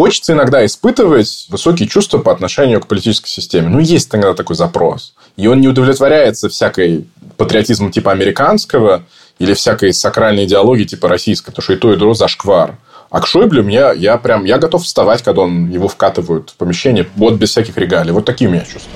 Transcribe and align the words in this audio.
хочется 0.00 0.32
иногда 0.32 0.64
испытывать 0.64 1.46
высокие 1.50 1.86
чувства 1.86 2.16
по 2.16 2.32
отношению 2.32 2.80
к 2.80 2.86
политической 2.86 3.28
системе. 3.28 3.68
Ну, 3.68 3.80
есть 3.80 4.08
иногда 4.14 4.32
такой 4.32 4.56
запрос. 4.56 5.12
И 5.36 5.46
он 5.46 5.60
не 5.60 5.68
удовлетворяется 5.68 6.48
всякой 6.48 7.04
патриотизмом 7.36 7.90
типа 7.92 8.10
американского 8.10 9.02
или 9.38 9.52
всякой 9.52 9.92
сакральной 9.92 10.46
идеологии 10.46 10.84
типа 10.84 11.06
российской, 11.06 11.50
потому 11.50 11.64
что 11.64 11.74
и 11.74 11.76
то, 11.76 11.92
и 11.92 11.96
другое 11.96 12.14
зашквар. 12.14 12.78
А 13.10 13.20
к 13.20 13.26
Шойблю 13.26 13.62
мне, 13.62 13.84
я 13.94 14.16
прям, 14.16 14.46
я 14.46 14.56
готов 14.56 14.84
вставать, 14.84 15.22
когда 15.22 15.42
он 15.42 15.68
его 15.68 15.86
вкатывают 15.86 16.48
в 16.48 16.54
помещение, 16.54 17.06
вот 17.16 17.34
без 17.34 17.50
всяких 17.50 17.76
регалий. 17.76 18.12
Вот 18.12 18.24
такие 18.24 18.48
у 18.48 18.52
меня 18.54 18.62
чувства. 18.62 18.90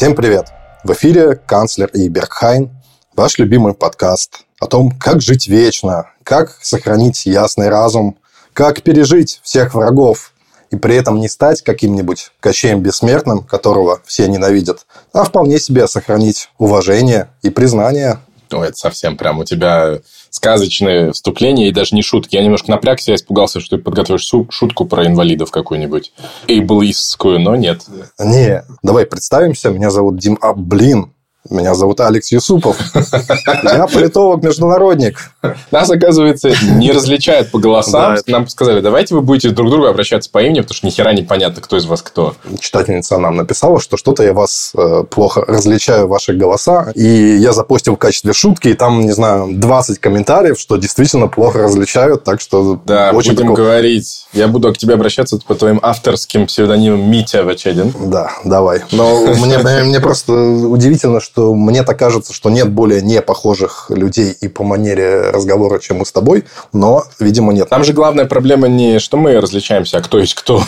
Всем 0.00 0.16
привет! 0.16 0.46
В 0.82 0.92
эфире 0.94 1.36
канцлер 1.36 1.90
и 1.92 2.08
Бергхайн, 2.08 2.70
ваш 3.14 3.36
любимый 3.36 3.74
подкаст 3.74 4.46
о 4.58 4.66
том, 4.66 4.90
как 4.98 5.20
жить 5.20 5.46
вечно, 5.46 6.06
как 6.22 6.56
сохранить 6.62 7.26
ясный 7.26 7.68
разум, 7.68 8.16
как 8.54 8.80
пережить 8.80 9.40
всех 9.42 9.74
врагов 9.74 10.32
и 10.70 10.76
при 10.76 10.96
этом 10.96 11.20
не 11.20 11.28
стать 11.28 11.60
каким-нибудь 11.60 12.32
кощеем 12.40 12.80
бессмертным, 12.80 13.40
которого 13.44 14.00
все 14.06 14.26
ненавидят, 14.26 14.86
а 15.12 15.24
вполне 15.24 15.60
себе 15.60 15.86
сохранить 15.86 16.48
уважение 16.56 17.28
и 17.42 17.50
признание. 17.50 18.20
Ну, 18.50 18.62
это 18.62 18.76
совсем 18.76 19.16
прям 19.16 19.38
у 19.38 19.44
тебя 19.44 20.00
сказочные 20.30 21.12
вступления 21.12 21.68
и 21.68 21.72
даже 21.72 21.94
не 21.94 22.02
шутки. 22.02 22.36
Я 22.36 22.42
немножко 22.42 22.70
напрягся, 22.70 23.12
я 23.12 23.16
испугался, 23.16 23.60
что 23.60 23.76
ты 23.76 23.82
подготовишь 23.82 24.30
шутку 24.50 24.84
про 24.84 25.06
инвалидов 25.06 25.50
какую-нибудь. 25.50 26.12
Эйблистскую, 26.46 27.40
но 27.40 27.56
нет. 27.56 27.82
Не, 28.18 28.64
давай 28.82 29.06
представимся. 29.06 29.70
Меня 29.70 29.90
зовут 29.90 30.18
Дим... 30.18 30.38
А, 30.40 30.54
блин, 30.54 31.12
меня 31.48 31.74
зовут 31.74 32.00
Алекс 32.00 32.30
Юсупов. 32.32 32.76
Я 33.62 33.86
политолог-международник. 33.86 35.30
Нас, 35.70 35.90
оказывается, 35.90 36.50
не 36.74 36.92
различают 36.92 37.50
по 37.50 37.58
голосам. 37.58 38.16
Нам 38.26 38.46
сказали, 38.46 38.80
давайте 38.80 39.14
вы 39.14 39.22
будете 39.22 39.48
друг 39.48 39.68
к 39.68 39.70
другу 39.70 39.86
обращаться 39.86 40.30
по 40.30 40.42
имени, 40.42 40.60
потому 40.60 40.74
что 40.74 40.86
ни 40.86 40.90
хера 40.90 41.14
непонятно, 41.14 41.62
кто 41.62 41.78
из 41.78 41.86
вас 41.86 42.02
кто. 42.02 42.34
Читательница 42.60 43.16
нам 43.16 43.36
написала, 43.36 43.80
что 43.80 43.96
что-то 43.96 44.22
я 44.22 44.34
вас 44.34 44.72
э, 44.76 45.04
плохо 45.08 45.42
различаю, 45.46 46.08
ваши 46.08 46.34
голоса. 46.34 46.92
И 46.94 47.36
я 47.38 47.52
запостил 47.52 47.94
в 47.94 47.98
качестве 47.98 48.34
шутки, 48.34 48.68
и 48.68 48.74
там, 48.74 49.00
не 49.00 49.12
знаю, 49.12 49.48
20 49.50 49.98
комментариев, 49.98 50.60
что 50.60 50.76
действительно 50.76 51.28
плохо 51.28 51.60
различают, 51.60 52.22
так 52.22 52.42
что... 52.42 52.80
Да, 52.84 53.12
очень 53.14 53.30
будем 53.30 53.48
такого... 53.48 53.56
говорить. 53.56 54.26
Я 54.34 54.46
буду 54.46 54.72
к 54.74 54.78
тебе 54.78 54.92
обращаться 54.92 55.38
по 55.38 55.54
твоим 55.54 55.80
авторским 55.82 56.46
псевдонимам 56.46 57.10
Митя 57.10 57.44
Вачедин. 57.44 57.94
Да, 57.98 58.30
давай. 58.44 58.82
Но 58.92 59.24
мне, 59.36 59.56
мне 59.58 60.00
просто 60.00 60.32
удивительно, 60.32 61.20
что 61.20 61.29
что 61.32 61.54
мне 61.54 61.84
так 61.84 61.98
кажется, 61.98 62.32
что 62.32 62.50
нет 62.50 62.70
более 62.70 63.02
не 63.02 63.22
похожих 63.22 63.86
людей 63.90 64.32
и 64.40 64.48
по 64.48 64.64
манере 64.64 65.30
разговора, 65.30 65.78
чем 65.78 65.98
мы 65.98 66.06
с 66.06 66.12
тобой, 66.12 66.44
но, 66.72 67.04
видимо, 67.20 67.52
нет. 67.52 67.68
Там 67.68 67.84
же 67.84 67.92
главная 67.92 68.24
проблема 68.24 68.66
не, 68.66 68.98
что 68.98 69.16
мы 69.16 69.40
различаемся, 69.40 69.98
а 69.98 70.00
кто 70.00 70.18
есть 70.18 70.34
кто. 70.34 70.60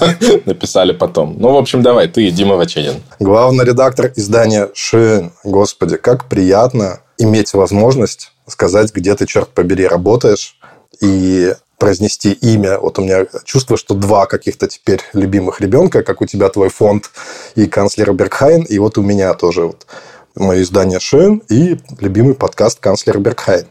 Написали 0.44 0.92
потом. 0.92 1.36
Ну, 1.38 1.52
в 1.52 1.56
общем, 1.56 1.82
давай, 1.82 2.06
ты, 2.06 2.30
Дима 2.30 2.54
Ваченин. 2.54 2.94
Главный 3.18 3.64
редактор 3.64 4.12
издания 4.14 4.68
«Шин». 4.72 5.32
Господи, 5.42 5.96
как 5.96 6.28
приятно 6.28 7.00
иметь 7.18 7.52
возможность 7.54 8.32
сказать, 8.46 8.94
где 8.94 9.14
ты, 9.16 9.26
черт 9.26 9.48
побери, 9.48 9.86
работаешь, 9.86 10.58
и 11.00 11.54
произнести 11.78 12.32
имя. 12.32 12.78
Вот 12.78 12.98
у 12.98 13.02
меня 13.02 13.26
чувство, 13.44 13.76
что 13.76 13.94
два 13.94 14.26
каких-то 14.26 14.66
теперь 14.66 15.00
любимых 15.12 15.60
ребенка, 15.60 16.02
как 16.02 16.20
у 16.20 16.26
тебя 16.26 16.48
твой 16.48 16.68
фонд 16.68 17.10
и 17.54 17.66
канцлер 17.66 18.12
Бергхайн, 18.12 18.62
и 18.62 18.78
вот 18.78 18.98
у 18.98 19.02
меня 19.02 19.34
тоже 19.34 19.66
вот 19.66 19.86
мое 20.34 20.62
издание 20.62 21.00
Шен 21.00 21.42
и 21.48 21.78
любимый 22.00 22.34
подкаст 22.34 22.80
канцлер 22.80 23.18
Бергхайн. 23.18 23.66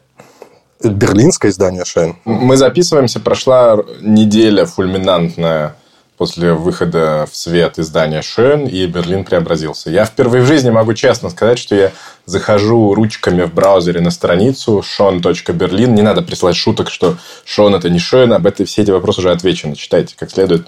Берлинское 0.83 1.51
издание 1.51 1.85
Шен. 1.85 2.17
Мы 2.25 2.57
записываемся, 2.57 3.19
прошла 3.19 3.77
неделя 4.01 4.65
фульминантная 4.65 5.75
после 6.17 6.53
выхода 6.53 7.27
в 7.29 7.35
свет 7.35 7.79
издания 7.79 8.21
Шен, 8.21 8.65
и 8.65 8.85
Берлин 8.85 9.23
преобразился. 9.23 9.89
Я 9.89 10.05
впервые 10.05 10.43
в 10.43 10.47
жизни 10.47 10.69
могу 10.69 10.93
честно 10.93 11.29
сказать, 11.29 11.59
что 11.59 11.75
я 11.75 11.91
захожу 12.25 12.93
ручками 12.93 13.43
в 13.43 13.53
браузере 13.53 14.01
на 14.01 14.11
страницу 14.11 14.83
sean.berlin. 14.83 15.87
Не 15.87 16.01
надо 16.01 16.21
присылать 16.21 16.55
шуток, 16.55 16.89
что 16.89 17.17
Шон 17.45 17.75
это 17.75 17.89
не 17.89 17.99
Шен, 17.99 18.33
об 18.33 18.45
этом 18.45 18.65
все 18.65 18.83
эти 18.83 18.91
вопросы 18.91 19.19
уже 19.19 19.31
отвечены. 19.31 19.75
Читайте 19.75 20.15
как 20.17 20.31
следует 20.31 20.67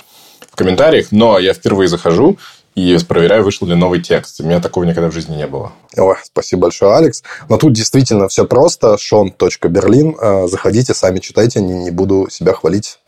в 0.52 0.56
комментариях. 0.56 1.08
Но 1.12 1.40
я 1.40 1.54
впервые 1.54 1.88
захожу 1.88 2.38
и 2.76 2.98
проверяю, 3.08 3.44
вышел 3.44 3.66
ли 3.68 3.76
новый 3.76 4.02
текст. 4.02 4.42
У 4.42 4.44
меня 4.44 4.60
такого 4.60 4.84
никогда 4.84 5.10
в 5.10 5.14
жизни 5.14 5.36
не 5.36 5.48
было. 5.48 5.72
Ой, 5.96 6.18
спасибо 6.24 6.64
большое, 6.64 6.96
Алекс. 6.96 7.24
Но 7.48 7.58
тут 7.58 7.74
действительно 7.74 8.28
все 8.28 8.46
просто. 8.46 8.96
sean.berlin. 8.96 10.16
Э, 10.20 10.48
заходите, 10.48 10.94
сами 10.94 11.20
читайте. 11.20 11.62
Не 11.62 11.92
буду 11.92 12.28
себя 12.30 12.54
хвалить 12.54 13.00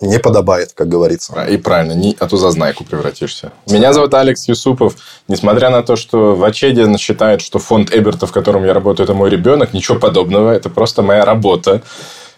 не 0.00 0.18
подобает, 0.18 0.72
как 0.72 0.88
говорится. 0.88 1.44
И 1.44 1.56
правильно, 1.56 1.92
не, 1.92 2.16
а 2.18 2.26
то 2.26 2.36
зазнайку 2.36 2.84
превратишься. 2.84 3.52
Меня 3.70 3.92
зовут 3.92 4.14
Алекс 4.14 4.48
Юсупов. 4.48 4.96
Несмотря 5.28 5.70
на 5.70 5.82
то, 5.82 5.96
что 5.96 6.34
в 6.34 6.44
Ачеде 6.44 6.86
считает, 6.98 7.40
что 7.40 7.58
фонд 7.58 7.94
Эберта, 7.94 8.26
в 8.26 8.32
котором 8.32 8.64
я 8.64 8.74
работаю, 8.74 9.04
это 9.04 9.14
мой 9.14 9.30
ребенок, 9.30 9.72
ничего 9.72 9.98
подобного. 9.98 10.50
Это 10.50 10.68
просто 10.68 11.02
моя 11.02 11.24
работа. 11.24 11.82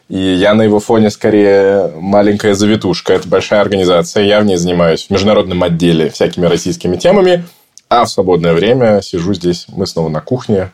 И 0.09 0.19
я 0.19 0.55
на 0.55 0.63
его 0.63 0.79
фоне 0.79 1.11
скорее 1.11 1.91
маленькая 1.97 2.55
завитушка. 2.55 3.15
Это 3.15 3.27
большая 3.29 3.61
организация. 3.61 4.25
Я 4.25 4.41
в 4.41 4.45
ней 4.45 4.57
занимаюсь 4.57 5.07
в 5.07 5.11
международном 5.11 5.63
отделе 5.63 6.11
всякими 6.11 6.47
российскими 6.47 6.97
темами. 6.97 7.45
А 7.89 8.05
в 8.05 8.11
свободное 8.11 8.53
время 8.53 9.01
сижу 9.03 9.35
здесь. 9.35 9.67
Мы 9.69 9.87
снова 9.87 10.09
на 10.09 10.21
кухне 10.21 10.71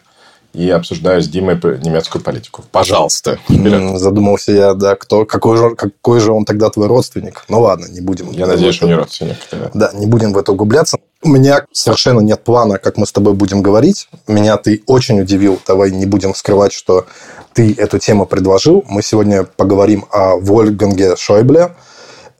и 0.52 0.68
обсуждаю 0.70 1.22
с 1.22 1.28
Димой 1.28 1.56
немецкую 1.56 2.22
политику. 2.22 2.64
Пожалуйста. 2.70 3.38
Вперед. 3.48 3.98
Задумался 3.98 4.52
я, 4.52 4.74
да, 4.74 4.96
кто, 4.96 5.24
какой, 5.24 5.56
же, 5.56 5.74
какой 5.74 6.20
же 6.20 6.32
он 6.32 6.44
тогда 6.44 6.68
твой 6.68 6.86
родственник. 6.86 7.44
Ну 7.48 7.60
ладно, 7.60 7.86
не 7.86 8.00
будем. 8.00 8.30
Я 8.32 8.46
надеюсь, 8.46 8.74
что 8.74 8.86
не 8.86 8.94
родственник. 8.94 9.36
Да. 9.50 9.70
да, 9.72 9.90
не 9.94 10.06
будем 10.06 10.32
в 10.32 10.38
это 10.38 10.52
углубляться. 10.52 10.98
У 11.22 11.28
меня 11.28 11.64
совершенно 11.72 12.20
нет 12.20 12.44
плана, 12.44 12.78
как 12.78 12.96
мы 12.96 13.06
с 13.06 13.12
тобой 13.12 13.32
будем 13.34 13.62
говорить. 13.62 14.08
Меня 14.26 14.56
ты 14.56 14.82
очень 14.86 15.20
удивил. 15.20 15.60
Давай 15.66 15.90
не 15.90 16.04
будем 16.04 16.34
скрывать, 16.34 16.72
что 16.72 17.06
ты 17.54 17.74
эту 17.74 17.98
тему 17.98 18.26
предложил. 18.26 18.84
Мы 18.88 19.02
сегодня 19.02 19.44
поговорим 19.44 20.06
о 20.10 20.36
Вольфганге 20.36 21.16
Шойбле. 21.16 21.74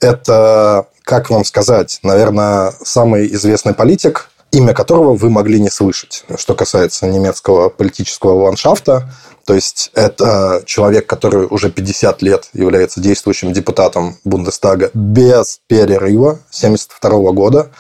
Это, 0.01 0.87
как 1.05 1.31
вам 1.31 1.45
сказать, 1.45 2.01
наверное, 2.03 2.75
самый 2.83 3.33
известный 3.35 3.73
политик, 3.73 4.31
имя 4.53 4.75
которого 4.75 5.15
вы 5.15 5.31
могли 5.31 5.59
не 5.59 5.71
слышать, 5.71 6.25
что 6.37 6.55
касается 6.55 7.07
немецкого 7.07 7.71
политического 7.71 8.45
ландшафта. 8.45 9.11
То 9.47 9.55
есть 9.55 9.91
это 9.95 10.63
человек, 10.67 11.07
который 11.07 11.47
уже 11.47 11.71
50 11.71 12.23
лет 12.23 12.49
является 12.53 13.01
действующим 13.01 13.53
депутатом 13.53 14.19
Бундестага 14.25 14.91
без 14.95 15.61
перерыва 15.67 16.33
1972 16.51 17.33
года. 17.33 17.71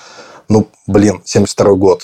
Ну, 0.48 0.68
блин, 0.86 1.22
72 1.24 1.74
год. 1.74 2.02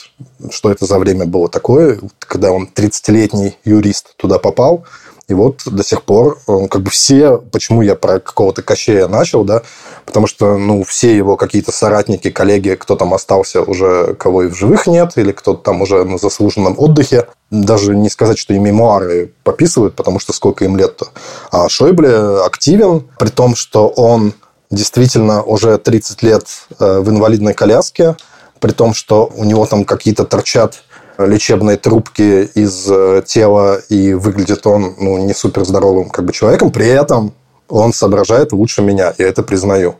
Что 0.50 0.70
это 0.70 0.86
за 0.86 0.98
время 0.98 1.26
было 1.26 1.48
такое, 1.48 1.98
когда 2.20 2.52
он 2.52 2.68
30-летний 2.72 3.56
юрист 3.64 4.16
туда 4.16 4.38
попал– 4.38 4.84
и 5.28 5.34
вот 5.34 5.62
до 5.66 5.84
сих 5.84 6.02
пор, 6.02 6.38
э, 6.48 6.66
как 6.70 6.82
бы 6.82 6.90
все, 6.90 7.36
почему 7.36 7.82
я 7.82 7.94
про 7.94 8.18
какого-то 8.18 8.62
Кощея 8.62 9.08
начал, 9.08 9.44
да, 9.44 9.62
потому 10.06 10.26
что, 10.26 10.56
ну, 10.56 10.82
все 10.84 11.14
его 11.14 11.36
какие-то 11.36 11.70
соратники, 11.70 12.30
коллеги, 12.30 12.70
кто 12.70 12.96
там 12.96 13.12
остался 13.12 13.60
уже, 13.62 14.14
кого 14.14 14.44
и 14.44 14.48
в 14.48 14.54
живых 14.54 14.86
нет, 14.86 15.12
или 15.16 15.32
кто-то 15.32 15.62
там 15.62 15.82
уже 15.82 16.04
на 16.04 16.16
заслуженном 16.16 16.74
отдыхе, 16.78 17.26
даже 17.50 17.94
не 17.94 18.08
сказать, 18.08 18.38
что 18.38 18.54
и 18.54 18.58
мемуары 18.58 19.32
пописывают, 19.44 19.94
потому 19.94 20.18
что 20.18 20.32
сколько 20.32 20.64
им 20.64 20.76
лет-то. 20.78 21.08
А 21.50 21.68
Шойбле 21.68 22.44
активен, 22.44 23.06
при 23.18 23.28
том, 23.28 23.54
что 23.54 23.88
он 23.88 24.32
действительно 24.70 25.42
уже 25.42 25.76
30 25.76 26.22
лет 26.22 26.46
э, 26.78 27.00
в 27.00 27.10
инвалидной 27.10 27.52
коляске, 27.52 28.16
при 28.60 28.72
том, 28.72 28.94
что 28.94 29.30
у 29.36 29.44
него 29.44 29.66
там 29.66 29.84
какие-то 29.84 30.24
торчат 30.24 30.82
лечебной 31.18 31.76
трубки 31.76 32.48
из 32.54 32.86
э, 32.88 33.22
тела, 33.26 33.78
и 33.88 34.14
выглядит 34.14 34.66
он 34.66 34.94
ну, 34.98 35.18
не 35.18 35.34
супер 35.34 35.64
здоровым 35.64 36.10
как 36.10 36.24
бы 36.24 36.32
человеком. 36.32 36.70
При 36.70 36.86
этом 36.86 37.34
он 37.68 37.92
соображает 37.92 38.52
лучше 38.52 38.82
меня, 38.82 39.12
я 39.18 39.26
это 39.26 39.42
признаю. 39.42 39.96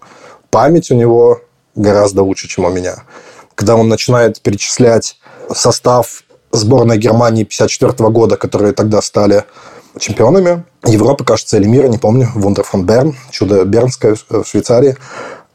Память 0.50 0.90
у 0.90 0.94
него 0.94 1.40
гораздо 1.74 2.22
лучше, 2.22 2.48
чем 2.48 2.64
у 2.64 2.70
меня. 2.70 3.02
Когда 3.54 3.76
он 3.76 3.88
начинает 3.88 4.40
перечислять 4.40 5.18
состав 5.52 6.22
сборной 6.52 6.98
Германии 6.98 7.44
54 7.44 8.08
года, 8.10 8.36
которые 8.36 8.72
тогда 8.72 9.02
стали 9.02 9.44
чемпионами 9.98 10.64
Европы, 10.84 11.24
кажется, 11.24 11.56
или 11.56 11.66
мира, 11.66 11.88
не 11.88 11.98
помню, 11.98 12.30
Вундер 12.34 12.64
Берн, 12.74 13.16
чудо 13.30 13.64
Бернское 13.64 14.16
в 14.28 14.44
Швейцарии. 14.44 14.96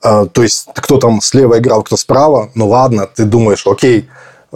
А, 0.02 0.26
то 0.26 0.44
есть, 0.44 0.68
кто 0.76 0.98
там 0.98 1.22
слева 1.22 1.58
играл, 1.58 1.84
кто 1.84 1.96
справа, 1.96 2.50
ну 2.56 2.68
ладно, 2.68 3.08
ты 3.08 3.24
думаешь, 3.24 3.66
окей, 3.66 4.10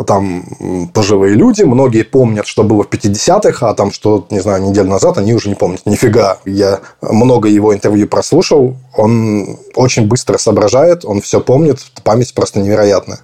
там 0.05 0.89
пожилые 0.93 1.33
люди, 1.33 1.63
многие 1.63 2.03
помнят, 2.03 2.45
что 2.45 2.63
было 2.63 2.83
в 2.83 2.89
50-х, 2.89 3.67
а 3.67 3.73
там 3.73 3.91
что, 3.91 4.27
не 4.29 4.39
знаю, 4.39 4.61
неделю 4.61 4.89
назад 4.89 5.17
они 5.17 5.33
уже 5.33 5.49
не 5.49 5.55
помнят. 5.55 5.85
Нифига. 5.85 6.37
Я 6.45 6.81
много 7.01 7.49
его 7.49 7.73
интервью 7.73 8.07
прослушал, 8.07 8.75
он 8.95 9.57
очень 9.75 10.07
быстро 10.07 10.37
соображает, 10.37 11.03
он 11.05 11.21
все 11.21 11.41
помнит, 11.41 11.79
память 12.03 12.33
просто 12.33 12.59
невероятная. 12.59 13.19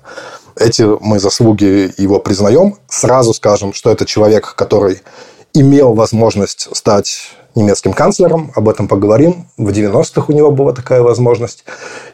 Эти 0.55 0.83
мы 1.01 1.19
заслуги 1.19 1.93
его 1.97 2.19
признаем. 2.19 2.75
Сразу 2.87 3.33
скажем, 3.33 3.73
что 3.73 3.91
это 3.91 4.05
человек, 4.05 4.55
который 4.55 5.01
имел 5.53 5.93
возможность 5.93 6.69
стать 6.75 7.29
немецким 7.55 7.93
канцлером, 7.93 8.51
об 8.55 8.69
этом 8.69 8.87
поговорим. 8.87 9.47
В 9.57 9.69
90-х 9.69 10.25
у 10.27 10.35
него 10.35 10.51
была 10.51 10.73
такая 10.73 11.01
возможность. 11.01 11.65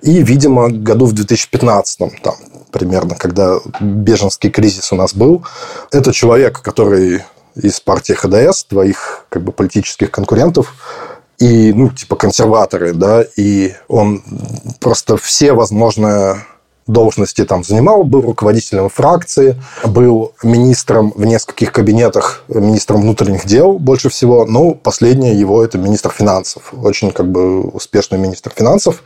И, 0.01 0.21
видимо, 0.21 0.69
году 0.69 1.05
в 1.05 1.13
2015, 1.13 2.21
там, 2.21 2.35
примерно, 2.71 3.15
когда 3.15 3.59
беженский 3.79 4.49
кризис 4.49 4.91
у 4.91 4.95
нас 4.95 5.13
был, 5.13 5.43
это 5.91 6.13
человек, 6.13 6.61
который 6.61 7.23
из 7.55 7.79
партии 7.79 8.13
ХДС, 8.13 8.63
твоих 8.63 9.25
как 9.29 9.43
бы 9.43 9.51
политических 9.51 10.11
конкурентов, 10.11 10.73
и, 11.39 11.71
ну, 11.73 11.89
типа 11.89 12.15
консерваторы, 12.15 12.93
да, 12.93 13.23
и 13.37 13.73
он 13.87 14.23
просто 14.79 15.17
все 15.17 15.53
возможные 15.53 16.45
должности 16.91 17.45
там 17.45 17.63
занимал, 17.63 18.03
был 18.03 18.21
руководителем 18.21 18.89
фракции, 18.89 19.55
был 19.85 20.33
министром 20.43 21.13
в 21.15 21.23
нескольких 21.25 21.71
кабинетах, 21.71 22.43
министром 22.47 23.01
внутренних 23.01 23.45
дел 23.45 23.77
больше 23.77 24.09
всего. 24.09 24.45
Ну, 24.45 24.73
последнее 24.75 25.39
его 25.39 25.63
это 25.63 25.77
министр 25.77 26.11
финансов. 26.11 26.73
Очень 26.73 27.11
как 27.11 27.31
бы 27.31 27.61
успешный 27.61 28.17
министр 28.17 28.51
финансов 28.55 29.03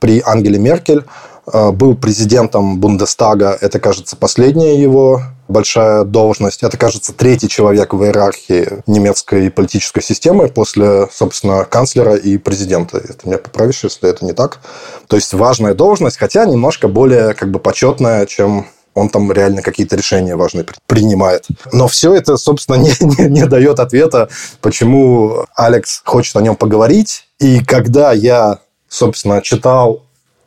при 0.00 0.22
Ангеле 0.24 0.58
Меркель. 0.58 1.04
Э, 1.52 1.72
был 1.72 1.96
президентом 1.96 2.78
Бундестага, 2.78 3.58
это, 3.60 3.78
кажется, 3.78 4.16
последняя 4.16 4.80
его 4.80 5.20
большая 5.48 6.04
должность. 6.04 6.62
Это, 6.62 6.76
кажется, 6.76 7.12
третий 7.12 7.48
человек 7.48 7.92
в 7.92 8.02
иерархии 8.02 8.82
немецкой 8.86 9.50
политической 9.50 10.02
системы 10.02 10.48
после, 10.48 11.08
собственно, 11.12 11.64
канцлера 11.64 12.14
и 12.14 12.38
президента. 12.38 13.00
Ты 13.00 13.28
меня 13.28 13.38
поправишь, 13.38 13.84
если 13.84 14.08
это 14.08 14.24
не 14.24 14.32
так. 14.32 14.60
То 15.08 15.16
есть 15.16 15.32
важная 15.34 15.74
должность, 15.74 16.16
хотя 16.16 16.44
немножко 16.44 16.88
более 16.88 17.34
как 17.34 17.50
бы 17.50 17.58
почетная, 17.58 18.26
чем 18.26 18.66
он 18.94 19.08
там 19.08 19.30
реально 19.32 19.60
какие-то 19.60 19.96
решения 19.96 20.36
важные 20.36 20.64
принимает. 20.86 21.46
Но 21.72 21.88
все 21.88 22.14
это, 22.14 22.36
собственно, 22.36 22.76
не, 22.78 22.92
не, 23.00 23.28
не 23.28 23.46
дает 23.46 23.80
ответа, 23.80 24.28
почему 24.60 25.46
Алекс 25.54 26.00
хочет 26.04 26.36
о 26.36 26.40
нем 26.40 26.56
поговорить. 26.56 27.26
И 27.40 27.62
когда 27.64 28.12
я, 28.12 28.60
собственно, 28.88 29.42
читал 29.42 30.03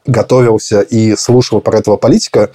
готовился 0.07 0.81
и 0.81 1.15
слушал 1.15 1.61
про 1.61 1.77
этого 1.77 1.97
политика, 1.97 2.51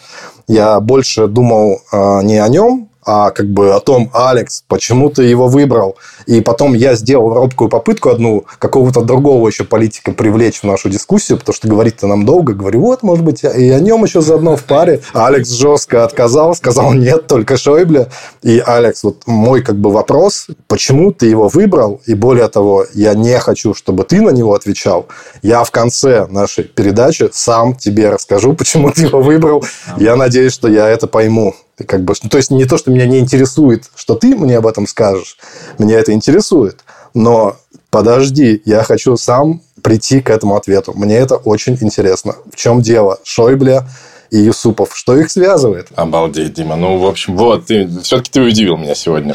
я 0.49 0.81
больше 0.81 1.29
думал 1.29 1.81
э, 1.93 2.23
не 2.23 2.39
о 2.39 2.49
нем, 2.49 2.89
а 3.05 3.31
как 3.31 3.49
бы 3.49 3.75
о 3.75 3.81
том, 3.81 4.11
Алекс, 4.13 4.65
почему 4.69 5.11
ты 5.11 5.25
его 5.25 5.49
выбрал? 5.49 5.97
И 6.27 6.41
потом 6.41 6.75
я 6.75 6.95
сделал 6.95 7.35
робкую 7.35 7.69
попытку 7.69 8.11
одну 8.11 8.45
какого-то 8.59 9.03
другого 9.03 9.49
еще 9.49 9.65
политика 9.65 10.13
привлечь 10.13 10.61
в 10.61 10.65
нашу 10.65 10.89
дискуссию, 10.89 11.39
потому 11.39 11.55
что 11.55 11.69
говорить-то 11.69 12.07
нам 12.07 12.25
долго. 12.25 12.55
Говорю, 12.55 12.81
вот, 12.81 13.03
может 13.03 13.25
быть, 13.25 13.43
и 13.43 13.71
о 13.71 13.81
нем 13.81 14.05
еще 14.05 14.21
заодно 14.21 14.57
в 14.57 14.65
паре. 14.65 15.01
Алекс 15.15 15.51
жестко 15.51 16.05
отказал, 16.05 16.55
сказал, 16.55 16.93
нет, 16.93 17.27
только 17.27 17.57
Шойбле. 17.57 18.09
И, 18.43 18.63
Алекс, 18.65 19.03
вот 19.03 19.27
мой 19.27 19.63
как 19.63 19.77
бы 19.77 19.91
вопрос, 19.91 20.47
почему 20.69 21.13
ты 21.13 21.27
его 21.27 21.49
выбрал? 21.49 22.01
И 22.07 22.15
более 22.15 22.49
того, 22.49 22.87
я 22.95 23.15
не 23.15 23.39
хочу, 23.39 23.75
чтобы 23.75 24.05
ты 24.05 24.21
на 24.21 24.31
него 24.31 24.55
отвечал. 24.55 25.07
Я 25.43 25.65
в 25.65 25.71
конце 25.71 26.27
нашей 26.29 26.65
передачи 26.65 27.29
сам 27.33 27.75
тебе 27.75 28.11
расскажу, 28.11 28.53
почему 28.57 28.91
ты 28.91 29.03
его 29.03 29.21
выбрал. 29.21 29.65
Я 29.99 30.17
надеюсь, 30.17 30.53
что 30.53 30.69
я 30.69 30.89
это 30.89 31.07
пойму. 31.07 31.55
Как 31.83 32.05
бы, 32.05 32.15
то 32.15 32.37
есть 32.37 32.51
не 32.51 32.65
то, 32.65 32.77
что 32.77 32.91
меня 32.91 33.07
не 33.07 33.19
интересует, 33.19 33.85
что 33.95 34.15
ты 34.15 34.35
мне 34.35 34.59
об 34.59 34.67
этом 34.67 34.87
скажешь, 34.87 35.37
меня 35.79 35.99
это 35.99 36.13
интересует, 36.13 36.81
но 37.15 37.57
подожди, 37.91 38.63
я 38.65 38.83
хочу 38.83 39.17
сам 39.17 39.61
прийти 39.83 40.21
к 40.21 40.31
этому 40.31 40.57
ответу. 40.57 40.93
Мне 40.95 41.17
это 41.17 41.37
очень 41.37 41.77
интересно. 41.81 42.37
В 42.51 42.57
чем 42.57 42.81
дело? 42.81 43.19
Шойбле 43.25 43.83
и 44.31 44.39
Юсупов. 44.39 44.97
Что 44.97 45.17
их 45.17 45.31
связывает? 45.31 45.89
Обалдеть, 45.95 46.55
Дима. 46.55 46.77
Ну, 46.77 46.99
в 46.99 47.07
общем, 47.07 47.37
вот, 47.37 47.67
ты, 47.67 47.89
все-таки 48.03 48.31
ты 48.31 48.41
удивил 48.41 48.77
меня 48.77 48.95
сегодня. 48.95 49.35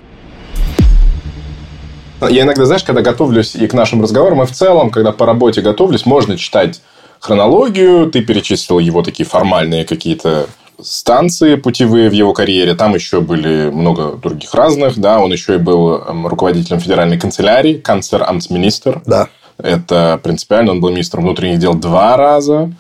Я 2.22 2.44
иногда, 2.44 2.66
знаешь, 2.66 2.84
когда 2.84 3.02
готовлюсь 3.02 3.56
и 3.56 3.68
к 3.68 3.74
нашим 3.74 4.02
разговорам, 4.02 4.42
и 4.42 4.48
в 4.48 4.52
целом, 4.52 4.90
когда 4.90 5.12
по 5.12 5.28
работе 5.28 5.62
готовлюсь, 5.62 6.08
можно 6.08 6.36
читать 6.36 6.82
хронологию, 7.20 8.10
ты 8.10 8.22
перечислил 8.22 8.80
его 8.80 9.04
такие 9.04 9.28
формальные 9.28 9.86
какие-то 9.86 10.48
станции 10.82 11.56
путевые 11.56 12.10
в 12.10 12.14
его 12.14 12.34
карьере. 12.34 12.76
Там 12.76 12.96
еще 12.96 13.22
были 13.22 13.70
много 13.70 14.18
других 14.18 14.54
разных. 14.54 14.98
Да, 14.98 15.20
он 15.20 15.32
еще 15.32 15.56
и 15.56 15.58
был 15.58 15.96
эм, 15.96 16.28
руководителем 16.28 16.80
федеральной 16.80 17.20
канцелярии, 17.20 17.82
канцлер-амтсминистр. 17.82 19.02
Да. 19.06 19.30
Это 19.58 20.20
принципиально. 20.24 20.72
Он 20.72 20.82
был 20.82 20.90
министром 20.90 21.24
внутренних 21.24 21.60
дел 21.60 21.74
два 21.74 22.16
раза. 22.18 22.72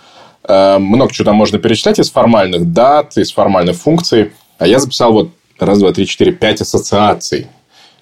Эм, 0.43 0.83
много 0.83 1.11
чего 1.13 1.25
там 1.25 1.35
можно 1.35 1.59
перечислять 1.59 1.99
из 1.99 2.11
формальных 2.11 2.71
дат, 2.71 3.17
из 3.17 3.31
формальных 3.31 3.75
функций. 3.75 4.31
А 4.59 4.67
я 4.67 4.79
записал 4.79 5.11
вот 5.13 5.31
раз, 5.59 5.79
два, 5.79 5.91
три, 5.91 6.05
четыре, 6.05 6.31
пять 6.31 6.61
ассоциаций. 6.61 7.47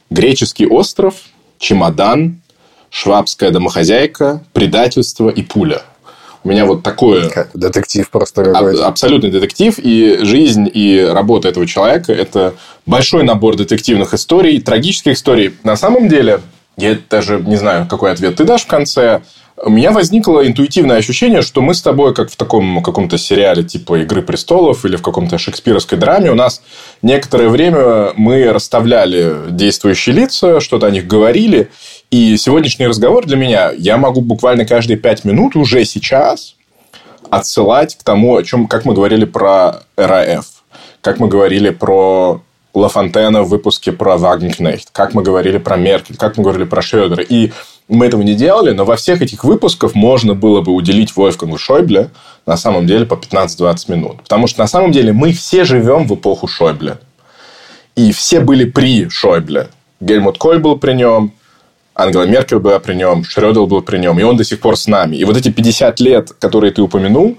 Греческий 0.09 0.67
остров, 0.67 1.15
чемодан, 1.57 2.41
швабская 2.89 3.51
домохозяйка, 3.51 4.43
предательство 4.53 5.29
и 5.29 5.41
пуля– 5.41 5.81
у 6.45 6.49
меня 6.49 6.65
вот 6.65 6.83
такое... 6.83 7.49
Детектив 7.55 8.07
просто 8.09 8.45
какой-то. 8.45 8.87
Абсолютный 8.87 9.31
детектив. 9.31 9.79
И 9.79 10.19
жизнь, 10.21 10.69
и 10.71 11.01
работа 11.01 11.47
этого 11.49 11.65
человека– 11.65 12.13
это 12.13 12.53
большой 12.85 13.23
набор 13.23 13.55
детективных 13.55 14.13
историй, 14.13 14.61
трагических 14.61 15.13
историй. 15.13 15.55
На 15.63 15.75
самом 15.75 16.07
деле, 16.07 16.41
я 16.77 16.97
даже 17.09 17.39
не 17.39 17.55
знаю, 17.55 17.87
какой 17.89 18.11
ответ 18.11 18.35
ты 18.35 18.43
дашь 18.43 18.61
в 18.61 18.67
конце. 18.67 19.21
У 19.57 19.71
меня 19.71 19.91
возникло 19.91 20.45
интуитивное 20.45 20.97
ощущение, 20.97 21.41
что 21.41 21.61
мы 21.61 21.73
с 21.73 21.81
тобой, 21.81 22.13
как 22.13 22.29
в 22.29 22.35
таком 22.35 22.83
каком-то 22.83 23.17
сериале 23.17 23.63
типа 23.63 24.01
«Игры 24.01 24.21
престолов» 24.21 24.85
или 24.85 24.97
в 24.97 25.01
каком-то 25.01 25.39
шекспировской 25.39 25.97
драме, 25.97 26.29
у 26.29 26.35
нас 26.35 26.61
некоторое 27.01 27.49
время 27.49 28.11
мы 28.17 28.51
расставляли 28.51 29.33
действующие 29.49 30.13
лица, 30.13 30.59
что-то 30.59 30.85
о 30.85 30.91
них 30.91 31.07
говорили, 31.07 31.71
и 32.11 32.37
сегодняшний 32.37 32.87
разговор 32.87 33.25
для 33.25 33.37
меня, 33.37 33.71
я 33.71 33.97
могу 33.97 34.21
буквально 34.21 34.65
каждые 34.65 34.97
пять 34.97 35.25
минут 35.25 35.55
уже 35.55 35.85
сейчас 35.85 36.55
отсылать 37.29 37.95
к 37.95 38.03
тому, 38.03 38.35
о 38.35 38.43
чем, 38.43 38.67
как 38.67 38.85
мы 38.85 38.93
говорили 38.93 39.25
про 39.25 39.83
РАФ, 39.97 40.45
как 41.01 41.19
мы 41.19 41.27
говорили 41.27 41.69
про 41.71 42.41
Лафонтена 42.73 43.43
в 43.43 43.49
выпуске 43.49 43.91
про 43.91 44.17
Вагенкнехт, 44.17 44.89
как 44.91 45.13
мы 45.13 45.23
говорили 45.23 45.57
про 45.57 45.77
Меркель, 45.77 46.17
как 46.17 46.37
мы 46.37 46.43
говорили 46.43 46.65
про 46.65 46.81
Шредера. 46.81 47.23
И 47.23 47.51
мы 47.87 48.07
этого 48.07 48.21
не 48.21 48.33
делали, 48.33 48.71
но 48.71 48.83
во 48.83 48.95
всех 48.95 49.21
этих 49.21 49.43
выпусках 49.43 49.95
можно 49.95 50.33
было 50.33 50.61
бы 50.61 50.73
уделить 50.73 51.15
Вольфгангу 51.15 51.57
Шойбле 51.57 52.09
на 52.45 52.57
самом 52.57 52.85
деле 52.85 53.05
по 53.05 53.15
15-20 53.15 53.91
минут. 53.91 54.23
Потому 54.23 54.47
что 54.47 54.59
на 54.59 54.67
самом 54.67 54.91
деле 54.91 55.13
мы 55.13 55.31
все 55.31 55.63
живем 55.63 56.05
в 56.07 56.15
эпоху 56.15 56.47
Шойбле. 56.47 56.97
И 57.95 58.11
все 58.11 58.41
были 58.41 58.65
при 58.65 59.07
Шойбле. 59.09 59.69
Гельмут 60.01 60.37
Коль 60.37 60.59
был 60.59 60.77
при 60.77 60.93
нем, 60.93 61.31
Ангела 61.95 62.23
Меркель 62.23 62.59
была 62.59 62.79
при 62.79 62.93
нем, 62.93 63.23
Шредл 63.23 63.65
был 63.65 63.81
при 63.81 63.97
нем, 63.97 64.19
и 64.19 64.23
он 64.23 64.35
до 64.35 64.43
сих 64.43 64.59
пор 64.59 64.77
с 64.77 64.85
нами. 64.85 65.15
И 65.15 65.23
вот 65.23 65.37
эти 65.37 65.49
50 65.49 65.99
лет, 66.01 66.33
которые 66.39 66.71
ты 66.71 66.81
упомянул, 66.81 67.37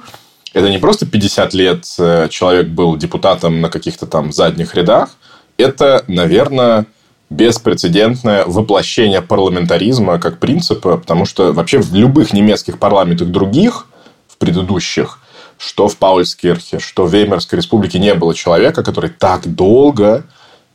это 0.54 0.70
не 0.70 0.78
просто 0.78 1.04
50 1.04 1.52
лет 1.52 1.84
э, 1.98 2.28
человек 2.30 2.68
был 2.68 2.96
депутатом 2.96 3.60
на 3.60 3.68
каких-то 3.68 4.06
там 4.06 4.32
задних 4.32 4.74
рядах, 4.74 5.10
это, 5.58 6.04
наверное, 6.08 6.86
беспрецедентное 7.28 8.44
воплощение 8.46 9.20
парламентаризма 9.20 10.18
как 10.18 10.38
принципа, 10.38 10.96
потому 10.96 11.26
что 11.26 11.52
вообще 11.52 11.78
в 11.78 11.94
любых 11.94 12.32
немецких 12.32 12.78
парламентах 12.78 13.28
других, 13.28 13.86
в 14.26 14.38
предыдущих, 14.38 15.18
что 15.58 15.88
в 15.88 15.96
Паульскирхе, 15.96 16.78
что 16.78 17.06
в 17.06 17.12
Веймарской 17.12 17.58
республике 17.58 17.98
не 17.98 18.14
было 18.14 18.34
человека, 18.34 18.82
который 18.82 19.10
так 19.10 19.54
долго 19.54 20.24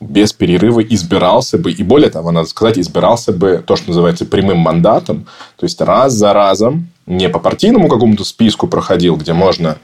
без 0.01 0.33
перерыва 0.33 0.81
избирался 0.81 1.57
бы, 1.57 1.71
и 1.71 1.83
более 1.83 2.09
того, 2.09 2.31
надо 2.31 2.49
сказать, 2.49 2.79
избирался 2.79 3.31
бы 3.31 3.63
то, 3.65 3.75
что 3.75 3.89
называется 3.89 4.25
прямым 4.25 4.57
мандатом, 4.57 5.27
то 5.55 5.65
есть 5.65 5.79
раз 5.79 6.13
за 6.13 6.33
разом, 6.33 6.89
не 7.05 7.29
по 7.29 7.39
партийному 7.39 7.87
какому-то 7.87 8.23
списку 8.23 8.67
проходил, 8.67 9.15
где 9.15 9.33
можно 9.33 9.77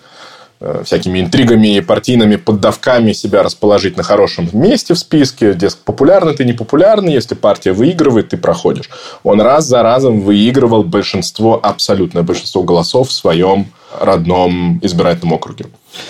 э, 0.59 0.81
всякими 0.83 1.19
интригами 1.19 1.77
и 1.77 1.81
партийными 1.81 2.36
поддавками 2.36 3.12
себя 3.13 3.43
расположить 3.43 3.95
на 3.95 4.03
хорошем 4.03 4.50
месте 4.53 4.95
в 4.95 5.00
списке. 5.00 5.53
Дескать, 5.53 5.83
популярный 5.83 6.36
ты, 6.36 6.45
не 6.45 6.53
популярный. 6.53 7.13
Если 7.13 7.36
партия 7.36 7.74
выигрывает, 7.74 8.29
ты 8.29 8.38
проходишь. 8.38 8.89
Он 9.24 9.41
раз 9.41 9.65
за 9.65 9.83
разом 9.83 10.21
выигрывал 10.21 10.83
большинство, 10.83 11.59
абсолютное 11.62 12.24
большинство 12.24 12.63
голосов 12.63 13.09
в 13.09 13.13
своем 13.13 13.67
родном 14.00 14.79
избирательном 14.83 15.33
округе. 15.33 15.65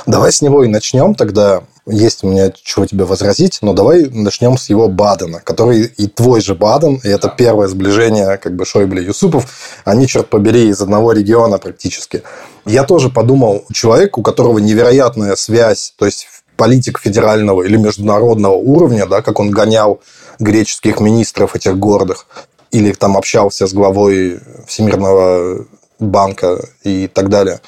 Давай 0.06 0.32
с 0.32 0.42
него 0.42 0.64
и 0.64 0.68
начнем 0.68 1.16
тогда 1.16 1.64
есть 1.90 2.24
у 2.24 2.28
меня 2.28 2.52
чего 2.52 2.86
тебе 2.86 3.06
возразить, 3.06 3.60
но 3.62 3.74
давай 3.74 4.10
начнем 4.10 4.58
с 4.58 4.70
его 4.70 4.88
Бадена, 4.88 5.40
который 5.40 5.84
и 5.86 6.08
твой 6.08 6.42
же 6.42 6.56
Баден, 6.56 7.00
и 7.04 7.08
это 7.08 7.30
первое 7.30 7.68
сближение 7.68 8.38
как 8.38 8.56
бы 8.56 8.66
Шойбле 8.66 9.04
и 9.04 9.06
Юсупов, 9.06 9.48
они, 9.86 10.08
черт 10.08 10.30
побери, 10.30 10.68
из 10.68 10.82
одного 10.82 11.14
региона 11.14 11.58
практически. 11.58 12.24
Я 12.66 12.84
тоже 12.84 13.10
подумал, 13.10 13.66
человек, 13.72 14.18
у 14.18 14.22
которого 14.22 14.60
невероятная 14.60 15.36
связь, 15.36 15.94
то 15.98 16.06
есть 16.06 16.28
политик 16.58 17.00
федерального 17.00 17.64
или 17.64 17.78
международного 17.78 18.56
уровня, 18.56 19.06
да, 19.06 19.22
как 19.22 19.40
он 19.40 19.52
гонял 19.52 20.02
греческих 20.40 21.00
министров 21.00 21.56
этих 21.56 21.78
гордых, 21.78 22.28
или 22.72 22.92
там 22.92 23.16
общался 23.16 23.68
с 23.68 23.74
главой 23.74 24.40
Всемирного 24.68 25.66
банка 26.00 26.60
и 26.84 27.08
так 27.08 27.30
далее. 27.30 27.62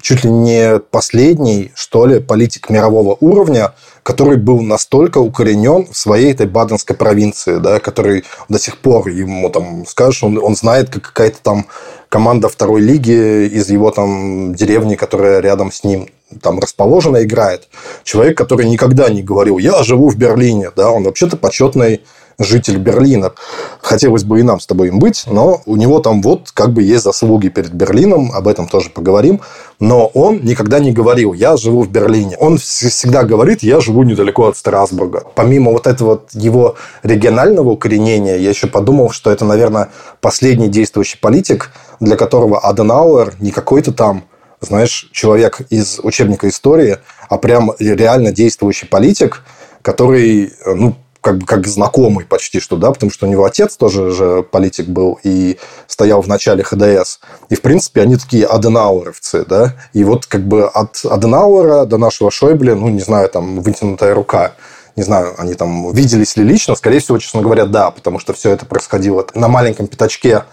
Чуть 0.00 0.24
ли 0.24 0.30
не 0.30 0.78
последний, 0.78 1.72
что 1.74 2.06
ли, 2.06 2.20
политик 2.20 2.70
мирового 2.70 3.16
уровня, 3.20 3.72
который 4.02 4.36
был 4.36 4.60
настолько 4.60 5.18
укоренен 5.18 5.86
в 5.90 5.96
своей 5.96 6.32
этой 6.32 6.46
Баденской 6.46 6.94
провинции, 6.94 7.56
да, 7.56 7.80
который 7.80 8.24
до 8.48 8.58
сих 8.58 8.78
пор 8.78 9.08
ему 9.08 9.50
там 9.50 9.84
скажешь, 9.86 10.22
он, 10.22 10.38
он 10.38 10.54
знает, 10.54 10.90
как 10.90 11.02
какая-то 11.02 11.38
там 11.42 11.66
команда 12.08 12.48
второй 12.48 12.80
лиги 12.80 13.46
из 13.46 13.68
его 13.68 13.90
там 13.90 14.54
деревни, 14.54 14.94
которая 14.94 15.40
рядом 15.40 15.72
с 15.72 15.82
ним 15.82 16.08
там 16.40 16.58
расположена, 16.60 17.24
играет. 17.24 17.68
Человек, 18.04 18.36
который 18.36 18.66
никогда 18.66 19.08
не 19.08 19.22
говорил, 19.22 19.58
я 19.58 19.82
живу 19.82 20.08
в 20.08 20.16
Берлине, 20.16 20.70
да, 20.76 20.90
он 20.90 21.04
вообще-то 21.04 21.36
почетный 21.36 22.02
житель 22.38 22.78
Берлина. 22.78 23.32
Хотелось 23.80 24.24
бы 24.24 24.40
и 24.40 24.42
нам 24.42 24.60
с 24.60 24.66
тобой 24.66 24.88
им 24.88 24.98
быть, 24.98 25.24
но 25.26 25.62
у 25.66 25.76
него 25.76 26.00
там 26.00 26.22
вот 26.22 26.50
как 26.52 26.72
бы 26.72 26.82
есть 26.82 27.04
заслуги 27.04 27.48
перед 27.48 27.72
Берлином, 27.72 28.32
об 28.32 28.48
этом 28.48 28.68
тоже 28.68 28.90
поговорим. 28.90 29.40
Но 29.80 30.06
он 30.06 30.40
никогда 30.42 30.78
не 30.78 30.92
говорил, 30.92 31.32
я 31.32 31.56
живу 31.56 31.82
в 31.82 31.90
Берлине. 31.90 32.36
Он 32.38 32.58
всегда 32.58 33.24
говорит, 33.24 33.62
я 33.62 33.80
живу 33.80 34.02
недалеко 34.02 34.46
от 34.46 34.56
Страсбурга. 34.56 35.24
Помимо 35.34 35.72
вот 35.72 35.86
этого 35.86 36.22
его 36.32 36.76
регионального 37.02 37.70
укоренения, 37.70 38.36
я 38.36 38.50
еще 38.50 38.66
подумал, 38.66 39.10
что 39.10 39.30
это, 39.30 39.44
наверное, 39.44 39.90
последний 40.20 40.68
действующий 40.68 41.18
политик, 41.18 41.70
для 42.00 42.16
которого 42.16 42.58
Аденауэр 42.58 43.34
не 43.40 43.50
какой-то 43.50 43.92
там 43.92 44.24
знаешь, 44.60 45.10
человек 45.12 45.60
из 45.68 46.00
учебника 46.02 46.48
истории, 46.48 46.98
а 47.28 47.36
прям 47.36 47.72
реально 47.78 48.32
действующий 48.32 48.86
политик, 48.86 49.42
который, 49.82 50.52
ну, 50.64 50.96
как, 51.26 51.44
как 51.44 51.66
знакомый 51.66 52.24
почти 52.24 52.60
что, 52.60 52.76
да, 52.76 52.92
потому 52.92 53.10
что 53.10 53.26
у 53.26 53.28
него 53.28 53.44
отец 53.44 53.76
тоже 53.76 54.12
же 54.12 54.44
политик 54.44 54.86
был 54.86 55.18
и 55.24 55.58
стоял 55.88 56.22
в 56.22 56.28
начале 56.28 56.62
ХДС. 56.62 57.18
И, 57.48 57.56
в 57.56 57.62
принципе, 57.62 58.02
они 58.02 58.16
такие 58.16 58.46
аденауэровцы, 58.46 59.44
да. 59.44 59.74
И 59.92 60.04
вот 60.04 60.26
как 60.26 60.46
бы 60.46 60.68
от 60.68 61.04
Аденауэра 61.04 61.84
до 61.84 61.98
нашего 61.98 62.30
Шойбле, 62.30 62.76
ну, 62.76 62.90
не 62.90 63.00
знаю, 63.00 63.28
там, 63.28 63.60
вытянутая 63.60 64.14
рука. 64.14 64.52
Не 64.94 65.02
знаю, 65.02 65.34
они 65.38 65.54
там 65.54 65.92
виделись 65.92 66.36
ли 66.36 66.44
лично. 66.44 66.76
Скорее 66.76 67.00
всего, 67.00 67.18
честно 67.18 67.42
говоря, 67.42 67.66
да, 67.66 67.90
потому 67.90 68.20
что 68.20 68.32
все 68.32 68.50
это 68.50 68.64
происходило 68.64 69.26
на 69.34 69.48
маленьком 69.48 69.88
пятачке 69.88 70.44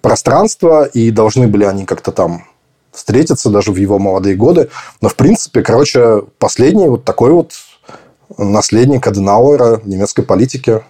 пространства, 0.00 0.84
и 0.84 1.10
должны 1.10 1.46
были 1.46 1.64
они 1.64 1.84
как-то 1.84 2.10
там 2.10 2.44
встретиться 2.90 3.50
даже 3.50 3.70
в 3.70 3.76
его 3.76 3.98
молодые 3.98 4.34
годы. 4.34 4.70
Но, 5.02 5.10
в 5.10 5.14
принципе, 5.14 5.62
короче, 5.62 6.22
последний 6.38 6.88
вот 6.88 7.04
такой 7.04 7.32
вот 7.32 7.52
наследник 8.38 9.06
Аденауэра 9.06 9.76
в 9.78 9.88
немецкой 9.88 10.22
политике. 10.22 10.82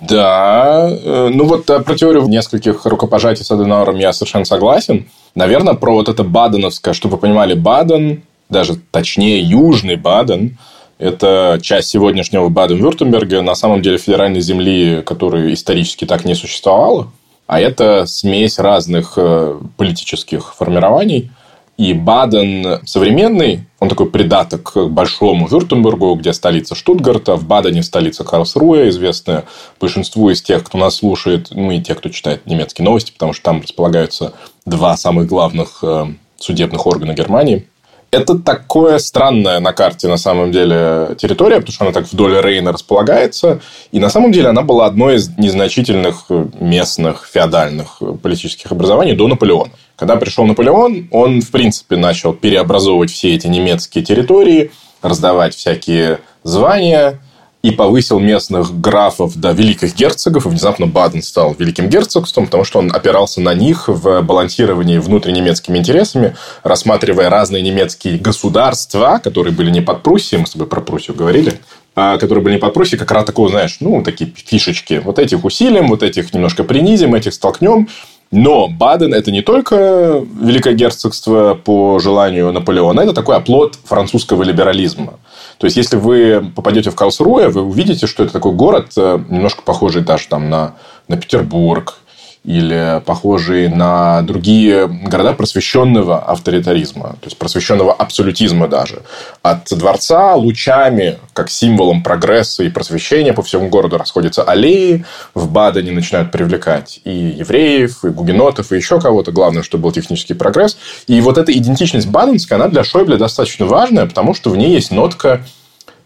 Да, 0.00 0.88
э, 0.88 1.30
ну 1.32 1.44
вот 1.44 1.68
э, 1.70 1.80
про 1.80 1.94
теорию 1.96 2.28
нескольких 2.28 2.86
рукопожатий 2.86 3.44
с 3.44 3.50
Аденауэром 3.50 3.96
я 3.96 4.12
совершенно 4.12 4.44
согласен. 4.44 5.08
Наверное, 5.34 5.74
про 5.74 5.94
вот 5.94 6.08
это 6.08 6.22
баденовское, 6.22 6.94
чтобы 6.94 7.16
вы 7.16 7.22
понимали, 7.22 7.54
Баден, 7.54 8.22
даже 8.48 8.76
точнее 8.90 9.40
Южный 9.40 9.96
Баден, 9.96 10.56
это 10.98 11.58
часть 11.60 11.88
сегодняшнего 11.88 12.48
Баден-Вюртемберга, 12.48 13.42
на 13.42 13.54
самом 13.54 13.82
деле 13.82 13.98
федеральной 13.98 14.40
земли, 14.40 15.02
которой 15.04 15.52
исторически 15.52 16.06
так 16.06 16.24
не 16.24 16.34
существовало. 16.34 17.12
А 17.46 17.60
это 17.60 18.06
смесь 18.06 18.58
разных 18.58 19.14
э, 19.16 19.58
политических 19.76 20.54
формирований. 20.54 21.30
И 21.76 21.92
Баден 21.92 22.80
современный, 22.86 23.66
он 23.80 23.90
такой 23.90 24.08
придаток 24.10 24.72
к 24.72 24.86
большому 24.86 25.46
Вюртембергу, 25.46 26.14
где 26.14 26.32
столица 26.32 26.74
Штутгарта, 26.74 27.36
в 27.36 27.46
Бадене 27.46 27.82
столица 27.82 28.24
Карлсруэ, 28.24 28.88
известная 28.88 29.44
большинству 29.78 30.30
из 30.30 30.40
тех, 30.40 30.64
кто 30.64 30.78
нас 30.78 30.96
слушает, 30.96 31.48
ну 31.50 31.70
и 31.70 31.82
тех, 31.82 31.98
кто 31.98 32.08
читает 32.08 32.46
немецкие 32.46 32.84
новости, 32.84 33.12
потому 33.12 33.34
что 33.34 33.42
там 33.42 33.60
располагаются 33.60 34.32
два 34.64 34.96
самых 34.96 35.26
главных 35.26 35.80
э, 35.82 36.06
судебных 36.38 36.86
органа 36.86 37.12
Германии. 37.12 37.66
Это 38.10 38.38
такое 38.38 38.98
странная 38.98 39.60
на 39.60 39.72
карте, 39.72 40.08
на 40.08 40.16
самом 40.16 40.52
деле, 40.52 41.16
территория, 41.18 41.56
потому 41.56 41.72
что 41.72 41.84
она 41.84 41.92
так 41.92 42.10
вдоль 42.10 42.40
Рейна 42.40 42.72
располагается. 42.72 43.60
И 43.92 43.98
на 43.98 44.08
самом 44.08 44.32
деле 44.32 44.48
она 44.48 44.62
была 44.62 44.86
одной 44.86 45.16
из 45.16 45.36
незначительных 45.36 46.26
местных 46.60 47.28
феодальных 47.30 48.00
политических 48.22 48.70
образований 48.72 49.14
до 49.14 49.26
Наполеона. 49.26 49.72
Когда 49.96 50.16
пришел 50.16 50.46
Наполеон, 50.46 51.08
он, 51.10 51.40
в 51.40 51.50
принципе, 51.50 51.96
начал 51.96 52.32
переобразовывать 52.32 53.10
все 53.10 53.34
эти 53.34 53.48
немецкие 53.48 54.04
территории, 54.04 54.70
раздавать 55.02 55.54
всякие 55.54 56.20
звания, 56.42 57.20
и 57.66 57.72
повысил 57.72 58.20
местных 58.20 58.80
графов 58.80 59.34
до 59.34 59.50
великих 59.50 59.96
герцогов, 59.96 60.46
и 60.46 60.48
внезапно 60.48 60.86
Баден 60.86 61.20
стал 61.20 61.52
великим 61.58 61.88
герцогством, 61.88 62.44
потому 62.44 62.62
что 62.62 62.78
он 62.78 62.94
опирался 62.94 63.40
на 63.40 63.54
них 63.54 63.88
в 63.88 64.22
балансировании 64.22 64.98
внутреннемецкими 64.98 65.78
интересами, 65.78 66.36
рассматривая 66.62 67.28
разные 67.28 67.62
немецкие 67.62 68.18
государства, 68.18 69.20
которые 69.22 69.52
были 69.52 69.70
не 69.70 69.80
под 69.80 70.04
Пруссией, 70.04 70.40
мы 70.40 70.46
с 70.46 70.52
тобой 70.52 70.68
про 70.68 70.80
Пруссию 70.80 71.16
говорили, 71.16 71.54
а, 71.96 72.18
которые 72.18 72.44
были 72.44 72.54
не 72.54 72.60
под 72.60 72.72
Пруссией, 72.72 73.00
как 73.00 73.10
раз 73.10 73.24
такого, 73.24 73.48
знаешь, 73.48 73.78
ну, 73.80 74.00
такие 74.04 74.32
фишечки. 74.32 75.02
Вот 75.04 75.18
этих 75.18 75.44
усилим, 75.44 75.88
вот 75.88 76.04
этих 76.04 76.32
немножко 76.32 76.62
принизим, 76.62 77.16
этих 77.16 77.34
столкнем. 77.34 77.88
Но 78.32 78.68
Баден– 78.68 79.14
это 79.14 79.30
не 79.30 79.42
только 79.42 80.24
Великое 80.40 80.74
герцогство 80.74 81.54
по 81.54 81.98
желанию 81.98 82.52
Наполеона, 82.52 83.00
это 83.00 83.12
такой 83.12 83.36
оплот 83.36 83.78
французского 83.84 84.42
либерализма. 84.42 85.14
То 85.58 85.66
есть, 85.66 85.76
если 85.76 85.96
вы 85.96 86.52
попадете 86.54 86.90
в 86.90 86.96
Карлсруэ, 86.96 87.48
вы 87.48 87.62
увидите, 87.62 88.06
что 88.06 88.24
это 88.24 88.32
такой 88.32 88.52
город, 88.52 88.92
э, 88.96 89.18
немножко 89.28 89.62
похожий 89.62 90.02
даже 90.02 90.26
там, 90.28 90.50
на, 90.50 90.74
на 91.08 91.16
Петербург, 91.16 91.98
или 92.46 93.02
похожие 93.04 93.68
на 93.68 94.22
другие 94.22 94.86
города 94.86 95.32
просвещенного 95.32 96.20
авторитаризма, 96.20 97.16
то 97.20 97.24
есть 97.24 97.36
просвещенного 97.36 97.92
абсолютизма 97.92 98.68
даже. 98.68 99.02
От 99.42 99.66
дворца 99.70 100.36
лучами, 100.36 101.18
как 101.32 101.50
символом 101.50 102.04
прогресса 102.04 102.62
и 102.62 102.68
просвещения 102.68 103.32
по 103.32 103.42
всему 103.42 103.68
городу 103.68 103.98
расходятся 103.98 104.44
аллеи, 104.44 105.04
в 105.34 105.50
Бадене 105.50 105.90
начинают 105.90 106.30
привлекать 106.30 107.00
и 107.02 107.10
евреев, 107.10 108.04
и 108.04 108.10
гугенотов, 108.10 108.70
и 108.70 108.76
еще 108.76 109.00
кого-то. 109.00 109.32
Главное, 109.32 109.64
чтобы 109.64 109.84
был 109.84 109.92
технический 109.92 110.34
прогресс. 110.34 110.78
И 111.08 111.20
вот 111.20 111.38
эта 111.38 111.52
идентичность 111.52 112.06
баденская, 112.06 112.60
она 112.60 112.68
для 112.68 112.84
Шойбле 112.84 113.16
достаточно 113.16 113.66
важная, 113.66 114.06
потому 114.06 114.34
что 114.34 114.50
в 114.50 114.56
ней 114.56 114.70
есть 114.70 114.92
нотка 114.92 115.44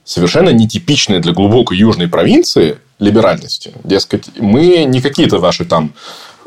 совершенно 0.04 0.48
нетипичная 0.48 1.20
для 1.20 1.34
глубокой 1.34 1.76
южной 1.76 2.08
провинции 2.08 2.78
либеральности. 2.98 3.72
Дескать, 3.84 4.30
мы 4.38 4.84
не 4.84 5.00
какие-то 5.00 5.38
ваши 5.38 5.64
там 5.64 5.92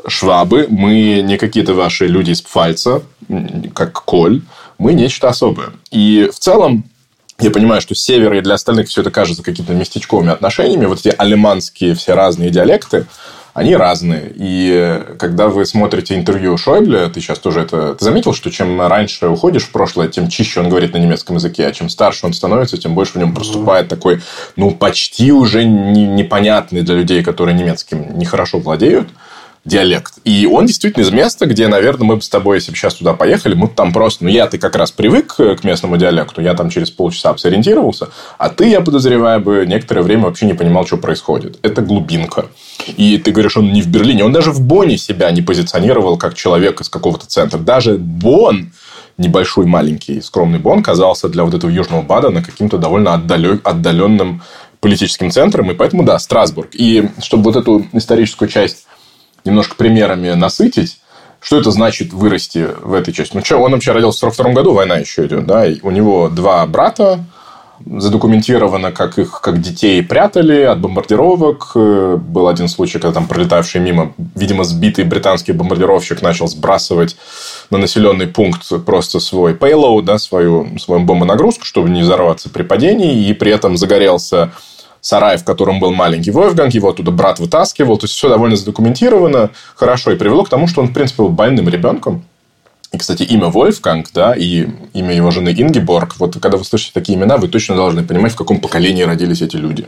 швабы, 0.06 0.66
мы 0.68 1.22
не 1.24 1.38
какие-то 1.38 1.74
ваши 1.74 2.06
люди 2.06 2.32
из 2.32 2.42
Пфальца, 2.42 3.02
как 3.74 3.92
Коль, 4.04 4.42
мы 4.78 4.92
нечто 4.92 5.28
особое. 5.28 5.70
И 5.90 6.30
в 6.32 6.38
целом 6.38 6.84
я 7.40 7.50
понимаю, 7.50 7.80
что 7.80 7.94
с 7.94 8.00
севера 8.00 8.38
и 8.38 8.42
для 8.42 8.54
остальных 8.54 8.88
все 8.88 9.00
это 9.00 9.10
кажется 9.10 9.42
какими-то 9.42 9.72
местечковыми 9.74 10.30
отношениями. 10.30 10.86
Вот 10.86 11.00
эти 11.00 11.14
алеманские 11.16 11.94
все 11.94 12.14
разные 12.14 12.50
диалекты, 12.50 13.06
они 13.54 13.76
разные. 13.76 14.32
И 14.34 15.00
когда 15.18 15.48
вы 15.48 15.64
смотрите 15.64 16.16
интервью 16.16 16.56
Шойбле, 16.56 17.08
ты 17.08 17.20
сейчас 17.20 17.38
тоже 17.38 17.60
это... 17.60 17.94
Ты 17.94 18.04
заметил, 18.04 18.34
что 18.34 18.50
чем 18.50 18.80
раньше 18.80 19.28
уходишь 19.28 19.64
в 19.64 19.70
прошлое, 19.70 20.08
тем 20.08 20.28
чище 20.28 20.60
он 20.60 20.68
говорит 20.68 20.92
на 20.92 20.98
немецком 20.98 21.36
языке, 21.36 21.66
а 21.66 21.72
чем 21.72 21.88
старше 21.88 22.26
он 22.26 22.32
становится, 22.32 22.78
тем 22.78 22.94
больше 22.94 23.12
в 23.12 23.16
нем 23.16 23.32
проступает 23.32 23.88
такой, 23.88 24.20
ну, 24.56 24.72
почти 24.72 25.30
уже 25.30 25.64
непонятный 25.64 26.82
для 26.82 26.96
людей, 26.96 27.22
которые 27.22 27.56
немецким 27.56 28.18
нехорошо 28.18 28.58
владеют, 28.58 29.08
диалект. 29.64 30.14
И 30.24 30.46
он 30.46 30.66
действительно 30.66 31.02
из 31.02 31.10
места, 31.10 31.46
где, 31.46 31.68
наверное, 31.68 32.06
мы 32.06 32.16
бы 32.16 32.22
с 32.22 32.28
тобой, 32.28 32.58
если 32.58 32.70
бы 32.70 32.76
сейчас 32.76 32.94
туда 32.94 33.14
поехали, 33.14 33.54
мы 33.54 33.66
бы 33.66 33.72
там 33.74 33.92
просто... 33.92 34.24
Ну, 34.24 34.30
я 34.30 34.46
ты 34.46 34.58
как 34.58 34.76
раз 34.76 34.92
привык 34.92 35.36
к 35.36 35.64
местному 35.64 35.96
диалекту, 35.96 36.42
я 36.42 36.54
там 36.54 36.68
через 36.68 36.90
полчаса 36.90 37.36
сориентировался, 37.38 38.10
а 38.36 38.50
ты, 38.50 38.68
я 38.68 38.82
подозреваю, 38.82 39.40
бы 39.40 39.64
некоторое 39.66 40.02
время 40.02 40.24
вообще 40.24 40.46
не 40.46 40.54
понимал, 40.54 40.86
что 40.86 40.98
происходит. 40.98 41.58
Это 41.62 41.80
глубинка. 41.80 42.46
И 42.96 43.16
ты 43.16 43.30
говоришь, 43.30 43.56
он 43.56 43.72
не 43.72 43.80
в 43.80 43.86
Берлине, 43.88 44.24
он 44.24 44.32
даже 44.32 44.50
в 44.50 44.60
Бонне 44.60 44.98
себя 44.98 45.30
не 45.30 45.40
позиционировал 45.40 46.18
как 46.18 46.34
человек 46.34 46.82
из 46.82 46.90
какого-то 46.90 47.26
центра. 47.26 47.58
Даже 47.58 47.96
Бонн, 47.96 48.72
небольшой, 49.16 49.64
маленький, 49.64 50.20
скромный 50.20 50.58
Бонн, 50.58 50.82
казался 50.82 51.28
для 51.28 51.44
вот 51.44 51.54
этого 51.54 51.70
Южного 51.70 52.02
Бадена 52.02 52.42
каким-то 52.42 52.76
довольно 52.76 53.14
отдаленным 53.14 54.42
политическим 54.80 55.30
центром, 55.30 55.70
и 55.70 55.74
поэтому, 55.74 56.02
да, 56.02 56.18
Страсбург. 56.18 56.70
И 56.74 57.08
чтобы 57.22 57.44
вот 57.44 57.56
эту 57.56 57.86
историческую 57.92 58.50
часть 58.50 58.84
немножко 59.44 59.74
примерами 59.76 60.30
насытить, 60.30 60.98
что 61.40 61.58
это 61.58 61.70
значит 61.70 62.12
вырасти 62.12 62.68
в 62.82 62.94
этой 62.94 63.12
части? 63.12 63.36
Ну, 63.36 63.44
что, 63.44 63.58
он 63.58 63.72
вообще 63.72 63.92
родился 63.92 64.30
в 64.30 64.34
42 64.34 64.52
году, 64.52 64.72
война 64.72 64.96
еще 64.96 65.26
идет, 65.26 65.46
да, 65.46 65.66
и 65.66 65.78
у 65.82 65.90
него 65.90 66.28
два 66.28 66.66
брата, 66.66 67.24
задокументировано, 67.84 68.92
как 68.92 69.18
их, 69.18 69.40
как 69.40 69.60
детей 69.60 70.02
прятали 70.02 70.62
от 70.62 70.80
бомбардировок. 70.80 71.72
Был 71.74 72.48
один 72.48 72.68
случай, 72.68 72.98
когда 72.98 73.12
там 73.12 73.26
пролетавший 73.26 73.80
мимо, 73.80 74.12
видимо, 74.34 74.64
сбитый 74.64 75.04
британский 75.04 75.52
бомбардировщик 75.52 76.22
начал 76.22 76.46
сбрасывать 76.46 77.16
на 77.70 77.78
населенный 77.78 78.26
пункт 78.26 78.62
просто 78.86 79.20
свой 79.20 79.54
payload, 79.54 80.02
да, 80.02 80.18
свою, 80.18 80.78
свою 80.78 81.02
бомбонагрузку, 81.02 81.64
чтобы 81.64 81.90
не 81.90 82.02
взорваться 82.02 82.48
при 82.48 82.62
падении, 82.62 83.26
и 83.26 83.32
при 83.32 83.52
этом 83.52 83.76
загорелся 83.76 84.52
сарай, 85.04 85.36
в 85.36 85.44
котором 85.44 85.80
был 85.80 85.92
маленький 85.92 86.30
Вольфганг, 86.30 86.72
его 86.72 86.88
оттуда 86.88 87.10
брат 87.10 87.38
вытаскивал. 87.38 87.98
То 87.98 88.04
есть, 88.04 88.14
все 88.14 88.30
довольно 88.30 88.56
задокументировано 88.56 89.50
хорошо 89.76 90.12
и 90.12 90.16
привело 90.16 90.44
к 90.44 90.48
тому, 90.48 90.66
что 90.66 90.80
он, 90.80 90.88
в 90.88 90.94
принципе, 90.94 91.22
был 91.24 91.28
больным 91.28 91.68
ребенком. 91.68 92.24
И, 92.90 92.96
кстати, 92.96 93.22
имя 93.22 93.48
Вольфганг, 93.48 94.08
да, 94.14 94.34
и 94.34 94.66
имя 94.94 95.14
его 95.14 95.30
жены 95.30 95.50
Ингеборг, 95.50 96.16
вот 96.18 96.38
когда 96.40 96.56
вы 96.56 96.64
слышите 96.64 96.92
такие 96.94 97.18
имена, 97.18 97.36
вы 97.36 97.48
точно 97.48 97.76
должны 97.76 98.02
понимать, 98.02 98.32
в 98.32 98.36
каком 98.36 98.60
поколении 98.60 99.02
родились 99.02 99.42
эти 99.42 99.56
люди. 99.56 99.86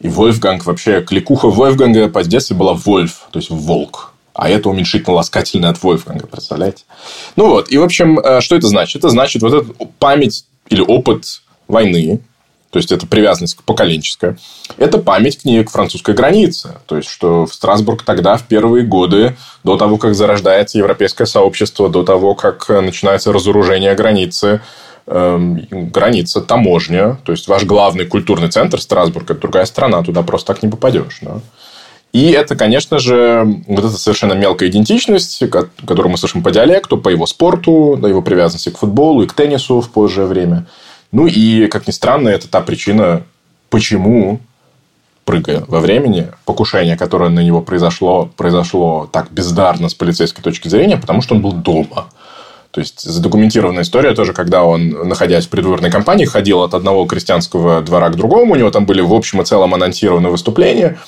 И 0.00 0.08
Вольфганг 0.08 0.66
вообще, 0.66 1.00
кликуха 1.00 1.48
Вольфганга 1.48 2.08
по 2.08 2.22
детстве 2.22 2.56
была 2.56 2.74
Вольф, 2.74 3.28
то 3.30 3.38
есть 3.38 3.48
волк. 3.48 4.12
А 4.34 4.50
это 4.50 4.68
уменьшительно-ласкательное 4.68 5.70
от 5.70 5.82
Вольфганга, 5.82 6.26
представляете? 6.26 6.84
Ну 7.36 7.48
вот, 7.48 7.72
и 7.72 7.78
в 7.78 7.82
общем, 7.82 8.18
э, 8.18 8.42
что 8.42 8.54
это 8.54 8.66
значит? 8.66 8.96
Это 8.96 9.08
значит 9.08 9.40
вот 9.40 9.54
эта 9.54 9.72
память 9.98 10.44
или 10.68 10.82
опыт 10.82 11.40
войны, 11.68 12.20
то 12.70 12.78
есть 12.78 12.90
это 12.92 13.06
привязанность 13.06 13.58
поколенческая, 13.64 14.36
это 14.76 14.98
память 14.98 15.38
к 15.38 15.44
ней, 15.44 15.64
к 15.64 15.70
французской 15.70 16.14
границе. 16.14 16.76
То 16.86 16.96
есть, 16.96 17.08
что 17.08 17.46
в 17.46 17.54
Страсбург 17.54 18.02
тогда, 18.02 18.36
в 18.36 18.42
первые 18.42 18.84
годы, 18.84 19.36
до 19.64 19.76
того, 19.76 19.98
как 19.98 20.14
зарождается 20.14 20.78
европейское 20.78 21.26
сообщество, 21.26 21.88
до 21.88 22.02
того, 22.02 22.34
как 22.34 22.68
начинается 22.68 23.32
разоружение 23.32 23.94
границы, 23.94 24.60
э, 25.06 25.56
граница, 25.70 26.40
таможня, 26.40 27.18
то 27.24 27.32
есть 27.32 27.46
ваш 27.46 27.64
главный 27.64 28.04
культурный 28.04 28.48
центр 28.48 28.80
Страсбург, 28.80 29.30
это 29.30 29.40
другая 29.40 29.64
страна, 29.64 30.02
туда 30.02 30.22
просто 30.22 30.52
так 30.52 30.62
не 30.62 30.68
попадешь. 30.68 31.18
Да? 31.22 31.40
И 32.12 32.30
это, 32.30 32.56
конечно 32.56 32.98
же, 32.98 33.62
вот 33.68 33.84
эта 33.84 33.96
совершенно 33.96 34.32
мелкая 34.32 34.68
идентичность, 34.70 35.44
которую 35.50 36.10
мы 36.10 36.18
слышим 36.18 36.42
по 36.42 36.50
диалекту, 36.50 36.98
по 36.98 37.10
его 37.10 37.26
спорту, 37.26 37.96
до 38.00 38.08
его 38.08 38.22
привязанности 38.22 38.70
к 38.70 38.78
футболу 38.78 39.22
и 39.22 39.26
к 39.26 39.34
теннису 39.34 39.80
в 39.80 39.88
позже 39.88 40.24
время– 40.24 40.66
ну 41.16 41.26
и, 41.26 41.66
как 41.68 41.86
ни 41.86 41.92
странно, 41.92 42.28
это 42.28 42.46
та 42.46 42.60
причина, 42.60 43.22
почему, 43.70 44.38
прыгая 45.24 45.64
во 45.66 45.80
времени, 45.80 46.30
покушение, 46.44 46.94
которое 46.94 47.30
на 47.30 47.40
него 47.40 47.62
произошло, 47.62 48.28
произошло 48.36 49.08
так 49.10 49.30
бездарно 49.30 49.88
с 49.88 49.94
полицейской 49.94 50.44
точки 50.44 50.68
зрения, 50.68 50.98
потому 50.98 51.22
что 51.22 51.34
он 51.34 51.40
был 51.40 51.52
дома. 51.52 52.08
То 52.70 52.82
есть, 52.82 53.00
задокументированная 53.00 53.84
история 53.84 54.14
тоже, 54.14 54.34
когда 54.34 54.62
он, 54.64 54.90
находясь 55.08 55.46
в 55.46 55.48
придворной 55.48 55.90
кампании, 55.90 56.26
ходил 56.26 56.60
от 56.60 56.74
одного 56.74 57.06
крестьянского 57.06 57.80
двора 57.80 58.10
к 58.10 58.16
другому. 58.16 58.52
У 58.52 58.56
него 58.56 58.70
там 58.70 58.84
были 58.84 59.00
в 59.00 59.14
общем 59.14 59.40
и 59.40 59.44
целом 59.46 59.72
анонсированы 59.72 60.28
выступления. 60.28 60.98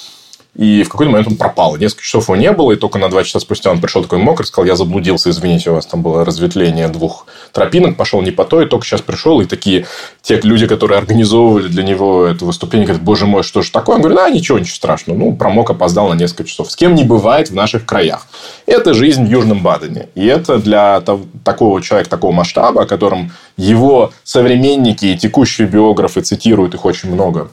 И 0.58 0.82
в 0.82 0.88
какой-то 0.88 1.12
момент 1.12 1.28
он 1.28 1.36
пропал. 1.36 1.76
Несколько 1.76 2.02
часов 2.02 2.24
его 2.24 2.34
не 2.34 2.50
было, 2.50 2.72
и 2.72 2.76
только 2.76 2.98
на 2.98 3.08
два 3.08 3.22
часа 3.22 3.38
спустя 3.38 3.70
он 3.70 3.80
пришел 3.80 4.02
такой 4.02 4.18
мокрый, 4.18 4.44
сказал, 4.44 4.66
я 4.66 4.74
заблудился, 4.74 5.30
извините, 5.30 5.70
у 5.70 5.74
вас 5.74 5.86
там 5.86 6.02
было 6.02 6.24
разветвление 6.24 6.88
двух 6.88 7.26
тропинок, 7.52 7.96
пошел 7.96 8.20
не 8.22 8.32
по 8.32 8.44
той, 8.44 8.66
только 8.66 8.84
сейчас 8.84 9.00
пришел, 9.00 9.40
и 9.40 9.44
такие 9.44 9.86
те 10.20 10.40
люди, 10.40 10.66
которые 10.66 10.98
организовывали 10.98 11.68
для 11.68 11.84
него 11.84 12.26
это 12.26 12.44
выступление, 12.44 12.88
говорят, 12.88 13.04
боже 13.04 13.26
мой, 13.26 13.44
что 13.44 13.62
же 13.62 13.70
такое? 13.70 13.96
Он 13.96 14.02
говорит, 14.02 14.18
да, 14.18 14.28
ничего, 14.30 14.58
ничего 14.58 14.74
страшного. 14.74 15.16
Ну, 15.16 15.36
промок, 15.36 15.70
опоздал 15.70 16.08
на 16.08 16.14
несколько 16.14 16.42
часов. 16.42 16.72
С 16.72 16.74
кем 16.74 16.96
не 16.96 17.04
бывает 17.04 17.50
в 17.50 17.54
наших 17.54 17.86
краях. 17.86 18.26
Это 18.66 18.94
жизнь 18.94 19.24
в 19.24 19.30
Южном 19.30 19.62
Бадене. 19.62 20.08
И 20.16 20.26
это 20.26 20.58
для 20.58 21.00
такого 21.44 21.80
человека, 21.80 22.10
такого 22.10 22.32
масштаба, 22.32 22.82
о 22.82 22.86
котором 22.86 23.30
его 23.56 24.12
современники 24.24 25.06
и 25.06 25.16
текущие 25.16 25.68
биографы 25.68 26.20
цитируют 26.20 26.74
их 26.74 26.84
очень 26.84 27.12
много 27.12 27.48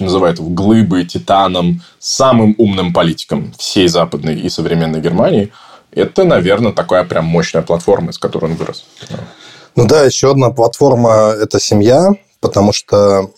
называют 0.00 0.38
его 0.38 0.48
глыбой, 0.48 1.04
титаном, 1.04 1.82
самым 1.98 2.54
умным 2.58 2.92
политиком 2.92 3.52
всей 3.58 3.88
западной 3.88 4.38
и 4.38 4.48
современной 4.48 5.00
Германии, 5.00 5.52
это, 5.90 6.24
наверное, 6.24 6.72
такая 6.72 7.04
прям 7.04 7.26
мощная 7.26 7.62
платформа, 7.62 8.10
из 8.10 8.18
которой 8.18 8.46
он 8.46 8.54
вырос. 8.54 8.84
Ну 9.76 9.86
да, 9.86 10.04
еще 10.04 10.30
одна 10.30 10.50
платформа– 10.50 11.34
это 11.40 11.60
семья, 11.60 12.10
потому 12.40 12.72
что 12.72 13.30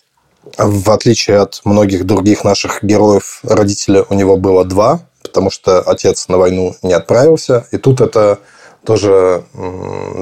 в 0.59 0.91
отличие 0.91 1.41
от 1.41 1.61
многих 1.65 2.05
других 2.05 2.45
наших 2.45 2.83
героев, 2.83 3.41
родителя 3.43 4.05
у 4.09 4.15
него 4.15 4.37
было 4.37 4.65
два, 4.65 5.01
потому 5.23 5.51
что 5.51 5.81
отец 5.81 6.29
на 6.29 6.37
войну 6.37 6.77
не 6.83 6.93
отправился. 6.93 7.67
И 7.73 7.79
тут 7.79 8.01
это 8.01 8.39
тоже 8.85 9.45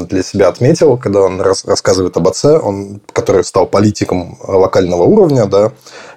для 0.08 0.22
себя 0.22 0.48
отметил, 0.48 0.96
когда 0.96 1.22
он 1.22 1.40
рассказывает 1.40 2.16
об 2.16 2.28
отце, 2.28 2.58
он, 2.58 3.00
который 3.12 3.44
стал 3.44 3.66
политиком 3.66 4.38
локального 4.46 5.02
уровня, 5.02 5.46
да, 5.46 5.72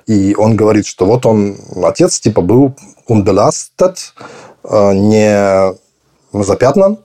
и 0.07 0.35
он 0.35 0.55
говорит, 0.55 0.85
что 0.85 1.05
вот 1.05 1.25
он, 1.25 1.57
отец, 1.83 2.19
типа, 2.19 2.41
был 2.41 2.75
unbelastet, 3.09 3.97
э, 4.63 4.93
не 4.93 5.75
запятнан. 6.33 6.97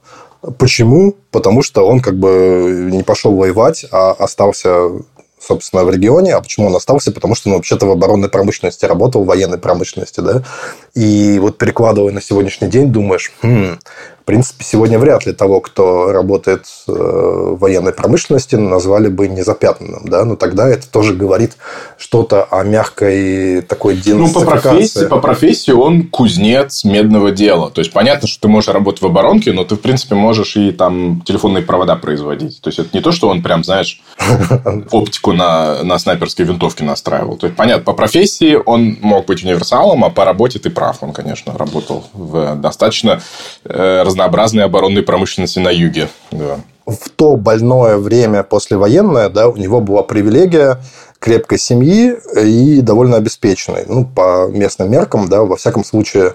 Почему? 0.59 1.14
Потому 1.31 1.62
что 1.62 1.87
он 1.87 2.01
как 2.01 2.18
бы 2.18 2.88
не 2.92 3.03
пошел 3.03 3.35
воевать, 3.37 3.85
а 3.92 4.12
остался 4.12 4.90
собственно, 5.40 5.85
в 5.85 5.90
регионе. 5.90 6.35
А 6.35 6.40
почему 6.40 6.66
он 6.66 6.77
остался? 6.77 7.12
Потому 7.12 7.35
что 7.35 7.48
он 7.48 7.57
вообще-то 7.57 7.87
в 7.87 7.90
оборонной 7.90 8.29
промышленности 8.29 8.85
работал, 8.85 9.25
в 9.25 9.27
военной 9.27 9.59
промышленности, 9.59 10.20
да. 10.20 10.42
И 10.94 11.38
вот 11.40 11.59
перекладывая 11.59 12.12
на 12.12 12.20
сегодняшний 12.20 12.68
день, 12.68 12.92
думаешь, 12.92 13.33
хм, 13.42 13.79
принципе, 14.31 14.64
сегодня 14.64 14.97
вряд 15.01 15.27
ли 15.27 15.33
того, 15.33 15.61
кто 15.61 16.12
работает 16.12 16.64
э, 16.87 16.93
в 16.93 17.59
военной 17.59 17.93
промышленности, 17.93 18.55
назвали 18.55 19.09
бы 19.09 19.27
незапятнанным, 19.27 20.05
да, 20.05 20.25
но 20.25 20.37
тогда 20.37 20.69
это 20.69 20.88
тоже 20.88 21.14
говорит 21.14 21.57
что-то 21.99 22.45
о 22.45 22.62
мягкой 22.62 23.62
такой 23.62 24.01
Ну, 24.07 24.33
по 24.33 24.43
профессии, 24.43 25.07
по 25.07 25.19
профессии 25.19 25.73
он 25.73 26.05
кузнец 26.05 26.85
медного 26.85 27.33
дела. 27.33 27.71
То 27.71 27.81
есть, 27.81 27.93
понятно, 27.93 28.29
что 28.29 28.43
ты 28.43 28.49
можешь 28.49 28.73
работать 28.73 29.03
в 29.03 29.07
оборонке, 29.07 29.53
но 29.53 29.64
ты, 29.64 29.75
в 29.75 29.81
принципе, 29.81 30.14
можешь 30.14 30.57
и 30.57 30.71
там 30.71 31.23
телефонные 31.23 31.64
провода 31.64 31.97
производить. 31.97 32.61
То 32.61 32.69
есть, 32.69 32.79
это 32.79 32.90
не 32.93 33.01
то, 33.01 33.11
что 33.11 33.29
он 33.29 33.43
прям, 33.43 33.64
знаешь, 33.64 34.01
оптику 34.93 35.33
на, 35.33 35.83
на 35.83 35.99
снайперской 35.99 36.45
винтовке 36.45 36.85
настраивал. 36.85 37.37
То 37.37 37.47
есть, 37.49 37.57
понятно, 37.57 37.83
по 37.83 37.95
профессии 37.95 38.57
он 38.64 38.97
мог 39.01 39.27
быть 39.27 39.43
универсалом, 39.43 40.05
а 40.05 40.11
по 40.11 40.25
работе 40.25 40.61
ты 40.61 40.71
прав. 40.71 40.99
Он, 41.01 41.12
конечно, 41.12 41.59
работал 41.59 42.05
в 42.12 42.55
достаточно 42.55 43.21
э, 43.64 44.03
разнообразной 44.20 44.64
оборонной 44.64 45.02
промышленности 45.02 45.59
на 45.59 45.70
юге. 45.70 46.09
Да. 46.30 46.61
В 46.87 47.09
то 47.11 47.37
больное 47.37 47.96
время 47.96 48.42
послевоенное, 48.42 49.28
да, 49.28 49.48
у 49.48 49.56
него 49.56 49.80
была 49.80 50.02
привилегия 50.02 50.78
крепкой 51.18 51.59
семьи 51.59 52.16
и 52.42 52.80
довольно 52.80 53.16
обеспеченной. 53.16 53.85
Ну, 53.87 54.06
по 54.06 54.48
местным 54.48 54.90
меркам, 54.90 55.28
да, 55.28 55.42
во 55.42 55.56
всяком 55.56 55.85
случае, 55.85 56.35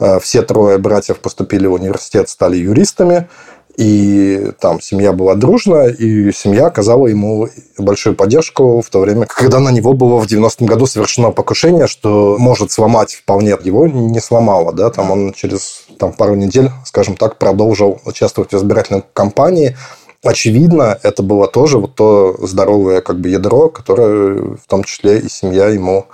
э, 0.00 0.18
все 0.20 0.42
трое 0.42 0.78
братьев 0.78 1.20
поступили 1.20 1.66
в 1.66 1.72
университет, 1.72 2.28
стали 2.28 2.56
юристами. 2.56 3.28
И 3.76 4.52
там 4.60 4.80
семья 4.80 5.12
была 5.12 5.34
дружная, 5.34 5.88
и 5.88 6.30
семья 6.32 6.66
оказала 6.66 7.08
ему 7.08 7.48
большую 7.76 8.14
поддержку 8.14 8.80
в 8.80 8.88
то 8.88 9.00
время, 9.00 9.26
когда 9.26 9.58
на 9.58 9.70
него 9.70 9.94
было 9.94 10.20
в 10.20 10.26
90-м 10.26 10.66
году 10.66 10.86
совершено 10.86 11.32
покушение, 11.32 11.88
что 11.88 12.36
может 12.38 12.70
сломать 12.70 13.14
вполне. 13.14 13.56
Его 13.62 13.88
не 13.88 14.20
сломало, 14.20 14.72
да, 14.72 14.90
там 14.90 15.10
он 15.10 15.32
через 15.32 15.86
там, 15.98 16.12
пару 16.12 16.36
недель, 16.36 16.70
скажем 16.84 17.16
так, 17.16 17.38
продолжил 17.38 18.00
участвовать 18.04 18.52
в 18.52 18.56
избирательной 18.56 19.02
кампании. 19.12 19.76
Очевидно, 20.24 20.98
это 21.02 21.22
было 21.22 21.46
тоже 21.46 21.78
вот 21.78 21.94
то 21.94 22.36
здоровое 22.40 23.02
как 23.02 23.20
бы 23.20 23.28
ядро, 23.28 23.68
которое 23.68 24.56
в 24.56 24.66
том 24.66 24.82
числе 24.84 25.18
и 25.20 25.28
семья 25.28 25.68
ему 25.68 26.06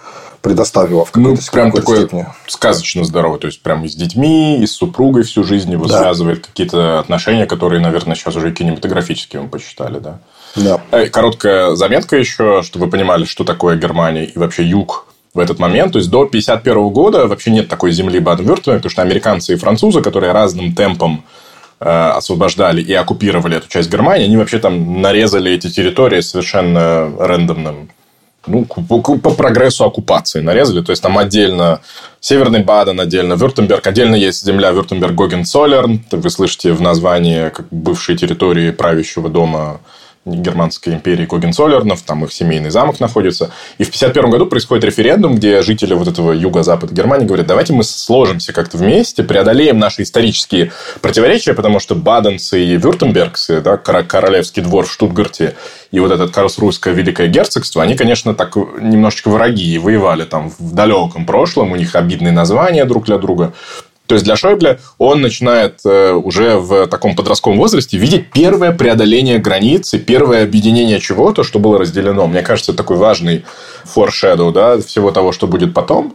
предоставила 0.42 1.04
в 1.04 1.14
ну, 1.14 1.36
прям 1.52 1.70
такой 1.70 1.98
степени. 1.98 2.26
сказочно 2.46 3.04
здоровый. 3.04 3.38
То 3.38 3.46
есть, 3.46 3.62
прям 3.62 3.84
и 3.84 3.88
с 3.88 3.94
детьми, 3.94 4.58
и 4.58 4.66
с 4.66 4.72
супругой 4.72 5.22
всю 5.22 5.44
жизнь 5.44 5.70
его 5.70 5.86
да. 5.86 6.00
связывает 6.00 6.46
какие-то 6.46 6.98
отношения, 6.98 7.46
которые, 7.46 7.80
наверное, 7.80 8.16
сейчас 8.16 8.36
уже 8.36 8.50
кинематографические 8.52 9.42
мы 9.42 9.48
посчитали, 9.48 9.98
да? 9.98 10.18
Да. 10.56 10.80
Э, 10.90 11.06
короткая 11.06 11.74
заметка 11.74 12.16
еще, 12.16 12.62
чтобы 12.62 12.86
вы 12.86 12.90
понимали, 12.90 13.24
что 13.24 13.44
такое 13.44 13.76
Германия 13.76 14.24
и 14.24 14.38
вообще 14.38 14.64
юг 14.64 15.06
в 15.34 15.38
этот 15.38 15.58
момент. 15.58 15.92
То 15.92 15.98
есть, 15.98 16.10
до 16.10 16.22
1951 16.22 16.88
года 16.88 17.26
вообще 17.26 17.50
нет 17.50 17.68
такой 17.68 17.92
земли 17.92 18.18
Баден-Вюртемберга, 18.18 18.78
потому 18.78 18.90
что 18.90 19.02
американцы 19.02 19.52
и 19.52 19.56
французы, 19.56 20.00
которые 20.00 20.32
разным 20.32 20.74
темпом 20.74 21.24
освобождали 21.80 22.82
и 22.82 22.92
оккупировали 22.92 23.56
эту 23.56 23.68
часть 23.68 23.90
Германии, 23.90 24.26
они 24.26 24.36
вообще 24.36 24.58
там 24.58 25.00
нарезали 25.00 25.52
эти 25.52 25.70
территории 25.70 26.20
совершенно 26.20 27.10
рандомным 27.18 27.90
ну, 28.46 28.64
по, 28.64 29.30
прогрессу 29.30 29.84
оккупации 29.84 30.40
нарезали. 30.40 30.82
То 30.82 30.90
есть, 30.90 31.02
там 31.02 31.18
отдельно 31.18 31.80
Северный 32.20 32.62
Баден, 32.62 33.00
отдельно 33.00 33.34
Вюртемберг, 33.34 33.86
отдельно 33.86 34.14
есть 34.14 34.44
земля 34.44 34.70
Вюртемберг-Гогенцоллерн. 34.72 36.00
Вы 36.10 36.30
слышите 36.30 36.72
в 36.72 36.80
названии 36.80 37.50
как 37.50 37.66
бывшей 37.70 38.16
территории 38.16 38.70
правящего 38.70 39.28
дома 39.28 39.80
германской 40.26 40.94
империи 40.94 41.24
Когенцоллернов, 41.24 42.02
там 42.02 42.24
их 42.24 42.32
семейный 42.32 42.70
замок 42.70 43.00
находится. 43.00 43.46
И 43.78 43.84
в 43.84 43.88
1951 43.88 44.30
году 44.30 44.46
происходит 44.46 44.84
референдум, 44.84 45.36
где 45.36 45.62
жители 45.62 45.94
вот 45.94 46.08
этого 46.08 46.32
юго-запада 46.32 46.94
Германии 46.94 47.26
говорят, 47.26 47.46
давайте 47.46 47.72
мы 47.72 47.84
сложимся 47.84 48.52
как-то 48.52 48.76
вместе, 48.76 49.22
преодолеем 49.22 49.78
наши 49.78 50.02
исторические 50.02 50.72
противоречия, 51.00 51.54
потому 51.54 51.80
что 51.80 51.94
баденцы 51.94 52.62
и 52.62 52.76
вюртембергцы, 52.76 53.62
да, 53.62 53.78
королевский 53.78 54.62
двор 54.62 54.86
в 54.86 54.92
Штутгарте 54.92 55.54
и 55.90 55.98
вот 56.00 56.12
этот 56.12 56.32
Карлсруйское 56.32 56.92
Великое 56.92 57.28
Герцогство, 57.28 57.82
они, 57.82 57.96
конечно, 57.96 58.34
так 58.34 58.56
немножечко 58.56 59.30
враги 59.30 59.74
и 59.74 59.78
воевали 59.78 60.24
там 60.24 60.50
в 60.50 60.74
далеком 60.74 61.24
прошлом, 61.24 61.72
у 61.72 61.76
них 61.76 61.94
обидные 61.94 62.32
названия 62.32 62.84
друг 62.84 63.06
для 63.06 63.18
друга. 63.18 63.54
То 64.10 64.14
есть 64.14 64.24
для 64.24 64.34
Шойбле 64.34 64.80
он 64.98 65.20
начинает 65.20 65.82
э, 65.84 66.10
уже 66.10 66.56
в 66.56 66.88
таком 66.88 67.14
подростковом 67.14 67.58
возрасте 67.58 67.96
видеть 67.96 68.32
первое 68.32 68.72
преодоление 68.72 69.38
границы, 69.38 70.00
первое 70.00 70.42
объединение 70.42 70.98
чего-то, 70.98 71.44
что 71.44 71.60
было 71.60 71.78
разделено. 71.78 72.26
Мне 72.26 72.42
кажется, 72.42 72.72
это 72.72 72.78
такой 72.78 72.96
важный 72.96 73.44
foreshadow 73.84 74.50
да, 74.50 74.80
всего 74.80 75.12
того, 75.12 75.30
что 75.30 75.46
будет 75.46 75.74
потом. 75.74 76.14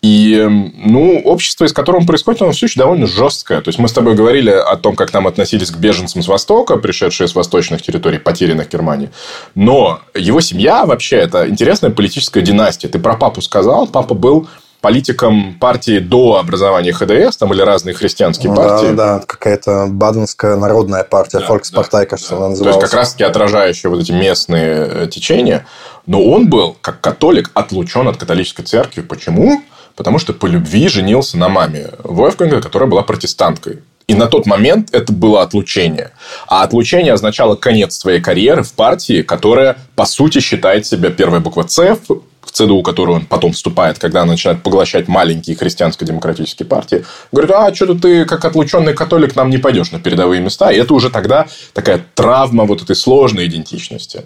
И, 0.00 0.46
ну, 0.48 1.20
общество, 1.26 1.66
из 1.66 1.74
которого 1.74 2.06
происходит, 2.06 2.40
оно 2.40 2.52
все 2.52 2.66
еще 2.66 2.80
довольно 2.80 3.06
жесткое. 3.06 3.60
То 3.60 3.68
есть, 3.68 3.78
мы 3.78 3.88
с 3.88 3.92
тобой 3.92 4.14
говорили 4.14 4.50
о 4.50 4.76
том, 4.76 4.96
как 4.96 5.12
нам 5.12 5.26
относились 5.26 5.70
к 5.70 5.76
беженцам 5.76 6.22
с 6.22 6.28
Востока, 6.28 6.78
пришедшие 6.78 7.28
с 7.28 7.34
восточных 7.34 7.82
территорий, 7.82 8.18
потерянных 8.18 8.70
Германии. 8.70 9.10
Но 9.54 10.00
его 10.14 10.40
семья 10.40 10.86
вообще, 10.86 11.16
это 11.16 11.46
интересная 11.50 11.90
политическая 11.90 12.40
династия. 12.40 12.88
Ты 12.88 12.98
про 12.98 13.14
папу 13.14 13.42
сказал. 13.42 13.86
Папа 13.86 14.14
был 14.14 14.48
политикам 14.80 15.54
партии 15.58 15.98
до 15.98 16.36
образования 16.36 16.92
ХДС, 16.92 17.36
там 17.36 17.48
были 17.48 17.62
разные 17.62 17.94
христианские 17.94 18.50
ну, 18.50 18.56
партии. 18.56 18.94
Да, 18.94 19.18
да, 19.18 19.24
какая-то 19.26 19.86
Баденская 19.88 20.56
народная 20.56 21.04
партия, 21.04 21.40
да, 21.40 21.46
Volkspartei, 21.46 21.90
да, 21.92 22.06
кажется, 22.06 22.36
она 22.36 22.48
называлась. 22.50 22.76
То 22.76 22.80
есть, 22.80 22.92
как 22.92 23.00
раз-таки 23.00 23.24
отражающая 23.24 23.90
вот 23.90 24.00
эти 24.00 24.12
местные 24.12 24.88
э, 24.88 25.08
течения. 25.10 25.66
Но 26.06 26.24
он 26.24 26.48
был, 26.48 26.76
как 26.80 27.00
католик, 27.00 27.50
отлучен 27.54 28.06
от 28.08 28.16
католической 28.16 28.62
церкви. 28.62 29.00
Почему? 29.00 29.62
Потому 29.96 30.18
что 30.18 30.32
по 30.32 30.46
любви 30.46 30.88
женился 30.88 31.38
на 31.38 31.48
маме 31.48 31.90
Вольфганга, 32.04 32.60
которая 32.60 32.88
была 32.88 33.02
протестанткой. 33.02 33.80
И 34.06 34.14
на 34.14 34.28
тот 34.28 34.46
момент 34.46 34.90
это 34.92 35.12
было 35.12 35.42
отлучение. 35.42 36.12
А 36.46 36.62
отлучение 36.62 37.12
означало 37.12 37.56
конец 37.56 37.96
своей 37.96 38.20
карьеры 38.20 38.62
в 38.62 38.72
партии, 38.72 39.22
которая, 39.22 39.78
по 39.96 40.04
сути, 40.04 40.38
считает 40.38 40.86
себя 40.86 41.10
первой 41.10 41.40
буква 41.40 41.66
«С» 41.66 41.98
ЦДУ, 42.56 42.82
которую 42.82 43.16
он 43.16 43.26
потом 43.26 43.52
вступает, 43.52 43.98
когда 43.98 44.24
начинает 44.24 44.62
поглощать 44.62 45.08
маленькие 45.08 45.56
христианско-демократические 45.56 46.66
партии, 46.66 47.04
говорит, 47.30 47.50
а 47.50 47.74
что-то 47.74 47.96
ты 47.96 48.24
как 48.24 48.44
отлученный 48.46 48.94
католик 48.94 49.36
нам 49.36 49.50
не 49.50 49.58
пойдешь 49.58 49.92
на 49.92 50.00
передовые 50.00 50.40
места. 50.40 50.70
И 50.72 50.78
это 50.78 50.94
уже 50.94 51.10
тогда 51.10 51.46
такая 51.74 52.02
травма 52.14 52.64
вот 52.64 52.82
этой 52.82 52.96
сложной 52.96 53.46
идентичности. 53.46 54.24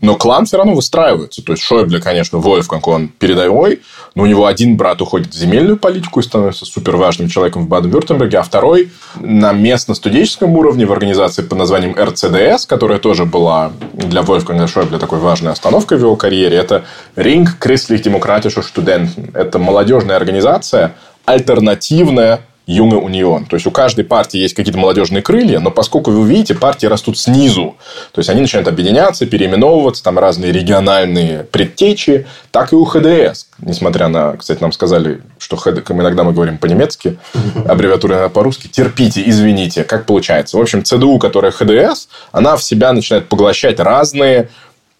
Но 0.00 0.16
клан 0.16 0.44
все 0.44 0.58
равно 0.58 0.74
выстраивается. 0.74 1.42
То 1.42 1.52
есть, 1.52 1.62
Шойбле, 1.62 2.00
конечно, 2.00 2.38
Вольфганг, 2.38 2.86
он 2.88 3.08
передовой, 3.08 3.80
но 4.14 4.24
у 4.24 4.26
него 4.26 4.46
один 4.46 4.76
брат 4.76 5.00
уходит 5.00 5.32
в 5.32 5.34
земельную 5.34 5.78
политику 5.78 6.20
и 6.20 6.22
становится 6.22 6.66
супер 6.66 6.96
важным 6.96 7.28
человеком 7.28 7.64
в 7.64 7.68
Баден-Вюртемберге, 7.68 8.38
а 8.38 8.42
второй 8.42 8.90
на 9.18 9.52
местно-студенческом 9.52 10.54
уровне 10.56 10.84
в 10.84 10.92
организации 10.92 11.42
под 11.42 11.58
названием 11.58 11.96
РЦДС, 11.98 12.66
которая 12.66 12.98
тоже 12.98 13.24
была 13.24 13.72
для 13.94 14.22
Вольфганга 14.22 14.66
Шойбле 14.66 14.98
такой 14.98 15.20
важной 15.20 15.52
остановкой 15.52 15.96
в 15.98 16.02
его 16.02 16.16
карьере. 16.16 16.56
Это 16.56 16.84
Ring 17.16 17.46
Christlich 17.58 18.02
Demokratische 18.02 18.62
Studenten. 18.62 19.30
Это 19.34 19.58
молодежная 19.58 20.16
организация, 20.16 20.96
альтернативная 21.24 22.40
Юга 22.66 22.96
Унион. 22.96 23.44
То 23.44 23.56
есть, 23.56 23.66
у 23.66 23.70
каждой 23.70 24.04
партии 24.04 24.38
есть 24.38 24.54
какие-то 24.54 24.78
молодежные 24.78 25.22
крылья, 25.22 25.60
но 25.60 25.70
поскольку 25.70 26.10
вы 26.10 26.26
видите, 26.28 26.54
партии 26.54 26.86
растут 26.86 27.18
снизу. 27.18 27.76
То 28.12 28.20
есть, 28.20 28.30
они 28.30 28.40
начинают 28.40 28.68
объединяться, 28.68 29.26
переименовываться, 29.26 30.02
там 30.02 30.18
разные 30.18 30.50
региональные 30.52 31.44
предтечи, 31.44 32.26
так 32.50 32.72
и 32.72 32.76
у 32.76 32.84
ХДС. 32.84 33.46
Несмотря 33.58 34.08
на, 34.08 34.36
кстати, 34.36 34.62
нам 34.62 34.72
сказали, 34.72 35.20
что 35.38 35.56
ХД, 35.56 35.90
иногда 35.90 36.24
мы 36.24 36.32
говорим 36.32 36.58
по-немецки, 36.58 37.18
аббревиатура 37.68 38.28
по-русски. 38.28 38.68
Терпите, 38.68 39.22
извините, 39.26 39.84
как 39.84 40.06
получается. 40.06 40.56
В 40.56 40.60
общем, 40.60 40.84
ЦДУ, 40.84 41.18
которая 41.18 41.52
ХДС, 41.52 42.08
она 42.32 42.56
в 42.56 42.62
себя 42.62 42.92
начинает 42.92 43.28
поглощать 43.28 43.78
разные 43.78 44.48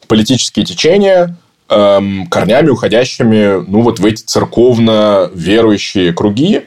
политические 0.07 0.67
течения, 0.67 1.37
эм, 1.69 2.27
корнями 2.27 2.69
уходящими 2.69 3.65
ну, 3.67 3.83
вот 3.83 3.99
в 3.99 4.05
эти 4.05 4.23
церковно 4.23 5.31
верующие 5.35 6.13
круги, 6.13 6.67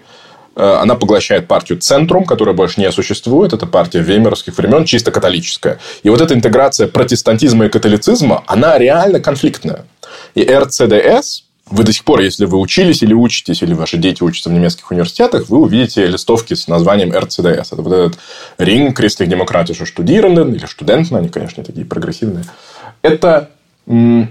она 0.58 0.96
поглощает 0.96 1.48
партию 1.48 1.80
Центрум, 1.80 2.26
которая 2.26 2.56
больше 2.56 2.82
не 2.82 2.92
существует. 2.92 3.54
Это 3.54 3.68
партия 3.68 4.00
веймеровских 4.00 4.58
времен, 4.58 4.86
чисто 4.86 5.12
католическая. 5.12 5.80
И 6.04 6.10
вот 6.10 6.20
эта 6.20 6.34
интеграция 6.34 6.88
протестантизма 6.88 7.66
и 7.66 7.70
католицизма, 7.70 8.44
она 8.48 8.78
реально 8.78 9.20
конфликтная. 9.20 9.86
И 10.34 10.44
РЦДС, 10.44 11.44
вы 11.70 11.84
до 11.84 11.94
сих 11.94 12.06
пор, 12.06 12.22
если 12.22 12.46
вы 12.46 12.58
учились 12.60 13.04
или 13.04 13.14
учитесь, 13.14 13.62
или 13.62 13.74
ваши 13.74 13.98
дети 13.98 14.24
учатся 14.24 14.50
в 14.50 14.54
немецких 14.54 14.90
университетах, 14.90 15.50
вы 15.50 15.60
увидите 15.60 16.06
листовки 16.08 16.54
с 16.54 16.68
названием 16.68 17.12
РЦДС. 17.12 17.74
Это 17.74 17.82
вот 17.82 17.94
этот 17.94 18.20
Ring 18.58 18.96
Christlich 18.96 19.28
Demokratische 19.28 19.86
Studierenden 19.86 20.54
или 20.54 20.66
Studenten, 20.66 21.18
они, 21.18 21.30
конечно, 21.30 21.64
такие 21.64 21.86
прогрессивные. 21.86 22.46
Это 23.02 23.50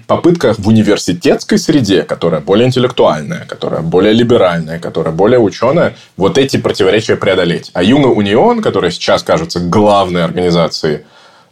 попытка 0.06 0.54
в 0.58 0.68
университетской 0.68 1.58
среде, 1.58 2.02
которая 2.02 2.42
более 2.42 2.66
интеллектуальная, 2.66 3.46
которая 3.46 3.80
более 3.80 4.12
либеральная, 4.12 4.78
которая 4.78 5.14
более 5.14 5.38
ученая, 5.38 5.94
вот 6.18 6.36
эти 6.36 6.58
противоречия 6.58 7.16
преодолеть. 7.16 7.70
А 7.72 7.82
Юга 7.82 8.08
Унион, 8.08 8.60
которая 8.60 8.90
сейчас 8.90 9.22
кажется 9.22 9.60
главной 9.60 10.24
организацией, 10.24 11.04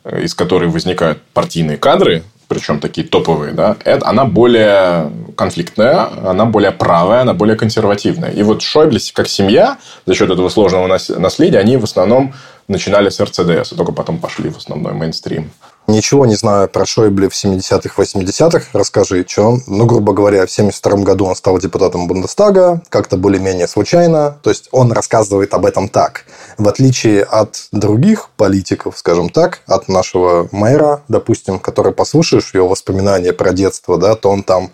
э, 0.04 0.22
из 0.22 0.34
которой 0.34 0.68
возникают 0.68 1.22
партийные 1.32 1.78
кадры, 1.78 2.24
причем 2.46 2.78
такие 2.78 3.06
топовые, 3.06 3.52
да, 3.54 3.76
это, 3.84 4.06
она 4.06 4.26
более 4.26 5.10
конфликтная, 5.34 6.30
она 6.30 6.44
более 6.44 6.72
правая, 6.72 7.22
она 7.22 7.32
более 7.32 7.56
консервативная. 7.56 8.30
И 8.30 8.42
вот 8.42 8.60
Шойбле 8.60 9.00
как 9.14 9.28
семья 9.28 9.78
за 10.04 10.14
счет 10.14 10.30
этого 10.30 10.50
сложного 10.50 10.86
наследия, 10.86 11.58
они 11.58 11.78
в 11.78 11.84
основном 11.84 12.34
начинали 12.68 13.08
с 13.08 13.18
РЦДС, 13.18 13.72
и 13.72 13.76
только 13.76 13.92
потом 13.92 14.18
пошли 14.18 14.50
в 14.50 14.58
основной 14.58 14.92
мейнстрим. 14.92 15.50
Ничего 15.86 16.24
не 16.24 16.34
знаю 16.34 16.68
про 16.68 16.86
Шойбле 16.86 17.28
в 17.28 17.32
70-х, 17.32 18.02
80-х. 18.02 18.68
Расскажи, 18.72 19.24
что? 19.28 19.58
Ну, 19.66 19.84
грубо 19.84 20.14
говоря, 20.14 20.46
в 20.46 20.50
72 20.50 21.02
году 21.02 21.26
он 21.26 21.36
стал 21.36 21.58
депутатом 21.58 22.08
Бундестага, 22.08 22.80
как-то 22.88 23.18
более-менее 23.18 23.68
случайно. 23.68 24.38
То 24.42 24.48
есть, 24.48 24.68
он 24.72 24.92
рассказывает 24.92 25.52
об 25.52 25.66
этом 25.66 25.90
так. 25.90 26.24
В 26.56 26.68
отличие 26.68 27.22
от 27.22 27.68
других 27.70 28.30
политиков, 28.36 28.96
скажем 28.96 29.28
так, 29.28 29.60
от 29.66 29.88
нашего 29.88 30.48
мэра, 30.52 31.02
допустим, 31.08 31.58
который 31.58 31.92
послушаешь 31.92 32.54
его 32.54 32.66
воспоминания 32.66 33.34
про 33.34 33.52
детство, 33.52 33.98
да, 33.98 34.14
то 34.14 34.30
он 34.30 34.42
там 34.42 34.72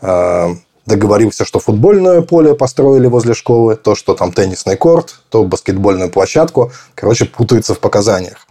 э, 0.00 0.54
договорился, 0.86 1.44
что 1.44 1.58
футбольное 1.58 2.22
поле 2.22 2.54
построили 2.54 3.06
возле 3.08 3.34
школы, 3.34 3.76
то, 3.76 3.94
что 3.94 4.14
там 4.14 4.32
теннисный 4.32 4.76
корт, 4.76 5.16
то 5.28 5.44
баскетбольную 5.44 6.10
площадку. 6.10 6.72
Короче, 6.94 7.26
путается 7.26 7.74
в 7.74 7.80
показаниях. 7.80 8.45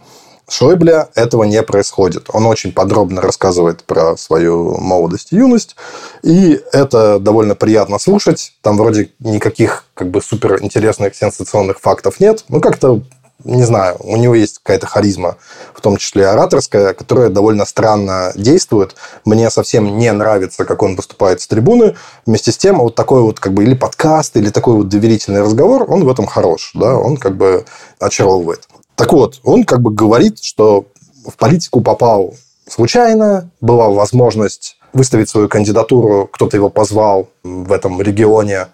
Шойбле 0.48 1.08
этого 1.14 1.44
не 1.44 1.62
происходит. 1.62 2.28
Он 2.32 2.46
очень 2.46 2.72
подробно 2.72 3.20
рассказывает 3.20 3.82
про 3.82 4.16
свою 4.16 4.78
молодость 4.78 5.32
и 5.32 5.36
юность, 5.36 5.76
и 6.22 6.60
это 6.72 7.18
довольно 7.18 7.54
приятно 7.54 7.98
слушать. 7.98 8.52
Там 8.62 8.76
вроде 8.76 9.10
никаких 9.18 9.86
как 9.94 10.10
бы 10.10 10.22
супер 10.22 10.62
интересных 10.62 11.16
сенсационных 11.16 11.80
фактов 11.80 12.20
нет. 12.20 12.44
Ну, 12.48 12.60
как-то 12.60 13.02
не 13.44 13.64
знаю, 13.64 13.96
у 14.00 14.16
него 14.16 14.34
есть 14.34 14.58
какая-то 14.58 14.86
харизма, 14.86 15.36
в 15.74 15.80
том 15.80 15.98
числе 15.98 16.26
ораторская, 16.28 16.94
которая 16.94 17.28
довольно 17.28 17.66
странно 17.66 18.32
действует. 18.34 18.96
Мне 19.24 19.50
совсем 19.50 19.98
не 19.98 20.10
нравится, 20.10 20.64
как 20.64 20.82
он 20.82 20.96
выступает 20.96 21.40
с 21.40 21.46
трибуны. 21.46 21.96
Вместе 22.24 22.50
с 22.50 22.56
тем, 22.56 22.78
вот 22.78 22.94
такой 22.94 23.20
вот 23.22 23.38
как 23.38 23.52
бы 23.52 23.64
или 23.64 23.74
подкаст, 23.74 24.36
или 24.36 24.50
такой 24.50 24.74
вот 24.74 24.88
доверительный 24.88 25.42
разговор, 25.42 25.84
он 25.88 26.04
в 26.04 26.08
этом 26.08 26.26
хорош, 26.26 26.72
да, 26.74 26.96
он 26.96 27.16
как 27.18 27.36
бы 27.36 27.64
очаровывает. 28.00 28.66
Так 28.96 29.12
вот, 29.12 29.40
он 29.44 29.64
как 29.64 29.82
бы 29.82 29.90
говорит, 29.90 30.42
что 30.42 30.86
в 31.26 31.36
политику 31.36 31.80
попал 31.80 32.34
случайно, 32.66 33.50
была 33.60 33.90
возможность 33.90 34.78
выставить 34.92 35.28
свою 35.28 35.48
кандидатуру, 35.48 36.28
кто-то 36.32 36.56
его 36.56 36.70
позвал 36.70 37.28
в 37.42 37.70
этом 37.70 38.00
регионе 38.00 38.68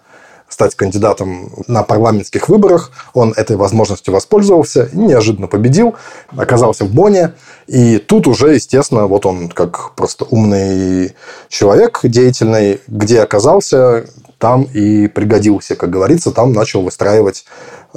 стать 0.53 0.75
кандидатом 0.75 1.51
на 1.67 1.83
парламентских 1.83 2.47
выборах. 2.47 2.91
Он 3.13 3.33
этой 3.33 3.57
возможностью 3.57 4.13
воспользовался 4.13 4.89
неожиданно 4.93 5.47
победил, 5.47 5.95
оказался 6.35 6.85
в 6.85 6.93
Боне. 6.93 7.33
И 7.67 7.97
тут 7.97 8.27
уже, 8.27 8.53
естественно, 8.53 9.07
вот 9.07 9.25
он 9.25 9.49
как 9.49 9.95
просто 9.95 10.25
умный 10.29 11.13
человек 11.49 11.99
деятельный, 12.03 12.79
где 12.87 13.21
оказался, 13.21 14.05
там 14.37 14.63
и 14.63 15.07
пригодился, 15.07 15.75
как 15.75 15.89
говорится, 15.89 16.31
там 16.31 16.53
начал 16.53 16.81
выстраивать 16.81 17.45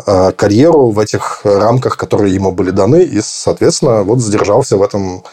Э, 0.05 0.31
карьеру 0.33 0.91
в 0.91 0.99
этих 0.99 1.41
рамках, 1.45 1.97
которые 1.97 2.35
ему 2.35 2.53
были 2.53 2.71
даны, 2.71 3.03
и, 3.03 3.21
соответственно, 3.23 4.03
вот 4.03 4.19
задержался 4.19 4.77
в 4.77 4.83
этом 4.83 5.25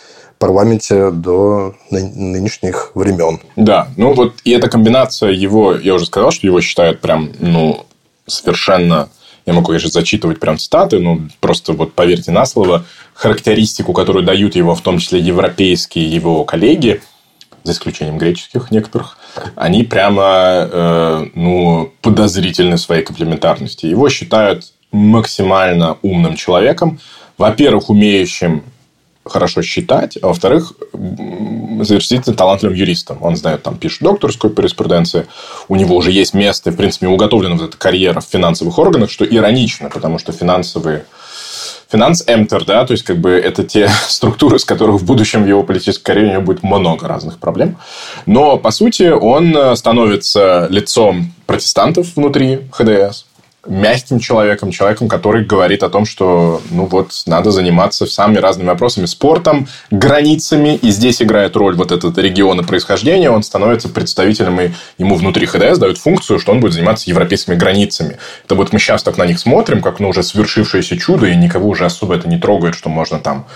парламенте 0.44 1.10
до 1.10 1.74
нынешних 1.90 2.92
времен. 2.96 3.40
Да, 3.56 3.88
ну 3.96 4.12
вот 4.12 4.34
и 4.44 4.52
эта 4.52 4.68
комбинация 4.68 5.32
его, 5.32 5.74
я 5.74 5.94
уже 5.94 6.06
сказал, 6.06 6.32
что 6.32 6.46
его 6.46 6.60
считают 6.60 7.00
прям, 7.00 7.32
ну, 7.40 7.86
совершенно 8.28 9.08
Я 9.46 9.54
могу, 9.54 9.68
конечно, 9.68 9.90
зачитывать 9.90 10.42
прям 10.42 10.58
цитаты, 10.58 11.00
но 11.00 11.20
просто 11.40 11.72
вот 11.72 11.94
поверьте 11.94 12.32
на 12.32 12.46
слово, 12.46 12.84
характеристику, 13.14 13.94
которую 13.94 14.26
дают 14.26 14.56
его, 14.56 14.76
в 14.76 14.82
том 14.82 15.00
числе 15.00 15.20
европейские 15.20 16.14
его 16.14 16.44
коллеги, 16.44 17.02
за 17.64 17.72
исключением 17.72 18.18
греческих 18.18 18.70
некоторых, 18.72 19.18
они 19.56 19.84
прямо 19.84 20.26
э, 20.28 21.26
ну, 21.36 21.94
подозрительны 22.02 22.78
своей 22.78 23.04
комплементарности. 23.04 23.86
Его 23.86 24.10
считают 24.10 24.74
максимально 24.92 25.98
умным 26.02 26.36
человеком, 26.36 27.00
во-первых, 27.38 27.90
умеющим 27.90 28.64
хорошо 29.26 29.62
считать, 29.62 30.18
а 30.22 30.28
во-вторых, 30.28 30.74
завершительно 31.82 32.36
талантливым 32.36 32.76
юристом. 32.76 33.18
Он 33.22 33.36
знает, 33.36 33.64
там, 33.64 33.78
пишет 33.78 34.02
докторскую 34.02 34.54
юриспруденцию, 34.56 35.28
у 35.68 35.76
него 35.76 35.96
уже 35.96 36.12
есть 36.12 36.34
место, 36.34 36.72
в 36.72 36.76
принципе, 36.76 37.08
уготовлена 37.08 37.56
вот 37.56 37.70
эта 37.70 37.78
карьера 37.78 38.20
в 38.20 38.26
финансовых 38.26 38.78
органах, 38.78 39.10
что 39.10 39.26
иронично, 39.26 39.90
потому 39.90 40.20
что 40.20 40.32
финансовые 40.32 41.06
финанс 41.92 42.24
эмтер, 42.26 42.66
да, 42.66 42.86
то 42.86 42.94
есть 42.94 43.04
как 43.04 43.20
бы 43.20 43.32
это 43.32 43.64
те 43.64 43.88
структуры, 44.08 44.60
с 44.60 44.66
которых 44.66 45.02
в 45.02 45.06
будущем 45.06 45.44
в 45.44 45.48
его 45.48 45.64
политической 45.64 46.04
карьере 46.04 46.30
у 46.30 46.34
него 46.34 46.44
будет 46.44 46.64
много 46.64 47.08
разных 47.08 47.38
проблем. 47.38 47.78
Но, 48.26 48.58
по 48.58 48.72
сути, 48.72 49.10
он 49.10 49.76
становится 49.78 50.68
лицом 50.70 51.34
протестантов 51.46 52.16
внутри 52.16 52.62
ХДС, 52.72 53.26
мягким 53.66 54.20
человеком, 54.20 54.72
человеком, 54.72 55.08
который 55.08 55.46
говорит 55.46 55.84
о 55.84 55.90
том, 55.90 56.06
что 56.06 56.62
ну 56.70 56.86
вот 56.86 57.12
надо 57.26 57.52
заниматься 57.52 58.06
самыми 58.06 58.40
разными 58.40 58.68
вопросами, 58.68 59.06
спортом, 59.06 59.68
границами, 59.90 60.76
и 60.76 60.92
здесь 60.92 61.22
играет 61.22 61.56
роль 61.56 61.76
вот 61.76 61.92
этот 61.92 62.18
региона 62.18 62.64
происхождения, 62.64 63.30
он 63.30 63.44
становится 63.44 63.90
представителем, 63.90 64.60
и 64.60 64.72
ему 64.98 65.16
внутри 65.16 65.46
ХДС 65.46 65.78
дают 65.78 65.98
функцию, 65.98 66.40
что 66.40 66.52
он 66.52 66.60
будет 66.60 66.74
заниматься 66.74 67.10
европейскими 67.10 67.56
границами. 67.56 68.18
Это 68.46 68.56
вот 68.56 68.74
мы 68.74 68.80
сейчас 68.80 69.04
так 69.04 69.18
на 69.18 69.26
них 69.26 69.40
смотрим, 69.40 69.82
как 69.82 70.00
ну 70.00 70.10
уже 70.10 70.24
свершившееся 70.24 70.98
чудо, 70.98 71.28
и 71.28 71.36
никого 71.36 71.70
уже 71.70 71.86
особо 71.86 72.16
это 72.16 72.28
не 72.28 72.38
трогает, 72.38 72.76
что 72.76 72.90
можно 72.90 73.20
там 73.20 73.48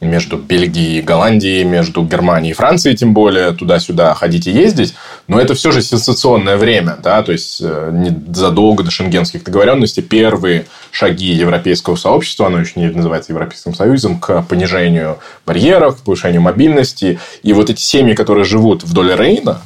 между 0.00 0.38
Бельгией 0.38 0.98
и 0.98 1.02
Голландией, 1.02 1.64
между 1.64 2.02
Германией 2.02 2.52
и 2.52 2.54
Францией, 2.54 2.96
тем 2.96 3.12
более, 3.12 3.52
туда-сюда 3.52 4.14
ходить 4.14 4.46
и 4.46 4.50
ездить. 4.50 4.94
Но 5.28 5.38
это 5.38 5.54
все 5.54 5.72
же 5.72 5.82
сенсационное 5.82 6.56
время, 6.56 6.96
да, 7.02 7.22
то 7.22 7.32
есть 7.32 7.60
э, 7.62 7.92
задолго 8.34 8.82
до 8.82 8.90
шенгенских 8.90 9.44
договоренностей 9.44 10.02
первые 10.02 10.66
шаги 10.90 11.32
европейского 11.32 11.96
сообщества, 11.96 12.46
оно 12.46 12.60
еще 12.60 12.72
не 12.76 12.86
называется 12.88 13.32
Европейским 13.32 13.74
Союзом, 13.74 14.18
к 14.18 14.42
понижению 14.42 15.18
барьеров, 15.46 15.98
к 15.98 16.04
повышению 16.04 16.40
мобильности. 16.40 17.18
И 17.42 17.52
вот 17.52 17.68
эти 17.68 17.80
семьи, 17.80 18.14
которые 18.14 18.44
живут 18.44 18.82
вдоль 18.84 19.14
Рейна, 19.14 19.60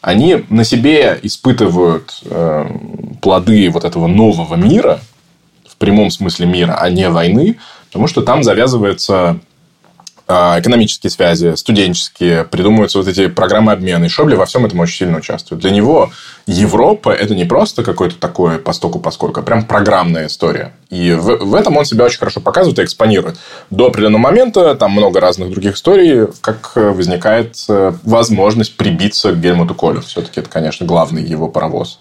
они 0.00 0.44
на 0.48 0.64
себе 0.64 1.18
испытывают 1.22 2.22
э, 2.24 2.66
плоды 3.20 3.68
вот 3.70 3.84
этого 3.84 4.06
нового 4.06 4.54
мира, 4.54 5.00
в 5.68 5.76
прямом 5.76 6.10
смысле 6.10 6.46
мира, 6.46 6.78
а 6.80 6.88
не 6.90 7.08
войны, 7.08 7.58
потому 7.88 8.06
что 8.06 8.22
там 8.22 8.42
завязывается 8.42 9.40
экономические 10.30 11.10
связи, 11.10 11.54
студенческие, 11.56 12.44
придумываются 12.44 12.98
вот 12.98 13.08
эти 13.08 13.26
программы 13.26 13.72
обмена. 13.72 14.04
И 14.04 14.08
Шобли 14.08 14.34
во 14.34 14.46
всем 14.46 14.64
этом 14.64 14.80
очень 14.80 14.96
сильно 14.96 15.18
участвует. 15.18 15.60
Для 15.62 15.70
него 15.70 16.12
Европа– 16.46 17.10
это 17.10 17.34
не 17.34 17.44
просто 17.44 17.82
какое-то 17.82 18.16
такое 18.16 18.58
постоку 18.58 18.98
поскольку, 18.98 19.40
а 19.40 19.42
прям 19.42 19.64
программная 19.64 20.26
история. 20.26 20.72
И 20.88 21.12
в, 21.12 21.36
в 21.44 21.54
этом 21.54 21.76
он 21.76 21.84
себя 21.84 22.04
очень 22.04 22.18
хорошо 22.18 22.40
показывает 22.40 22.78
и 22.78 22.84
экспонирует. 22.84 23.38
До 23.70 23.86
определенного 23.86 24.22
момента 24.22 24.74
там 24.74 24.92
много 24.92 25.20
разных 25.20 25.50
других 25.50 25.74
историй, 25.74 26.26
как 26.40 26.72
возникает 26.74 27.56
э, 27.68 27.92
возможность 28.02 28.76
прибиться 28.76 29.32
к 29.32 29.40
Гельмуту 29.40 29.74
Колю. 29.74 30.00
Все-таки 30.00 30.40
это, 30.40 30.48
конечно, 30.50 30.86
главный 30.86 31.22
его 31.22 31.48
паровоз. 31.48 32.00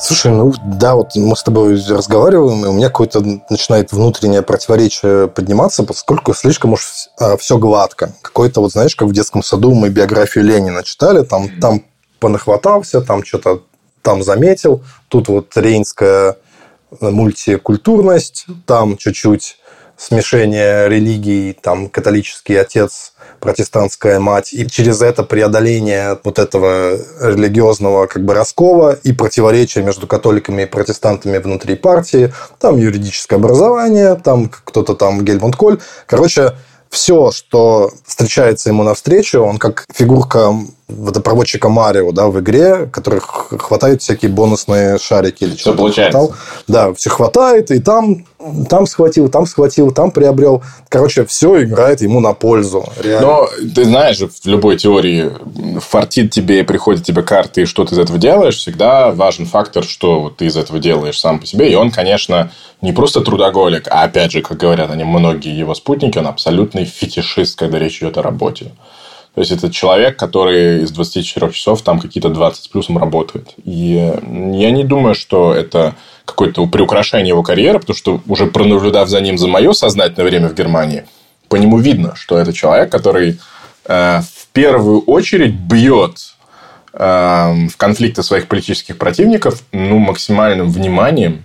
Слушай, 0.00 0.30
ну 0.30 0.52
да, 0.64 0.94
вот 0.94 1.16
мы 1.16 1.36
с 1.36 1.42
тобой 1.42 1.74
разговариваем, 1.74 2.64
и 2.64 2.68
у 2.68 2.72
меня 2.72 2.86
какое-то 2.86 3.20
начинает 3.50 3.92
внутреннее 3.92 4.42
противоречие 4.42 5.26
подниматься, 5.26 5.82
поскольку 5.82 6.34
слишком 6.34 6.74
уж 6.74 7.08
все 7.38 7.56
а, 7.56 7.58
гладко. 7.58 8.12
Какой-то, 8.22 8.60
вот 8.60 8.72
знаешь, 8.72 8.94
как 8.94 9.08
в 9.08 9.12
детском 9.12 9.42
саду 9.42 9.74
мы 9.74 9.88
биографию 9.88 10.44
Ленина 10.44 10.84
читали, 10.84 11.24
там, 11.24 11.48
там 11.60 11.82
понахватался, 12.20 13.00
там 13.00 13.24
что-то 13.24 13.62
там 14.02 14.22
заметил, 14.22 14.82
тут 15.08 15.28
вот 15.28 15.56
рейнская 15.56 16.36
мультикультурность, 17.00 18.46
там 18.66 18.96
чуть-чуть 18.96 19.58
смешение 19.98 20.88
религий, 20.88 21.52
там 21.60 21.88
католический 21.88 22.58
отец 22.58 23.12
протестантская 23.40 24.20
мать, 24.20 24.52
и 24.52 24.66
через 24.66 25.02
это 25.02 25.22
преодоление 25.22 26.18
вот 26.24 26.38
этого 26.38 26.96
религиозного 27.20 28.06
как 28.06 28.24
бы 28.24 28.34
раскола 28.34 28.92
и 29.02 29.12
противоречия 29.12 29.82
между 29.82 30.06
католиками 30.06 30.62
и 30.62 30.66
протестантами 30.66 31.38
внутри 31.38 31.74
партии, 31.74 32.32
там 32.60 32.78
юридическое 32.78 33.38
образование, 33.38 34.14
там 34.14 34.48
кто-то 34.48 34.94
там 34.94 35.24
Гельмунд 35.24 35.56
Коль. 35.56 35.80
Короче, 36.06 36.54
все, 36.90 37.32
что 37.32 37.90
встречается 38.06 38.70
ему 38.70 38.82
навстречу, 38.82 39.40
он 39.40 39.58
как 39.58 39.84
фигурка 39.92 40.54
водопроводчика 40.88 41.68
Марио, 41.68 42.12
да, 42.12 42.28
в 42.28 42.40
игре, 42.40 42.86
которых 42.86 43.52
хватают 43.58 44.00
всякие 44.00 44.30
бонусные 44.30 44.98
шарики 44.98 45.44
или 45.44 45.56
что 45.56 45.74
получается. 45.74 46.18
Хватал. 46.18 46.36
Да, 46.66 46.94
все 46.94 47.10
хватает, 47.10 47.70
и 47.70 47.78
там, 47.78 48.24
там 48.70 48.86
схватил, 48.86 49.28
там 49.28 49.46
схватил, 49.46 49.92
там 49.92 50.10
приобрел. 50.10 50.62
Короче, 50.88 51.26
все 51.26 51.62
играет 51.62 52.00
ему 52.00 52.20
на 52.20 52.32
пользу. 52.32 52.86
Реально. 53.02 53.26
Но 53.26 53.48
ты 53.74 53.84
знаешь, 53.84 54.18
в 54.18 54.46
любой 54.46 54.78
теории 54.78 55.30
фартит 55.78 56.30
тебе, 56.30 56.64
приходит 56.64 57.04
тебе 57.04 57.22
карты, 57.22 57.62
и 57.62 57.66
что 57.66 57.84
ты 57.84 57.94
из 57.94 57.98
этого 57.98 58.18
делаешь, 58.18 58.56
всегда 58.56 59.10
важен 59.10 59.44
фактор, 59.44 59.84
что 59.84 60.30
ты 60.30 60.46
из 60.46 60.56
этого 60.56 60.78
делаешь 60.78 61.20
сам 61.20 61.38
по 61.38 61.46
себе. 61.46 61.70
И 61.70 61.74
он, 61.74 61.90
конечно, 61.90 62.50
не 62.80 62.92
просто 62.92 63.20
трудоголик, 63.20 63.88
а 63.90 64.04
опять 64.04 64.32
же, 64.32 64.40
как 64.40 64.56
говорят 64.56 64.90
они, 64.90 65.04
многие 65.04 65.56
его 65.56 65.74
спутники, 65.74 66.16
он 66.16 66.28
абсолютный 66.28 66.86
фетишист, 66.86 67.58
когда 67.58 67.78
речь 67.78 67.98
идет 67.98 68.16
о 68.16 68.22
работе. 68.22 68.72
То 69.38 69.42
есть, 69.42 69.52
это 69.52 69.70
человек, 69.70 70.16
который 70.16 70.82
из 70.82 70.90
24 70.90 71.52
часов 71.52 71.82
там 71.82 72.00
какие-то 72.00 72.28
20 72.28 72.64
с 72.64 72.66
плюсом 72.66 72.98
работает. 72.98 73.54
И 73.64 74.12
я 74.26 74.70
не 74.72 74.82
думаю, 74.82 75.14
что 75.14 75.54
это 75.54 75.94
какое-то 76.24 76.66
приукрашение 76.66 77.28
его 77.28 77.44
карьеры, 77.44 77.78
потому 77.78 77.96
что 77.96 78.20
уже 78.26 78.46
пронаблюдав 78.48 79.08
за 79.08 79.20
ним 79.20 79.38
за 79.38 79.46
мое 79.46 79.74
сознательное 79.74 80.28
время 80.28 80.48
в 80.48 80.54
Германии, 80.54 81.04
по 81.48 81.54
нему 81.54 81.78
видно, 81.78 82.16
что 82.16 82.36
это 82.36 82.52
человек, 82.52 82.90
который 82.90 83.38
э, 83.84 84.22
в 84.22 84.48
первую 84.52 85.02
очередь 85.02 85.54
бьет 85.54 86.34
э, 86.92 87.68
в 87.68 87.76
конфликты 87.76 88.24
своих 88.24 88.48
политических 88.48 88.98
противников 88.98 89.62
ну, 89.70 89.98
максимальным 89.98 90.68
вниманием 90.68 91.44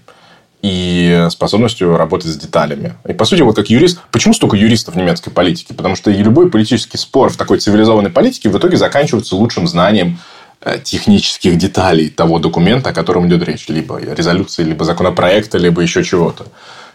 и 0.63 1.28
способностью 1.30 1.97
работать 1.97 2.32
с 2.32 2.38
деталями. 2.38 2.93
И, 3.06 3.12
по 3.12 3.26
сути, 3.26 3.41
вот 3.41 3.58
как 3.58 3.69
юрист... 3.69 3.99
Почему 4.12 4.34
столько 4.34 4.56
юристов 4.56 4.95
в 4.95 4.97
немецкой 4.97 5.30
политике? 5.30 5.73
Потому 5.73 5.97
что 5.97 6.10
любой 6.10 6.49
политический 6.49 6.97
спор 6.97 7.30
в 7.30 7.36
такой 7.36 7.60
цивилизованной 7.60 8.10
политике 8.10 8.49
в 8.49 8.58
итоге 8.58 8.78
заканчивается 8.78 9.36
лучшим 9.36 9.67
знанием 9.67 10.19
э, 10.62 10.80
технических 10.82 11.58
деталей 11.58 12.10
того 12.10 12.39
документа, 12.39 12.91
о 12.91 12.93
котором 12.93 13.28
идет 13.28 13.43
речь. 13.43 13.67
Либо 13.67 13.99
резолюции, 13.99 14.63
либо 14.63 14.86
законопроекта, 14.86 15.58
либо 15.58 15.82
еще 15.82 16.02
чего-то. 16.02 16.45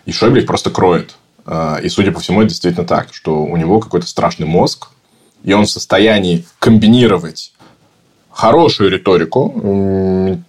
И 0.07 0.13
Шойбле 0.13 0.43
просто 0.43 0.71
кроет. 0.71 1.17
Э, 1.45 1.77
и, 1.83 1.91
судя 1.91 2.11
по 2.11 2.21
всему, 2.21 2.41
это 2.41 2.49
действительно 2.49 2.87
так, 2.87 3.13
что 3.13 3.43
у 3.43 3.57
него 3.59 3.81
какой-то 3.81 4.07
страшный 4.07 4.47
мозг, 4.47 4.89
и 5.45 5.53
он 5.53 5.67
в 5.67 5.71
состоянии 5.71 6.47
комбинировать 6.59 7.53
хорошую 8.39 8.91
риторику. 8.91 9.53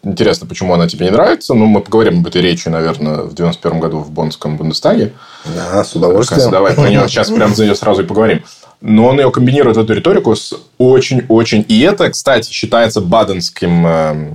Интересно, 0.03 0.45
почему 0.45 0.75
она 0.75 0.87
тебе 0.87 1.07
не 1.07 1.11
нравится. 1.11 1.55
Ну, 1.55 1.65
мы 1.65 1.81
поговорим 1.81 2.19
об 2.19 2.27
этой 2.27 2.39
речи, 2.39 2.69
наверное, 2.69 3.23
в 3.23 3.33
91 3.33 3.79
году 3.79 3.97
в 3.97 4.11
Боннском 4.11 4.57
Бундестаге. 4.57 5.13
Да, 5.43 5.83
с 5.83 5.95
удовольствием. 5.95 6.51
Давай 6.51 6.75
про 6.75 6.87
нее 6.87 7.07
сейчас 7.07 7.31
прямо 7.31 7.55
за 7.55 7.63
нее 7.63 7.73
сразу 7.73 8.03
и 8.03 8.05
поговорим. 8.05 8.43
Но 8.79 9.07
он 9.07 9.19
ее 9.19 9.31
комбинирует, 9.31 9.77
эту 9.77 9.93
риторику, 9.93 10.35
с 10.35 10.53
очень-очень... 10.77 11.65
И 11.67 11.81
это, 11.81 12.11
кстати, 12.11 12.51
считается 12.51 13.01
баденским 13.01 13.87
э, 13.87 14.29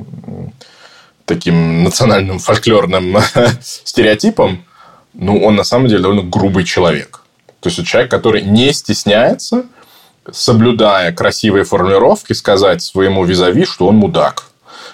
таким 1.25 1.85
национальным 1.85 2.40
фольклорным 2.40 3.19
стереотипом. 3.62 4.64
Ну, 5.12 5.40
он 5.45 5.55
на 5.55 5.64
самом 5.64 5.87
деле 5.87 6.03
довольно 6.03 6.25
грубый 6.25 6.64
человек. 6.64 7.21
То 7.61 7.69
есть, 7.69 7.87
человек, 7.87 8.11
который 8.11 8.43
не 8.43 8.73
стесняется 8.73 9.67
соблюдая 10.32 11.12
красивые 11.12 11.64
формулировки, 11.64 12.32
сказать 12.32 12.82
своему 12.82 13.24
визави, 13.24 13.64
что 13.64 13.87
он 13.87 13.96
мудак. 13.96 14.44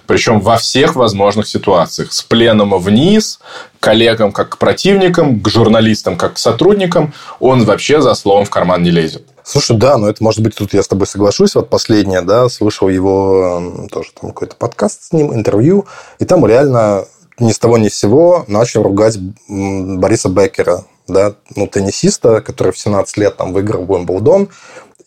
Причем 0.07 0.41
во 0.41 0.57
всех 0.57 0.97
возможных 0.97 1.47
ситуациях. 1.47 2.13
С 2.13 2.23
пленума 2.23 2.79
вниз, 2.79 3.39
коллегам 3.79 4.33
как 4.33 4.51
к 4.51 4.59
противникам, 4.59 5.41
к 5.41 5.49
журналистам 5.49 6.17
как 6.17 6.35
к 6.35 6.39
сотрудникам. 6.39 7.15
Он 7.39 7.65
вообще 7.65 8.01
за 8.01 8.15
словом 8.15 8.45
в 8.45 8.51
карман 8.51 8.83
не 8.83 8.91
лезет. 8.91 9.25
Слушай, 9.45 9.77
да, 9.77 9.99
но 9.99 10.09
это, 10.09 10.23
может 10.23 10.41
быть, 10.41 10.55
тут 10.55 10.75
я 10.75 10.83
с 10.83 10.89
тобой 10.89 11.07
соглашусь. 11.07 11.55
Вот 11.55 11.71
последнее, 11.71 12.23
да, 12.23 12.49
слышал 12.49 12.89
его 12.89 13.87
тоже 13.91 14.11
там 14.21 14.31
какой-то 14.31 14.57
подкаст 14.57 15.05
с 15.05 15.13
ним, 15.13 15.33
интервью, 15.33 15.87
и 16.19 16.25
там 16.25 16.45
реально 16.45 17.05
ни 17.39 17.53
с 17.53 17.59
того 17.59 17.79
ни 17.79 17.89
с 17.89 17.95
сего 17.95 18.45
начал 18.49 18.83
ругать 18.83 19.19
Бориса 19.49 20.29
Беккера, 20.29 20.85
да, 21.09 21.35
ну, 21.57 21.67
теннисиста, 21.67 22.41
который 22.41 22.73
в 22.73 22.79
17 22.79 23.17
лет 23.17 23.37
там 23.37 23.53
выиграл 23.53 23.91
Уимблдон, 23.91 24.49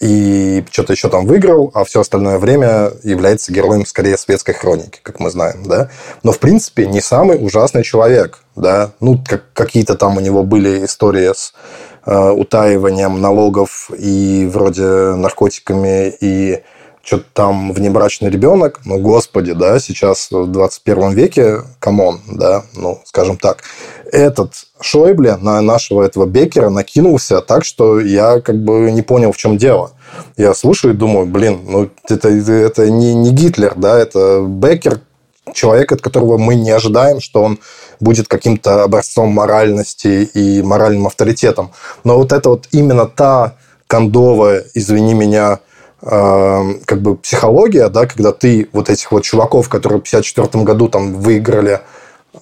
и 0.04 0.66
что-то 0.70 0.92
еще 0.92 1.08
там 1.08 1.26
выиграл, 1.26 1.72
а 1.74 1.86
все 1.86 2.02
остальное 2.02 2.38
время 2.38 2.92
является 3.04 3.54
героем 3.54 3.86
скорее 3.86 4.18
светской 4.18 4.54
хроники, 4.54 5.00
как 5.02 5.22
мы 5.22 5.32
знаем, 5.32 5.64
да. 5.64 5.90
Но, 6.24 6.34
в 6.34 6.40
принципе, 6.40 6.86
не 6.86 7.00
самый 7.00 7.38
ужасный 7.38 7.84
человек, 7.84 8.40
да. 8.58 8.92
Ну, 9.00 9.24
как, 9.26 9.46
какие-то 9.54 9.96
там 9.96 10.18
у 10.18 10.20
него 10.20 10.44
были 10.44 10.84
истории 10.84 11.32
с 11.34 11.54
э, 12.06 12.32
утаиванием 12.32 13.22
налогов 13.22 13.90
и 13.98 14.50
вроде 14.52 14.84
наркотиками 14.84 16.14
и 16.20 16.64
что-то 17.04 17.26
там 17.34 17.74
внебрачный 17.74 18.30
ребенок, 18.30 18.80
ну, 18.86 18.98
господи, 18.98 19.52
да, 19.52 19.78
сейчас 19.80 20.32
в 20.32 20.48
21 20.48 21.12
веке, 21.12 21.62
come 21.80 22.04
on, 22.04 22.22
да, 22.28 22.64
ну, 22.76 23.02
скажем 23.04 23.38
так, 23.38 23.64
этот 24.12 24.54
Шойбле 24.80 25.36
на 25.36 25.62
нашего 25.62 26.02
этого 26.04 26.26
Бекера 26.26 26.70
накинулся 26.70 27.42
так, 27.42 27.66
что 27.66 28.00
я 28.00 28.40
как 28.40 28.64
бы 28.64 28.90
не 28.92 29.02
понял, 29.02 29.34
в 29.34 29.38
чем 29.38 29.58
дело. 29.58 29.92
Я 30.38 30.54
слушаю 30.54 30.94
и 30.94 30.98
думаю, 30.98 31.26
блин, 31.26 31.62
ну, 31.68 31.90
это, 32.08 32.30
это 32.30 32.90
не, 32.90 33.14
не 33.14 33.32
Гитлер, 33.32 33.74
да, 33.76 34.00
это 34.00 34.42
Бекер, 34.48 35.02
человек, 35.54 35.92
от 35.92 36.02
которого 36.02 36.38
мы 36.38 36.56
не 36.56 36.72
ожидаем, 36.72 37.20
что 37.20 37.44
он 37.44 37.60
будет 38.00 38.30
каким-то 38.30 38.84
образцом 38.84 39.30
моральности 39.30 40.30
и 40.34 40.62
моральным 40.62 41.08
авторитетом. 41.08 41.72
Но 42.06 42.18
вот 42.18 42.32
это 42.32 42.50
вот 42.50 42.68
именно 42.72 43.08
та 43.08 43.56
кондовая, 43.88 44.64
извини 44.74 45.14
меня, 45.14 45.60
как 46.06 47.02
бы 47.02 47.16
психология, 47.16 47.88
да, 47.88 48.06
когда 48.06 48.34
ты 48.34 48.68
вот 48.74 48.90
этих 48.90 49.12
вот 49.12 49.24
чуваков, 49.24 49.70
которые 49.70 50.00
в 50.00 50.04
54 50.04 50.64
году 50.64 50.90
там 50.90 51.14
выиграли 51.14 51.80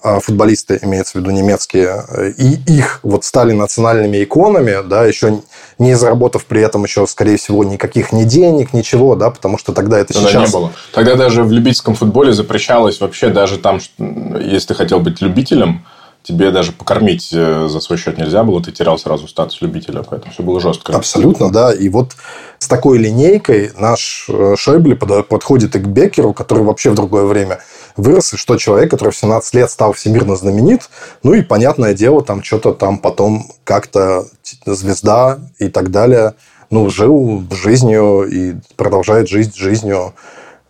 а, 0.02 0.20
футболисты, 0.20 0.78
имеется 0.82 1.12
в 1.12 1.14
виду 1.20 1.30
немецкие, 1.30 2.02
и 2.38 2.54
их 2.66 3.00
вот 3.02 3.24
стали 3.24 3.52
национальными 3.52 4.24
иконами, 4.24 4.78
да, 4.88 5.04
еще 5.04 5.42
не 5.78 5.94
заработав 5.94 6.46
при 6.46 6.62
этом 6.62 6.82
еще, 6.84 7.06
скорее 7.06 7.36
всего, 7.36 7.62
никаких 7.62 8.10
ни 8.10 8.24
денег, 8.24 8.72
ничего, 8.72 9.14
да, 9.14 9.30
потому 9.30 9.58
что 9.58 9.72
тогда 9.72 9.98
это 9.98 10.14
тогда 10.14 10.28
сейчас... 10.28 10.48
не 10.48 10.58
было. 10.58 10.72
Тогда 10.92 11.14
даже 11.14 11.44
в 11.44 11.52
любительском 11.52 11.94
футболе 11.94 12.32
запрещалось 12.32 13.00
вообще 13.00 13.28
даже 13.28 13.58
там, 13.58 13.80
если 14.40 14.68
ты 14.68 14.74
хотел 14.74 15.00
быть 15.00 15.20
любителем, 15.20 15.84
тебе 16.22 16.50
даже 16.50 16.72
покормить 16.72 17.30
э, 17.32 17.68
за 17.68 17.80
свой 17.80 17.98
счет 17.98 18.18
нельзя 18.18 18.44
было, 18.44 18.62
ты 18.62 18.72
терял 18.72 18.98
сразу 18.98 19.26
статус 19.26 19.60
любителя, 19.60 20.02
поэтому 20.02 20.32
все 20.32 20.42
было 20.42 20.60
жестко. 20.60 20.94
Абсолютно, 20.96 21.50
да. 21.50 21.72
И 21.72 21.88
вот 21.88 22.12
с 22.58 22.68
такой 22.68 22.98
линейкой 22.98 23.72
наш 23.76 24.26
э, 24.28 24.54
Шойбле 24.56 24.94
подходит 24.96 25.74
и 25.76 25.80
к 25.80 25.86
Бекеру, 25.86 26.32
который 26.32 26.64
вообще 26.64 26.90
в 26.90 26.94
другое 26.94 27.24
время 27.24 27.60
вырос, 27.96 28.34
и 28.34 28.36
что 28.36 28.56
человек, 28.56 28.90
который 28.90 29.10
в 29.10 29.16
17 29.16 29.54
лет 29.54 29.70
стал 29.70 29.92
всемирно 29.92 30.36
знаменит, 30.36 30.88
ну 31.22 31.34
и, 31.34 31.42
понятное 31.42 31.94
дело, 31.94 32.22
там 32.22 32.42
что-то 32.42 32.72
там 32.72 32.98
потом 32.98 33.50
как-то 33.64 34.26
звезда 34.64 35.40
и 35.58 35.68
так 35.68 35.90
далее, 35.90 36.34
ну, 36.70 36.88
жил 36.88 37.44
жизнью 37.50 38.28
и 38.30 38.54
продолжает 38.76 39.28
жить 39.28 39.56
жизнью 39.56 40.14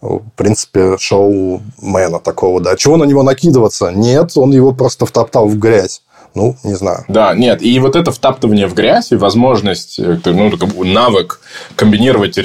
в 0.03 0.31
принципе, 0.35 0.97
шоу-мена 0.99 2.19
такого, 2.19 2.61
да. 2.61 2.77
Чего 2.77 2.97
на 2.97 3.05
него 3.05 3.23
накидываться? 3.23 3.91
Нет, 3.91 4.37
он 4.37 4.51
его 4.51 4.73
просто 4.73 5.07
втоптал 5.07 5.47
в 5.47 5.57
грязь. 5.59 6.03
Ну, 6.35 6.57
не 6.65 6.75
знаю. 6.75 7.05
Да, 7.09 7.35
нет. 7.35 7.63
И 7.63 7.79
вот 7.79 7.95
это 7.95 8.11
втаптывание 8.11 8.67
в 8.67 8.75
грязь 8.75 9.13
и 9.13 9.17
возможность, 9.17 9.99
э, 9.99 10.19
ну, 10.25 10.51
навык 10.83 11.41
комбинировать 11.77 12.39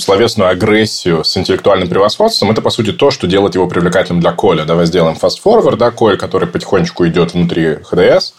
словесную 0.00 0.50
агрессию 0.50 1.22
с 1.24 1.36
интеллектуальным 1.36 1.88
превосходством, 1.88 2.50
это, 2.50 2.60
по 2.62 2.70
сути, 2.70 2.92
то, 2.92 3.10
что 3.10 3.28
делает 3.28 3.54
его 3.54 3.68
привлекательным 3.68 4.20
для 4.20 4.32
Коля. 4.32 4.64
Давай 4.64 4.86
сделаем 4.86 5.16
fast-forward, 5.20 5.76
да, 5.76 5.92
Коль, 5.92 6.18
который 6.18 6.48
потихонечку 6.48 7.06
идет 7.06 7.32
внутри 7.32 7.76
ХДС, 7.84 8.34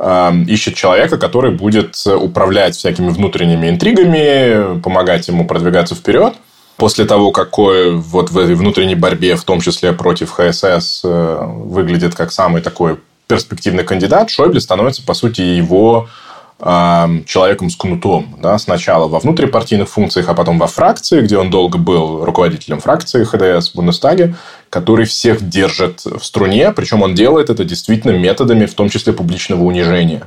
эм, 0.00 0.42
ищет 0.42 0.74
человека, 0.74 1.18
который 1.18 1.52
будет 1.52 1.96
управлять 2.06 2.74
всякими 2.74 3.10
внутренними 3.10 3.68
интригами, 3.70 4.80
помогать 4.80 5.28
ему 5.28 5.46
продвигаться 5.46 5.94
вперед– 5.94 6.34
после 6.76 7.04
того, 7.04 7.32
какой 7.32 7.94
вот 7.96 8.30
в 8.30 8.38
этой 8.38 8.54
внутренней 8.54 8.94
борьбе, 8.94 9.36
в 9.36 9.44
том 9.44 9.60
числе 9.60 9.92
против 9.92 10.32
ХСС, 10.32 11.02
э, 11.04 11.38
выглядит 11.42 12.14
как 12.14 12.32
самый 12.32 12.62
такой 12.62 12.98
перспективный 13.26 13.84
кандидат, 13.84 14.30
Шойбле 14.30 14.60
становится, 14.60 15.02
по 15.02 15.14
сути, 15.14 15.40
его 15.40 16.08
э, 16.60 17.06
человеком 17.26 17.70
с 17.70 17.76
кнутом. 17.76 18.36
Да? 18.40 18.58
Сначала 18.58 19.08
во 19.08 19.18
внутрипартийных 19.18 19.88
функциях, 19.88 20.28
а 20.28 20.34
потом 20.34 20.58
во 20.58 20.66
фракции, 20.66 21.22
где 21.22 21.38
он 21.38 21.50
долго 21.50 21.78
был 21.78 22.24
руководителем 22.24 22.80
фракции 22.80 23.24
ХДС 23.24 23.70
в 23.70 23.74
Бундестаге, 23.74 24.36
который 24.70 25.06
всех 25.06 25.48
держит 25.48 26.04
в 26.04 26.22
струне, 26.22 26.72
причем 26.72 27.02
он 27.02 27.14
делает 27.14 27.50
это 27.50 27.64
действительно 27.64 28.12
методами, 28.12 28.66
в 28.66 28.74
том 28.74 28.90
числе 28.90 29.12
публичного 29.12 29.62
унижения. 29.62 30.24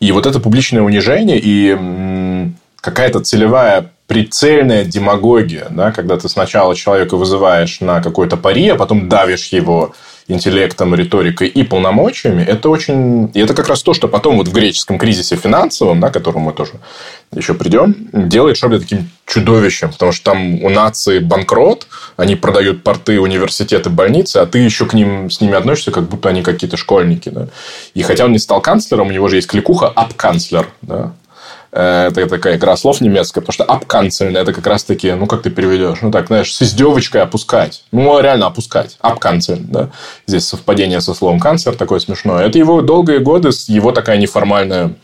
И 0.00 0.10
вот 0.10 0.26
это 0.26 0.40
публичное 0.40 0.82
унижение 0.82 1.38
и 1.40 2.50
какая-то 2.80 3.20
целевая 3.20 3.92
прицельная 4.12 4.84
демагогия, 4.84 5.68
да, 5.70 5.90
когда 5.90 6.18
ты 6.18 6.28
сначала 6.28 6.76
человека 6.76 7.16
вызываешь 7.16 7.80
на 7.80 8.02
какой-то 8.02 8.36
пари, 8.36 8.68
а 8.68 8.76
потом 8.76 9.08
давишь 9.08 9.46
его 9.46 9.94
интеллектом, 10.28 10.94
риторикой 10.94 11.48
и 11.48 11.62
полномочиями, 11.62 12.42
это 12.42 12.68
очень... 12.68 13.30
И 13.32 13.40
это 13.40 13.54
как 13.54 13.68
раз 13.68 13.82
то, 13.82 13.94
что 13.94 14.08
потом 14.08 14.36
вот 14.36 14.48
в 14.48 14.52
греческом 14.52 14.98
кризисе 14.98 15.36
финансовом, 15.36 15.98
да, 16.00 16.10
к 16.10 16.32
мы 16.34 16.52
тоже 16.52 16.72
еще 17.34 17.54
придем, 17.54 17.96
делает 18.12 18.58
Шобли 18.58 18.80
таким 18.80 19.08
чудовищем, 19.24 19.90
потому 19.90 20.12
что 20.12 20.32
там 20.32 20.62
у 20.62 20.68
нации 20.68 21.18
банкрот, 21.18 21.86
они 22.18 22.36
продают 22.36 22.82
порты, 22.82 23.18
университеты, 23.18 23.88
больницы, 23.88 24.36
а 24.36 24.46
ты 24.46 24.58
еще 24.58 24.84
к 24.84 24.92
ним, 24.92 25.30
с 25.30 25.40
ними 25.40 25.54
относишься, 25.54 25.90
как 25.90 26.06
будто 26.06 26.28
они 26.28 26.42
какие-то 26.42 26.76
школьники. 26.76 27.30
Да? 27.30 27.48
И 27.94 28.02
хотя 28.02 28.26
он 28.26 28.32
не 28.32 28.38
стал 28.38 28.60
канцлером, 28.60 29.08
у 29.08 29.10
него 29.10 29.28
же 29.28 29.36
есть 29.36 29.48
кликуха 29.48 29.88
«апканцлер». 29.88 30.68
Да? 30.82 31.14
Э, 31.72 32.08
это 32.08 32.26
такая 32.28 32.56
игра 32.56 32.76
слов 32.76 33.00
немецкая, 33.00 33.40
потому 33.40 33.54
что 33.54 33.64
апканцельно 33.64 34.38
это 34.38 34.52
как 34.52 34.66
раз 34.66 34.84
таки, 34.84 35.12
ну, 35.12 35.26
как 35.26 35.42
ты 35.42 35.50
переведешь? 35.50 35.98
Ну, 36.02 36.10
так, 36.10 36.26
знаешь, 36.26 36.54
с 36.54 36.62
издевочкой 36.62 37.22
опускать. 37.22 37.84
Ну, 37.92 38.20
реально 38.20 38.46
опускать. 38.46 38.98
Апканцель, 39.00 39.60
да. 39.60 39.90
Здесь 40.26 40.46
совпадение 40.46 41.00
со 41.00 41.14
словом 41.14 41.40
канцлер 41.40 41.74
такое 41.74 41.98
смешное. 41.98 42.46
Это 42.46 42.58
его 42.58 42.82
долгие 42.82 43.18
годы, 43.18 43.50
его 43.68 43.92
такая 43.92 44.18
неформальная 44.18 44.94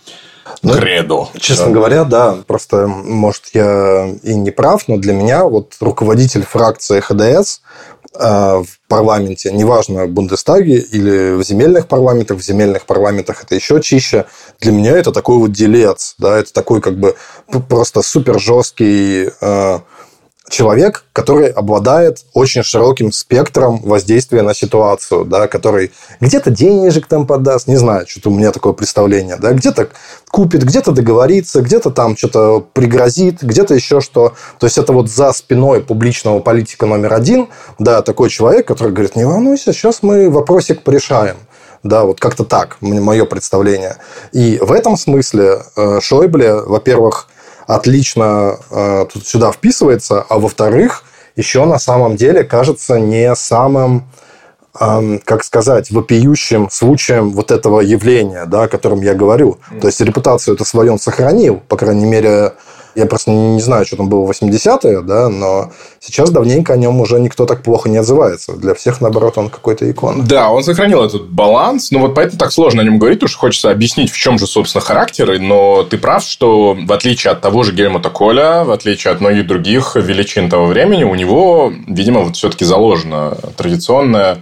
ну, 0.62 0.74
кредо. 0.74 1.28
Честно 1.38 1.66
да. 1.66 1.72
говоря, 1.72 2.04
да. 2.04 2.36
Просто, 2.46 2.86
может, 2.86 3.44
я 3.54 4.08
и 4.22 4.34
не 4.34 4.50
прав, 4.50 4.88
но 4.88 4.96
для 4.96 5.14
меня 5.14 5.44
вот 5.44 5.74
руководитель 5.80 6.42
фракции 6.42 7.00
ХДС 7.00 7.60
в 8.14 8.66
парламенте, 8.88 9.52
неважно, 9.52 10.06
в 10.06 10.08
Бундестаге 10.10 10.78
или 10.78 11.36
в 11.36 11.42
земельных 11.42 11.88
парламентах, 11.88 12.38
в 12.38 12.42
земельных 12.42 12.86
парламентах 12.86 13.44
это 13.44 13.54
еще 13.54 13.80
чище. 13.80 14.26
Для 14.60 14.72
меня 14.72 14.96
это 14.96 15.12
такой 15.12 15.38
вот 15.38 15.52
делец, 15.52 16.14
да, 16.18 16.38
это 16.38 16.52
такой 16.52 16.80
как 16.80 16.98
бы 16.98 17.14
просто 17.68 18.02
супер 18.02 18.40
жесткий 18.40 19.30
э, 19.40 19.78
человек, 20.48 21.04
который 21.12 21.48
обладает 21.48 22.24
очень 22.32 22.62
широким 22.62 23.12
спектром 23.12 23.80
воздействия 23.82 24.42
на 24.42 24.54
ситуацию, 24.54 25.24
да, 25.24 25.46
который 25.46 25.92
где-то 26.20 26.50
денежек 26.50 27.06
там 27.06 27.26
подаст, 27.26 27.68
не 27.68 27.76
знаю, 27.76 28.06
что-то 28.08 28.30
у 28.30 28.34
меня 28.34 28.52
такое 28.52 28.72
представление, 28.72 29.36
да, 29.36 29.52
где-то 29.52 29.88
купит, 30.30 30.64
где-то 30.64 30.92
договорится, 30.92 31.60
где-то 31.60 31.90
там 31.90 32.16
что-то 32.16 32.60
пригрозит, 32.60 33.42
где-то 33.42 33.74
еще 33.74 34.00
что. 34.00 34.34
То 34.58 34.66
есть 34.66 34.78
это 34.78 34.92
вот 34.92 35.10
за 35.10 35.32
спиной 35.32 35.80
публичного 35.82 36.40
политика 36.40 36.86
номер 36.86 37.14
один, 37.14 37.48
да, 37.78 38.02
такой 38.02 38.30
человек, 38.30 38.66
который 38.66 38.92
говорит, 38.92 39.16
не 39.16 39.24
волнуйся, 39.24 39.72
сейчас 39.72 40.02
мы 40.02 40.30
вопросик 40.30 40.82
порешаем. 40.82 41.36
Да, 41.84 42.04
вот 42.04 42.18
как-то 42.18 42.44
так, 42.44 42.76
мое 42.80 43.24
представление. 43.24 43.98
И 44.32 44.58
в 44.60 44.72
этом 44.72 44.96
смысле 44.96 45.62
э, 45.76 46.00
Шойбле, 46.00 46.54
во-первых, 46.54 47.28
отлично 47.68 48.58
э, 48.70 49.06
тут 49.12 49.26
сюда 49.26 49.52
вписывается, 49.52 50.24
а 50.28 50.38
во-вторых, 50.38 51.04
еще 51.36 51.64
на 51.66 51.78
самом 51.78 52.16
деле 52.16 52.42
кажется 52.42 52.98
не 52.98 53.34
самым 53.34 54.08
э, 54.80 55.18
как 55.24 55.44
сказать, 55.44 55.90
вопиющим 55.90 56.70
случаем 56.70 57.30
вот 57.30 57.50
этого 57.50 57.80
явления, 57.80 58.46
да, 58.46 58.62
о 58.64 58.68
котором 58.68 59.02
я 59.02 59.14
говорю. 59.14 59.58
Mm. 59.70 59.80
То 59.80 59.86
есть 59.88 60.00
репутацию 60.00 60.54
это 60.54 60.64
свою 60.64 60.92
он 60.92 60.98
сохранил, 60.98 61.60
по 61.68 61.76
крайней 61.76 62.06
мере, 62.06 62.54
я 62.98 63.06
просто 63.06 63.30
не 63.30 63.60
знаю, 63.60 63.86
что 63.86 63.96
там 63.96 64.08
было 64.08 64.26
в 64.26 64.30
80-е, 64.30 65.02
да, 65.02 65.28
но 65.28 65.70
сейчас 66.00 66.30
давненько 66.30 66.72
о 66.72 66.76
нем 66.76 67.00
уже 67.00 67.20
никто 67.20 67.46
так 67.46 67.62
плохо 67.62 67.88
не 67.88 67.96
отзывается. 67.98 68.52
Для 68.54 68.74
всех, 68.74 69.00
наоборот, 69.00 69.38
он 69.38 69.50
какой-то 69.50 69.88
икон. 69.88 70.24
Да, 70.26 70.50
он 70.50 70.64
сохранил 70.64 71.04
этот 71.04 71.28
баланс, 71.30 71.90
но 71.92 72.00
вот 72.00 72.14
поэтому 72.14 72.38
так 72.38 72.50
сложно 72.52 72.82
о 72.82 72.84
нем 72.84 72.98
говорить, 72.98 73.20
потому 73.20 73.30
что 73.30 73.38
хочется 73.38 73.70
объяснить, 73.70 74.10
в 74.10 74.16
чем 74.16 74.38
же, 74.38 74.46
собственно, 74.46 74.82
характеры, 74.82 75.38
но 75.38 75.84
ты 75.84 75.96
прав, 75.96 76.24
что 76.24 76.74
в 76.74 76.92
отличие 76.92 77.32
от 77.32 77.40
того 77.40 77.62
же 77.62 77.72
Гельмута 77.72 78.10
Коля, 78.10 78.64
в 78.64 78.72
отличие 78.72 79.12
от 79.12 79.20
многих 79.20 79.46
других 79.46 79.94
величин 79.94 80.50
того 80.50 80.66
времени, 80.66 81.04
у 81.04 81.14
него, 81.14 81.72
видимо, 81.86 82.20
вот 82.20 82.36
все-таки 82.36 82.64
заложено 82.64 83.36
традиционное 83.56 84.38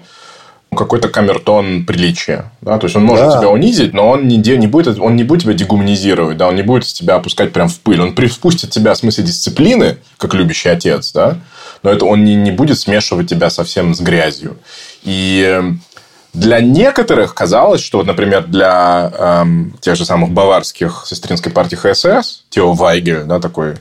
какой-то 0.75 1.09
камертон 1.09 1.87
приличия. 1.87 2.53
Да? 2.61 2.79
То 2.79 2.87
есть 2.87 2.97
он 2.97 3.05
может 3.05 3.27
да. 3.27 3.39
тебя 3.39 3.49
унизить, 3.49 3.95
но 3.95 4.11
он 4.11 4.29
не, 4.29 4.37
не, 4.37 4.67
будет, 4.67 4.99
он 4.99 5.17
не 5.17 5.25
будет 5.25 5.43
тебя 5.43 5.55
дегуманизировать, 5.55 6.37
да? 6.37 6.49
он 6.49 6.57
не 6.57 6.63
будет 6.63 6.85
тебя 6.85 7.15
опускать 7.15 7.53
прям 7.53 7.69
в 7.69 7.79
пыль. 7.81 8.01
Он 8.01 8.15
приспустит 8.15 8.71
тебя 8.71 8.95
в 8.95 8.99
смысле 8.99 9.25
дисциплины, 9.25 9.99
как 10.19 10.35
любящий 10.35 10.69
отец, 10.69 11.13
да? 11.13 11.39
но 11.83 11.91
это 11.91 12.05
он 12.05 12.25
не, 12.25 12.35
не 12.35 12.51
будет 12.51 12.79
смешивать 12.79 13.29
тебя 13.29 13.51
совсем 13.51 13.95
с 13.95 14.01
грязью. 14.01 14.59
И 15.03 15.63
для 16.37 16.61
некоторых 16.61 17.35
казалось, 17.35 17.81
что, 17.81 18.03
например, 18.03 18.45
для 18.47 19.11
эм, 19.19 19.75
тех 19.81 19.97
же 19.97 20.05
самых 20.05 20.31
баварских 20.31 21.05
сестринской 21.07 21.51
партии 21.51 21.77
ХСС, 21.77 22.43
Тео 22.51 22.75
Вайгель, 22.75 23.25
да, 23.25 23.41
такой 23.41 23.77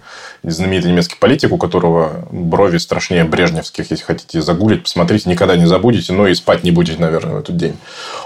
знаменитый 0.51 0.91
немецкий 0.91 1.17
политик, 1.19 1.51
у 1.51 1.57
которого 1.57 2.27
брови 2.31 2.77
страшнее 2.77 3.23
брежневских, 3.23 3.89
если 3.91 4.03
хотите 4.03 4.41
загуглить, 4.41 4.83
посмотрите, 4.83 5.29
никогда 5.29 5.55
не 5.55 5.65
забудете, 5.65 6.13
но 6.13 6.27
и 6.27 6.35
спать 6.35 6.63
не 6.63 6.71
будете, 6.71 6.99
наверное, 6.99 7.35
в 7.35 7.39
этот 7.39 7.57
день. 7.57 7.75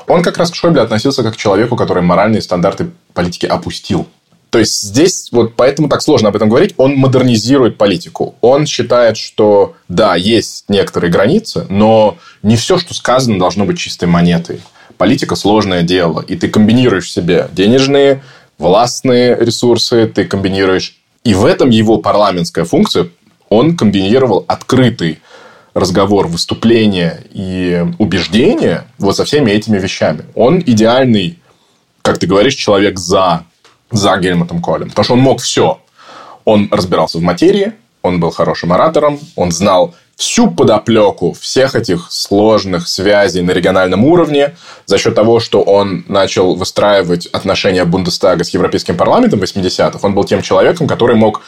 Он 0.07 0.21
как 0.23 0.37
раз 0.37 0.51
к 0.51 0.55
Шойбле 0.55 0.81
относился 0.81 1.23
как 1.23 1.33
к 1.33 1.37
человеку, 1.37 1.75
который 1.75 2.03
моральные 2.03 2.41
стандарты 2.41 2.89
политики 3.13 3.45
опустил. 3.45 4.07
То 4.49 4.57
есть 4.59 4.81
здесь 4.81 5.29
вот 5.31 5.55
поэтому 5.55 5.89
так 5.89 6.01
сложно 6.01 6.29
об 6.29 6.35
этом 6.35 6.49
говорить. 6.49 6.73
Он 6.77 6.95
модернизирует 6.95 7.77
политику. 7.77 8.35
Он 8.41 8.65
считает, 8.65 9.15
что 9.15 9.75
да, 9.87 10.15
есть 10.15 10.65
некоторые 10.69 11.11
границы, 11.11 11.67
но 11.69 12.17
не 12.41 12.55
все, 12.55 12.77
что 12.79 12.93
сказано, 12.93 13.37
должно 13.37 13.65
быть 13.65 13.77
чистой 13.77 14.05
монетой. 14.05 14.61
Политика 14.97 15.35
сложное 15.35 15.83
дело, 15.83 16.19
и 16.21 16.35
ты 16.35 16.49
комбинируешь 16.49 17.05
в 17.05 17.11
себе 17.11 17.47
денежные, 17.53 18.23
властные 18.57 19.35
ресурсы, 19.35 20.07
ты 20.07 20.25
комбинируешь... 20.25 20.95
И 21.23 21.33
в 21.33 21.45
этом 21.45 21.69
его 21.69 21.97
парламентская 21.97 22.65
функция. 22.65 23.09
Он 23.49 23.75
комбинировал 23.75 24.45
открытый 24.47 25.19
разговор, 25.73 26.27
выступление 26.27 27.23
и 27.31 27.85
убеждение 27.97 28.85
вот 28.99 29.15
со 29.15 29.25
всеми 29.25 29.51
этими 29.51 29.79
вещами. 29.79 30.25
Он 30.35 30.59
идеальный, 30.59 31.39
как 32.01 32.19
ты 32.19 32.27
говоришь, 32.27 32.55
человек 32.55 32.99
за 32.99 33.45
за 33.91 34.17
Гельмутом 34.17 34.61
Колем. 34.61 34.89
Потому 34.89 35.03
что 35.03 35.13
он 35.13 35.19
мог 35.19 35.41
все. 35.41 35.81
Он 36.45 36.67
разбирался 36.71 37.17
в 37.17 37.21
материи, 37.21 37.73
он 38.01 38.19
был 38.19 38.31
хорошим 38.31 38.71
оратором, 38.73 39.19
он 39.35 39.51
знал 39.51 39.95
всю 40.19 40.51
подоплеку 40.51 41.33
всех 41.39 41.75
этих 41.75 42.07
сложных 42.11 42.89
связей 42.89 43.41
на 43.41 43.51
региональном 43.51 44.03
уровне 44.03 44.57
за 44.85 44.97
счет 44.97 45.15
того, 45.15 45.39
что 45.39 45.61
он 45.61 46.03
начал 46.09 46.55
выстраивать 46.55 47.27
отношения 47.27 47.85
Бундестага 47.85 48.43
с 48.43 48.49
Европейским 48.49 48.97
парламентом 48.97 49.39
в 49.39 49.43
80-х. 49.43 49.99
Он 50.01 50.13
был 50.13 50.25
тем 50.25 50.41
человеком, 50.41 50.89
который 50.89 51.15
мог 51.15 51.41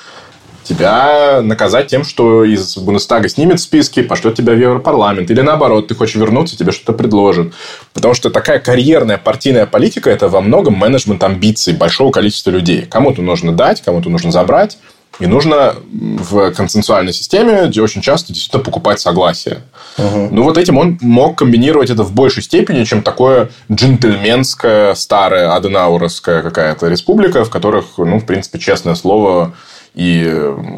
тебя 0.63 1.41
наказать 1.41 1.88
тем, 1.88 2.05
что 2.05 2.45
из 2.45 2.78
Бундестага 2.78 3.28
снимет 3.28 3.59
списки, 3.59 4.03
пошлет 4.03 4.36
тебя 4.36 4.53
в 4.53 4.57
Европарламент. 4.57 5.30
Или 5.30 5.41
наоборот, 5.41 5.89
ты 5.89 5.95
хочешь 5.95 6.15
вернуться, 6.15 6.57
тебе 6.57 6.72
что-то 6.72 6.93
предложат. 6.93 7.51
Потому 7.93 8.13
что 8.13 8.30
такая 8.30 8.59
карьерная 8.59 9.17
партийная 9.17 9.65
политика– 9.65 10.09
это 10.11 10.30
во 10.30 10.39
многом 10.39 10.76
менеджмент 10.76 11.22
амбиций 11.26 11.74
большого 11.74 12.11
количества 12.11 12.51
людей. 12.51 12.86
Кому-то 12.86 13.22
нужно 13.22 13.51
дать, 13.51 13.82
кому-то 13.82 14.09
нужно 14.09 14.32
забрать. 14.32 14.78
И 15.20 15.28
нужно 15.28 15.76
в 15.91 16.51
консенсуальной 16.51 17.14
системе 17.14 17.68
где 17.68 17.82
очень 17.82 18.01
часто 18.01 18.34
действительно 18.34 18.64
покупать 18.64 18.99
согласие. 18.99 19.62
Угу. 19.97 20.30
Ну, 20.32 20.43
вот 20.43 20.57
этим 20.57 20.78
он 20.78 20.97
мог 21.01 21.38
комбинировать 21.38 21.89
это 21.89 22.03
в 22.03 22.14
большей 22.14 22.43
степени, 22.43 22.84
чем 22.86 23.03
такое 23.03 23.49
джентльменское, 23.72 24.95
старое, 24.95 25.53
аденауровская 25.53 26.41
какая-то 26.41 26.88
республика, 26.88 27.43
в 27.43 27.49
которых, 27.49 27.97
ну, 27.97 28.20
в 28.20 28.26
принципе, 28.26 28.57
честное 28.57 28.95
слово, 28.95 29.53
и 29.93 30.26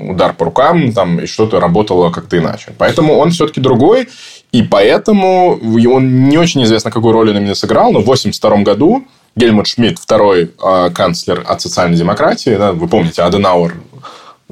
удар 0.09 0.33
по 0.33 0.45
рукам, 0.45 0.91
там, 0.91 1.19
и 1.19 1.25
что-то 1.27 1.59
работало 1.59 2.09
как-то 2.09 2.37
иначе. 2.37 2.73
Поэтому 2.77 3.17
он 3.17 3.29
все-таки 3.29 3.61
другой, 3.61 4.09
и 4.51 4.63
поэтому 4.63 5.59
он 5.61 6.29
не 6.29 6.37
очень 6.37 6.63
известно, 6.63 6.89
какую 6.91 7.13
роль 7.13 7.29
он 7.29 7.37
именно 7.37 7.55
сыграл, 7.55 7.91
но 7.91 7.99
в 7.99 8.03
1982 8.03 8.63
году 8.63 9.05
Гельмут 9.35 9.67
Шмидт, 9.67 9.99
второй 9.99 10.51
э, 10.61 10.89
канцлер 10.93 11.43
от 11.47 11.61
социальной 11.61 11.97
демократии, 11.97 12.55
да, 12.55 12.71
вы 12.71 12.87
помните, 12.87 13.23
Аденауэр 13.23 13.75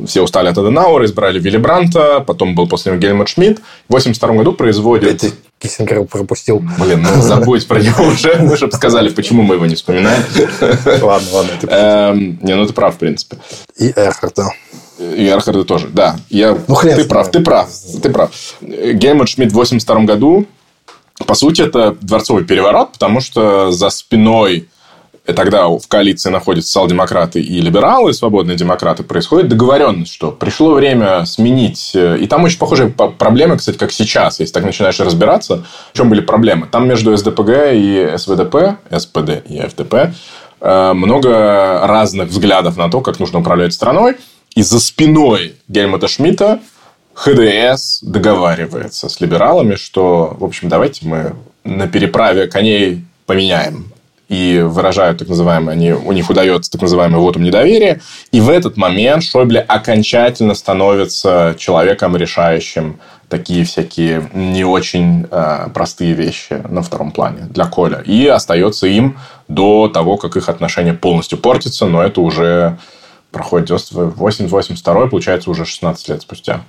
все 0.06 0.22
устали 0.22 0.48
от 0.48 0.58
Аденауэра, 0.58 1.06
избрали 1.06 1.40
Вилли 1.40 1.58
Бранта, 1.58 2.22
потом 2.22 2.56
был 2.56 2.68
после 2.68 2.92
него 2.92 3.02
Гельмут 3.02 3.30
Шмидт. 3.30 3.60
В 3.88 3.94
1982 3.94 4.36
году 4.36 4.54
производит... 4.54 5.20
Ты 5.20 5.34
Киссингера 5.60 6.04
пропустил. 6.04 6.64
Блин, 6.80 7.04
ну 7.04 7.22
забудь 7.22 7.68
про 7.68 7.80
него 7.80 8.06
уже, 8.06 8.36
ну, 8.42 8.56
чтобы 8.56 8.74
сказали, 8.74 9.10
почему 9.10 9.44
мы 9.44 9.56
его 9.56 9.66
не 9.68 9.76
вспоминаем. 9.76 10.24
Ладно, 11.02 11.28
ладно. 11.32 11.52
Эм, 11.70 12.40
не, 12.42 12.56
ну 12.56 12.66
ты 12.66 12.74
прав, 12.74 12.96
в 12.96 12.98
принципе. 12.98 13.38
И 13.78 13.94
Эрхарда. 13.96 14.50
И 14.98 15.28
Эрхарда 15.28 15.64
тоже, 15.64 15.88
да. 15.88 16.16
Я... 16.30 16.58
Ну, 16.68 16.74
хрен 16.74 16.96
ты 16.96 17.06
прав, 17.06 17.30
ты 17.30 17.42
прав, 17.42 17.70
ты 18.02 18.10
прав. 18.10 18.32
Гельмут 18.62 19.30
Шмидт 19.30 19.52
в 19.52 19.56
1982 19.56 20.00
году, 20.06 20.48
по 21.26 21.36
сути, 21.36 21.62
это 21.62 21.96
дворцовый 22.02 22.44
переворот, 22.44 22.94
потому 22.94 23.22
что 23.22 23.72
за 23.72 23.90
спиной 23.90 24.68
и 25.28 25.34
тогда 25.34 25.68
в 25.68 25.88
коалиции 25.88 26.32
находятся 26.32 26.72
социал-демократы 26.72 27.40
и 27.40 27.62
либералы, 27.62 28.12
свободные 28.12 28.58
демократы, 28.58 29.04
происходит 29.04 29.50
договоренность, 29.50 30.12
что 30.14 30.32
пришло 30.32 30.74
время 30.74 31.26
сменить... 31.26 31.92
Э, 31.94 32.18
и 32.20 32.26
там 32.26 32.44
очень 32.44 32.58
похожие 32.58 32.90
проблемы, 32.90 33.58
кстати, 33.58 33.78
как 33.78 33.92
сейчас, 33.92 34.40
если 34.40 34.54
так 34.54 34.64
начинаешь 34.64 35.00
разбираться. 35.00 35.64
В 35.94 35.98
чем 35.98 36.10
были 36.10 36.22
проблемы? 36.22 36.66
Там 36.66 36.88
между 36.88 37.16
СДПГ 37.16 37.50
и 37.74 38.14
СВДП, 38.18 38.78
СПД 38.98 39.44
и 39.48 39.62
ФДП 39.62 39.94
э, 40.60 40.94
много 40.94 41.82
разных 41.86 42.30
взглядов 42.30 42.76
на 42.78 42.90
то, 42.90 43.02
как 43.02 43.20
нужно 43.20 43.40
управлять 43.40 43.74
страной. 43.74 44.18
И 44.56 44.64
за 44.64 44.80
спиной 44.80 45.54
Гельмута 45.68 46.08
Шмидта 46.08 46.60
ХДС 47.14 48.02
договаривается 48.02 49.08
с 49.08 49.22
либералами, 49.22 49.76
что, 49.76 50.36
в 50.40 50.44
общем, 50.44 50.68
давайте 50.68 51.06
мы 51.06 51.36
на 51.64 51.88
переправе 51.88 52.48
коней 52.48 53.06
поменяем 53.28 53.91
и 54.32 54.62
выражают 54.62 55.20
так 55.20 55.28
называемое, 55.28 55.74
они, 55.74 55.92
у 55.92 56.14
них 56.14 56.30
удается 56.30 56.72
так 56.72 56.82
называемый 56.82 57.20
вотум 57.20 57.44
недоверия. 57.44 58.00
И 58.32 58.40
в 58.40 58.50
этот 58.50 58.78
момент 58.78 59.24
Шойбле 59.24 59.60
окончательно 59.60 60.54
становится 60.54 61.54
человеком, 61.60 62.16
решающим 62.16 63.02
такие 63.28 63.66
всякие 63.66 64.30
не 64.34 64.64
очень 64.64 65.28
э, 65.30 65.68
простые 65.74 66.14
вещи 66.14 66.62
на 66.70 66.82
втором 66.82 67.12
плане 67.12 67.42
для 67.50 67.66
Коля. 67.66 68.02
И 68.06 68.26
остается 68.26 68.88
им 68.88 69.18
до 69.50 69.90
того, 69.90 70.16
как 70.16 70.38
их 70.38 70.48
отношения 70.48 70.94
полностью 70.94 71.38
портятся, 71.38 71.86
но 71.88 72.02
это 72.02 72.22
уже 72.22 72.78
проходит 73.32 73.70
88-82, 73.70 75.10
получается 75.10 75.50
уже 75.50 75.66
16 75.66 76.10
лет 76.10 76.22
спустя. 76.22 76.64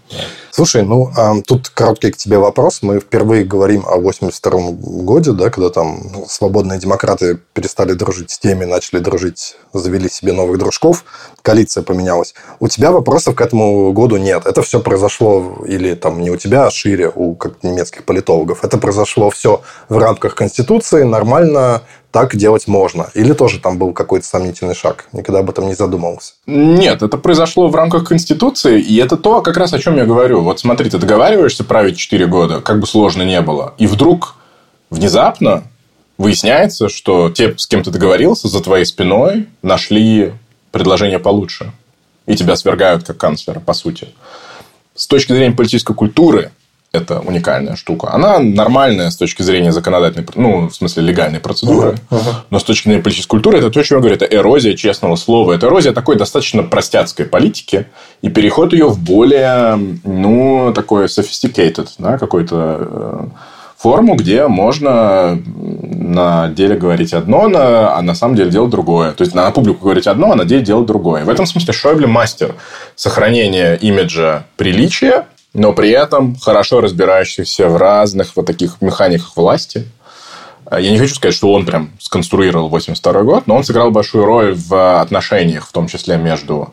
Слушай, 0.50 0.82
ну, 0.82 1.10
а, 1.16 1.34
тут 1.46 1.68
короткий 1.68 2.10
к 2.10 2.16
тебе 2.16 2.38
вопрос. 2.38 2.80
Мы 2.82 3.00
впервые 3.00 3.44
говорим 3.44 3.84
о 3.86 3.96
82 3.96 4.70
годе, 5.02 5.32
да, 5.32 5.50
когда 5.50 5.70
там 5.70 6.00
ну, 6.12 6.26
свободные 6.28 6.78
демократы 6.78 7.38
перестали 7.52 7.92
дружить 7.94 8.30
с 8.30 8.38
теми, 8.38 8.64
начали 8.64 9.00
дружить, 9.00 9.56
завели 9.72 10.08
себе 10.08 10.32
новых 10.32 10.58
дружков, 10.58 11.04
коалиция 11.42 11.82
поменялась. 11.82 12.34
У 12.60 12.68
тебя 12.68 12.92
вопросов 12.92 13.34
к 13.34 13.40
этому 13.40 13.92
году 13.92 14.16
нет. 14.16 14.46
Это 14.46 14.62
все 14.62 14.80
произошло 14.80 15.64
или 15.66 15.94
там 15.94 16.20
не 16.20 16.30
у 16.30 16.36
тебя, 16.36 16.66
а 16.66 16.70
шире 16.70 17.10
у 17.14 17.34
как 17.34 17.62
немецких 17.62 18.04
политологов. 18.04 18.64
Это 18.64 18.78
произошло 18.78 19.30
все 19.30 19.62
в 19.88 19.98
рамках 19.98 20.34
Конституции, 20.34 21.02
нормально, 21.02 21.82
так 22.12 22.36
делать 22.36 22.68
можно? 22.68 23.10
Или 23.14 23.32
тоже 23.32 23.58
там 23.58 23.78
был 23.78 23.92
какой-то 23.92 24.26
сомнительный 24.26 24.74
шаг? 24.74 25.06
Никогда 25.12 25.40
об 25.40 25.50
этом 25.50 25.66
не 25.66 25.74
задумывался. 25.74 26.34
Нет, 26.46 27.02
это 27.02 27.16
произошло 27.16 27.68
в 27.68 27.74
рамках 27.74 28.06
Конституции, 28.06 28.80
и 28.80 28.96
это 28.98 29.16
то, 29.16 29.40
как 29.40 29.56
раз 29.56 29.72
о 29.72 29.78
чем 29.78 29.96
я 29.96 30.04
говорю. 30.04 30.42
Вот 30.42 30.60
смотри, 30.60 30.90
ты 30.90 30.98
договариваешься 30.98 31.64
править 31.64 31.96
4 31.96 32.26
года, 32.26 32.60
как 32.60 32.78
бы 32.78 32.86
сложно 32.86 33.22
не 33.22 33.40
было, 33.40 33.74
и 33.78 33.86
вдруг 33.86 34.36
внезапно 34.90 35.64
выясняется, 36.18 36.88
что 36.88 37.30
те, 37.30 37.56
с 37.56 37.66
кем 37.66 37.82
ты 37.82 37.90
договорился, 37.90 38.46
за 38.46 38.62
твоей 38.62 38.84
спиной 38.84 39.48
нашли 39.62 40.34
предложение 40.70 41.18
получше. 41.18 41.72
И 42.26 42.36
тебя 42.36 42.54
свергают 42.56 43.04
как 43.04 43.16
канцлера, 43.16 43.58
по 43.58 43.72
сути. 43.72 44.08
С 44.94 45.06
точки 45.06 45.32
зрения 45.32 45.56
политической 45.56 45.94
культуры, 45.94 46.52
это 46.92 47.20
уникальная 47.20 47.74
штука. 47.74 48.12
Она 48.12 48.38
нормальная 48.38 49.10
с 49.10 49.16
точки 49.16 49.42
зрения 49.42 49.72
законодательной, 49.72 50.26
ну, 50.34 50.68
в 50.68 50.74
смысле, 50.74 51.02
легальной 51.02 51.40
процедуры. 51.40 51.98
Uh-huh. 52.10 52.18
Uh-huh. 52.18 52.34
Но 52.50 52.58
с 52.58 52.64
точки 52.64 52.88
зрения 52.88 53.02
политической 53.02 53.30
культуры, 53.30 53.58
это 53.58 53.70
то, 53.70 53.80
о 53.80 53.82
чем 53.82 53.98
я 53.98 54.00
говорю, 54.00 54.16
это 54.16 54.26
эрозия 54.26 54.76
честного 54.76 55.16
слова. 55.16 55.52
Это 55.52 55.68
эрозия 55.68 55.92
такой 55.92 56.16
достаточно 56.16 56.62
простяцкой 56.62 57.26
политики 57.26 57.86
и 58.20 58.28
переход 58.28 58.74
ее 58.74 58.88
в 58.88 58.98
более, 58.98 59.78
ну, 60.04 60.72
такой 60.74 61.06
sophisticated, 61.06 61.88
да, 61.98 62.18
какой-то 62.18 62.76
э, 62.80 63.26
форму, 63.78 64.14
где 64.14 64.46
можно 64.46 65.42
на 65.44 66.48
деле 66.48 66.76
говорить 66.76 67.14
одно, 67.14 67.50
а 67.54 68.02
на 68.02 68.14
самом 68.14 68.36
деле 68.36 68.50
делать 68.50 68.70
другое. 68.70 69.12
То 69.12 69.22
есть, 69.24 69.34
на 69.34 69.50
публику 69.50 69.84
говорить 69.84 70.06
одно, 70.06 70.32
а 70.32 70.36
на 70.36 70.44
деле 70.44 70.62
делать 70.62 70.86
другое. 70.86 71.24
В 71.24 71.30
этом 71.30 71.46
смысле 71.46 71.72
Шойбле 71.72 72.06
мастер 72.06 72.54
сохранения 72.96 73.74
имиджа 73.76 74.44
приличия 74.56 75.26
но 75.54 75.72
при 75.72 75.90
этом 75.90 76.36
хорошо 76.36 76.80
разбирающихся 76.80 77.68
в 77.68 77.76
разных 77.76 78.36
вот 78.36 78.46
таких 78.46 78.80
механиках 78.80 79.36
власти. 79.36 79.88
Я 80.70 80.90
не 80.90 80.98
хочу 80.98 81.14
сказать, 81.14 81.34
что 81.34 81.52
он 81.52 81.66
прям 81.66 81.90
сконструировал 81.98 82.68
82 82.68 83.22
год, 83.22 83.46
но 83.46 83.56
он 83.56 83.64
сыграл 83.64 83.90
большую 83.90 84.24
роль 84.24 84.54
в 84.54 85.00
отношениях, 85.00 85.66
в 85.66 85.72
том 85.72 85.86
числе 85.86 86.16
между 86.16 86.72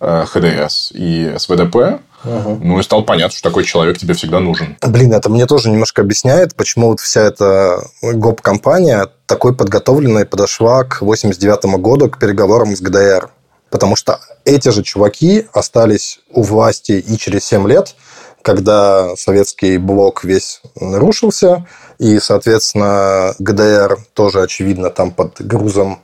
э, 0.00 0.24
ХДС 0.26 0.92
и 0.92 1.34
СВДП. 1.38 2.00
Угу. 2.24 2.58
Ну, 2.62 2.78
и 2.78 2.82
стало 2.82 3.00
понятно, 3.00 3.34
что 3.34 3.48
такой 3.48 3.64
человек 3.64 3.96
тебе 3.96 4.12
всегда 4.12 4.40
нужен. 4.40 4.76
Блин, 4.86 5.14
это 5.14 5.30
мне 5.30 5.46
тоже 5.46 5.70
немножко 5.70 6.02
объясняет, 6.02 6.54
почему 6.54 6.88
вот 6.88 7.00
вся 7.00 7.22
эта 7.22 7.82
ГОП-компания 8.02 9.08
такой 9.24 9.54
подготовленной 9.54 10.26
подошла 10.26 10.84
к 10.84 11.00
89 11.00 11.80
году, 11.80 12.10
к 12.10 12.18
переговорам 12.18 12.76
с 12.76 12.80
ГДР. 12.82 13.30
Потому 13.70 13.96
что 13.96 14.20
эти 14.44 14.68
же 14.70 14.82
чуваки 14.82 15.46
остались 15.52 16.20
у 16.30 16.42
власти 16.42 16.92
и 16.92 17.16
через 17.16 17.44
7 17.44 17.68
лет– 17.68 17.94
когда 18.42 19.14
советский 19.16 19.78
блок 19.78 20.24
весь 20.24 20.60
нарушился, 20.78 21.66
и, 21.98 22.18
соответственно, 22.18 23.34
ГДР 23.38 23.98
тоже, 24.14 24.42
очевидно, 24.42 24.90
там 24.90 25.10
под 25.10 25.40
грузом 25.40 26.00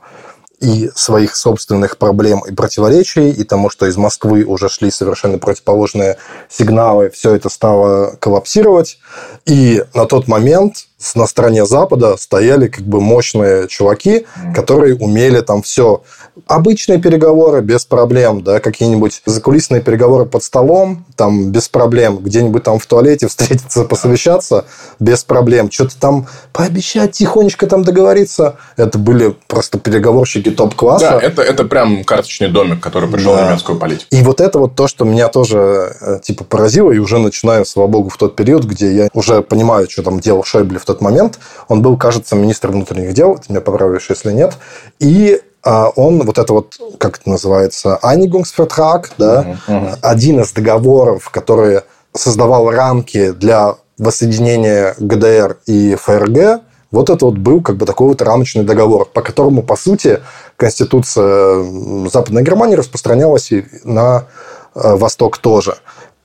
и 0.59 0.89
своих 0.95 1.35
собственных 1.35 1.97
проблем 1.97 2.41
и 2.47 2.51
противоречий, 2.51 3.29
и 3.29 3.43
тому, 3.43 3.69
что 3.69 3.85
из 3.85 3.95
Москвы 3.95 4.43
уже 4.43 4.69
шли 4.69 4.89
совершенно 4.89 5.37
противоположные 5.37 6.17
сигналы, 6.49 7.11
все 7.11 7.35
это 7.35 7.49
стало 7.49 8.15
коллапсировать. 8.19 8.97
И 9.45 9.83
на 9.93 10.05
тот 10.05 10.27
момент 10.27 10.87
на 11.13 11.27
стороне 11.27 11.65
Запада 11.65 12.17
стояли 12.17 12.67
как 12.67 12.83
бы 12.83 13.01
мощные 13.01 13.67
чуваки, 13.67 14.25
которые 14.55 14.95
умели 14.95 15.41
там 15.41 15.61
все. 15.61 16.01
Обычные 16.47 16.99
переговоры 16.99 17.61
без 17.61 17.85
проблем, 17.85 18.43
да, 18.43 18.59
какие-нибудь 18.59 19.21
закулисные 19.25 19.81
переговоры 19.81 20.25
под 20.25 20.43
столом, 20.43 21.05
там 21.15 21.51
без 21.51 21.69
проблем, 21.69 22.17
где-нибудь 22.17 22.63
там 22.63 22.79
в 22.79 22.85
туалете 22.85 23.27
встретиться, 23.27 23.83
посовещаться, 23.83 24.65
без 24.99 25.23
проблем. 25.23 25.71
Что-то 25.71 25.99
там 25.99 26.27
пообещать 26.51 27.11
тихонечко 27.11 27.67
там 27.67 27.83
договориться. 27.83 28.57
Это 28.75 28.97
были 28.97 29.35
просто 29.47 29.79
переговорщики 29.79 30.49
топ-класса. 30.49 31.19
Да, 31.21 31.27
это, 31.27 31.43
это 31.43 31.63
прям 31.65 32.03
карточный 32.03 32.49
домик, 32.49 32.79
который 32.79 33.09
пришел 33.09 33.35
да. 33.35 33.45
в 33.45 33.49
немецкую 33.49 33.77
политику. 33.77 34.07
И 34.09 34.23
вот 34.23 34.41
это 34.41 34.57
вот 34.57 34.75
то, 34.75 34.87
что 34.87 35.05
меня 35.05 35.27
тоже 35.27 35.95
э, 36.01 36.19
типа 36.23 36.43
поразило, 36.43 36.91
и 36.91 36.97
уже 36.97 37.19
начинаю, 37.19 37.65
слава 37.65 37.87
богу, 37.87 38.09
в 38.09 38.17
тот 38.17 38.35
период, 38.35 38.63
где 38.65 38.95
я 38.95 39.09
уже 39.13 39.41
понимаю, 39.41 39.87
что 39.89 40.01
там 40.01 40.19
делал 40.19 40.43
Шойбле 40.43 40.79
в 40.79 40.86
тот 40.87 41.01
момент. 41.01 41.39
Он 41.67 41.81
был, 41.81 41.97
кажется, 41.97 42.35
министром 42.35 42.73
внутренних 42.73 43.13
дел, 43.13 43.37
ты 43.37 43.51
меня 43.53 43.61
поправишь, 43.61 44.09
если 44.09 44.31
нет. 44.31 44.57
И 44.99 45.41
а, 45.63 45.89
он 45.95 46.23
вот 46.23 46.37
это 46.37 46.53
вот, 46.53 46.77
как 46.97 47.19
это 47.19 47.29
называется, 47.29 47.99
Einigungsvertrag, 48.01 49.07
да, 49.17 49.43
uh-huh, 49.43 49.57
uh-huh. 49.67 49.97
один 50.01 50.39
из 50.41 50.51
договоров, 50.53 51.29
который 51.29 51.81
создавал 52.13 52.71
рамки 52.71 53.31
для 53.31 53.75
воссоединения 53.97 54.95
ГДР 54.97 55.57
и 55.65 55.95
ФРГ, 55.95 56.61
вот 56.91 57.09
это 57.09 57.25
вот 57.25 57.37
был 57.37 57.61
как 57.61 57.75
бы 57.77 57.85
такой 57.85 58.07
вот 58.07 58.21
рамочный 58.21 58.63
договор, 58.63 59.05
по 59.05 59.21
которому, 59.21 59.61
по 59.61 59.75
сути, 59.75 60.21
Конституция 60.55 61.63
Западной 62.09 62.43
Германии 62.43 62.75
распространялась 62.75 63.51
и 63.51 63.65
на 63.83 64.27
э, 64.73 64.95
Восток 64.95 65.37
тоже. 65.37 65.75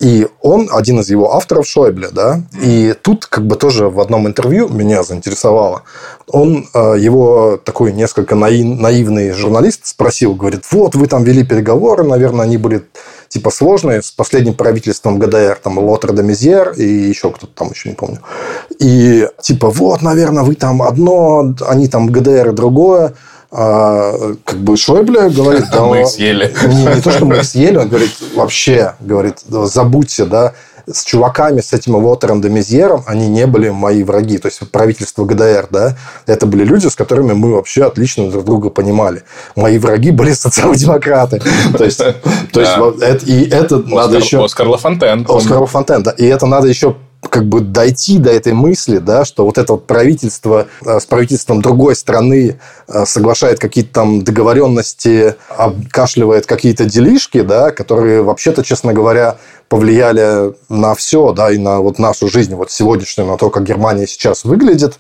И 0.03 0.27
он 0.41 0.69
один 0.73 0.99
из 0.99 1.11
его 1.11 1.33
авторов 1.37 1.65
Шойбле, 1.65 2.09
да. 2.11 2.43
И 2.61 2.93
тут 3.03 3.27
как 3.27 3.47
бы 3.47 3.55
тоже 3.55 3.89
в 3.89 4.01
одном 4.01 4.27
интервью 4.27 4.69
меня 4.69 5.05
заинтересовало. 5.05 5.85
Он, 6.27 6.67
э, 6.75 6.97
его 6.99 7.57
такой 7.65 7.93
несколько 7.93 8.35
наивный 8.35 9.31
журналист 9.31 9.87
спросил, 9.87 10.35
говорит, 10.35 10.65
вот 10.73 10.97
вы 10.97 11.07
там 11.07 11.23
вели 11.23 11.45
переговоры, 11.45 12.03
наверное, 12.03 12.47
они 12.47 12.57
были 12.57 12.83
типа 13.29 13.51
сложные 13.51 14.03
с 14.03 14.11
последним 14.11 14.55
правительством 14.55 15.21
ГДР, 15.21 15.61
там 15.63 15.79
Лотер 15.79 16.13
де 16.13 16.23
Мезьер 16.23 16.73
и 16.73 16.85
еще 16.85 17.31
кто-то 17.31 17.53
там, 17.55 17.71
еще 17.71 17.89
не 17.89 17.95
помню. 17.95 18.19
И 18.81 19.29
типа, 19.41 19.71
вот, 19.71 20.03
наверное, 20.03 20.43
вы 20.43 20.57
там 20.57 20.83
одно, 20.83 21.55
они 21.69 21.87
там 21.87 22.09
ГДР 22.09 22.53
другое. 22.53 23.15
А, 23.55 24.35
как 24.45 24.59
бы 24.61 24.77
Шойбле 24.79 25.29
говорит... 25.29 25.65
Да, 25.73 25.85
мы 25.85 26.01
их 26.01 26.09
съели. 26.09 26.55
Не, 26.67 26.97
не 26.97 27.03
то, 27.03 27.11
что 27.11 27.27
мы 27.27 27.37
их 27.37 27.45
съели, 27.45 27.77
он 27.77 27.89
говорит, 27.89 28.13
вообще, 28.35 28.95
говорит, 29.01 29.41
забудьте, 29.47 30.25
да, 30.25 30.55
с 30.91 31.05
чуваками, 31.05 31.61
с 31.61 31.73
этим 31.73 31.95
Уотером 31.95 32.41
де 32.41 32.49
Мезьером, 32.49 33.05
они 33.07 33.29
не 33.29 33.47
были 33.47 33.69
мои 33.69 34.03
враги. 34.03 34.39
То 34.39 34.49
есть, 34.49 34.59
правительство 34.71 35.25
ГДР, 35.25 35.69
да, 35.71 35.97
это 36.27 36.47
были 36.47 36.65
люди, 36.65 36.89
с 36.89 36.97
которыми 36.97 37.35
мы 37.35 37.53
вообще 37.53 37.85
отлично 37.85 38.31
друг 38.31 38.45
друга 38.45 38.71
понимали. 38.71 39.23
Мои 39.55 39.79
враги 39.79 40.11
были 40.11 40.33
социал-демократы. 40.33 41.43
То 41.77 41.85
есть, 41.85 41.99
то 42.53 42.61
есть 42.61 43.29
и 43.29 43.49
это 43.49 43.79
надо 43.79 44.17
еще... 44.17 44.43
Оскар 44.45 44.67
Лафонтен. 44.67 45.27
Оскар 45.29 45.59
Лафонтен, 45.59 46.03
да. 46.03 46.11
И 46.13 46.25
это 46.25 46.47
надо 46.47 46.69
еще 46.69 46.97
как 47.31 47.47
бы 47.47 47.61
дойти 47.61 48.19
до 48.19 48.31
этой 48.31 48.53
мысли, 48.53 48.99
да, 48.99 49.25
что 49.25 49.45
вот 49.45 49.57
это 49.57 49.75
вот 49.75 49.87
правительство 49.87 50.67
э, 50.85 50.99
с 50.99 51.07
правительством 51.07 51.63
другой 51.63 51.95
страны 51.95 52.59
э, 52.89 53.05
соглашает 53.07 53.59
какие-то 53.59 53.93
там 53.93 54.23
договоренности, 54.23 55.37
обкашливает 55.49 56.47
какие-то 56.47 56.85
делишки, 56.85 57.43
да, 57.43 57.71
которые 57.71 58.23
вообще-то, 58.23 58.65
честно 58.65 58.93
говоря, 58.93 59.37
повлияли 59.69 60.55
на 60.69 60.95
все, 60.95 61.33
да, 61.33 61.51
и 61.51 61.59
на 61.59 61.81
вот 61.81 61.99
нашу 61.99 62.29
жизнь, 62.29 62.55
вот 62.55 62.71
сегодняшнюю, 62.71 63.29
на 63.29 63.37
то, 63.37 63.51
как 63.51 63.65
Германия 63.65 64.07
сейчас 64.07 64.45
выглядит, 64.45 64.99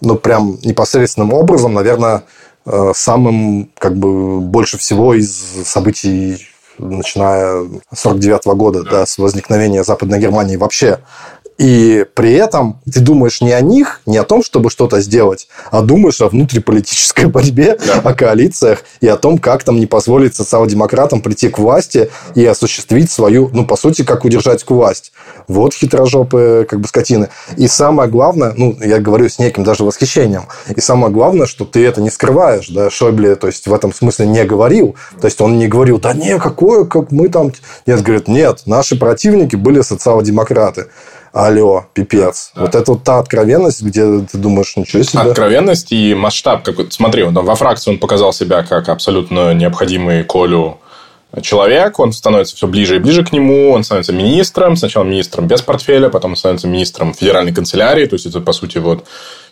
ну, 0.00 0.14
прям 0.14 0.58
непосредственным 0.62 1.32
образом, 1.32 1.74
наверное, 1.74 2.22
э, 2.66 2.92
самым, 2.94 3.70
как 3.78 3.96
бы, 3.96 4.40
больше 4.40 4.78
всего 4.78 5.14
из 5.14 5.44
событий 5.64 6.46
начиная 6.78 7.66
с 7.92 8.00
49 8.00 8.46
года, 8.56 8.82
да. 8.82 8.90
да, 8.90 9.06
с 9.06 9.18
возникновения 9.18 9.84
Западной 9.84 10.18
Германии 10.18 10.56
вообще 10.56 11.00
и 11.58 12.04
при 12.14 12.32
этом 12.32 12.80
ты 12.90 13.00
думаешь 13.00 13.40
не 13.40 13.52
о 13.52 13.60
них, 13.60 14.00
не 14.06 14.16
о 14.18 14.24
том, 14.24 14.42
чтобы 14.42 14.70
что-то 14.70 15.00
сделать, 15.00 15.48
а 15.70 15.82
думаешь 15.82 16.20
о 16.20 16.28
внутриполитической 16.28 17.26
борьбе, 17.26 17.78
да. 17.86 18.00
о 18.02 18.14
коалициях 18.14 18.84
и 19.00 19.06
о 19.06 19.16
том, 19.16 19.38
как 19.38 19.62
там 19.62 19.78
не 19.78 19.86
позволить 19.86 20.34
социал-демократам 20.34 21.20
прийти 21.20 21.48
к 21.48 21.58
власти 21.58 22.10
и 22.34 22.44
осуществить 22.44 23.10
свою, 23.10 23.50
ну, 23.52 23.64
по 23.66 23.76
сути, 23.76 24.02
как 24.02 24.24
удержать 24.24 24.64
власть. 24.68 25.12
Вот 25.46 25.74
хитрожопые 25.74 26.64
как 26.64 26.80
бы 26.80 26.88
скотины. 26.88 27.28
И 27.56 27.68
самое 27.68 28.10
главное, 28.10 28.52
ну, 28.56 28.76
я 28.80 28.98
говорю 28.98 29.28
с 29.28 29.38
неким 29.38 29.62
даже 29.62 29.84
восхищением, 29.84 30.44
и 30.74 30.80
самое 30.80 31.12
главное, 31.12 31.46
что 31.46 31.64
ты 31.64 31.86
это 31.86 32.00
не 32.00 32.10
скрываешь, 32.10 32.68
да, 32.68 32.90
Шойбле, 32.90 33.36
то 33.36 33.46
есть 33.46 33.68
в 33.68 33.74
этом 33.74 33.92
смысле 33.92 34.26
не 34.26 34.44
говорил, 34.44 34.96
то 35.20 35.26
есть 35.26 35.40
он 35.40 35.58
не 35.58 35.68
говорил, 35.68 36.00
да 36.00 36.14
не, 36.14 36.38
какое, 36.38 36.84
как 36.84 37.12
мы 37.12 37.28
там... 37.28 37.52
Нет, 37.86 38.02
говорит, 38.02 38.26
нет, 38.26 38.62
наши 38.66 38.98
противники 38.98 39.54
были 39.54 39.82
социал-демократы 39.82 40.86
алло, 41.34 41.86
пипец. 41.92 42.52
Да. 42.54 42.62
Вот 42.62 42.74
это 42.74 42.92
вот 42.92 43.02
та 43.02 43.18
откровенность, 43.18 43.82
где 43.82 44.20
ты 44.20 44.38
думаешь, 44.38 44.76
ничего 44.76 45.02
себе. 45.02 45.20
Откровенность 45.22 45.92
и 45.92 46.14
масштаб. 46.14 46.62
Как, 46.62 46.76
смотри, 46.90 47.24
он, 47.24 47.34
во 47.34 47.54
фракции 47.56 47.90
он 47.90 47.98
показал 47.98 48.32
себя 48.32 48.62
как 48.62 48.88
абсолютно 48.88 49.52
необходимый 49.52 50.24
Колю 50.24 50.78
человек, 51.42 51.98
он 51.98 52.12
становится 52.12 52.54
все 52.54 52.68
ближе 52.68 52.96
и 52.96 52.98
ближе 53.00 53.24
к 53.24 53.32
нему, 53.32 53.72
он 53.72 53.82
становится 53.82 54.12
министром, 54.12 54.76
сначала 54.76 55.02
министром 55.02 55.48
без 55.48 55.62
портфеля, 55.62 56.08
потом 56.08 56.32
он 56.32 56.36
становится 56.36 56.68
министром 56.68 57.12
федеральной 57.12 57.52
канцелярии, 57.52 58.06
то 58.06 58.14
есть 58.14 58.26
это, 58.26 58.40
по 58.40 58.52
сути, 58.52 58.78
вот 58.78 59.04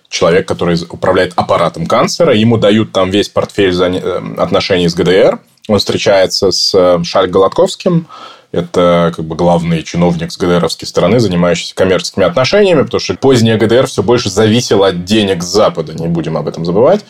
человек, 0.09 0.47
который 0.47 0.78
управляет 0.89 1.33
аппаратом 1.37 1.87
канцлера, 1.87 2.35
ему 2.35 2.57
дают 2.57 2.93
там 2.93 3.11
весь 3.11 3.28
портфель 3.28 3.74
э, 3.74 4.22
отношений 4.39 4.89
с 4.89 4.95
ГДР, 4.95 5.41
он 5.68 5.78
встречается 5.78 6.51
с 6.51 6.72
э, 6.74 7.03
Шаль 7.03 7.28
Голодковским, 7.28 8.07
это 8.53 9.13
как 9.17 9.25
бы 9.25 9.35
главный 9.35 9.83
чиновник 9.83 10.31
с 10.31 10.37
ГДРовской 10.37 10.87
стороны, 10.87 11.19
занимающийся 11.19 11.75
коммерческими 11.75 12.25
отношениями, 12.25 12.83
потому 12.83 13.01
что 13.01 13.15
поздняя 13.15 13.59
ГДР 13.59 13.87
все 13.87 14.03
больше 14.03 14.31
зависела 14.31 14.89
от 14.89 15.05
денег 15.05 15.43
Запада, 15.43 15.95
не 15.95 16.07
будем 16.07 16.37
об 16.37 16.47
этом 16.47 16.65
забывать 16.65 17.05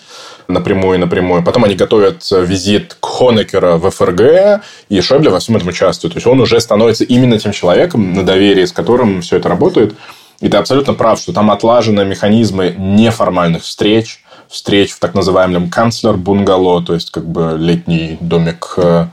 напрямую 0.48 0.96
и 0.96 1.00
напрямую. 1.00 1.42
Потом 1.42 1.64
они 1.64 1.74
готовят 1.74 2.28
визит 2.30 2.96
Хонекера 3.00 3.76
в 3.76 3.90
ФРГ, 3.90 4.62
и 4.88 5.00
Шойбле 5.00 5.30
во 5.30 5.40
всем 5.40 5.56
этом 5.56 5.68
участвует. 5.68 6.14
То 6.14 6.18
есть, 6.18 6.26
он 6.26 6.40
уже 6.40 6.60
становится 6.60 7.04
именно 7.04 7.38
тем 7.38 7.52
человеком, 7.52 8.12
на 8.12 8.24
доверии 8.24 8.64
с 8.64 8.72
которым 8.72 9.22
все 9.22 9.36
это 9.36 9.48
работает. 9.48 9.94
И 10.40 10.48
ты 10.48 10.56
абсолютно 10.56 10.94
прав, 10.94 11.20
что 11.20 11.32
там 11.32 11.50
отлажены 11.50 12.04
механизмы 12.04 12.74
неформальных 12.76 13.62
встреч, 13.62 14.22
встреч 14.48 14.92
в 14.92 14.98
так 14.98 15.14
называемом 15.14 15.70
канцлер-бунгало, 15.70 16.84
то 16.84 16.94
есть, 16.94 17.10
как 17.10 17.26
бы 17.26 17.56
летний 17.58 18.18
домик 18.20 18.74
э, 18.76 19.06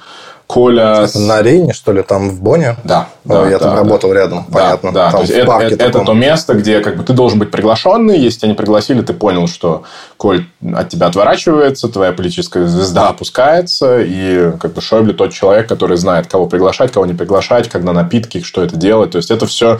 Коля... 0.49 1.03
Это 1.03 1.19
на 1.19 1.37
арене, 1.37 1.73
что 1.73 1.91
ли, 1.91 2.01
там 2.01 2.31
в 2.31 2.41
Боне? 2.41 2.75
Да. 2.83 3.09
да 3.23 3.45
я 3.47 3.59
да, 3.59 3.65
там 3.65 3.69
да. 3.69 3.75
работал 3.83 4.11
рядом, 4.11 4.45
да, 4.49 4.59
понятно. 4.59 4.91
Да, 4.91 5.11
там 5.11 5.19
то 5.19 5.21
есть 5.21 5.31
это, 5.31 5.51
это, 5.59 5.83
это 5.85 5.99
то 5.99 6.13
место, 6.13 6.55
где 6.55 6.79
как 6.79 6.97
бы 6.97 7.03
ты 7.03 7.13
должен 7.13 7.37
быть 7.37 7.51
приглашенный. 7.51 8.17
Если 8.17 8.39
тебя 8.39 8.49
не 8.49 8.55
пригласили, 8.55 9.03
ты 9.03 9.13
понял, 9.13 9.47
что 9.47 9.83
Коль 10.17 10.47
от 10.73 10.89
тебя 10.89 11.05
отворачивается, 11.05 11.87
твоя 11.87 12.13
политическая 12.13 12.65
звезда 12.65 13.09
опускается, 13.09 14.01
и 14.01 14.51
как 14.59 14.73
бы 14.73 14.81
Шойбле 14.81 15.13
тот 15.13 15.33
человек, 15.33 15.69
который 15.69 15.97
знает, 15.97 16.25
кого 16.25 16.47
приглашать, 16.47 16.91
кого 16.91 17.05
не 17.05 17.13
приглашать, 17.13 17.69
когда 17.69 17.93
напитки, 17.93 18.41
что 18.41 18.63
это 18.63 18.75
делать. 18.75 19.11
То 19.11 19.17
есть 19.17 19.29
это 19.29 19.45
все 19.45 19.77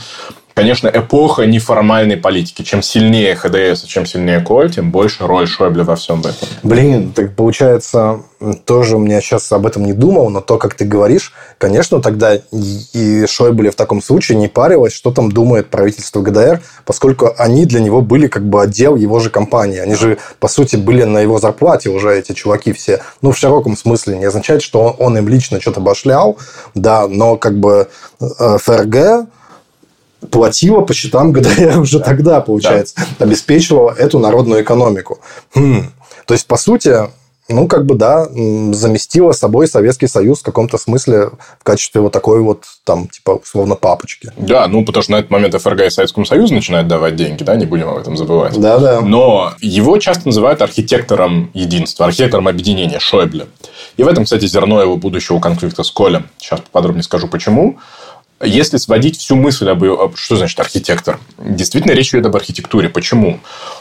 конечно, 0.60 0.91
эпоха 0.93 1.45
неформальной 1.45 2.18
политики. 2.18 2.64
Чем 2.64 2.82
сильнее 2.82 3.36
ХДС, 3.36 3.84
чем 3.86 4.05
сильнее 4.05 4.41
Коль, 4.41 4.70
тем 4.70 4.91
больше 4.91 5.26
роль 5.26 5.47
Шойбле 5.47 5.84
во 5.84 5.95
всем 5.95 6.20
этом. 6.20 6.47
Блин, 6.64 7.14
так 7.14 7.34
получается, 7.36 8.24
тоже 8.66 8.97
у 8.97 8.99
меня 8.99 9.22
сейчас 9.22 9.49
об 9.53 9.66
этом 9.66 9.86
не 9.86 9.93
думал, 9.93 10.30
но 10.30 10.41
то, 10.41 10.57
как 10.57 10.74
ты 10.74 10.84
говоришь, 10.84 11.34
конечно, 11.57 12.01
тогда 12.01 12.36
и 12.51 13.26
Шойбле 13.26 13.72
в 13.72 13.76
таком 13.76 14.01
случае 14.01 14.38
не 14.38 14.49
парилось, 14.49 14.93
что 14.93 15.12
там 15.12 15.32
думает 15.32 15.70
правительство 15.70 16.22
ГДР, 16.22 16.62
поскольку 16.86 17.34
они 17.38 17.66
для 17.66 17.80
него 17.80 18.01
были 18.01 18.28
как 18.28 18.45
бы 18.45 18.62
отдел 18.62 18.97
его 18.97 19.20
же 19.20 19.30
компании. 19.30 19.80
Они 19.80 19.95
же, 19.95 20.18
по 20.39 20.49
сути, 20.49 20.76
были 20.76 21.03
на 21.03 21.20
его 21.20 21.39
зарплате 21.39 21.89
уже, 21.89 22.18
эти 22.18 22.34
чуваки 22.34 22.74
все. 22.74 23.01
Ну, 23.22 23.32
в 23.32 23.38
широком 23.38 23.78
смысле. 23.78 24.18
Не 24.18 24.26
означает, 24.26 24.62
что 24.62 24.82
он, 24.82 24.95
он 24.99 25.18
им 25.18 25.30
лично 25.30 25.62
что-то 25.62 25.80
башлял, 25.80 26.38
да, 26.76 27.07
но 27.07 27.38
как 27.38 27.57
бы 27.57 27.88
э, 28.20 28.57
ФРГ 28.57 29.30
платила 30.32 30.82
по 30.82 30.93
счетам 30.93 31.32
ГДР 31.32 31.80
уже 31.80 31.99
тогда, 31.99 32.41
получается, 32.41 32.95
да. 33.17 33.26
обеспечивала 33.26 33.91
эту 33.91 34.20
народную 34.20 34.63
экономику. 34.63 35.20
Хм. 35.55 35.91
То 36.26 36.34
есть, 36.34 36.45
по 36.45 36.57
сути, 36.57 37.09
ну, 37.49 37.67
как 37.67 37.86
бы, 37.86 37.95
да, 37.95 38.28
заместила 38.28 39.32
собой 39.32 39.67
Советский 39.67 40.07
Союз 40.07 40.39
в 40.39 40.43
каком-то 40.43 40.78
смысле 40.78 41.32
в 41.59 41.63
качестве 41.63 41.99
вот 41.99 42.13
такой 42.13 42.41
вот, 42.41 42.65
там, 42.84 43.07
типа, 43.07 43.39
условно, 43.43 43.76
папочки. 43.76 44.32
Да, 44.38 44.67
ну, 44.67 44.86
потому 44.86 45.01
что 45.01 45.13
на 45.13 45.15
этот 45.17 45.32
момент 45.32 45.59
ФРГ 45.59 45.82
и 45.82 45.89
Советскому 45.89 46.26
Союзу 46.26 46.53
начинают 46.53 46.88
давать 46.88 47.15
деньги, 47.15 47.43
да, 47.43 47.55
не 47.55 47.65
будем 47.65 47.89
об 47.89 47.97
этом 47.97 48.15
забывать. 48.15 48.59
Да, 48.59 48.78
да. 48.78 49.01
Но 49.01 49.53
его 49.61 49.97
часто 49.97 50.28
называют 50.28 50.61
архитектором 50.61 51.49
единства, 51.55 52.05
архитектором 52.05 52.47
объединения 52.47 52.99
Шойбле. 52.99 53.47
И 53.97 54.03
в 54.03 54.07
этом, 54.07 54.26
кстати, 54.26 54.45
зерно 54.45 54.82
его 54.82 54.95
будущего 54.95 55.39
конфликта 55.39 55.84
с 55.84 55.91
Колем. 55.91 56.28
Сейчас 56.38 56.61
подробнее 56.72 57.03
скажу, 57.03 57.28
почему. 57.28 57.80
Если 58.41 58.77
сводить 58.77 59.17
всю 59.17 59.35
мысль 59.35 59.69
об, 59.69 59.83
что 60.15 60.37
значит 60.37 60.59
архитектор, 60.59 61.19
действительно 61.37 61.91
речь 61.91 62.13
идет 62.13 62.25
об 62.25 62.35
архитектуре. 62.37 62.87
Почему? 62.87 63.39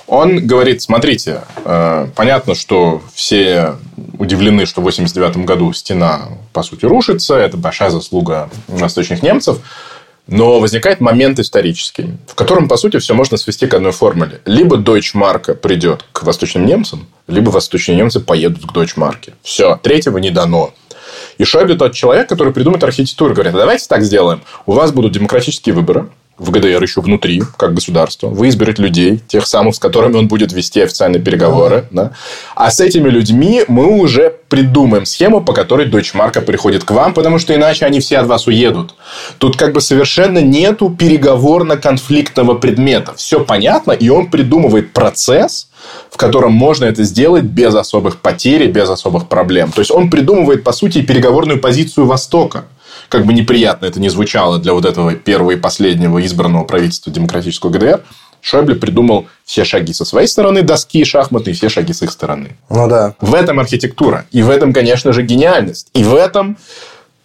Он 0.09 0.45
говорит, 0.45 0.83
смотрите, 0.83 1.43
э, 1.65 2.09
понятно, 2.17 2.57
что 2.57 3.01
все 3.15 3.77
удивлены, 4.19 4.67
что 4.67 4.81
в 4.81 4.85
89 4.85 5.45
году 5.45 5.73
стена, 5.73 6.29
по 6.53 6.65
сути, 6.65 6.87
рушится. 6.87 7.37
Это 7.37 7.57
большая 7.57 7.91
заслуга 7.91 8.51
восточных 8.67 9.23
немцев. 9.23 9.61
Но 10.27 10.61
возникает 10.61 11.01
момент 11.01 11.39
исторический, 11.39 12.19
в 12.27 12.35
котором, 12.35 12.69
по 12.69 12.77
сути, 12.77 12.99
все 12.99 13.15
можно 13.15 13.39
свести 13.39 13.67
к 13.67 13.73
одной 13.73 13.93
формуле. 13.93 14.41
Либо 14.45 14.77
Дойчмарка 14.77 15.55
придет 15.55 16.05
к 16.13 16.23
восточным 16.23 16.67
немцам, 16.67 17.07
либо 17.29 17.49
восточные 17.49 17.97
немцы 17.97 18.21
поедут 18.21 18.67
к 18.67 18.73
Дойчмарке. 18.73 19.33
Все, 19.43 19.77
третьего 19.77 20.19
не 20.19 20.31
дано. 20.31 20.75
И 21.39 21.45
Шойбле 21.45 21.77
тот 21.77 21.95
человек, 21.95 22.29
который 22.29 22.53
придумает 22.53 22.85
архитектуру. 22.85 23.33
Говорит, 23.33 23.55
а 23.55 23.59
давайте 23.59 23.87
так 23.89 24.03
сделаем. 24.03 24.43
У 24.67 24.73
вас 24.73 24.93
будут 24.93 25.13
демократические 25.13 25.75
выборы 25.75 26.09
в 26.39 26.51
ГДР 26.51 26.83
еще 26.83 27.01
внутри, 27.01 27.43
как 27.57 27.75
государство. 27.75 28.29
Вы 28.29 28.49
изберете 28.49 28.83
людей, 28.83 29.21
тех 29.27 29.47
самых, 29.47 29.75
с 29.75 29.79
которыми 29.79 30.17
он 30.17 30.29
будет 30.29 30.53
вести 30.53 30.81
официальные 30.81 31.21
переговоры. 31.21 31.87
Да. 31.91 32.13
А 32.55 32.71
с 32.71 32.81
этими 32.81 33.09
людьми 33.09 33.65
мы 33.67 33.87
уже 33.87 34.35
придумаем 34.49 35.05
схему, 35.05 35.41
по 35.41 35.53
которой 35.53 35.87
Дойчмарка 35.87 36.41
приходит 36.41 36.85
к 36.85 36.91
вам, 36.93 37.13
потому 37.13 37.39
что 37.39 37.55
иначе 37.55 37.87
они 37.87 38.01
все 38.01 38.19
от 38.19 38.27
вас 38.27 38.47
уедут. 38.47 38.95
Тут 39.39 39.57
как 39.57 39.73
бы 39.73 39.81
совершенно 39.81 40.39
нету 40.39 40.95
переговорно-конфликтного 40.97 42.55
предмета. 42.55 43.15
Все 43.17 43.45
понятно, 43.45 43.93
и 43.93 44.09
он 44.09 44.31
придумывает 44.31 44.93
процесс, 44.93 45.68
в 46.11 46.17
котором 46.17 46.53
можно 46.53 46.85
это 46.85 47.05
сделать 47.05 47.45
без 47.45 47.75
особых 47.75 48.19
потерь 48.19 48.65
и 48.65 48.69
без 48.69 48.89
особых 48.89 49.29
проблем. 49.29 49.73
То 49.73 49.81
есть, 49.81 49.91
он 49.91 50.11
придумывает, 50.11 50.65
по 50.65 50.73
сути, 50.73 51.03
переговорную 51.03 51.61
позицию 51.61 52.07
Востока 52.07 52.65
как 53.09 53.25
бы 53.25 53.33
неприятно 53.33 53.87
это 53.87 54.01
не 54.01 54.09
звучало 54.09 54.59
для 54.59 54.73
вот 54.73 54.85
этого 54.85 55.15
первого 55.15 55.53
и 55.53 55.57
последнего 55.57 56.25
избранного 56.25 56.65
правительства 56.65 57.13
демократического 57.13 57.71
ГДР, 57.71 58.03
Шойбле 58.41 58.77
придумал 58.77 59.27
все 59.45 59.65
шаги 59.65 59.93
со 59.93 60.05
своей 60.05 60.29
стороны 60.29 60.63
доски 60.63 61.05
шахматные, 61.05 61.55
все 61.55 61.69
шаги 61.69 61.93
с 61.93 62.03
их 62.03 62.11
стороны. 62.11 62.57
Ну 62.71 62.89
да. 62.89 63.15
В 63.21 63.35
этом 63.35 63.59
архитектура. 63.59 64.27
И 64.31 64.43
в 64.43 64.51
этом, 64.51 64.73
конечно 64.73 65.13
же, 65.13 65.23
гениальность. 65.23 65.89
И 65.93 66.05
в 66.05 66.15
этом 66.15 66.57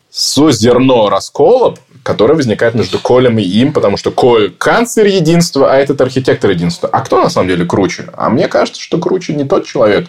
со 0.10 0.52
зерно 0.52 1.10
раскола 1.10 1.76
которая 2.04 2.36
возникает 2.36 2.76
между 2.76 3.00
Колем 3.00 3.40
и 3.40 3.44
им, 3.44 3.74
потому 3.74 3.98
что 3.98 4.12
Коль 4.12 4.52
канцлер 4.52 5.06
единства, 5.06 5.72
а 5.74 5.78
этот 5.78 6.00
архитектор 6.02 6.52
единства. 6.52 6.90
А 6.92 7.00
кто 7.02 7.22
на 7.22 7.30
самом 7.30 7.48
деле 7.48 7.66
круче? 7.66 8.10
А 8.14 8.30
мне 8.30 8.48
кажется, 8.48 8.82
что 8.82 9.00
круче 9.00 9.34
не 9.34 9.46
тот 9.46 9.66
человек, 9.66 10.08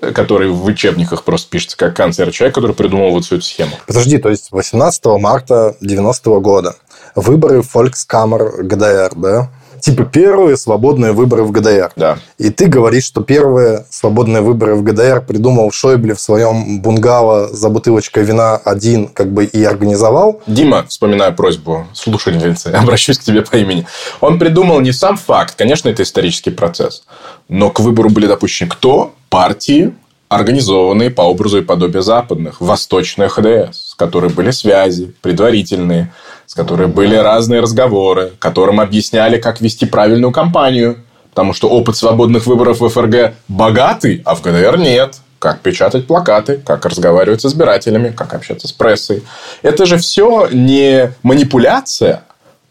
который 0.00 0.48
в 0.48 0.64
учебниках 0.64 1.24
просто 1.24 1.48
пишется 1.50 1.76
как 1.76 1.94
канцлер, 1.94 2.28
а 2.28 2.32
человек, 2.32 2.54
который 2.54 2.74
придумал 2.74 3.10
вот 3.10 3.24
всю 3.24 3.36
эту 3.36 3.44
схему. 3.44 3.72
Подожди, 3.86 4.18
то 4.18 4.30
есть 4.30 4.48
18 4.50 5.04
марта 5.18 5.76
90 5.80 6.30
-го 6.30 6.40
года 6.40 6.74
выборы 7.14 7.62
в 7.62 7.68
Фолькскаммер 7.70 8.62
ГДР, 8.62 9.12
да? 9.16 9.50
Типа 9.80 10.04
первые 10.04 10.56
свободные 10.56 11.12
выборы 11.12 11.42
в 11.42 11.50
ГДР. 11.50 11.92
Да. 11.96 12.18
И 12.38 12.50
ты 12.50 12.66
говоришь, 12.66 13.04
что 13.04 13.22
первые 13.22 13.86
свободные 13.90 14.42
выборы 14.42 14.74
в 14.74 14.82
ГДР 14.82 15.24
придумал 15.26 15.70
Шойбле 15.70 16.14
в 16.14 16.20
своем 16.20 16.80
бунгало 16.80 17.48
за 17.48 17.68
бутылочкой 17.68 18.24
вина 18.24 18.56
один, 18.56 19.08
как 19.08 19.32
бы 19.32 19.44
и 19.44 19.64
организовал. 19.64 20.40
Дима, 20.46 20.84
вспоминаю 20.88 21.34
просьбу 21.34 21.86
слушательницы, 21.92 22.68
обращусь 22.74 23.18
к 23.18 23.22
тебе 23.22 23.42
по 23.42 23.56
имени. 23.56 23.86
Он 24.20 24.38
придумал 24.38 24.80
не 24.80 24.92
сам 24.92 25.16
факт, 25.16 25.54
конечно, 25.56 25.88
это 25.88 26.02
исторический 26.02 26.50
процесс, 26.50 27.04
но 27.48 27.70
к 27.70 27.80
выбору 27.80 28.10
были 28.10 28.26
допущены 28.26 28.70
кто? 28.70 29.12
Партии, 29.28 29.92
организованные 30.28 31.10
по 31.10 31.22
образу 31.22 31.58
и 31.58 31.62
подобию 31.62 32.02
западных, 32.02 32.60
восточные 32.60 33.28
ХДС, 33.28 33.90
с 33.90 33.94
которой 33.94 34.30
были 34.30 34.50
связи 34.50 35.14
предварительные, 35.22 36.12
с 36.46 36.54
которой 36.54 36.88
были 36.88 37.16
разные 37.16 37.60
разговоры, 37.60 38.32
которым 38.38 38.80
объясняли, 38.80 39.38
как 39.38 39.60
вести 39.60 39.86
правильную 39.86 40.32
кампанию. 40.32 40.98
Потому 41.30 41.52
что 41.52 41.68
опыт 41.68 41.96
свободных 41.96 42.46
выборов 42.46 42.80
в 42.80 42.88
ФРГ 42.88 43.34
богатый, 43.48 44.22
а 44.24 44.34
в 44.34 44.42
ГДР 44.42 44.78
нет. 44.78 45.16
Как 45.38 45.60
печатать 45.60 46.06
плакаты, 46.06 46.62
как 46.64 46.86
разговаривать 46.86 47.42
с 47.42 47.46
избирателями, 47.46 48.08
как 48.08 48.32
общаться 48.32 48.68
с 48.68 48.72
прессой. 48.72 49.22
Это 49.60 49.84
же 49.84 49.98
все 49.98 50.48
не 50.50 51.12
манипуляция, 51.22 52.22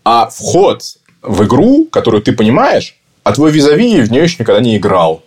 а 0.03 0.29
вход 0.29 0.81
в 1.21 1.43
игру, 1.43 1.87
которую 1.91 2.23
ты 2.23 2.33
понимаешь, 2.33 2.97
а 3.23 3.33
твой 3.33 3.51
визави 3.51 4.01
в 4.01 4.11
нее 4.11 4.23
еще 4.23 4.37
никогда 4.39 4.61
не 4.61 4.77
играл. 4.77 5.21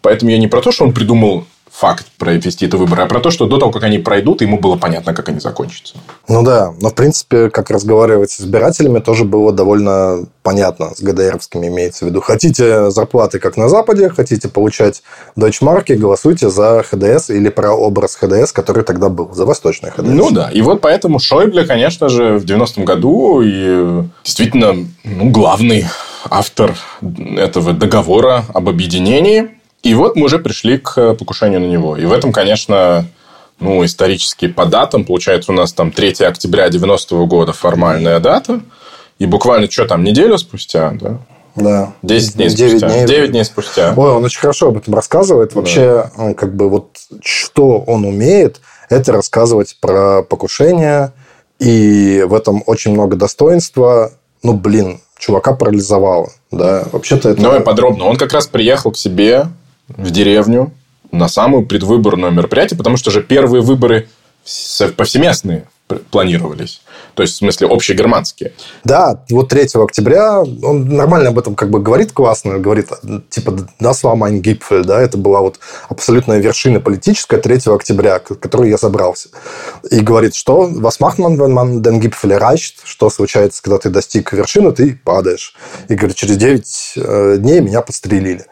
Поэтому 0.00 0.32
я 0.32 0.38
не 0.38 0.48
про 0.48 0.60
то, 0.60 0.72
что 0.72 0.84
он 0.84 0.92
придумал 0.92 1.46
факт 1.82 2.06
провести 2.16 2.66
это 2.66 2.76
выборы, 2.76 3.02
а 3.02 3.06
про 3.06 3.18
то, 3.18 3.32
что 3.32 3.46
до 3.46 3.58
того, 3.58 3.72
как 3.72 3.82
они 3.82 3.98
пройдут, 3.98 4.40
ему 4.40 4.56
было 4.56 4.76
понятно, 4.76 5.14
как 5.14 5.28
они 5.28 5.40
закончатся. 5.40 5.96
Ну 6.28 6.44
да, 6.44 6.72
но 6.80 6.90
в 6.90 6.94
принципе, 6.94 7.50
как 7.50 7.70
разговаривать 7.70 8.30
с 8.30 8.40
избирателями, 8.40 9.00
тоже 9.00 9.24
было 9.24 9.52
довольно 9.52 10.26
понятно 10.44 10.94
с 10.94 11.02
ГДРовскими 11.02 11.66
имеется 11.66 12.04
в 12.04 12.08
виду. 12.08 12.20
Хотите 12.20 12.92
зарплаты, 12.92 13.40
как 13.40 13.56
на 13.56 13.68
Западе, 13.68 14.10
хотите 14.10 14.48
получать 14.48 15.02
дойчмарки, 15.34 15.94
голосуйте 15.94 16.50
за 16.50 16.84
ХДС 16.84 17.30
или 17.30 17.48
про 17.48 17.72
образ 17.72 18.14
ХДС, 18.14 18.52
который 18.52 18.84
тогда 18.84 19.08
был, 19.08 19.34
за 19.34 19.44
восточный 19.44 19.90
ХДС. 19.90 20.02
Ну 20.04 20.30
да, 20.30 20.50
и 20.52 20.62
вот 20.62 20.82
поэтому 20.82 21.18
Шойбле, 21.18 21.64
конечно 21.64 22.08
же, 22.08 22.38
в 22.38 22.44
90-м 22.44 22.84
году 22.84 23.42
и 23.42 24.04
действительно 24.22 24.86
ну, 25.02 25.30
главный 25.30 25.86
автор 26.30 26.76
этого 27.36 27.72
договора 27.72 28.44
об 28.54 28.68
объединении– 28.68 29.50
и 29.82 29.94
вот 29.94 30.16
мы 30.16 30.26
уже 30.26 30.38
пришли 30.38 30.78
к 30.78 31.14
покушению 31.14 31.60
на 31.60 31.66
него. 31.66 31.96
И 31.96 32.04
в 32.04 32.12
этом, 32.12 32.32
конечно, 32.32 33.06
ну, 33.58 33.84
исторически 33.84 34.48
по 34.48 34.66
датам, 34.66 35.04
получается, 35.04 35.52
у 35.52 35.54
нас 35.54 35.72
там 35.72 35.92
3 35.92 36.24
октября 36.24 36.68
90 36.68 37.14
года 37.26 37.52
формальная 37.52 38.20
дата, 38.20 38.60
и 39.18 39.26
буквально, 39.26 39.70
что 39.70 39.86
там, 39.86 40.04
неделю 40.04 40.38
спустя, 40.38 40.92
да? 41.00 41.18
Да. 41.54 41.92
10 42.02 42.36
дней 42.36 42.48
9 42.48 42.70
спустя. 42.70 42.88
Дней. 42.88 43.06
9 43.06 43.30
дней 43.30 43.44
спустя. 43.44 43.94
Ой, 43.96 44.10
он 44.10 44.24
очень 44.24 44.40
хорошо 44.40 44.68
об 44.68 44.78
этом 44.78 44.94
рассказывает. 44.94 45.54
Вообще, 45.54 46.10
да. 46.16 46.34
как 46.34 46.54
бы 46.54 46.68
вот 46.68 46.96
что 47.22 47.78
он 47.78 48.04
умеет, 48.04 48.60
это 48.88 49.12
рассказывать 49.12 49.76
про 49.80 50.22
покушение, 50.22 51.12
и 51.58 52.24
в 52.26 52.34
этом 52.34 52.62
очень 52.66 52.92
много 52.92 53.16
достоинства. 53.16 54.12
Ну, 54.42 54.54
блин, 54.54 55.00
чувака 55.18 55.52
парализовало. 55.52 56.30
Да, 56.50 56.84
вообще-то 56.90 57.30
это... 57.30 57.42
Давай 57.42 57.60
подробно. 57.60 58.06
Он 58.06 58.16
как 58.16 58.32
раз 58.32 58.46
приехал 58.46 58.90
к 58.90 58.96
себе 58.96 59.46
в 59.88 60.10
деревню 60.10 60.72
на 61.10 61.28
самую 61.28 61.66
предвыборную 61.66 62.32
мероприятие, 62.32 62.78
потому 62.78 62.96
что 62.96 63.10
же 63.10 63.22
первые 63.22 63.62
выборы 63.62 64.08
повсеместные 64.96 65.66
планировались. 66.10 66.82
То 67.14 67.22
есть, 67.22 67.34
в 67.34 67.38
смысле, 67.38 67.68
общегерманские. 67.68 68.52
Да, 68.84 69.22
вот 69.30 69.48
3 69.48 69.68
октября 69.74 70.40
он 70.40 70.88
нормально 70.88 71.28
об 71.28 71.38
этом 71.38 71.54
как 71.54 71.70
бы 71.70 71.80
говорит 71.80 72.12
классно, 72.12 72.58
говорит, 72.58 72.88
типа, 73.30 73.50
war 73.80 74.16
mein 74.16 74.40
Gipfel, 74.40 74.84
да, 74.84 75.00
это 75.00 75.18
была 75.18 75.40
вот 75.40 75.58
абсолютная 75.88 76.38
вершина 76.38 76.80
политическая 76.80 77.38
3 77.38 77.60
октября, 77.66 78.18
к 78.18 78.36
которой 78.36 78.70
я 78.70 78.78
собрался. 78.78 79.28
И 79.90 80.00
говорит, 80.00 80.34
что 80.34 80.68
man, 80.68 81.36
wenn 81.36 81.52
man 81.52 81.82
den 81.82 82.00
Gipfel 82.00 82.32
erreicht, 82.32 82.76
что 82.84 83.10
случается, 83.10 83.62
когда 83.62 83.78
ты 83.78 83.90
достиг 83.90 84.32
вершины, 84.32 84.72
ты 84.72 84.98
падаешь. 85.04 85.54
И 85.88 85.94
говорит, 85.94 86.16
через 86.16 86.36
9 86.36 86.92
э, 86.96 87.36
дней 87.38 87.60
меня 87.60 87.82
подстрелили. 87.82 88.46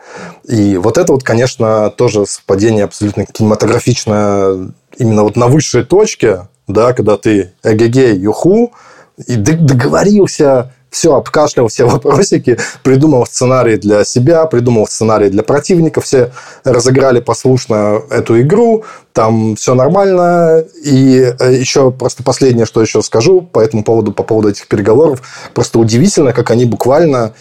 И 0.44 0.76
вот 0.76 0.98
это 0.98 1.12
вот, 1.12 1.22
конечно, 1.22 1.90
тоже 1.90 2.26
совпадение 2.26 2.84
абсолютно 2.84 3.26
кинематографичное 3.26 4.72
именно 4.96 5.22
вот 5.22 5.36
на 5.36 5.48
высшей 5.48 5.84
точке, 5.84 6.48
да, 6.72 6.92
когда 6.92 7.16
ты 7.16 7.52
эгегей, 7.62 8.16
юху, 8.16 8.72
и 9.26 9.36
договорился, 9.36 10.72
все, 10.90 11.14
обкашлял 11.14 11.68
все 11.68 11.84
вопросики, 11.88 12.58
придумал 12.82 13.26
сценарий 13.26 13.76
для 13.76 14.04
себя, 14.04 14.46
придумал 14.46 14.86
сценарий 14.86 15.30
для 15.30 15.42
противника, 15.42 16.00
все 16.00 16.32
разыграли 16.64 17.20
послушно 17.20 18.02
эту 18.10 18.40
игру, 18.40 18.84
там 19.12 19.56
все 19.56 19.74
нормально. 19.74 20.64
И 20.84 21.32
э, 21.38 21.54
еще 21.54 21.90
просто 21.90 22.22
последнее, 22.22 22.66
что 22.66 22.80
еще 22.80 23.02
скажу 23.02 23.42
по 23.42 23.60
этому 23.60 23.84
поводу, 23.84 24.12
по 24.12 24.22
поводу 24.22 24.50
этих 24.50 24.66
переговоров, 24.66 25.22
просто 25.54 25.78
удивительно, 25.78 26.32
как 26.32 26.50
они 26.50 26.64
буквально 26.64 27.32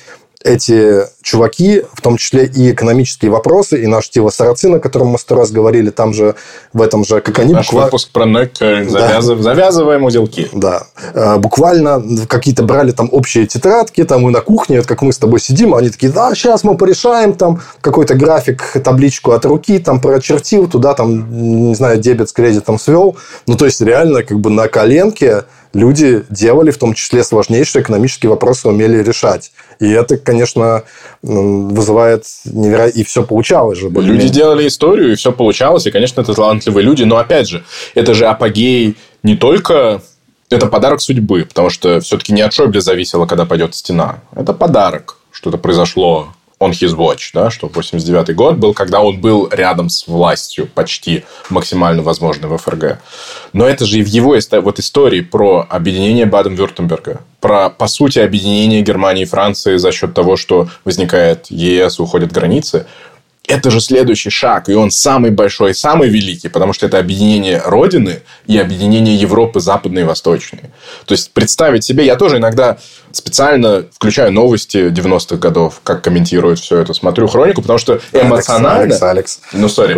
эти 0.43 1.03
чуваки, 1.21 1.83
в 1.93 2.01
том 2.01 2.15
числе 2.15 2.45
и 2.45 2.71
экономические 2.71 3.29
вопросы, 3.29 3.83
и 3.83 3.87
наш 3.87 4.09
Тила 4.09 4.29
Сарацин, 4.29 4.75
о 4.75 4.79
котором 4.79 5.07
мы 5.07 5.19
сто 5.19 5.35
раз 5.35 5.51
говорили, 5.51 5.89
там 5.89 6.13
же, 6.13 6.35
в 6.71 6.81
этом 6.81 7.03
же, 7.03 7.19
как 7.19 7.39
они... 7.39 7.53
Наш 7.53 7.67
буква... 7.67 7.85
выпуск 7.85 8.09
про 8.11 8.25
Нойкельн. 8.25 8.89
Завязыв... 8.89 9.37
Да. 9.37 9.43
Завязываем 9.43 10.05
узелки. 10.05 10.47
Да. 10.53 10.83
Э, 11.13 11.37
буквально 11.37 12.01
какие-то 12.27 12.63
брали 12.63 12.91
там 12.91 13.09
общие 13.11 13.47
тетрадки, 13.47 14.03
там 14.05 14.27
и 14.29 14.31
на 14.31 14.39
кухне, 14.39 14.77
вот 14.77 14.87
как 14.87 15.01
мы 15.01 15.11
с 15.11 15.17
тобой 15.17 15.41
сидим, 15.41 15.75
они 15.75 15.89
такие, 15.89 16.11
да, 16.11 16.33
сейчас 16.33 16.63
мы 16.63 16.77
порешаем, 16.77 17.33
там 17.33 17.61
какой-то 17.81 18.15
график, 18.15 18.63
табличку 18.81 19.31
от 19.31 19.43
руки, 19.43 19.77
там 19.79 19.99
прочертил, 19.99 20.69
туда 20.69 20.93
там, 20.93 21.67
не 21.67 21.75
знаю, 21.75 21.99
дебет 21.99 22.29
с 22.29 22.33
кредитом 22.33 22.79
свел. 22.79 23.17
Ну, 23.45 23.57
то 23.57 23.65
есть, 23.65 23.81
реально, 23.81 24.23
как 24.23 24.39
бы 24.39 24.49
на 24.49 24.69
коленке 24.69 25.43
люди 25.73 26.23
делали, 26.29 26.71
в 26.71 26.77
том 26.77 26.93
числе 26.93 27.23
сложнейшие 27.23 27.83
экономические 27.83 28.29
вопросы 28.29 28.67
умели 28.67 29.03
решать. 29.03 29.51
И 29.79 29.89
это, 29.89 30.17
конечно, 30.17 30.83
вызывает 31.21 32.25
невероятно... 32.45 32.99
И 32.99 33.03
все 33.03 33.23
получалось 33.23 33.77
же. 33.77 33.89
Люди 33.89 34.29
делали 34.29 34.67
историю, 34.67 35.11
и 35.11 35.15
все 35.15 35.31
получалось. 35.31 35.85
И, 35.85 35.91
конечно, 35.91 36.21
это 36.21 36.33
талантливые 36.33 36.83
люди. 36.83 37.03
Но, 37.03 37.17
опять 37.17 37.47
же, 37.47 37.63
это 37.95 38.13
же 38.13 38.25
апогей 38.25 38.97
не 39.23 39.35
только... 39.35 40.01
Это 40.49 40.65
подарок 40.65 40.99
судьбы, 40.99 41.45
потому 41.47 41.69
что 41.69 41.99
все-таки 41.99 42.33
не 42.33 42.41
от 42.41 42.53
Шойбле 42.53 42.81
зависело, 42.81 43.27
когда 43.27 43.45
пойдет 43.45 43.75
стена. 43.75 44.21
Это 44.35 44.51
подарок. 44.53 45.17
Что-то 45.31 45.59
произошло 45.59 46.29
on 46.59 46.71
his 46.71 46.95
watch, 46.95 47.31
да, 47.33 47.49
что 47.49 47.67
89 47.67 48.35
год 48.35 48.57
был, 48.57 48.73
когда 48.73 49.01
он 49.01 49.19
был 49.19 49.49
рядом 49.51 49.89
с 49.89 50.07
властью 50.07 50.67
почти 50.73 51.23
максимально 51.49 52.03
возможной 52.03 52.49
в 52.49 52.57
ФРГ. 52.57 52.99
Но 53.53 53.65
это 53.65 53.85
же 53.85 53.99
и 53.99 54.03
в 54.03 54.07
его 54.07 54.35
вот 54.61 54.79
истории 54.79 55.21
про 55.21 55.65
объединение 55.69 56.25
Баден-Вюртемберга, 56.25 57.21
про, 57.39 57.69
по 57.69 57.87
сути, 57.87 58.19
объединение 58.19 58.81
Германии 58.81 59.23
и 59.23 59.25
Франции 59.25 59.77
за 59.77 59.91
счет 59.91 60.13
того, 60.13 60.35
что 60.35 60.67
возникает 60.83 61.47
ЕС, 61.49 61.99
уходят 61.99 62.31
границы 62.31 62.85
это 63.49 63.71
же 63.71 63.81
следующий 63.81 64.29
шаг, 64.29 64.69
и 64.69 64.75
он 64.75 64.91
самый 64.91 65.31
большой, 65.31 65.73
самый 65.73 66.07
великий, 66.07 66.49
потому 66.49 66.71
что 66.71 66.85
это 66.85 66.99
объединение 66.99 67.61
Родины 67.65 68.21
и 68.45 68.57
объединение 68.57 69.15
Европы 69.15 69.59
западной 69.59 70.03
и 70.03 70.05
восточной. 70.05 70.61
То 71.05 71.13
есть, 71.13 71.31
представить 71.31 71.83
себе, 71.83 72.05
я 72.05 72.15
тоже 72.15 72.37
иногда 72.37 72.77
специально 73.11 73.85
включаю 73.91 74.31
новости 74.31 74.89
90-х 74.91 75.37
годов, 75.37 75.81
как 75.83 76.03
комментируют 76.03 76.59
все 76.59 76.77
это, 76.77 76.93
смотрю 76.93 77.27
хронику, 77.27 77.61
потому 77.61 77.79
что 77.79 77.99
эмоционально... 78.13 78.95
Алекс, 78.95 79.01
Алекс. 79.01 79.41
Ну, 79.51 79.67
сори. 79.67 79.95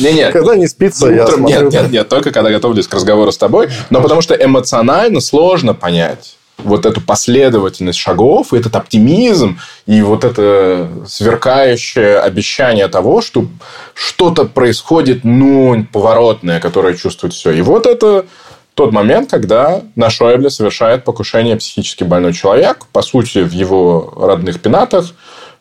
Не, 0.00 0.12
нет. 0.12 0.32
Когда 0.32 0.54
не 0.54 0.68
спится, 0.68 1.08
я 1.08 1.26
смотрю. 1.26 1.46
Нет, 1.46 1.72
нет, 1.72 1.90
нет, 1.90 2.08
только 2.08 2.30
когда 2.32 2.50
готовлюсь 2.50 2.86
к 2.86 2.94
разговору 2.94 3.32
с 3.32 3.38
тобой, 3.38 3.70
но 3.88 4.02
потому 4.02 4.20
что 4.20 4.34
эмоционально 4.34 5.20
сложно 5.20 5.72
понять 5.74 6.36
вот 6.64 6.86
эту 6.86 7.00
последовательность 7.00 7.98
шагов, 7.98 8.52
и 8.52 8.58
этот 8.58 8.76
оптимизм, 8.76 9.58
и 9.86 10.02
вот 10.02 10.24
это 10.24 10.88
сверкающее 11.06 12.18
обещание 12.18 12.88
того, 12.88 13.20
что 13.20 13.46
что-то 13.94 14.44
происходит, 14.44 15.24
ну, 15.24 15.86
поворотное, 15.92 16.60
которое 16.60 16.94
чувствует 16.94 17.34
все. 17.34 17.50
И 17.50 17.62
вот 17.62 17.86
это 17.86 18.26
тот 18.74 18.92
момент, 18.92 19.30
когда 19.30 19.82
на 19.94 20.10
Шойбле 20.10 20.48
совершает 20.48 21.04
покушение 21.04 21.56
психически 21.56 22.04
больной 22.04 22.32
человек, 22.32 22.86
по 22.92 23.02
сути, 23.02 23.42
в 23.42 23.52
его 23.52 24.14
родных 24.16 24.60
пенатах, 24.60 25.12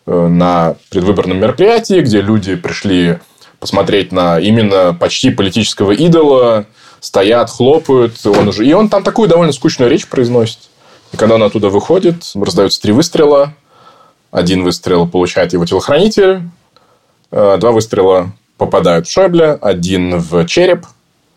э, 0.05 0.27
на 0.27 0.75
предвыборном 0.89 1.39
мероприятии, 1.39 2.01
где 2.01 2.21
люди 2.21 2.55
пришли 2.55 3.19
посмотреть 3.59 4.11
на 4.11 4.39
именно 4.39 4.95
почти 4.97 5.31
политического 5.31 5.91
идола, 5.91 6.65
стоят, 6.99 7.49
хлопают, 7.49 8.13
он 8.25 8.47
уже... 8.47 8.65
И 8.65 8.73
он 8.73 8.89
там 8.89 9.03
такую 9.03 9.27
довольно 9.27 9.51
скучную 9.51 9.89
речь 9.91 10.07
произносит. 10.07 10.68
И 11.11 11.17
когда 11.17 11.35
он 11.35 11.43
оттуда 11.43 11.69
выходит, 11.69 12.23
раздаются 12.35 12.81
три 12.81 12.91
выстрела. 12.91 13.53
Один 14.31 14.63
выстрел 14.63 15.07
получает 15.07 15.53
его 15.53 15.65
телохранитель. 15.65 16.41
Э, 17.31 17.57
два 17.59 17.71
выстрела 17.71 18.31
попадают 18.57 19.07
в 19.07 19.11
Шойбле. 19.11 19.57
Один 19.61 20.19
в 20.19 20.45
череп. 20.45 20.85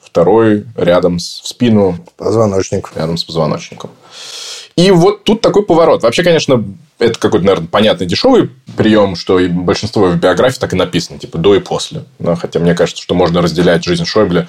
Второй 0.00 0.66
рядом 0.76 1.18
с, 1.18 1.40
в 1.40 1.48
спину. 1.48 1.98
Позвоночник. 2.16 2.90
Рядом 2.94 3.16
с 3.16 3.24
позвоночником. 3.24 3.90
И 4.76 4.90
вот 4.90 5.24
тут 5.24 5.40
такой 5.40 5.64
поворот. 5.64 6.02
Вообще, 6.02 6.22
конечно, 6.22 6.64
это 6.98 7.18
какой-то, 7.18 7.44
наверное, 7.44 7.68
понятный 7.68 8.06
дешевый 8.06 8.50
прием, 8.76 9.16
что 9.16 9.38
и 9.38 9.48
большинство 9.48 10.08
в 10.08 10.16
биографии 10.16 10.58
так 10.58 10.72
и 10.72 10.76
написано, 10.76 11.18
типа 11.18 11.38
до 11.38 11.54
и 11.54 11.60
после. 11.60 12.04
Но, 12.18 12.36
хотя 12.36 12.58
мне 12.58 12.74
кажется, 12.74 13.02
что 13.02 13.14
можно 13.14 13.42
разделять 13.42 13.84
жизнь 13.84 14.04
Шойбле 14.04 14.48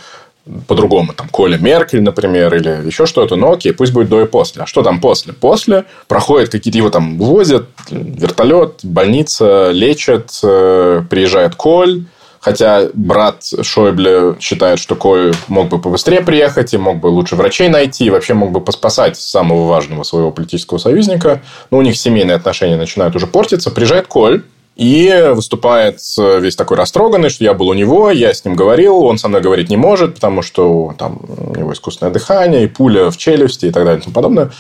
по-другому, 0.68 1.14
там, 1.14 1.30
Коля 1.30 1.58
Меркель, 1.58 2.02
например, 2.02 2.54
или 2.54 2.86
еще 2.86 3.06
что-то, 3.06 3.36
но 3.36 3.54
окей, 3.54 3.74
пусть 3.74 3.94
будет 3.94 4.10
до 4.10 4.22
и 4.22 4.26
после. 4.26 4.64
А 4.64 4.66
что 4.66 4.84
там 4.84 5.00
после? 5.00 5.34
После 5.34 5.86
проходят 6.08 6.50
какие-то, 6.50 6.78
его 6.78 6.90
там 6.90 7.18
возят, 7.18 7.68
вертолет, 7.90 8.82
больница, 8.84 9.72
лечат, 9.72 10.40
э, 10.44 11.04
приезжает 11.10 11.56
Коль, 11.56 12.04
Хотя 12.44 12.90
брат 12.94 13.46
Шойбле 13.62 14.36
считает, 14.42 14.78
что 14.78 14.96
Коль 14.98 15.34
мог 15.48 15.70
бы 15.70 15.80
побыстрее 15.80 16.20
приехать 16.20 16.74
и 16.74 16.78
мог 16.78 17.00
бы 17.00 17.08
лучше 17.08 17.38
врачей 17.38 17.70
найти, 17.70 18.04
и 18.04 18.10
вообще 18.10 18.34
мог 18.34 18.52
бы 18.52 18.60
поспасать 18.60 19.18
самого 19.18 19.66
важного 19.66 20.04
своего 20.04 20.30
политического 20.30 20.78
союзника. 20.78 21.42
Но 21.72 21.78
у 21.78 21.82
них 21.82 21.96
семейные 21.96 22.36
отношения 22.36 22.76
начинают 22.76 23.16
уже 23.16 23.28
портиться. 23.28 23.72
Приезжает 23.72 24.08
Коль, 24.08 24.44
и 24.76 25.32
выступает 25.34 26.00
весь 26.18 26.56
такой 26.56 26.78
растроганный, 26.78 27.30
что 27.30 27.44
я 27.44 27.54
был 27.54 27.68
у 27.68 27.74
него, 27.74 28.10
я 28.10 28.34
с 28.34 28.44
ним 28.44 28.56
говорил, 28.56 29.04
он 29.04 29.18
со 29.18 29.28
мной 29.28 29.42
говорить 29.42 29.70
не 29.70 29.78
может, 29.78 30.16
потому 30.16 30.42
что 30.42 30.96
там 30.98 31.20
у 31.28 31.56
него 31.56 31.74
искусственное 31.74 32.12
дыхание, 32.12 32.64
и 32.64 32.68
пуля 32.68 33.12
в 33.12 33.18
челюсти 33.18 33.68
и 33.68 33.72
так 33.72 33.86
далее 33.86 34.00
и 34.00 34.04
тому 34.04 34.14
подобное. 34.14 34.52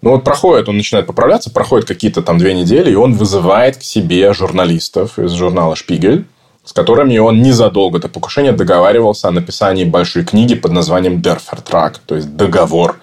Ну, 0.00 0.10
вот 0.10 0.24
проходит, 0.24 0.68
он 0.68 0.76
начинает 0.76 1.06
поправляться, 1.06 1.50
проходит 1.50 1.86
какие-то 1.86 2.22
там 2.22 2.38
две 2.38 2.54
недели, 2.54 2.90
и 2.90 2.94
он 2.94 3.14
вызывает 3.14 3.78
к 3.78 3.82
себе 3.82 4.32
журналистов 4.34 5.18
из 5.18 5.32
журнала 5.32 5.76
«Шпигель», 5.76 6.26
с 6.64 6.72
которыми 6.72 7.18
он 7.18 7.42
незадолго 7.42 7.98
до 7.98 8.08
покушения 8.08 8.52
договаривался 8.52 9.28
о 9.28 9.30
написании 9.30 9.84
большой 9.84 10.24
книги 10.24 10.54
под 10.54 10.72
названием 10.72 11.20
«Дерфертрак», 11.20 11.98
то 11.98 12.16
есть 12.16 12.34
«Договор». 12.36 12.98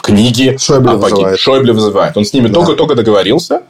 Книги 0.00 0.56
Шойбле 0.58 0.94
вызывает. 0.94 1.38
Шойбле 1.38 1.72
вызывает. 1.72 2.16
Он 2.16 2.24
с 2.24 2.32
ними 2.32 2.48
только-только 2.48 2.94
да. 2.94 3.02
договорился. 3.02 3.62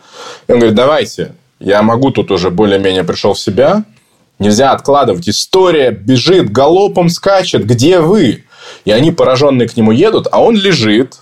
И 0.48 0.52
он 0.52 0.58
говорит, 0.58 0.74
давайте, 0.74 1.34
я 1.60 1.82
могу 1.82 2.10
тут 2.10 2.30
уже 2.30 2.50
более-менее 2.50 3.04
пришел 3.04 3.34
в 3.34 3.38
себя. 3.38 3.84
Нельзя 4.38 4.72
откладывать. 4.72 5.28
История 5.28 5.90
бежит, 5.90 6.50
галопом 6.50 7.10
скачет. 7.10 7.66
Где 7.66 8.00
вы? 8.00 8.44
И 8.86 8.90
они 8.90 9.12
пораженные 9.12 9.68
к 9.68 9.76
нему 9.76 9.92
едут, 9.92 10.26
а 10.32 10.42
он 10.42 10.56
лежит. 10.56 11.18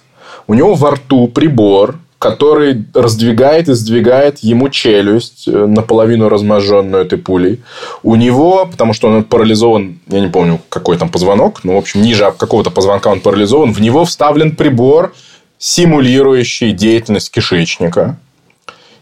У 0.47 0.55
него 0.55 0.75
во 0.75 0.93
рту 0.93 1.27
прибор, 1.27 1.99
который 2.21 2.85
раздвигает 2.95 3.69
и 3.69 3.75
сдвигает 3.75 4.39
ему 4.39 4.69
челюсть, 4.69 5.49
э, 5.49 5.67
наполовину 5.67 6.29
разможженную 6.29 7.05
этой 7.05 7.19
пулей. 7.19 7.61
У 8.05 8.15
него, 8.15 8.67
потому 8.67 8.93
что 8.93 9.09
он 9.09 9.25
парализован, 9.25 9.99
я 10.07 10.21
не 10.21 10.29
помню, 10.29 10.61
какой 10.69 10.97
там 10.97 11.11
позвонок, 11.11 11.65
но, 11.65 11.75
в 11.75 11.79
общем, 11.79 12.03
ниже 12.03 12.33
какого-то 12.37 12.71
позвонка 12.71 13.09
он 13.11 13.21
парализован, 13.21 13.73
в 13.73 13.81
него 13.81 14.05
вставлен 14.05 14.55
прибор, 14.55 15.15
симулирующий 15.59 16.73
деятельность 16.73 17.31
кишечника. 17.31 18.19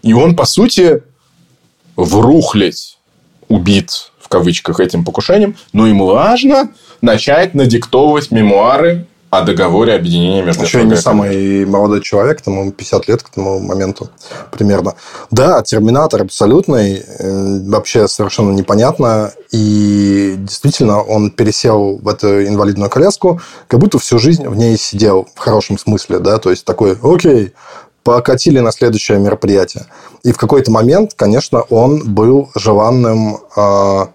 И 0.03 0.13
он, 0.15 0.37
по 0.37 0.47
сути, 0.47 1.03
в 1.97 2.21
рухлядь 2.21 2.99
убит 3.49 4.13
в 4.19 4.29
кавычках 4.29 4.81
этим 4.81 5.05
покушением, 5.05 5.57
но 5.73 5.87
ему 5.87 6.07
важно 6.07 6.71
начать 7.01 7.55
надиктовывать 7.55 8.31
мемуары 8.31 9.07
о 9.31 9.43
договоре 9.43 9.95
объединения 9.95 10.43
между 10.43 10.65
Еще 10.65 10.85
не 10.85 10.97
самый 10.97 11.65
молодой 11.67 12.01
человек, 12.01 12.41
тому 12.41 12.71
50 12.71 13.09
лет 13.09 13.23
к 13.23 13.31
тому 13.31 13.59
моменту 13.59 14.09
примерно. 14.51 14.95
Да, 15.31 15.63
терминатор 15.63 16.23
абсолютный, 16.23 17.05
э, 17.19 17.61
вообще 17.67 18.09
совершенно 18.09 18.53
непонятно. 18.53 19.33
И 19.51 20.35
действительно, 20.39 21.03
он 21.03 21.31
пересел 21.31 21.99
в 21.99 22.09
эту 22.09 22.47
инвалидную 22.47 22.89
коляску, 22.89 23.41
как 23.69 23.81
будто 23.81 23.99
всю 23.99 24.19
жизнь 24.19 24.47
в 24.47 24.57
ней 24.57 24.77
сидел 24.79 25.29
в 25.35 25.39
хорошем 25.39 25.79
смысле, 25.79 26.19
да, 26.19 26.39
то 26.39 26.51
есть 26.51 26.65
такой, 26.65 26.97
окей, 27.03 27.53
покатили 28.07 28.61
на 28.61 28.71
следующее 28.71 29.19
мероприятие. 29.19 29.87
И 30.23 30.31
в 30.31 30.39
какой-то 30.39 30.71
момент, 30.71 31.15
конечно, 31.17 31.63
он 31.63 32.15
был 32.15 32.51
желанным 32.55 33.39
э, 33.57 34.07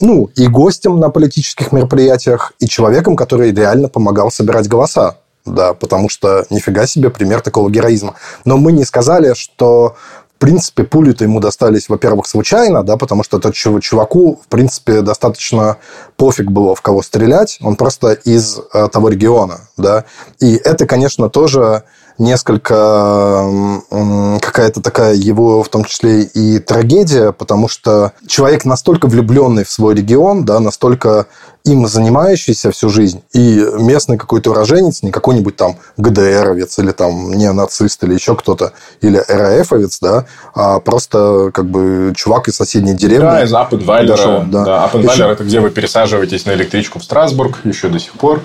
ну, 0.00 0.30
и 0.36 0.46
гостем 0.46 1.00
на 1.00 1.10
политических 1.10 1.72
мероприятиях, 1.72 2.52
и 2.60 2.68
человеком, 2.68 3.16
который 3.16 3.52
реально 3.52 3.88
помогал 3.88 4.30
собирать 4.30 4.68
голоса. 4.68 5.16
Да, 5.44 5.74
потому 5.74 6.08
что 6.08 6.46
нифига 6.50 6.86
себе 6.86 7.10
пример 7.10 7.40
такого 7.40 7.68
героизма. 7.68 8.14
Но 8.44 8.58
мы 8.58 8.70
не 8.70 8.84
сказали, 8.84 9.34
что 9.34 9.96
в 10.36 10.38
принципе, 10.38 10.84
пули-то 10.84 11.24
ему 11.24 11.40
достались, 11.40 11.88
во-первых, 11.88 12.26
случайно, 12.26 12.84
да, 12.84 12.96
потому 12.96 13.24
что 13.24 13.38
этот 13.38 13.54
чуваку, 13.54 14.40
в 14.44 14.48
принципе, 14.48 15.00
достаточно 15.00 15.78
пофиг 16.16 16.50
было, 16.50 16.76
в 16.76 16.80
кого 16.80 17.02
стрелять. 17.02 17.58
Он 17.60 17.74
просто 17.74 18.12
из 18.12 18.60
э, 18.72 18.88
того 18.88 19.08
региона, 19.08 19.68
да. 19.76 20.04
И 20.40 20.54
это, 20.54 20.86
конечно, 20.86 21.28
тоже 21.28 21.84
несколько 22.18 23.46
какая-то 24.40 24.80
такая 24.80 25.14
его, 25.14 25.62
в 25.62 25.68
том 25.68 25.84
числе 25.84 26.22
и 26.22 26.58
трагедия, 26.58 27.32
потому 27.32 27.68
что 27.68 28.12
человек 28.26 28.64
настолько 28.64 29.06
влюбленный 29.06 29.64
в 29.64 29.70
свой 29.70 29.94
регион, 29.94 30.44
да, 30.44 30.60
настолько 30.60 31.26
им 31.64 31.86
занимающийся 31.86 32.72
всю 32.72 32.88
жизнь, 32.88 33.22
и 33.32 33.64
местный 33.78 34.18
какой-то 34.18 34.50
уроженец, 34.50 35.02
не 35.02 35.12
какой-нибудь 35.12 35.54
там 35.56 35.76
ГДРовец 35.96 36.78
или 36.80 36.90
там 36.90 37.32
неонацист 37.32 38.02
или 38.02 38.14
еще 38.14 38.34
кто-то, 38.34 38.72
или 39.00 39.22
РАФовец, 39.28 40.00
да, 40.00 40.26
а 40.54 40.80
просто 40.80 41.50
как 41.54 41.66
бы 41.66 42.12
чувак 42.16 42.48
из 42.48 42.56
соседней 42.56 42.94
деревни. 42.94 43.26
Да, 43.26 43.44
из 43.44 43.54
Аппенвайлера. 43.54 44.44
Да. 44.46 44.64
Да, 44.64 44.84
Аппенвайлер– 44.84 45.30
это 45.30 45.44
где 45.44 45.60
вы 45.60 45.70
пересаживаетесь 45.70 46.46
на 46.46 46.52
электричку 46.54 46.98
в 46.98 47.04
Страсбург 47.04 47.58
еще 47.64 47.88
до 47.88 47.98
сих 47.98 48.12
пор. 48.14 48.40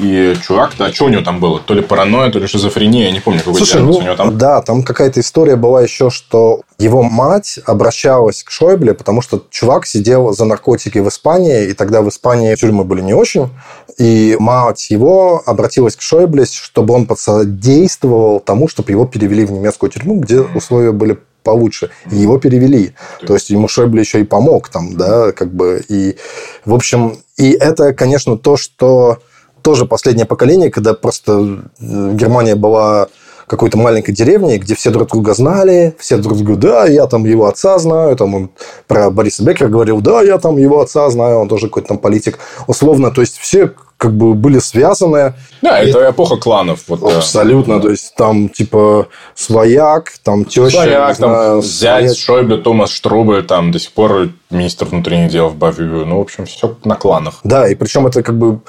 И 0.00 0.34
чувак, 0.42 0.72
да, 0.78 0.92
что 0.92 1.04
у 1.04 1.08
него 1.08 1.22
там 1.22 1.40
было? 1.40 1.60
То 1.60 1.74
ли 1.74 1.82
паранойя, 1.82 2.30
то 2.30 2.38
ли 2.38 2.46
шизофрения, 2.46 3.06
я 3.06 3.12
не 3.12 3.20
помню, 3.20 3.40
какой 3.40 3.56
Слушай, 3.56 3.82
ну, 3.82 3.92
у 3.92 4.02
него 4.02 4.16
там. 4.16 4.38
Да, 4.38 4.62
там 4.62 4.82
какая-то 4.82 5.20
история 5.20 5.56
была 5.56 5.82
еще, 5.82 6.08
что 6.08 6.62
его 6.78 7.02
мать 7.02 7.58
обращалась 7.66 8.42
к 8.42 8.50
Шойбле, 8.50 8.94
потому 8.94 9.20
что 9.20 9.44
чувак 9.50 9.86
сидел 9.86 10.32
за 10.32 10.46
наркотики 10.46 10.98
в 10.98 11.08
Испании, 11.08 11.66
и 11.68 11.74
тогда 11.74 12.00
в 12.00 12.08
Испании 12.08 12.54
тюрьмы 12.54 12.84
были 12.84 13.02
не 13.02 13.12
очень. 13.12 13.50
И 13.98 14.36
мать 14.38 14.90
его 14.90 15.42
обратилась 15.44 15.96
к 15.96 16.00
Шойбле, 16.00 16.46
чтобы 16.46 16.94
он 16.94 17.04
подсодействовал 17.04 18.40
тому, 18.40 18.68
чтобы 18.68 18.92
его 18.92 19.04
перевели 19.04 19.44
в 19.44 19.52
немецкую 19.52 19.90
тюрьму, 19.90 20.16
где 20.20 20.40
условия 20.40 20.92
были 20.92 21.18
получше. 21.42 21.90
И 22.10 22.16
его 22.16 22.38
перевели. 22.38 22.94
То 23.26 23.34
есть 23.34 23.50
ему 23.50 23.68
Шойбле 23.68 24.00
еще 24.00 24.20
и 24.20 24.24
помог 24.24 24.68
там, 24.68 24.96
да, 24.96 25.32
как 25.32 25.52
бы. 25.52 25.82
И, 25.88 26.16
в 26.64 26.74
общем, 26.74 27.18
и 27.36 27.50
это, 27.52 27.92
конечно, 27.92 28.38
то, 28.38 28.56
что 28.56 29.18
тоже 29.62 29.86
последнее 29.86 30.26
поколение, 30.26 30.70
когда 30.70 30.94
просто 30.94 31.32
э, 31.80 32.12
Германия 32.14 32.54
была 32.54 33.08
какой-то 33.50 33.76
маленькой 33.76 34.12
деревней, 34.12 34.58
где 34.58 34.76
все 34.76 34.90
друг 34.90 35.10
друга 35.10 35.34
знали, 35.34 35.96
все 35.98 36.16
друг 36.18 36.38
друга, 36.38 36.54
да, 36.54 36.86
я 36.86 37.06
там 37.08 37.24
его 37.24 37.46
отца 37.46 37.78
знаю, 37.78 38.16
там 38.16 38.34
он 38.34 38.50
про 38.86 39.10
Бориса 39.10 39.42
Беккера 39.42 39.68
говорил, 39.68 40.00
да, 40.00 40.22
я 40.22 40.38
там 40.38 40.56
его 40.56 40.80
отца 40.80 41.10
знаю, 41.10 41.38
он 41.38 41.48
тоже 41.48 41.66
какой-то 41.66 41.88
там 41.88 41.98
политик. 41.98 42.38
Условно, 42.68 43.10
то 43.10 43.22
есть 43.22 43.38
все 43.38 43.74
как 44.00 44.14
бы 44.14 44.32
были 44.32 44.58
связаны. 44.60 45.34
Да, 45.60 45.78
это, 45.78 45.98
это 45.98 46.10
эпоха 46.10 46.36
кланов. 46.36 46.84
Вот, 46.88 47.02
абсолютно. 47.02 47.76
Да. 47.76 47.82
То 47.82 47.90
есть, 47.90 48.14
там, 48.16 48.48
типа, 48.48 49.08
свояк, 49.34 50.12
там, 50.24 50.46
теща. 50.46 50.70
Свояк, 50.70 51.16
там, 51.18 51.30
знаю, 51.30 51.62
зять. 51.62 52.16
Шойбле, 52.16 52.56
Томас 52.56 52.90
Штрубель, 52.92 53.44
там, 53.44 53.72
до 53.72 53.78
сих 53.78 53.92
пор 53.92 54.30
министр 54.48 54.86
внутренних 54.86 55.30
дел 55.30 55.48
в 55.50 55.54
Бавию. 55.54 56.06
Ну, 56.06 56.16
в 56.16 56.22
общем, 56.22 56.46
все 56.46 56.78
на 56.82 56.94
кланах. 56.94 57.40
Да, 57.44 57.68
и 57.68 57.74
причем 57.74 58.06
это 58.06 58.22
как 58.22 58.38
бы 58.38 58.60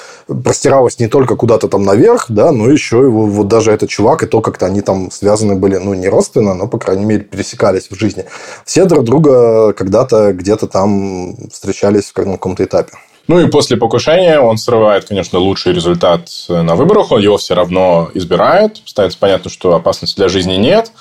простиралось 0.43 0.99
не 0.99 1.07
только 1.07 1.37
куда-то 1.37 1.69
там 1.69 1.83
наверх, 1.83 2.25
да, 2.27 2.51
но 2.51 2.69
еще 2.69 2.97
его, 2.97 3.25
вот 3.25 3.47
даже 3.47 3.71
этот 3.71 3.89
чувак, 3.89 4.23
и 4.23 4.27
то, 4.27 4.41
как-то 4.41 4.65
они 4.65 4.81
там 4.81 5.11
связаны 5.11 5.55
были, 5.55 5.77
ну, 5.77 5.93
не 5.93 6.09
родственно, 6.09 6.55
но, 6.55 6.67
по 6.67 6.77
крайней 6.77 7.05
мере, 7.05 7.21
пересекались 7.21 7.87
в 7.89 7.95
жизни. 7.95 8.25
Все 8.65 8.83
друг 8.83 9.05
друга 9.05 9.71
когда-то 9.71 10.33
где-то 10.33 10.67
там 10.67 11.37
встречались 11.49 12.09
в 12.09 12.13
каком-то 12.13 12.65
этапе. 12.65 12.91
Ну 13.31 13.39
и 13.39 13.47
после 13.47 13.77
покушения 13.77 14.41
он 14.41 14.57
срывает, 14.57 15.05
конечно, 15.05 15.39
лучший 15.39 15.71
результат 15.71 16.27
на 16.49 16.75
выборах. 16.75 17.13
Он 17.13 17.21
его 17.21 17.37
все 17.37 17.53
равно 17.53 18.11
избирает. 18.13 18.81
Становится 18.83 19.17
понятно, 19.17 19.49
что 19.49 19.73
опасности 19.73 20.17
для 20.17 20.27
жизни 20.27 20.55
нет, 20.55 20.91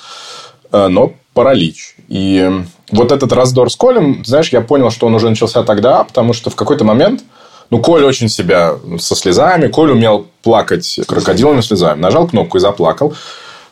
э, 0.70 0.86
но 0.86 1.14
паралич. 1.34 1.96
И 2.06 2.48
вот 2.92 3.10
этот 3.10 3.32
раздор 3.32 3.68
с 3.68 3.74
Колем, 3.74 4.24
знаешь, 4.24 4.50
я 4.50 4.60
понял, 4.60 4.92
что 4.92 5.08
он 5.08 5.16
уже 5.16 5.28
начался 5.28 5.64
тогда, 5.64 6.04
потому 6.04 6.32
что 6.32 6.50
в 6.50 6.54
какой-то 6.54 6.84
момент 6.84 7.24
ну, 7.68 7.82
Коль 7.82 8.04
очень 8.04 8.28
себя 8.28 8.76
со 9.00 9.16
слезами. 9.16 9.66
Коль 9.66 9.90
умел 9.90 10.28
плакать 10.44 11.00
крокодилами 11.08 11.62
слезами. 11.62 11.98
Нажал 11.98 12.28
кнопку 12.28 12.58
и 12.58 12.60
заплакал. 12.60 13.12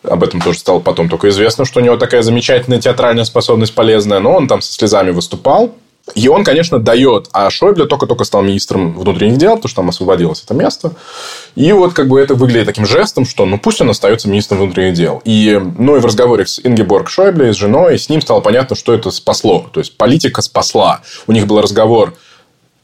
Об 0.03 0.25
этом 0.25 0.41
тоже 0.41 0.59
стало 0.59 0.81
потом 0.81 1.09
только 1.09 1.29
известно, 1.29 1.65
что 1.65 1.79
у 1.79 1.85
него 1.85 1.97
такая 1.97 2.23
замечательная 2.23 2.81
театральная 2.81 3.23
способность 3.23 3.77
полезная. 3.77 4.19
Но 4.19 4.35
он 4.35 4.49
там 4.49 4.63
со 4.63 4.73
слезами 4.73 5.13
выступал. 5.13 5.77
И 6.15 6.29
он, 6.29 6.45
конечно, 6.45 6.79
дает. 6.79 7.29
А 7.33 7.51
Шойбле 7.51 7.87
только-только 7.87 8.25
стал 8.25 8.43
министром 8.43 8.99
внутренних 8.99 9.39
дел, 9.39 9.57
потому 9.57 9.69
что 9.69 9.77
там 9.77 9.89
освободилось 9.89 10.43
это 10.43 10.55
место. 10.55 10.93
И 11.55 11.73
вот 11.73 11.93
как 11.93 12.09
бы 12.09 12.21
это 12.21 12.35
выглядит 12.35 12.67
таким 12.67 12.87
жестом, 12.87 13.25
что 13.25 13.47
ну 13.47 13.59
пусть 13.59 13.81
он 13.81 13.91
остается 13.91 14.29
министром 14.29 14.59
внутренних 14.59 14.95
дел. 14.95 15.21
И, 15.25 15.61
ну, 15.79 15.97
и 15.97 16.01
в 16.01 16.05
разговоре 16.05 16.47
с 16.47 16.61
Ингеборг 16.63 17.09
Шойбле, 17.09 17.53
с 17.53 17.57
женой, 17.57 17.99
с 17.99 18.09
ним 18.09 18.21
стало 18.21 18.41
понятно, 18.41 18.77
что 18.77 18.95
это 18.95 19.11
спасло. 19.11 19.67
То 19.73 19.81
есть, 19.81 19.97
политика 19.97 20.43
спасла. 20.43 21.01
У 21.27 21.33
них 21.33 21.47
был 21.47 21.61
разговор 21.61 22.15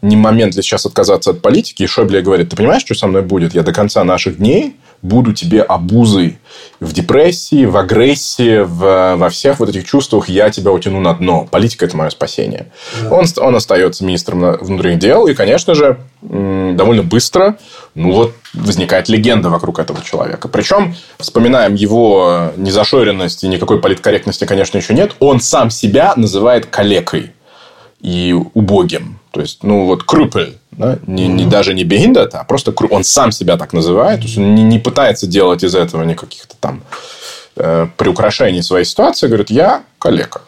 не 0.04 0.16
момент 0.16 0.54
ли 0.54 0.62
сейчас 0.62 0.84
отказаться 0.84 1.30
от 1.30 1.40
политики. 1.40 1.82
И 1.82 1.86
Шойбле 1.86 2.20
говорит, 2.20 2.50
ты 2.50 2.56
понимаешь, 2.56 2.82
что 2.82 2.94
со 2.94 3.06
мной 3.06 3.22
будет? 3.22 3.54
Я 3.54 3.62
до 3.62 3.72
конца 3.72 4.04
наших 4.04 4.36
дней 4.36 4.76
буду 5.00 5.32
тебе 5.32 5.62
обузой 5.62 6.38
в 6.80 6.92
депрессии, 6.92 7.64
в 7.64 7.76
агрессии, 7.76 8.60
в, 8.62 9.16
во 9.16 9.28
всех 9.30 9.60
вот 9.60 9.68
этих 9.70 9.84
чувствах 9.86 10.28
я 10.28 10.50
тебя 10.50 10.72
утяну 10.72 11.00
на 11.00 11.14
дно. 11.14 11.48
Политика– 11.50 11.84
это 11.86 11.96
мое 11.96 12.10
спасение. 12.10 12.66
Да. 13.02 13.16
Он, 13.16 13.24
он 13.38 13.56
остается 13.56 14.04
министром 14.04 14.58
внутренних 14.60 14.98
дел, 14.98 15.26
и, 15.26 15.34
конечно 15.34 15.74
же, 15.74 15.98
довольно 16.22 17.02
быстро 17.02 17.56
ну 17.94 18.12
вот, 18.12 18.34
возникает 18.54 19.08
легенда 19.08 19.50
вокруг 19.50 19.78
этого 19.78 20.02
человека. 20.02 20.48
Причем, 20.48 20.94
вспоминаем 21.18 21.74
его 21.74 22.52
незашоренность 22.56 23.44
и 23.44 23.48
никакой 23.48 23.80
политкорректности, 23.80 24.44
конечно, 24.44 24.78
еще 24.78 24.94
нет. 24.94 25.12
Он 25.20 25.40
сам 25.40 25.70
себя 25.70 26.12
называет 26.16 26.66
калекой 26.66 27.32
и 28.04 28.34
убогим. 28.52 29.18
То 29.30 29.40
есть, 29.40 29.62
ну, 29.62 29.86
вот 29.86 30.04
крупель, 30.04 30.58
да? 30.72 30.98
не, 31.06 31.26
не, 31.26 31.46
даже 31.46 31.72
не 31.72 31.84
бегиндет, 31.84 32.34
а 32.34 32.44
просто 32.44 32.72
он 32.90 33.02
сам 33.02 33.32
себя 33.32 33.56
так 33.56 33.72
называет. 33.72 34.20
То 34.20 34.26
есть, 34.26 34.36
он 34.36 34.54
не, 34.54 34.62
не 34.62 34.78
пытается 34.78 35.26
делать 35.26 35.64
из 35.64 35.74
этого 35.74 36.04
никаких-то 36.04 36.54
там 36.60 36.82
э, 37.56 37.88
приукрашений 37.96 38.62
своей 38.62 38.84
ситуации. 38.84 39.26
Говорит, 39.26 39.50
я 39.50 39.84
коллега. 39.98 40.42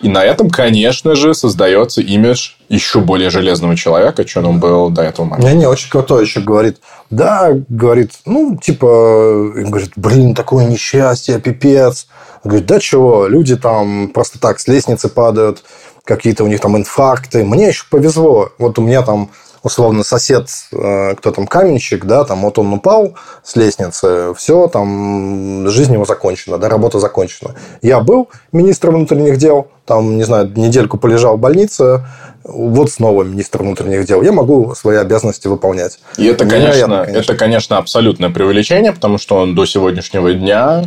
И 0.00 0.08
на 0.08 0.22
этом, 0.22 0.50
конечно 0.50 1.16
же, 1.16 1.34
создается 1.34 2.00
имидж 2.00 2.50
еще 2.68 3.00
более 3.00 3.30
железного 3.30 3.74
человека, 3.74 4.24
чем 4.24 4.46
он 4.46 4.60
был 4.60 4.90
до 4.90 5.02
этого 5.02 5.26
момента. 5.26 5.50
Не-не, 5.50 5.66
очень 5.66 5.90
крутой 5.90 6.24
еще 6.24 6.40
говорит. 6.40 6.78
Да, 7.10 7.50
говорит, 7.68 8.12
ну, 8.24 8.56
типа, 8.56 9.50
говорит, 9.54 9.92
блин, 9.96 10.34
такое 10.34 10.66
несчастье, 10.66 11.40
пипец. 11.40 12.06
Говорит, 12.44 12.66
да 12.66 12.78
чего, 12.78 13.26
люди 13.26 13.56
там 13.56 14.08
просто 14.08 14.38
так 14.38 14.60
с 14.60 14.68
лестницы 14.68 15.08
падают, 15.08 15.64
какие-то 16.04 16.44
у 16.44 16.46
них 16.46 16.60
там 16.60 16.76
инфаркты. 16.76 17.44
Мне 17.44 17.68
еще 17.68 17.84
повезло. 17.90 18.50
Вот 18.58 18.78
у 18.78 18.82
меня 18.82 19.02
там 19.02 19.30
условно 19.64 20.04
сосед, 20.04 20.48
э, 20.72 21.14
кто 21.16 21.32
там 21.32 21.46
каменщик, 21.46 22.04
да, 22.04 22.24
там 22.24 22.42
вот 22.42 22.58
он 22.58 22.72
упал 22.74 23.14
с 23.42 23.56
лестницы, 23.56 24.34
все, 24.36 24.68
там 24.68 25.66
жизнь 25.68 25.94
его 25.94 26.04
закончена, 26.04 26.58
да, 26.58 26.68
работа 26.68 27.00
закончена. 27.00 27.54
Я 27.80 28.00
был 28.00 28.28
министром 28.52 28.96
внутренних 28.96 29.38
дел, 29.38 29.68
там, 29.86 30.16
не 30.18 30.24
знаю, 30.24 30.52
недельку 30.54 30.98
полежал 30.98 31.38
в 31.38 31.40
больнице, 31.40 32.04
вот 32.44 32.90
снова 32.90 33.22
министр 33.22 33.62
внутренних 33.62 34.04
дел. 34.04 34.20
Я 34.20 34.32
могу 34.32 34.74
свои 34.74 34.98
обязанности 34.98 35.48
выполнять. 35.48 35.98
И 36.18 36.26
это, 36.26 36.44
конечно, 36.44 37.04
конечно, 37.04 37.18
это, 37.18 37.34
конечно, 37.34 37.78
абсолютное 37.78 38.28
преувеличение, 38.28 38.92
потому 38.92 39.16
что 39.16 39.36
он 39.36 39.54
до 39.54 39.64
сегодняшнего 39.64 40.34
дня 40.34 40.84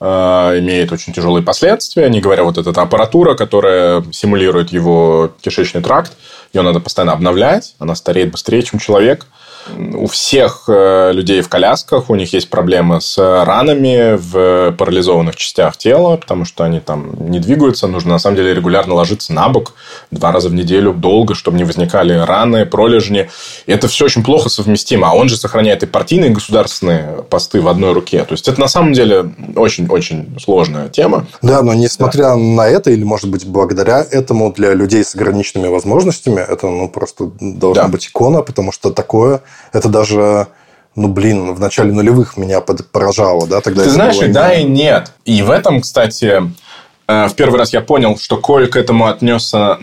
имеет 0.00 0.92
очень 0.92 1.12
тяжелые 1.12 1.42
последствия, 1.42 2.08
не 2.08 2.20
говоря 2.20 2.44
вот 2.44 2.56
эта 2.58 2.70
аппаратура, 2.80 3.34
которая 3.34 4.04
симулирует 4.12 4.70
его 4.70 5.32
кишечный 5.40 5.82
тракт, 5.82 6.12
ее 6.52 6.62
надо 6.62 6.80
постоянно 6.80 7.12
обновлять, 7.12 7.74
она 7.78 7.94
стареет 7.94 8.30
быстрее, 8.30 8.62
чем 8.62 8.78
человек– 8.78 9.26
у 9.76 10.06
всех 10.06 10.64
э, 10.68 11.12
людей 11.12 11.40
в 11.40 11.48
колясках 11.48 12.10
у 12.10 12.14
них 12.14 12.32
есть 12.32 12.50
проблемы 12.50 13.00
с 13.00 13.18
ранами 13.18 14.16
в 14.16 14.72
парализованных 14.72 15.36
частях 15.36 15.76
тела, 15.76 16.16
потому 16.16 16.44
что 16.44 16.64
они 16.64 16.80
там 16.80 17.30
не 17.30 17.40
двигаются. 17.40 17.86
Нужно 17.86 18.12
на 18.12 18.18
самом 18.18 18.36
деле 18.36 18.54
регулярно 18.54 18.94
ложиться 18.94 19.32
на 19.32 19.48
бок 19.48 19.74
два 20.10 20.32
раза 20.32 20.48
в 20.48 20.54
неделю 20.54 20.92
долго, 20.92 21.34
чтобы 21.34 21.58
не 21.58 21.64
возникали 21.64 22.14
раны, 22.14 22.66
пролежни. 22.66 23.28
И 23.66 23.72
это 23.72 23.88
все 23.88 24.06
очень 24.06 24.24
плохо 24.24 24.48
совместимо. 24.48 25.10
А 25.10 25.14
он 25.14 25.28
же 25.28 25.36
сохраняет 25.36 25.82
и 25.82 25.86
партийные, 25.86 26.30
и 26.30 26.34
государственные 26.34 27.24
посты 27.28 27.60
в 27.60 27.68
одной 27.68 27.92
руке. 27.92 28.24
То 28.24 28.32
есть 28.32 28.48
это 28.48 28.60
на 28.60 28.68
самом 28.68 28.92
деле 28.92 29.32
очень-очень 29.56 30.38
сложная 30.40 30.88
тема. 30.88 31.26
Да, 31.42 31.62
но 31.62 31.74
несмотря 31.74 32.30
да. 32.30 32.36
на 32.36 32.66
это, 32.68 32.90
или 32.90 33.04
может 33.04 33.30
быть 33.30 33.46
благодаря 33.46 34.04
этому 34.10 34.52
для 34.52 34.74
людей 34.74 35.04
с 35.04 35.14
ограниченными 35.14 35.68
возможностями, 35.68 36.40
это 36.40 36.66
ну, 36.66 36.88
просто 36.88 37.30
должна 37.40 37.84
да. 37.84 37.88
быть 37.88 38.06
икона, 38.06 38.42
потому 38.42 38.72
что 38.72 38.90
такое 38.90 39.40
это 39.72 39.88
даже 39.88 40.48
ну, 40.98 41.08
блин, 41.08 41.54
в 41.54 41.60
начале 41.60 41.92
нулевых 41.92 42.36
меня 42.36 42.60
поражало, 42.60 43.46
да, 43.46 43.60
тогда 43.60 43.84
Ты 43.84 43.90
знаешь, 43.90 44.20
и 44.20 44.26
да, 44.28 44.52
и 44.52 44.64
нет. 44.64 45.12
И 45.24 45.42
в 45.42 45.50
этом, 45.50 45.80
кстати, 45.80 46.42
э, 47.06 47.28
в 47.28 47.34
первый 47.34 47.58
раз 47.58 47.72
я 47.72 47.80
понял, 47.80 48.18
что 48.18 48.36
Коль 48.36 48.66
к 48.68 48.74
этому 48.74 49.06
отнесся 49.06 49.78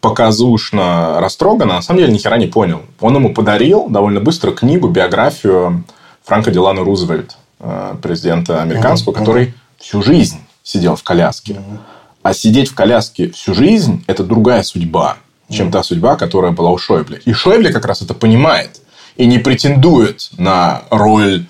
показушно, 0.00 1.20
растроганно, 1.20 1.74
на 1.74 1.82
самом 1.82 2.00
деле 2.00 2.12
ни 2.12 2.18
хера 2.18 2.38
не 2.38 2.46
понял. 2.46 2.82
Он 3.00 3.14
ему 3.14 3.34
подарил 3.34 3.88
довольно 3.88 4.20
быстро 4.20 4.52
книгу, 4.52 4.88
биографию 4.88 5.84
Франка 6.24 6.50
Делана 6.50 6.82
Рузвельт, 6.82 7.36
э, 7.60 7.96
президента 8.02 8.62
американского, 8.62 9.12
uh-huh. 9.12 9.18
который 9.18 9.54
всю 9.78 10.02
жизнь 10.02 10.38
сидел 10.62 10.96
в 10.96 11.02
коляске. 11.02 11.54
Uh-huh. 11.54 11.78
А 12.22 12.32
сидеть 12.32 12.70
в 12.70 12.74
коляске 12.74 13.30
всю 13.30 13.52
жизнь– 13.54 14.02
это 14.06 14.24
другая 14.24 14.62
судьба, 14.62 15.18
чем 15.50 15.68
uh-huh. 15.68 15.72
та 15.72 15.82
судьба, 15.82 16.16
которая 16.16 16.52
была 16.52 16.70
у 16.70 16.78
Шойбле. 16.78 17.20
И 17.26 17.34
Шойбле 17.34 17.70
как 17.70 17.84
раз 17.84 18.00
это 18.00 18.14
понимает 18.14 18.80
и 19.16 19.26
не 19.26 19.38
претендует 19.38 20.30
на 20.38 20.82
роль 20.90 21.46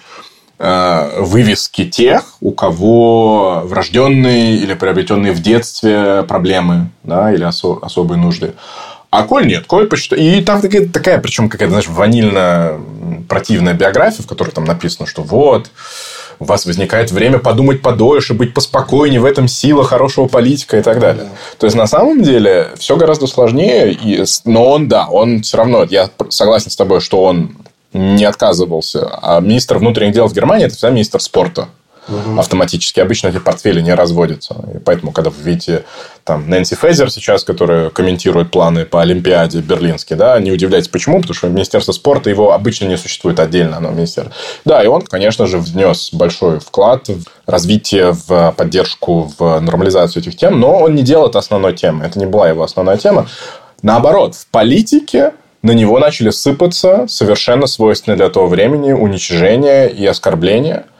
э, 0.59 1.21
вывески 1.21 1.85
тех, 1.85 2.37
у 2.41 2.53
кого 2.53 3.63
врожденные 3.65 4.57
или 4.57 4.75
приобретенные 4.75 5.33
в 5.33 5.41
детстве 5.41 6.23
проблемы 6.25 6.91
да, 7.03 7.33
или 7.33 7.45
осо- 7.45 7.79
особые 7.83 8.19
нужды. 8.19 8.55
А 9.11 9.23
Коль 9.23 9.47
нет. 9.47 9.67
Коль 9.67 9.87
почитал. 9.87 10.19
И 10.19 10.41
там 10.43 10.61
такая, 10.61 10.89
такая 10.89 11.19
причем 11.19 11.49
какая-то, 11.49 11.71
знаешь, 11.71 11.89
ванильно 11.89 12.81
противная 13.29 13.73
биография, 13.73 14.25
в 14.25 14.27
которой 14.27 14.51
там 14.51 14.65
написано, 14.65 15.07
что 15.07 15.23
вот, 15.23 15.71
у 16.39 16.45
вас 16.45 16.67
возникает 16.67 17.11
время 17.11 17.39
подумать 17.39 17.83
подольше, 17.83 18.35
быть 18.35 18.55
поспокойнее, 18.55 19.21
в 19.21 19.25
этом 19.25 19.49
сила 19.49 19.85
хорошего 19.85 20.27
политика 20.27 20.79
и 20.79 20.83
так 20.83 21.01
далее. 21.01 21.29
То 21.59 21.67
есть, 21.67 21.77
на 21.77 21.87
самом 21.87 22.23
деле, 22.23 22.71
все 22.77 22.97
гораздо 22.97 23.27
сложнее. 23.27 23.93
И... 23.93 24.25
Но 24.45 24.71
он, 24.71 24.89
да, 24.89 25.07
он 25.09 25.43
все 25.43 25.57
равно, 25.59 25.85
я 25.85 26.11
согласен 26.29 26.71
с 26.71 26.77
тобой, 26.77 27.01
что 27.01 27.23
он 27.23 27.57
не 27.93 28.25
отказывался. 28.25 29.19
А 29.23 29.41
министр 29.41 29.79
внутренних 29.79 30.15
дел 30.15 30.27
в 30.27 30.35
Германии– 30.35 30.67
это 30.67 30.75
всегда 30.75 30.91
министр 30.91 31.21
спорта 31.21 31.69
угу. 32.09 32.39
автоматически. 32.39 33.01
Обычно 33.01 33.29
эти 33.29 33.39
портфели 33.39 33.81
не 33.81 33.95
разводятся. 33.95 34.57
И 34.75 34.79
поэтому, 34.79 35.13
когда 35.13 35.31
вы 35.31 35.37
видите 35.43 35.85
там 36.25 36.49
Нэнси 36.49 36.77
Фейзер 36.77 37.11
сейчас, 37.11 37.45
которая 37.45 37.91
комментирует 37.91 38.51
планы 38.51 38.85
по 38.85 39.03
Олимпиаде 39.03 39.61
берлинский, 39.61 40.17
да, 40.17 40.39
не 40.39 40.53
удивляйтесь, 40.53 40.89
почему, 40.89 41.21
потому 41.21 41.35
что 41.35 41.49
Министерство 41.49 41.93
спорта 41.93 42.31
его 42.31 42.53
обычно 42.53 42.87
не 42.87 42.97
существует 42.97 43.41
отдельно, 43.41 43.79
оно 43.79 43.91
министерство. 43.91 44.35
Да, 44.65 44.83
и 44.83 44.87
он, 44.87 45.03
конечно 45.03 45.47
же, 45.47 45.59
внес 45.59 46.11
большой 46.13 46.61
вклад 46.61 47.09
в 47.09 47.25
развитие, 47.47 48.13
в 48.13 48.55
поддержку, 48.57 49.33
в 49.39 49.61
нормализацию 49.61 50.23
этих 50.23 50.37
тем, 50.37 50.61
но 50.61 50.81
он 50.81 50.95
не 50.95 51.03
делал 51.03 51.29
это 51.29 51.39
основной 51.39 51.75
темой. 51.75 52.07
Это 52.07 52.19
не 52.19 52.27
была 52.27 52.49
его 52.49 52.63
основная 52.63 52.97
тема. 52.97 53.29
Наоборот, 53.83 54.35
в 54.35 54.47
политике 54.47 55.33
на 55.63 55.73
него 55.73 55.99
начали 55.99 56.31
сыпаться 56.31 57.07
совершенно 57.09 57.67
свойственные 57.67 58.17
для 58.17 58.29
того 58.29 58.47
времени 58.47 58.93
уничижения 58.93 59.87
и 59.87 60.05
оскорбления– 60.07 60.87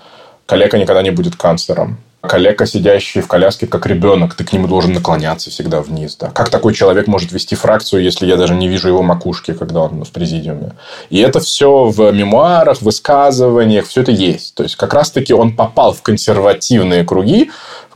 Коллега 0.47 0.79
никогда 0.79 1.03
не 1.03 1.11
будет 1.11 1.37
канцлером. 1.37 1.99
Коллега, 2.27 2.65
сидящий 2.65 3.21
в 3.21 3.29
коляске, 3.29 3.67
как 3.67 3.87
ребенок, 3.87 4.35
ты 4.35 4.45
к 4.45 4.53
нему 4.53 4.67
должен 4.67 4.93
наклоняться 4.95 5.51
всегда 5.51 5.83
вниз. 5.83 6.17
Да? 6.17 6.31
Как 6.31 6.49
такой 6.49 6.73
человек 6.73 7.07
может 7.07 7.33
вести 7.33 7.55
фракцию, 7.55 8.03
если 8.03 8.27
я 8.27 8.37
даже 8.37 8.55
не 8.55 8.67
вижу 8.67 8.89
его 8.89 9.03
макушки, 9.03 9.53
когда 9.53 9.81
он 9.81 10.05
в 10.05 10.11
президиуме? 10.11 10.73
И 11.11 11.21
это 11.21 11.41
все 11.41 11.85
в 11.85 12.11
мемуарах, 12.13 12.81
высказываниях, 12.81 13.87
все 13.87 14.01
это 14.01 14.11
есть. 14.11 14.55
То 14.55 14.63
есть, 14.63 14.77
как 14.77 14.95
раз-таки 14.95 15.35
он 15.35 15.55
попал 15.55 15.93
в 15.93 16.01
консервативные 16.01 17.05
круги, 17.05 17.51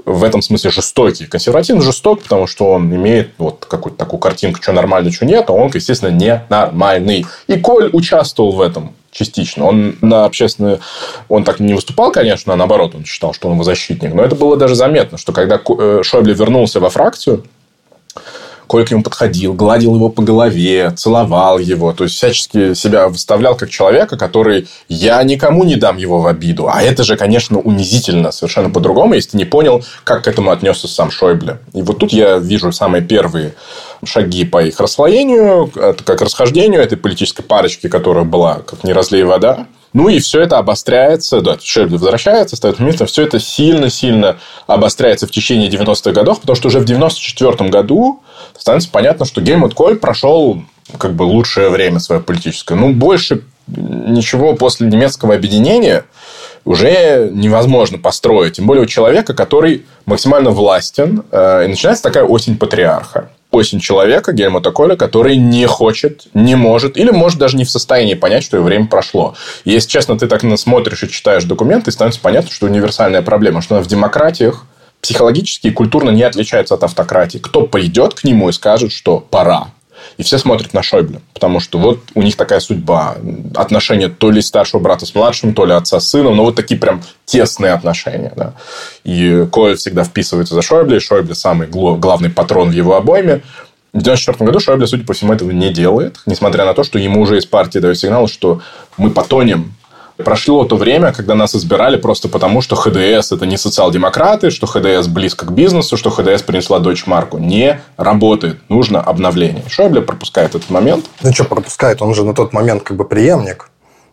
в 0.04 0.24
этом 0.24 0.42
смысле 0.42 0.70
жестокий. 0.70 1.26
Консервативно 1.26 1.82
жесток, 1.82 2.22
потому 2.22 2.46
что 2.46 2.70
он 2.72 2.94
имеет 2.94 3.32
вот 3.38 3.66
какую-то 3.68 3.98
такую 3.98 4.20
картинку, 4.20 4.62
что 4.62 4.72
нормально, 4.72 5.10
что 5.12 5.26
нет, 5.26 5.48
а 5.48 5.52
он, 5.52 5.70
естественно, 5.72 6.10
ненормальный. 6.10 7.26
И 7.46 7.58
Коль 7.58 7.90
участвовал 7.92 8.52
в 8.52 8.60
этом 8.60 8.94
частично. 9.10 9.66
Он 9.66 9.96
на 10.00 10.24
общественную... 10.24 10.80
Он 11.28 11.44
так 11.44 11.60
не 11.60 11.74
выступал, 11.74 12.12
конечно, 12.12 12.52
а 12.52 12.56
наоборот, 12.56 12.94
он 12.94 13.04
считал, 13.04 13.32
что 13.32 13.48
он 13.48 13.54
его 13.54 13.64
защитник. 13.64 14.14
Но 14.14 14.22
это 14.22 14.36
было 14.36 14.56
даже 14.56 14.74
заметно, 14.74 15.18
что 15.18 15.32
когда 15.32 15.60
э, 15.66 16.00
Шойбле 16.04 16.34
вернулся 16.34 16.80
во 16.80 16.90
фракцию, 16.90 17.44
Коль 18.68 18.86
к 18.86 18.90
нему 18.92 19.02
подходил, 19.02 19.54
гладил 19.54 19.94
его 19.96 20.10
по 20.10 20.22
голове, 20.22 20.92
целовал 20.92 21.58
его. 21.58 21.92
То 21.92 22.04
есть, 22.04 22.16
всячески 22.16 22.74
себя 22.74 23.08
выставлял 23.08 23.56
как 23.56 23.70
человека, 23.70 24.16
который 24.16 24.68
я 24.88 25.22
никому 25.22 25.64
не 25.64 25.74
дам 25.76 25.96
его 25.96 26.20
в 26.20 26.26
обиду. 26.26 26.68
А 26.68 26.82
это 26.82 27.02
же, 27.02 27.16
конечно, 27.16 27.58
унизительно 27.58 28.30
совершенно 28.30 28.70
по-другому, 28.70 29.14
если 29.14 29.30
ты 29.30 29.36
не 29.38 29.46
понял, 29.46 29.82
как 30.04 30.24
к 30.24 30.28
этому 30.28 30.50
отнесся 30.50 30.86
сам 30.86 31.10
Шойбле. 31.10 31.58
И 31.72 31.82
вот 31.82 31.98
тут 31.98 32.12
я 32.12 32.38
вижу 32.38 32.70
самые 32.70 33.02
первые 33.02 33.54
шаги 34.04 34.44
по 34.44 34.62
их 34.62 34.78
расслоению, 34.78 35.72
как 36.04 36.20
расхождению 36.20 36.82
этой 36.82 36.98
политической 36.98 37.42
парочки, 37.42 37.88
которая 37.88 38.24
была 38.24 38.60
как 38.66 38.84
не 38.84 38.92
разлей 38.92 39.24
вода. 39.24 39.66
Ну, 39.92 40.08
и 40.08 40.18
все 40.18 40.42
это 40.42 40.58
обостряется, 40.58 41.40
да, 41.40 41.56
Шельби 41.62 41.92
возвращается, 41.92 42.56
ставит 42.56 42.78
место, 42.78 43.06
все 43.06 43.22
это 43.22 43.40
сильно-сильно 43.40 44.38
обостряется 44.66 45.26
в 45.26 45.30
течение 45.30 45.70
90-х 45.70 46.12
годов, 46.12 46.40
потому 46.40 46.56
что 46.56 46.68
уже 46.68 46.80
в 46.80 46.84
94 46.84 47.70
году 47.70 48.20
становится 48.56 48.90
понятно, 48.90 49.24
что 49.24 49.40
Гельмут 49.40 49.74
Коль 49.74 49.96
прошел 49.96 50.62
как 50.98 51.14
бы 51.14 51.22
лучшее 51.22 51.70
время 51.70 52.00
свое 52.00 52.20
политическое. 52.20 52.74
Ну, 52.74 52.92
больше 52.92 53.42
ничего 53.66 54.54
после 54.54 54.88
немецкого 54.88 55.34
объединения 55.34 56.04
уже 56.64 57.30
невозможно 57.32 57.98
построить. 57.98 58.54
Тем 58.54 58.66
более 58.66 58.84
у 58.84 58.86
человека, 58.86 59.34
который 59.34 59.86
максимально 60.06 60.50
властен. 60.50 61.24
Э, 61.30 61.64
и 61.64 61.68
начинается 61.68 62.02
такая 62.02 62.24
осень 62.24 62.56
патриарха 62.56 63.30
осень 63.50 63.80
человека, 63.80 64.32
Гельмута 64.32 64.70
Коля, 64.70 64.96
который 64.96 65.36
не 65.36 65.66
хочет, 65.66 66.26
не 66.34 66.54
может, 66.54 66.96
или 66.96 67.10
может 67.10 67.38
даже 67.38 67.56
не 67.56 67.64
в 67.64 67.70
состоянии 67.70 68.14
понять, 68.14 68.44
что 68.44 68.56
его 68.56 68.66
время 68.66 68.86
прошло. 68.86 69.34
И 69.64 69.70
если 69.70 69.88
честно, 69.88 70.18
ты 70.18 70.26
так 70.26 70.42
смотришь 70.58 71.02
и 71.02 71.08
читаешь 71.08 71.44
документы, 71.44 71.90
становится 71.90 72.20
понятно, 72.20 72.50
что 72.50 72.66
универсальная 72.66 73.22
проблема, 73.22 73.62
что 73.62 73.80
в 73.80 73.86
демократиях 73.86 74.66
психологически 75.00 75.68
и 75.68 75.72
культурно 75.72 76.10
не 76.10 76.22
отличается 76.22 76.74
от 76.74 76.82
автократии. 76.82 77.38
Кто 77.38 77.62
пойдет 77.62 78.14
к 78.14 78.24
нему 78.24 78.48
и 78.48 78.52
скажет, 78.52 78.92
что 78.92 79.20
пора, 79.20 79.68
и 80.18 80.24
все 80.24 80.36
смотрят 80.36 80.74
на 80.74 80.82
Шойбле, 80.82 81.20
потому 81.32 81.60
что 81.60 81.78
вот 81.78 82.00
у 82.14 82.22
них 82.22 82.36
такая 82.36 82.58
судьба. 82.58 83.16
Отношения 83.54 84.08
то 84.08 84.30
ли 84.30 84.42
старшего 84.42 84.80
брата 84.80 85.06
с 85.06 85.14
младшим, 85.14 85.54
то 85.54 85.64
ли 85.64 85.72
отца 85.72 86.00
с 86.00 86.08
сыном, 86.10 86.36
но 86.36 86.44
вот 86.44 86.56
такие 86.56 86.78
прям 86.78 87.02
тесные 87.24 87.72
отношения. 87.72 88.32
Да. 88.36 88.54
И 89.04 89.46
Коэль 89.50 89.76
всегда 89.76 90.02
вписывается 90.02 90.54
за 90.54 90.62
Шойбле, 90.62 90.96
и 90.96 91.00
Шойбле 91.00 91.36
самый 91.36 91.68
главный 91.68 92.30
патрон 92.30 92.70
в 92.70 92.72
его 92.72 92.96
обойме. 92.96 93.42
В 93.92 94.00
1994 94.00 94.46
году 94.46 94.60
Шойбле, 94.60 94.86
судя 94.88 95.04
по 95.04 95.12
всему, 95.12 95.32
этого 95.32 95.52
не 95.52 95.72
делает, 95.72 96.18
несмотря 96.26 96.64
на 96.64 96.74
то, 96.74 96.82
что 96.82 96.98
ему 96.98 97.20
уже 97.20 97.38
из 97.38 97.46
партии 97.46 97.78
дают 97.78 97.96
сигнал, 97.96 98.26
что 98.26 98.60
мы 98.96 99.10
потонем 99.10 99.74
Прошло 100.24 100.64
то 100.64 100.76
время, 100.76 101.12
когда 101.12 101.34
нас 101.34 101.54
избирали 101.54 101.96
просто 101.96 102.28
потому, 102.28 102.60
что 102.60 102.74
ХДС 102.74 103.32
это 103.32 103.46
не 103.46 103.56
социал-демократы, 103.56 104.50
что 104.50 104.66
ХДС 104.66 105.06
близко 105.06 105.46
к 105.46 105.52
бизнесу, 105.52 105.96
что 105.96 106.10
ХДС 106.10 106.42
принесла 106.42 106.80
дочь 106.80 107.06
Марку. 107.06 107.38
Не 107.38 107.80
работает. 107.96 108.58
Нужно 108.68 109.00
обновление. 109.00 109.62
Шойбле 109.68 110.00
пропускает 110.02 110.54
этот 110.56 110.70
момент. 110.70 111.06
Ну, 111.22 111.32
что 111.32 111.44
пропускает? 111.44 112.02
Он 112.02 112.14
же 112.14 112.24
на 112.24 112.34
тот 112.34 112.52
момент 112.52 112.82
как 112.82 112.96
бы 112.96 113.04
преемник, 113.04 113.70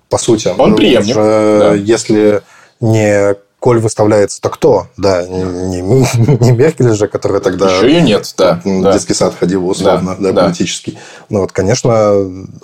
по 0.09 0.17
сути. 0.19 0.53
Он 0.55 0.71
ну, 0.71 0.75
преемник, 0.75 1.15
же, 1.15 1.57
да. 1.59 1.73
Если 1.73 2.41
не 2.79 3.35
Коль 3.65 3.79
выставляется, 3.79 4.39
то 4.41 4.51
кто? 4.51 4.87
Да, 4.95 5.25
не, 5.25 5.41
не, 5.41 5.81
не 5.81 6.51
Меркель 6.51 6.93
же, 6.93 7.07
которая 7.07 7.41
тогда... 7.41 7.75
Еще 7.75 7.87
ее 7.87 8.01
нет, 8.01 8.31
да. 8.37 8.61
Детский 8.63 9.13
да. 9.13 9.15
сад 9.15 9.35
ходил 9.39 9.67
условно, 9.67 10.15
да, 10.19 10.31
да, 10.31 10.43
политический. 10.43 10.99
Ну, 11.29 11.39
вот, 11.39 11.51
конечно, 11.51 12.13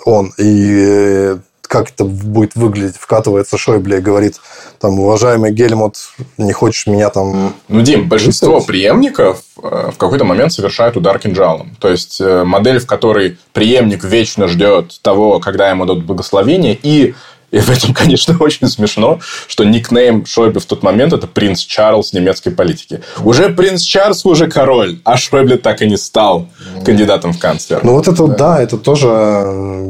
он. 0.04 0.32
И 0.38 1.34
как 1.72 1.88
это 1.88 2.04
будет 2.04 2.54
выглядеть, 2.54 2.96
вкатывается 2.96 3.56
Шойбле 3.56 3.96
и 3.96 4.00
говорит, 4.02 4.36
там, 4.78 5.00
уважаемый 5.00 5.52
Гельмут, 5.52 5.96
не 6.36 6.52
хочешь 6.52 6.86
меня 6.86 7.08
там... 7.08 7.54
Ну, 7.68 7.80
Дим, 7.80 8.10
большинство 8.10 8.60
преемников 8.60 9.40
э, 9.62 9.90
в 9.90 9.96
какой-то 9.96 10.26
момент 10.26 10.52
совершают 10.52 10.98
удар 10.98 11.18
кинжалом. 11.18 11.74
То 11.80 11.88
есть, 11.88 12.20
э, 12.20 12.44
модель, 12.44 12.78
в 12.78 12.86
которой 12.86 13.38
преемник 13.54 14.04
вечно 14.04 14.48
ждет 14.48 15.00
того, 15.00 15.40
когда 15.40 15.70
ему 15.70 15.86
дадут 15.86 16.04
благословение, 16.04 16.78
и 16.82 17.14
и 17.52 17.60
в 17.60 17.70
этом, 17.70 17.94
конечно, 17.94 18.36
очень 18.40 18.66
смешно, 18.66 19.20
что 19.46 19.62
никнейм 19.62 20.26
Шойбе 20.26 20.58
в 20.58 20.66
тот 20.66 20.82
момент 20.82 21.12
это 21.12 21.28
принц 21.28 21.60
Чарльз 21.60 22.12
немецкой 22.12 22.50
политики. 22.50 23.02
Уже 23.22 23.50
принц 23.50 23.82
Чарльз 23.82 24.24
уже 24.24 24.48
король, 24.50 25.00
а 25.04 25.16
Шойбле 25.16 25.58
так 25.58 25.82
и 25.82 25.88
не 25.88 25.96
стал 25.96 26.48
кандидатом 26.84 27.32
в 27.32 27.38
канцлер. 27.38 27.84
Ну, 27.84 27.92
вот 27.92 28.08
это, 28.08 28.26
да. 28.26 28.34
да, 28.34 28.62
это 28.62 28.78
тоже, 28.78 29.06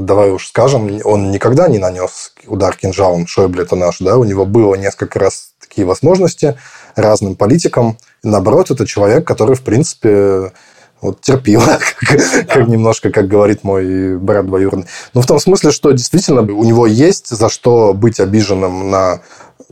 давай 0.01 0.31
уж 0.31 0.49
скажем, 0.49 1.01
он 1.05 1.31
никогда 1.31 1.69
не 1.69 1.79
нанес 1.79 2.33
удар 2.47 2.77
кинжалом. 2.77 3.27
Шойбле 3.27 3.63
это 3.63 3.77
наш, 3.77 3.99
да, 4.01 4.19
у 4.19 4.25
него 4.25 4.45
было 4.45 4.75
несколько 4.75 5.19
раз 5.19 5.53
такие 5.61 5.87
возможности 5.87 6.59
разным 6.97 7.37
политикам. 7.37 7.97
наоборот, 8.23 8.71
это 8.71 8.87
человек, 8.87 9.27
который, 9.27 9.57
в 9.57 9.63
принципе, 9.63 10.53
вот 11.03 11.21
терпила, 11.21 11.79
как, 12.01 12.21
как 12.49 12.69
немножко, 12.69 13.11
как 13.11 13.29
говорит 13.29 13.65
мой 13.65 14.17
брат 14.17 14.47
двоюродный. 14.47 14.87
Ну, 15.13 15.21
в 15.21 15.27
том 15.27 15.39
смысле, 15.39 15.73
что 15.73 15.91
действительно 15.91 16.41
у 16.41 16.65
него 16.65 16.87
есть 16.87 17.29
за 17.29 17.51
что 17.51 17.93
быть 17.93 18.21
обиженным 18.21 18.91
на 18.91 19.21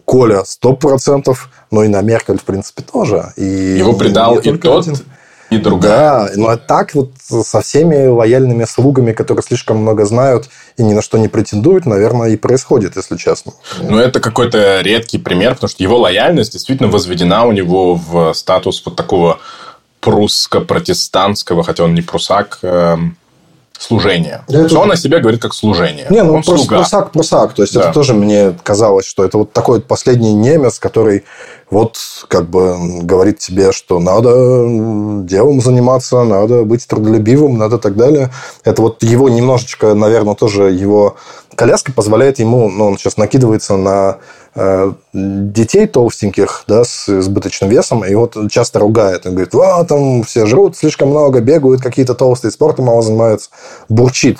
Коля 0.04 0.42
100%, 0.42 1.36
но 1.70 1.84
и 1.84 1.88
на 1.88 2.02
Меркель, 2.02 2.38
в 2.38 2.44
принципе, 2.44 2.82
тоже. 2.82 3.32
И 3.36 3.44
Его 3.78 3.92
предал 3.92 4.38
и 4.38 4.56
тот, 4.56 4.88
один. 4.88 4.96
и 5.50 5.58
другая. 5.58 5.90
Да, 5.90 6.30
но 6.34 6.56
так 6.56 6.94
вот 6.94 7.12
со 7.20 7.60
всеми 7.60 8.06
лояльными 8.06 8.64
слугами, 8.64 9.12
которые 9.12 9.44
слишком 9.44 9.78
много 9.78 10.06
знают 10.06 10.48
и 10.76 10.82
ни 10.82 10.94
на 10.94 11.02
что 11.02 11.16
не 11.16 11.28
претендуют, 11.28 11.86
наверное, 11.86 12.30
и 12.30 12.36
происходит, 12.36 12.96
если 12.96 13.16
честно. 13.16 13.52
Ну, 13.80 13.98
это 13.98 14.18
какой-то 14.18 14.80
редкий 14.80 15.18
пример, 15.18 15.54
потому 15.54 15.68
что 15.68 15.82
его 15.82 15.98
лояльность 15.98 16.52
действительно 16.52 16.88
возведена 16.88 17.44
у 17.44 17.52
него 17.52 17.94
в 17.94 18.32
статус 18.34 18.82
вот 18.84 18.96
такого 18.96 19.38
прусско-протестантского, 20.01 21.62
хотя 21.62 21.84
он 21.84 21.94
не 21.94 22.03
прусак, 22.03 22.59
э, 22.62 22.96
служения. 23.80 24.44
Это... 24.48 24.68
Все 24.68 24.80
он 24.80 24.92
о 24.92 24.96
себе 24.96 25.20
говорит 25.20 25.40
как 25.40 25.55
служение. 25.55 26.07
Не, 26.11 26.22
ну 26.22 26.34
он 26.34 26.42
просто 26.42 26.66
слуга. 26.66 26.76
прусак, 26.76 27.12
прусак. 27.12 27.55
То 27.55 27.62
есть, 27.62 27.74
да. 27.74 27.80
это 27.80 27.92
тоже 27.92 28.14
мне 28.14 28.55
казалось, 28.62 29.07
что 29.07 29.24
это 29.24 29.38
вот 29.38 29.53
такой 29.53 29.78
вот 29.78 29.86
последний 29.86 30.34
немец, 30.34 30.78
который 30.78 31.24
вот 31.70 31.96
как 32.28 32.51
бы 32.51 32.76
говорит 33.03 33.38
тебе, 33.38 33.72
что 33.72 33.98
надо 33.98 34.66
делом 35.24 35.61
заниматься, 35.61 36.24
надо 36.24 36.64
быть 36.64 36.86
трудолюбивым, 36.86 37.57
надо 37.57 37.78
так 37.78 37.96
далее. 37.96 38.30
Это 38.64 38.82
вот 38.82 39.03
его 39.03 39.28
немножечко, 39.28 39.94
наверное, 39.94 40.34
тоже 40.34 40.64
его 40.64 41.16
коляска 41.55 41.92
позволяет 41.92 42.38
ему, 42.38 42.68
ну, 42.68 42.86
он 42.86 42.98
сейчас 42.98 43.16
накидывается 43.16 43.76
на 43.76 44.18
детей 45.12 45.86
толстеньких, 45.86 46.64
да, 46.66 46.84
с 46.84 47.09
избыточным 47.09 47.70
весом, 47.70 48.05
и 48.05 48.14
вот 48.14 48.36
часто 48.51 48.80
ругает. 48.80 49.26
Он 49.26 49.32
говорит, 49.32 49.55
а, 49.55 49.84
там 49.84 50.22
все 50.24 50.46
жрут 50.46 50.76
слишком 50.76 51.11
много, 51.11 51.40
бегают 51.40 51.80
какие-то 51.80 52.14
толстые, 52.14 52.51
спортом 52.51 52.86
мало 52.86 53.03
занимаются. 53.03 53.51
Бурчит 53.88 54.38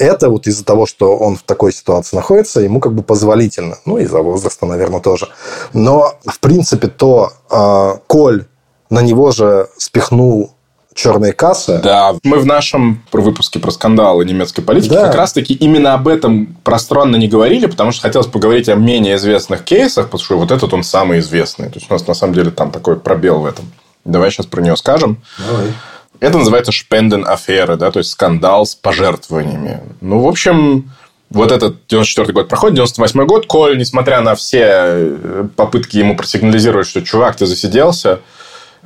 это 0.00 0.30
вот 0.30 0.46
из-за 0.46 0.64
того, 0.64 0.86
что 0.86 1.16
он 1.16 1.36
в 1.36 1.42
такой 1.42 1.72
ситуации 1.72 2.16
находится, 2.16 2.60
ему 2.60 2.80
как 2.80 2.94
бы 2.94 3.02
позволительно. 3.02 3.76
Ну, 3.84 3.98
из-за 3.98 4.22
возраста, 4.22 4.64
наверное, 4.64 5.00
тоже. 5.00 5.28
Но, 5.74 6.14
в 6.24 6.40
принципе, 6.40 6.88
то, 6.88 7.32
э, 7.50 7.98
Коль 8.06 8.46
на 8.88 9.00
него 9.00 9.30
же 9.30 9.68
спихнул 9.76 10.52
черные 11.00 11.32
кассы. 11.32 11.80
Да, 11.82 12.14
мы 12.22 12.38
в 12.38 12.46
нашем 12.46 13.02
выпуске 13.12 13.58
про 13.58 13.70
скандалы 13.70 14.24
немецкой 14.24 14.62
политики 14.62 14.92
да. 14.92 15.06
как 15.06 15.14
раз-таки 15.14 15.54
именно 15.54 15.94
об 15.94 16.08
этом 16.08 16.56
пространно 16.62 17.16
не 17.16 17.28
говорили, 17.28 17.66
потому 17.66 17.90
что 17.92 18.02
хотелось 18.02 18.26
поговорить 18.26 18.68
о 18.68 18.74
менее 18.74 19.16
известных 19.16 19.64
кейсах, 19.64 20.06
потому 20.06 20.22
что 20.22 20.38
вот 20.38 20.50
этот 20.50 20.72
он 20.74 20.84
самый 20.84 21.20
известный. 21.20 21.68
То 21.70 21.78
есть 21.78 21.90
у 21.90 21.92
нас 21.92 22.06
на 22.06 22.14
самом 22.14 22.34
деле 22.34 22.50
там 22.50 22.70
такой 22.70 22.96
пробел 22.96 23.40
в 23.40 23.46
этом. 23.46 23.64
Давай 24.04 24.30
сейчас 24.30 24.46
про 24.46 24.60
него 24.60 24.76
скажем. 24.76 25.22
Давай. 25.38 25.72
Это 26.20 26.36
называется 26.36 26.70
шпенден-афера, 26.70 27.76
да, 27.76 27.90
то 27.90 27.98
есть 27.98 28.10
скандал 28.10 28.66
с 28.66 28.74
пожертвованиями. 28.74 29.80
Ну, 30.02 30.20
в 30.20 30.28
общем, 30.28 30.90
вот 31.30 31.50
этот 31.50 31.86
94 31.88 32.32
год 32.34 32.48
проходит, 32.48 32.76
98 32.76 33.24
год, 33.24 33.46
Коль, 33.46 33.78
несмотря 33.78 34.20
на 34.20 34.34
все 34.34 34.64
э, 34.66 35.48
попытки 35.56 35.96
ему 35.96 36.14
просигнализировать, 36.16 36.88
что 36.88 37.00
чувак, 37.00 37.36
ты 37.36 37.46
засиделся, 37.46 38.20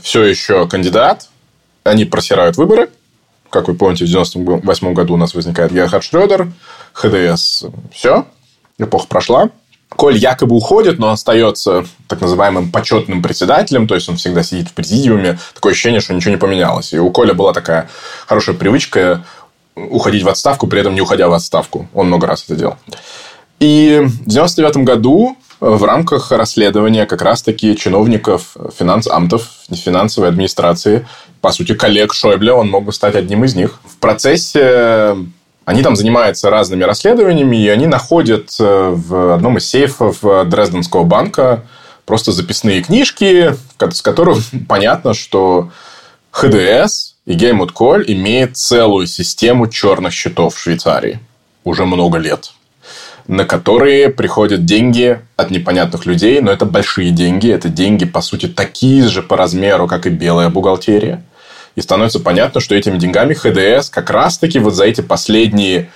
все 0.00 0.22
еще 0.22 0.68
кандидат, 0.68 1.28
они 1.84 2.04
просирают 2.04 2.56
выборы. 2.56 2.90
Как 3.50 3.68
вы 3.68 3.74
помните, 3.74 4.04
в 4.04 4.08
98 4.08 4.94
году 4.94 5.14
у 5.14 5.16
нас 5.16 5.34
возникает 5.34 5.72
Герхард 5.72 6.02
Шредер, 6.02 6.48
ХДС, 6.92 7.64
все, 7.92 8.26
эпоха 8.78 9.06
прошла. 9.06 9.50
Коль 9.90 10.16
якобы 10.16 10.56
уходит, 10.56 10.98
но 10.98 11.10
остается 11.10 11.84
так 12.08 12.20
называемым 12.20 12.72
почетным 12.72 13.22
председателем, 13.22 13.86
то 13.86 13.94
есть 13.94 14.08
он 14.08 14.16
всегда 14.16 14.42
сидит 14.42 14.68
в 14.68 14.72
президиуме, 14.72 15.38
такое 15.54 15.72
ощущение, 15.72 16.00
что 16.00 16.14
ничего 16.14 16.32
не 16.32 16.36
поменялось. 16.36 16.92
И 16.92 16.98
у 16.98 17.10
Коля 17.10 17.32
была 17.32 17.52
такая 17.52 17.88
хорошая 18.26 18.56
привычка 18.56 19.24
уходить 19.76 20.24
в 20.24 20.28
отставку, 20.28 20.66
при 20.66 20.80
этом 20.80 20.94
не 20.94 21.00
уходя 21.00 21.28
в 21.28 21.32
отставку. 21.32 21.88
Он 21.94 22.08
много 22.08 22.26
раз 22.26 22.44
это 22.44 22.56
делал. 22.56 22.76
И 23.60 24.02
в 24.04 24.28
99 24.28 24.78
году 24.78 25.36
в 25.60 25.84
рамках 25.84 26.32
расследования 26.32 27.06
как 27.06 27.22
раз-таки 27.22 27.76
чиновников 27.76 28.56
финанс-амтов, 28.78 29.48
финансовой 29.70 30.28
администрации, 30.28 31.06
по 31.44 31.52
сути, 31.52 31.74
коллег 31.74 32.14
Шойбле, 32.14 32.54
он 32.54 32.70
мог 32.70 32.86
бы 32.86 32.92
стать 32.94 33.16
одним 33.16 33.44
из 33.44 33.54
них. 33.54 33.78
В 33.84 33.98
процессе 33.98 35.14
они 35.66 35.82
там 35.82 35.94
занимаются 35.94 36.48
разными 36.48 36.84
расследованиями, 36.84 37.58
и 37.58 37.68
они 37.68 37.86
находят 37.86 38.56
э, 38.58 38.94
в 38.96 39.34
одном 39.34 39.58
из 39.58 39.68
сейфов 39.68 40.24
э, 40.24 40.44
Дрезденского 40.46 41.04
банка 41.04 41.64
просто 42.06 42.32
записные 42.32 42.82
книжки, 42.82 43.54
с 43.78 44.00
которых 44.00 44.38
понятно, 44.68 45.12
что 45.12 45.70
ХДС 46.30 47.12
и 47.26 47.34
Геймут 47.34 47.72
Коль 47.72 48.06
имеют 48.10 48.56
целую 48.56 49.06
систему 49.06 49.66
черных 49.66 50.14
счетов 50.14 50.54
в 50.54 50.58
Швейцарии 50.58 51.20
уже 51.62 51.84
много 51.84 52.16
лет 52.16 52.54
на 53.26 53.44
которые 53.44 54.10
приходят 54.10 54.64
деньги 54.64 55.20
от 55.36 55.50
непонятных 55.50 56.06
людей, 56.06 56.40
но 56.40 56.52
это 56.52 56.66
большие 56.66 57.10
деньги, 57.10 57.50
это 57.50 57.68
деньги, 57.68 58.04
по 58.04 58.20
сути, 58.20 58.46
такие 58.46 59.04
же 59.08 59.22
по 59.22 59.36
размеру, 59.36 59.86
как 59.86 60.06
и 60.06 60.10
белая 60.10 60.50
бухгалтерия. 60.50 61.24
И 61.76 61.80
становится 61.80 62.20
понятно, 62.20 62.60
что 62.60 62.74
этими 62.74 62.98
деньгами 62.98 63.34
ХДС 63.34 63.90
как 63.90 64.10
раз-таки 64.10 64.58
вот 64.58 64.74
за 64.74 64.84
эти 64.84 65.00
последние 65.00 65.90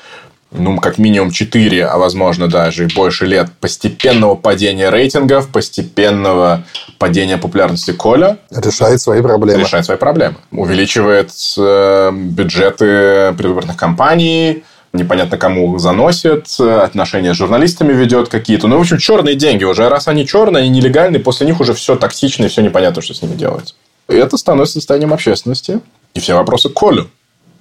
ну, 0.51 0.79
как 0.79 0.99
минимум 0.99 1.31
4, 1.31 1.85
а 1.85 1.99
возможно 1.99 2.49
даже 2.49 2.87
и 2.87 2.95
больше 2.95 3.27
лет 3.27 3.51
постепенного 3.61 4.35
падения 4.35 4.89
рейтингов, 4.89 5.49
постепенного 5.49 6.65
падения 6.99 7.37
популярности 7.37 7.91
Коля. 7.91 8.39
Решает 8.51 9.01
свои 9.01 9.21
проблемы. 9.21 9.61
Решает 9.61 9.85
свои 9.85 9.99
проблемы. 9.99 10.37
Увеличивает 10.51 11.31
э, 11.59 12.11
бюджеты 12.13 13.35
предвыборных 13.37 13.77
кампаний, 13.77 14.65
непонятно 14.95 15.37
кому 15.37 15.79
заносит, 15.79 16.59
отношения 16.59 17.35
с 17.35 17.37
журналистами 17.37 17.93
ведет 17.93 18.29
какие-то. 18.29 18.69
Ну, 18.69 18.79
в 18.79 18.81
общем, 18.81 18.97
черные 18.97 19.35
деньги 19.35 19.65
уже. 19.65 19.89
Раз 19.89 20.09
они 20.09 20.27
черные, 20.27 20.63
они 20.63 20.71
нелегальные, 20.71 21.21
после 21.21 21.47
них 21.47 21.61
уже 21.61 21.75
все 21.75 21.95
токсично 21.97 22.47
и 22.47 22.49
все 22.49 22.63
непонятно, 22.63 23.03
что 23.03 23.13
с 23.13 23.21
ними 23.21 23.35
делать. 23.35 23.75
И 24.09 24.15
это 24.15 24.37
становится 24.37 24.75
состоянием 24.75 25.13
общественности. 25.13 25.81
И 26.15 26.21
все 26.21 26.35
вопросы 26.35 26.69
к 26.69 26.75
Колю. 26.75 27.09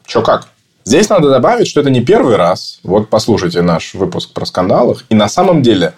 Че 0.06 0.22
как? 0.22 0.48
Здесь 0.86 1.10
надо 1.10 1.30
добавить, 1.30 1.68
что 1.68 1.82
это 1.82 1.90
не 1.90 2.02
первый 2.02 2.38
раз. 2.38 2.80
Вот 2.84 3.10
послушайте 3.10 3.62
наш 3.62 3.94
выпуск 3.94 4.32
про 4.32 4.46
скандалах. 4.46 5.04
И 5.10 5.16
на 5.16 5.28
самом 5.28 5.62
деле, 5.62 5.94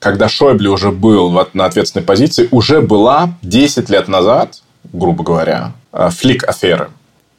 когда 0.00 0.28
Шойбле 0.28 0.68
уже 0.68 0.90
был 0.90 1.30
на 1.52 1.64
ответственной 1.64 2.04
позиции, 2.04 2.48
уже 2.50 2.80
была 2.80 3.34
10 3.42 3.88
лет 3.88 4.08
назад, 4.08 4.62
грубо 4.92 5.22
говоря, 5.22 5.74
э, 5.92 6.08
флик-аферы. 6.10 6.88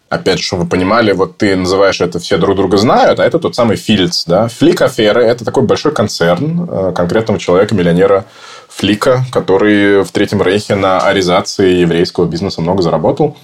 Опять 0.07 0.37
же, 0.37 0.45
чтобы 0.45 0.63
вы 0.63 0.69
понимали, 0.69 1.11
вот 1.11 1.37
ты 1.37 1.57
называешь 1.57 1.99
это 1.99 2.19
«все 2.19 2.37
друг 2.37 2.55
друга 2.55 2.77
знают», 2.77 3.19
а 3.19 3.25
это 3.25 3.39
тот 3.39 3.55
самый 3.55 3.75
Фильдс. 3.75 4.23
Да? 4.25 4.47
Флик-аферы– 4.47 5.23
это 5.25 5.43
такой 5.43 5.63
большой 5.63 5.91
концерн 5.91 6.69
э, 6.69 6.93
конкретного 6.95 7.37
человека, 7.37 7.75
миллионера 7.75 8.25
Флика, 8.75 9.23
который 9.31 10.03
в 10.03 10.11
Третьем 10.11 10.41
Рейхе 10.41 10.75
на 10.75 10.99
аризации 10.99 11.75
еврейского 11.75 12.25
бизнеса 12.25 12.59
много 12.61 12.81
заработал. 12.81 13.37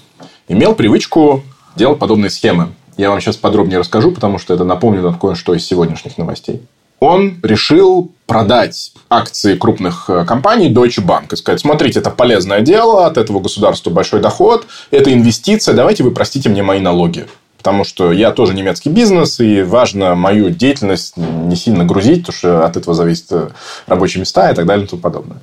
Имел 0.48 0.74
привычку 0.74 1.44
делать 1.76 1.98
подобные 1.98 2.30
схемы. 2.30 2.70
Я 2.96 3.10
вам 3.10 3.20
сейчас 3.20 3.36
подробнее 3.36 3.78
расскажу, 3.78 4.10
потому 4.10 4.38
что 4.38 4.52
это 4.52 4.64
напомнит 4.64 5.04
кое-что 5.20 5.54
из 5.54 5.64
сегодняшних 5.64 6.18
новостей. 6.18 6.62
Он 6.98 7.38
решил 7.42 8.10
продать 8.26 8.92
акции 9.08 9.56
крупных 9.56 10.10
э, 10.10 10.24
компаний 10.26 10.70
Deutsche 10.70 11.02
Bank 11.02 11.32
и 11.32 11.36
сказать, 11.36 11.60
смотрите, 11.60 12.00
это 12.00 12.10
полезное 12.10 12.60
дело, 12.60 13.06
от 13.06 13.16
этого 13.16 13.40
государства 13.40 13.88
большой 13.88 14.20
доход, 14.20 14.66
это 14.90 15.12
инвестиция, 15.12 15.74
давайте 15.74 16.04
вы 16.04 16.10
простите 16.10 16.50
мне 16.50 16.62
мои 16.62 16.78
налоги. 16.78 17.26
Потому 17.60 17.84
что 17.84 18.10
я 18.10 18.30
тоже 18.30 18.54
немецкий 18.54 18.88
бизнес, 18.88 19.38
и 19.38 19.60
важно 19.60 20.14
мою 20.14 20.48
деятельность 20.48 21.18
не 21.18 21.56
сильно 21.56 21.84
грузить, 21.84 22.22
потому 22.22 22.36
что 22.38 22.64
от 22.64 22.78
этого 22.78 22.94
зависят 22.94 23.26
э, 23.32 23.48
рабочие 23.86 24.20
места 24.20 24.50
и 24.50 24.54
так 24.54 24.64
далее 24.64 24.86
и 24.86 24.88
тому 24.88 25.02
подобное. 25.02 25.36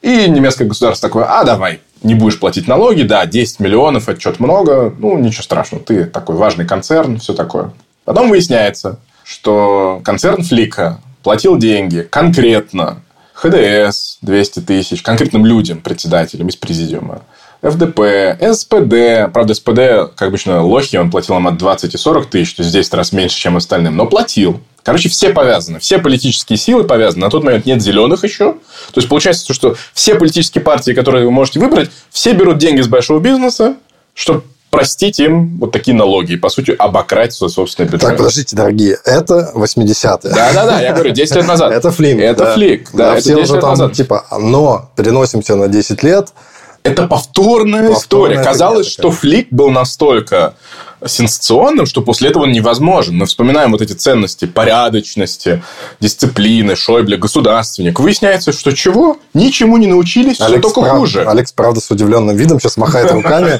И 0.00 0.26
немецкое 0.26 0.66
государство 0.66 1.06
такое, 1.06 1.26
а 1.26 1.44
давай, 1.44 1.80
не 2.02 2.14
будешь 2.14 2.40
платить 2.40 2.66
налоги, 2.66 3.02
да, 3.02 3.26
10 3.26 3.60
миллионов, 3.60 4.08
это 4.08 4.18
что-то 4.18 4.42
много, 4.42 4.94
ну, 4.98 5.18
ничего 5.18 5.42
страшного, 5.42 5.84
ты 5.84 6.06
такой 6.06 6.36
важный 6.36 6.66
концерн, 6.66 7.18
все 7.18 7.34
такое. 7.34 7.72
Потом 8.06 8.30
выясняется, 8.30 8.98
что 9.22 10.00
концерн 10.02 10.42
Флика 10.42 10.98
платил 11.22 11.58
деньги 11.58 12.00
конкретно 12.00 13.02
ХДС 13.34 14.16
200 14.22 14.60
тысяч, 14.60 15.02
конкретным 15.02 15.44
людям, 15.44 15.82
председателям 15.82 16.48
из 16.48 16.56
президиума, 16.56 17.20
ФДП, 17.62 18.00
СПД. 18.52 19.32
Правда, 19.32 19.54
СПД, 19.54 20.14
как 20.16 20.28
обычно, 20.28 20.64
лохи, 20.64 20.96
он 20.96 21.10
платил 21.10 21.36
им 21.36 21.46
от 21.46 21.58
20 21.58 21.94
и 21.94 21.98
40 21.98 22.26
тысяч, 22.26 22.54
то 22.54 22.62
есть 22.62 22.70
в 22.70 22.76
10 22.76 22.94
раз 22.94 23.12
меньше, 23.12 23.36
чем 23.36 23.56
остальным, 23.56 23.96
но 23.96 24.06
платил. 24.06 24.60
Короче, 24.82 25.10
все 25.10 25.30
повязаны. 25.30 25.78
Все 25.78 25.98
политические 25.98 26.56
силы 26.56 26.84
повязаны. 26.84 27.24
На 27.24 27.30
тот 27.30 27.44
момент 27.44 27.66
нет 27.66 27.82
зеленых 27.82 28.24
еще. 28.24 28.54
То 28.54 28.96
есть, 28.96 29.08
получается, 29.08 29.52
что 29.52 29.76
все 29.92 30.14
политические 30.14 30.64
партии, 30.64 30.92
которые 30.92 31.26
вы 31.26 31.30
можете 31.30 31.60
выбрать, 31.60 31.90
все 32.10 32.32
берут 32.32 32.58
деньги 32.58 32.80
с 32.80 32.88
большого 32.88 33.20
бизнеса, 33.20 33.76
чтобы 34.14 34.42
простить 34.70 35.18
им 35.18 35.58
вот 35.58 35.72
такие 35.72 35.96
налоги 35.96 36.32
и, 36.32 36.36
по 36.36 36.48
сути, 36.48 36.70
обократь 36.70 37.32
свой 37.32 37.50
собственный 37.50 37.88
бюджет. 37.88 38.08
Так, 38.08 38.16
подождите, 38.16 38.56
дорогие, 38.56 38.98
это 39.04 39.52
80-е. 39.54 40.32
Да-да-да, 40.32 40.80
я 40.80 40.92
говорю, 40.92 41.10
10 41.10 41.36
лет 41.36 41.46
назад. 41.46 41.72
Это 41.80 41.90
флик. 41.90 42.18
Это 42.18 42.54
флик, 42.54 42.90
да, 42.92 43.16
это 43.16 43.34
10 43.34 43.50
лет 43.50 43.62
назад. 43.62 43.92
Типа, 43.92 44.26
но 44.38 44.90
переносимся 44.96 45.56
на 45.56 45.68
10 45.68 46.02
лет, 46.04 46.28
это 46.82 47.06
повторная, 47.06 47.88
повторная 47.88 47.92
история. 47.92 48.42
Казалось, 48.42 48.88
что 48.88 49.10
Флик 49.10 49.48
был 49.50 49.70
настолько 49.70 50.54
сенсационным, 51.06 51.86
что 51.86 52.02
после 52.02 52.30
этого 52.30 52.44
он 52.44 52.52
невозможен. 52.52 53.16
Мы 53.16 53.26
вспоминаем 53.26 53.72
вот 53.72 53.80
эти 53.80 53.92
ценности 53.92 54.44
порядочности, 54.44 55.62
дисциплины, 55.98 56.76
Шойбле, 56.76 57.16
государственник. 57.16 57.98
Выясняется, 58.00 58.52
что 58.52 58.72
чего? 58.72 59.16
Ничему 59.34 59.76
не 59.78 59.86
научились, 59.86 60.40
Алекс 60.40 60.58
все 60.58 60.60
только 60.60 60.82
прав... 60.82 60.98
хуже. 60.98 61.24
Алекс, 61.24 61.52
правда, 61.52 61.80
с 61.80 61.90
удивленным 61.90 62.36
видом 62.36 62.60
сейчас 62.60 62.76
махает 62.76 63.10
руками, 63.12 63.58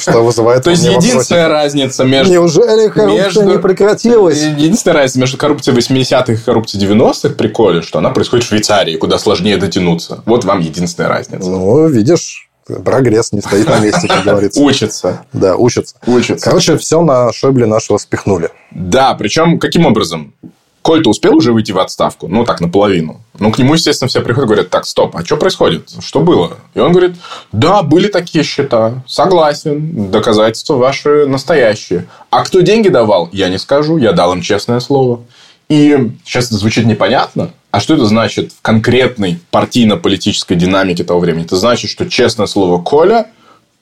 что 0.00 0.24
вызывает 0.24 0.64
То 0.64 0.70
есть, 0.70 0.84
единственная 0.84 1.48
разница 1.48 2.04
между... 2.04 2.32
Неужели 2.32 2.88
коррупция 2.88 3.44
не 3.44 3.58
прекратилась? 3.58 4.42
Единственная 4.42 4.96
разница 4.96 5.20
между 5.20 5.36
коррупцией 5.36 5.76
80-х 5.76 6.32
и 6.32 6.36
коррупцией 6.36 6.84
90-х 6.84 7.34
приколе, 7.34 7.82
что 7.82 7.98
она 7.98 8.10
происходит 8.10 8.44
в 8.44 8.48
Швейцарии, 8.48 8.96
куда 8.96 9.18
сложнее 9.18 9.56
дотянуться. 9.56 10.22
Вот 10.26 10.44
вам 10.44 10.60
единственная 10.60 11.08
разница. 11.08 11.48
Ну, 11.48 11.86
видишь, 11.86 12.43
Прогресс 12.66 13.32
не 13.32 13.40
стоит 13.40 13.68
на 13.68 13.78
месте, 13.78 14.08
как 14.08 14.24
говорится. 14.24 14.60
Учится. 14.60 15.26
Да, 15.32 15.56
учится. 15.56 15.96
Учится. 16.06 16.44
Короче, 16.44 16.76
все 16.78 17.02
на 17.02 17.32
Шойбле 17.32 17.66
нашего 17.66 17.98
спихнули. 17.98 18.50
Да, 18.70 19.14
причем 19.14 19.58
каким 19.58 19.86
образом? 19.86 20.32
Коль-то 20.82 21.08
успел 21.08 21.34
уже 21.34 21.54
выйти 21.54 21.72
в 21.72 21.78
отставку, 21.78 22.28
ну, 22.28 22.44
так, 22.44 22.60
наполовину. 22.60 23.22
Ну, 23.38 23.50
к 23.50 23.56
нему, 23.58 23.72
естественно, 23.72 24.06
все 24.06 24.20
приходят 24.20 24.44
и 24.44 24.52
говорят, 24.52 24.70
так, 24.70 24.84
стоп, 24.84 25.16
а 25.16 25.24
что 25.24 25.38
происходит? 25.38 25.88
Что 26.00 26.20
было? 26.20 26.58
И 26.74 26.78
он 26.78 26.92
говорит, 26.92 27.16
да, 27.52 27.82
были 27.82 28.08
такие 28.08 28.44
счета, 28.44 29.02
согласен, 29.06 30.10
доказательства 30.10 30.74
ваши 30.74 31.24
настоящие. 31.24 32.06
А 32.28 32.44
кто 32.44 32.60
деньги 32.60 32.90
давал, 32.90 33.30
я 33.32 33.48
не 33.48 33.58
скажу, 33.58 33.96
я 33.96 34.12
дал 34.12 34.34
им 34.34 34.42
честное 34.42 34.78
слово. 34.78 35.22
И 35.70 36.12
сейчас 36.22 36.48
это 36.48 36.56
звучит 36.56 36.84
непонятно, 36.84 37.50
А 37.74 37.80
что 37.80 37.94
это 37.94 38.06
значит 38.06 38.52
в 38.52 38.62
конкретной 38.62 39.40
партийно-политической 39.50 40.54
динамике 40.54 41.02
того 41.02 41.18
времени? 41.18 41.44
Это 41.44 41.56
значит, 41.56 41.90
что 41.90 42.08
честное 42.08 42.46
слово 42.46 42.80
Коля 42.80 43.32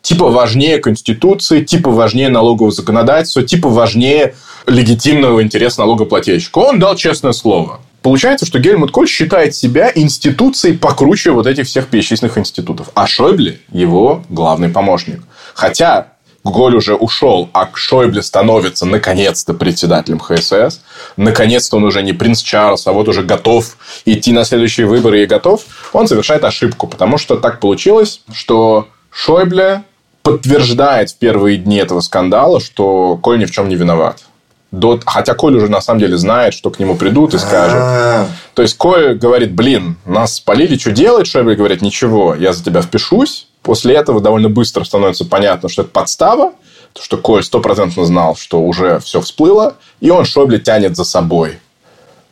типа 0.01 0.30
важнее 0.30 0.78
Конституции, 0.78 1.62
типа 1.62 1.90
важнее 1.90 2.30
налогового 2.30 2.72
законодательства, 2.72 3.43
типа 3.43 3.68
важнее 3.68 4.34
легитимного 4.66 5.43
интереса 5.43 5.80
налогоплательщика. 5.80 6.57
Он 6.61 6.78
дал 6.78 6.97
честное 6.97 7.32
слово. 7.32 7.80
Получается, 8.01 8.47
что 8.47 8.61
Гельмут 8.61 8.93
Коль 8.93 9.07
считает 9.07 9.55
себя 9.55 9.93
институцией 9.95 10.78
покруче 10.78 11.32
вот 11.32 11.47
этих 11.47 11.66
всех 11.66 11.89
перечисленных 11.89 12.39
институтов. 12.39 12.89
А 12.94 13.06
Шойбле– 13.06 13.60
его 13.73 14.23
главный 14.31 14.70
помощник. 14.70 15.20
Хотя 15.52 16.14
Голь 16.44 16.74
уже 16.74 16.94
ушел, 16.94 17.48
а 17.52 17.69
Шойбле 17.74 18.23
становится 18.23 18.85
наконец-то 18.85 19.55
председателем 19.55 20.19
ХСС. 20.19 20.81
Наконец-то 21.16 21.77
он 21.77 21.85
уже 21.85 22.02
не 22.02 22.12
принц 22.12 22.43
Чарльз, 22.43 22.86
а 22.86 22.93
вот 22.93 23.09
уже 23.09 23.23
готов 23.23 23.77
идти 24.05 24.32
на 24.32 24.44
следующие 24.44 24.86
выборы 24.86 25.23
и 25.23 25.27
готов. 25.27 25.62
Он 25.93 26.09
совершает 26.09 26.43
ошибку, 26.44 26.89
потому 26.89 27.16
что 27.16 27.36
так 27.36 27.60
получилось, 27.60 28.23
что 28.32 28.89
Шойбле 29.10 29.85
подтверждает 30.23 31.10
в 31.10 31.19
первые 31.19 31.59
дни 31.59 31.77
этого 31.77 32.01
скандала, 32.01 32.60
что 32.60 33.16
Коль 33.23 33.39
ни 33.39 33.44
в 33.44 33.51
чем 33.51 33.69
не 33.69 33.77
виноват. 33.77 34.24
До... 34.73 34.99
Хотя 35.05 35.35
Коль 35.35 35.57
уже 35.57 35.69
на 35.69 35.81
самом 35.81 36.01
деле 36.01 36.16
знает, 36.16 36.55
что 36.55 36.70
к 36.70 36.78
нему 36.78 36.97
придут 36.97 37.35
и 37.35 37.39
скажут. 37.39 37.78
А-а-а. 37.78 38.27
То 38.55 38.62
есть 38.62 38.77
Коль 38.77 39.15
говорит, 39.15 39.53
блин, 39.53 39.97
нас 40.05 40.36
спалили, 40.36 40.77
что 40.77 40.90
делать? 40.90 41.27
Шойбле 41.27 41.55
говорит, 41.55 41.82
ничего, 41.82 42.35
я 42.35 42.53
за 42.53 42.65
тебя 42.65 42.82
впишусь. 42.82 43.49
После 43.62 43.94
этого 43.94 44.20
довольно 44.20 44.49
быстро 44.49 44.82
становится 44.82 45.24
понятно, 45.24 45.69
что 45.69 45.82
это 45.82 45.90
подстава, 45.93 46.55
что 47.01 47.19
Коль 47.19 47.44
стопроцентно 47.44 48.05
знал, 48.05 48.35
что 48.35 48.62
уже 48.62 48.99
все 48.99 49.20
всплыло, 49.20 49.74
и 50.01 50.11
он 50.11 50.24
Шойбле 50.24 50.59
тянет 50.59 50.97
за 50.97 51.05
собой 51.05 51.59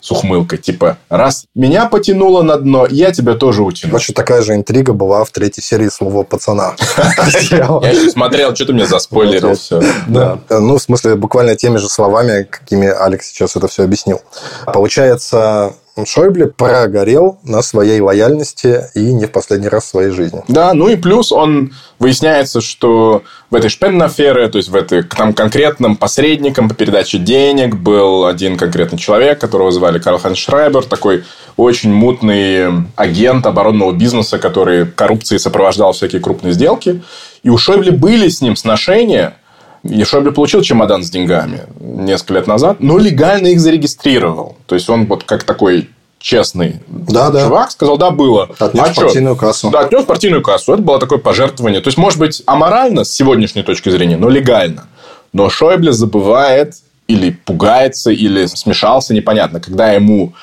с 0.01 0.11
ухмылкой. 0.11 0.59
Типа, 0.59 0.99
раз 1.09 1.45
меня 1.55 1.87
потянуло 1.87 2.43
на 2.43 2.57
дно, 2.57 2.87
я 2.91 3.13
тебя 3.13 3.35
тоже 3.35 3.63
утяну. 3.63 3.91
Значит, 3.91 4.17
такая 4.17 4.43
же 4.43 4.55
интрига 4.55 4.93
была 4.93 5.25
в 5.25 5.31
третьей 5.31 5.63
серии 5.63 5.89
«Слово 5.89 6.23
пацана». 6.23 6.75
Я 7.51 7.91
еще 7.91 8.11
смотрел, 8.11 8.55
что 8.55 8.67
ты 8.67 8.73
мне 8.73 8.87
заспойлерил 8.87 9.55
все. 9.55 9.83
Да. 10.09 10.39
Ну, 10.49 10.79
в 10.79 10.83
смысле, 10.83 11.15
буквально 11.17 11.57
теми 11.57 11.77
же 11.77 11.89
словами, 11.89 12.45
какими 12.45 12.89
Алекс 12.89 13.29
сейчас 13.29 13.57
это 13.57 13.69
все 13.69 13.85
объяснил. 13.85 14.21
Получается, 14.67 15.75
Шойбле 16.07 16.47
прогорел 16.47 17.39
на 17.43 17.63
своей 17.63 18.01
лояльности 18.01 18.85
и 18.95 19.13
не 19.13 19.27
в 19.27 19.33
последний 19.33 19.69
раз 19.69 19.85
в 19.85 19.89
своей 19.89 20.11
жизни. 20.11 20.43
Да, 20.49 20.73
ну 20.75 20.89
и 20.89 20.97
плюс 20.97 21.33
он 21.33 21.73
выясняется, 21.99 22.61
что 22.61 23.23
в 23.51 23.55
этой 23.55 23.71
шпенн-афере, 23.71 24.49
то 24.49 24.59
есть 24.59 24.69
в 24.69 24.75
этой 24.77 25.03
там 25.03 25.33
конкретном 25.33 25.97
посредником 25.97 26.69
по 26.69 26.75
передаче 26.75 27.19
денег 27.19 27.77
был 27.77 28.27
один 28.27 28.57
конкретный 28.57 28.99
человек, 28.99 29.41
которого 29.41 29.71
звали 29.71 29.99
Карл 29.99 30.19
Ханс 30.19 30.39
Шрайбер, 30.39 30.85
такой 30.85 31.25
очень 31.57 31.93
мутный 31.93 32.87
агент 32.97 33.47
оборонного 33.47 33.93
бизнеса, 33.93 34.39
который 34.39 34.87
коррупцией 34.87 35.39
сопровождал 35.39 35.93
всякие 35.93 36.21
крупные 36.21 36.53
сделки. 36.53 37.03
И 37.43 37.49
у 37.51 37.59
Шойбле 37.59 37.93
были 37.93 38.29
с 38.29 38.41
ним 38.41 38.57
сношения, 38.57 39.35
и 39.83 40.05
Шойбле 40.05 40.33
получил 40.33 40.63
чемодан 40.63 41.03
с 41.03 41.11
деньгами 41.11 41.63
несколько 41.81 42.35
лет 42.35 42.47
назад, 42.47 42.81
но 42.81 42.99
легально 42.99 43.49
их 43.49 43.61
зарегистрировал. 43.61 44.57
То 44.67 44.75
есть, 44.75 44.89
он 44.91 45.07
вот 45.07 45.25
как 45.25 45.45
такой 45.45 45.89
честный 46.19 46.81
да, 46.87 47.31
чувак 47.31 47.67
да. 47.67 47.71
сказал, 47.71 47.97
да, 47.97 48.11
было. 48.11 48.51
Отнес 48.59 48.89
а 48.89 48.95
партийную 48.95 49.35
что? 49.37 49.47
кассу. 49.47 49.71
Да, 49.71 49.81
отнес 49.81 50.05
партийную 50.05 50.43
кассу. 50.43 50.75
Это 50.75 50.83
было 50.83 50.99
такое 51.01 51.19
пожертвование. 51.19 51.81
То 51.81 51.89
есть, 51.89 51.99
может 51.99 52.19
быть, 52.19 52.43
аморально 52.47 53.05
с 53.05 53.13
сегодняшней 53.13 53.63
точки 53.63 53.89
зрения, 53.89 54.17
но 54.17 54.29
легально. 54.29 54.87
Но 55.33 55.49
Шойбле 55.49 55.93
забывает 55.93 56.75
или 57.09 57.31
пугается, 57.31 58.11
или 58.11 58.47
смешался, 58.47 59.15
непонятно. 59.15 59.61
Когда 59.61 59.93
ему 59.93 60.35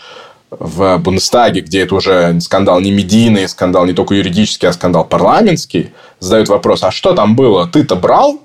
в 0.50 0.98
Бундестаге, 0.98 1.62
где 1.62 1.82
это 1.82 1.96
уже 1.96 2.40
скандал 2.42 2.80
не 2.80 2.92
медийный, 2.92 3.48
скандал 3.48 3.86
не 3.86 3.94
только 3.94 4.16
юридический, 4.16 4.68
а 4.68 4.74
скандал 4.74 5.06
парламентский, 5.06 5.92
задают 6.20 6.50
вопрос, 6.50 6.84
а 6.84 6.92
что 6.92 7.14
там 7.14 7.36
было? 7.36 7.68
Ты-то 7.68 7.96
брал 7.96 8.42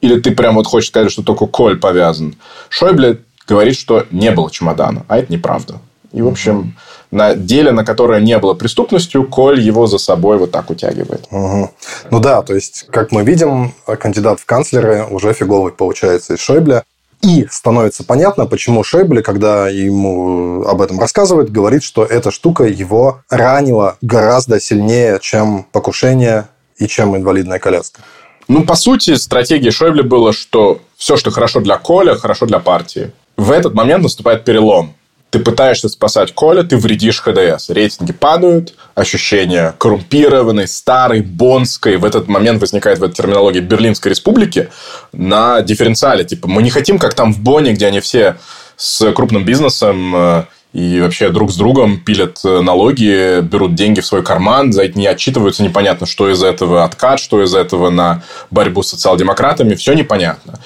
или 0.00 0.20
ты 0.20 0.30
прям 0.30 0.54
вот 0.56 0.66
хочешь 0.66 0.90
сказать, 0.90 1.10
что 1.10 1.22
только 1.22 1.46
Коль 1.46 1.78
повязан? 1.78 2.36
Шойбле 2.68 3.20
говорит, 3.46 3.76
что 3.76 4.06
не 4.10 4.30
было 4.30 4.50
чемодана, 4.50 5.04
а 5.08 5.18
это 5.18 5.32
неправда. 5.32 5.80
И, 6.12 6.22
в 6.22 6.28
общем, 6.28 6.76
на 7.10 7.34
деле, 7.34 7.72
на 7.72 7.84
которое 7.84 8.20
не 8.20 8.38
было 8.38 8.54
преступностью, 8.54 9.24
Коль 9.24 9.60
его 9.60 9.86
за 9.86 9.98
собой 9.98 10.38
вот 10.38 10.50
так 10.50 10.70
утягивает. 10.70 11.26
Угу. 11.30 11.70
Ну 12.10 12.20
да, 12.20 12.42
то 12.42 12.54
есть, 12.54 12.86
как 12.90 13.12
мы 13.12 13.24
видим, 13.24 13.74
кандидат 13.98 14.40
в 14.40 14.46
канцлеры 14.46 15.06
уже 15.10 15.32
фиговый 15.32 15.72
получается 15.72 16.34
из 16.34 16.40
Шойбля. 16.40 16.84
И 17.20 17.48
становится 17.50 18.04
понятно, 18.04 18.46
почему 18.46 18.84
Шойбле, 18.84 19.22
когда 19.22 19.68
ему 19.68 20.62
об 20.64 20.80
этом 20.80 21.00
рассказывают, 21.00 21.50
говорит, 21.50 21.82
что 21.82 22.04
эта 22.04 22.30
штука 22.30 22.64
его 22.64 23.22
ранила 23.28 23.96
гораздо 24.00 24.60
сильнее, 24.60 25.18
чем 25.20 25.66
покушение 25.72 26.46
и 26.76 26.86
чем 26.86 27.16
инвалидная 27.16 27.58
коляска. 27.58 28.02
Ну, 28.48 28.64
по 28.64 28.74
сути, 28.74 29.14
стратегия 29.16 29.70
Шойбле 29.70 30.02
была, 30.02 30.32
что 30.32 30.80
все, 30.96 31.16
что 31.16 31.30
хорошо 31.30 31.60
для 31.60 31.76
Коля, 31.76 32.16
хорошо 32.16 32.46
для 32.46 32.58
партии. 32.58 33.12
В 33.36 33.52
этот 33.52 33.74
момент 33.74 34.02
наступает 34.02 34.44
перелом. 34.44 34.94
Ты 35.30 35.40
пытаешься 35.40 35.90
спасать 35.90 36.32
Коля, 36.32 36.62
ты 36.62 36.78
вредишь 36.78 37.20
ХДС. 37.20 37.68
Рейтинги 37.68 38.14
падают, 38.14 38.74
ощущение 38.94 39.74
коррумпированной, 39.76 40.66
старой, 40.66 41.20
бонской. 41.20 41.98
В 41.98 42.04
этот 42.06 42.28
момент 42.28 42.62
возникает 42.62 42.98
в 42.98 43.04
этой 43.04 43.14
терминологии 43.14 43.60
Берлинской 43.60 44.10
республики 44.10 44.70
на 45.12 45.60
дифференциале. 45.60 46.24
Типа, 46.24 46.48
мы 46.48 46.62
не 46.62 46.70
хотим, 46.70 46.98
как 46.98 47.12
там 47.12 47.34
в 47.34 47.40
Бонне, 47.40 47.74
где 47.74 47.86
они 47.86 48.00
все 48.00 48.38
с 48.76 49.12
крупным 49.12 49.44
бизнесом 49.44 50.16
э, 50.16 50.44
и 50.72 51.00
вообще 51.00 51.30
друг 51.30 51.50
с 51.50 51.56
другом 51.56 51.98
пилят 51.98 52.40
э, 52.44 52.60
налоги, 52.60 53.40
берут 53.40 53.74
деньги 53.74 54.00
в 54.00 54.06
свой 54.06 54.22
карман, 54.22 54.72
за 54.72 54.84
это 54.84 54.98
не 54.98 55.06
отчитываются, 55.06 55.62
непонятно, 55.62 56.06
что 56.06 56.30
из 56.30 56.42
этого 56.42 56.84
откат, 56.84 57.20
что 57.20 57.42
из 57.42 57.54
этого 57.54 57.90
на 57.90 58.22
борьбу 58.50 58.82
с 58.82 58.90
социал-демократами, 58.90 59.74
все 59.74 59.94
непонятно. 59.94 60.60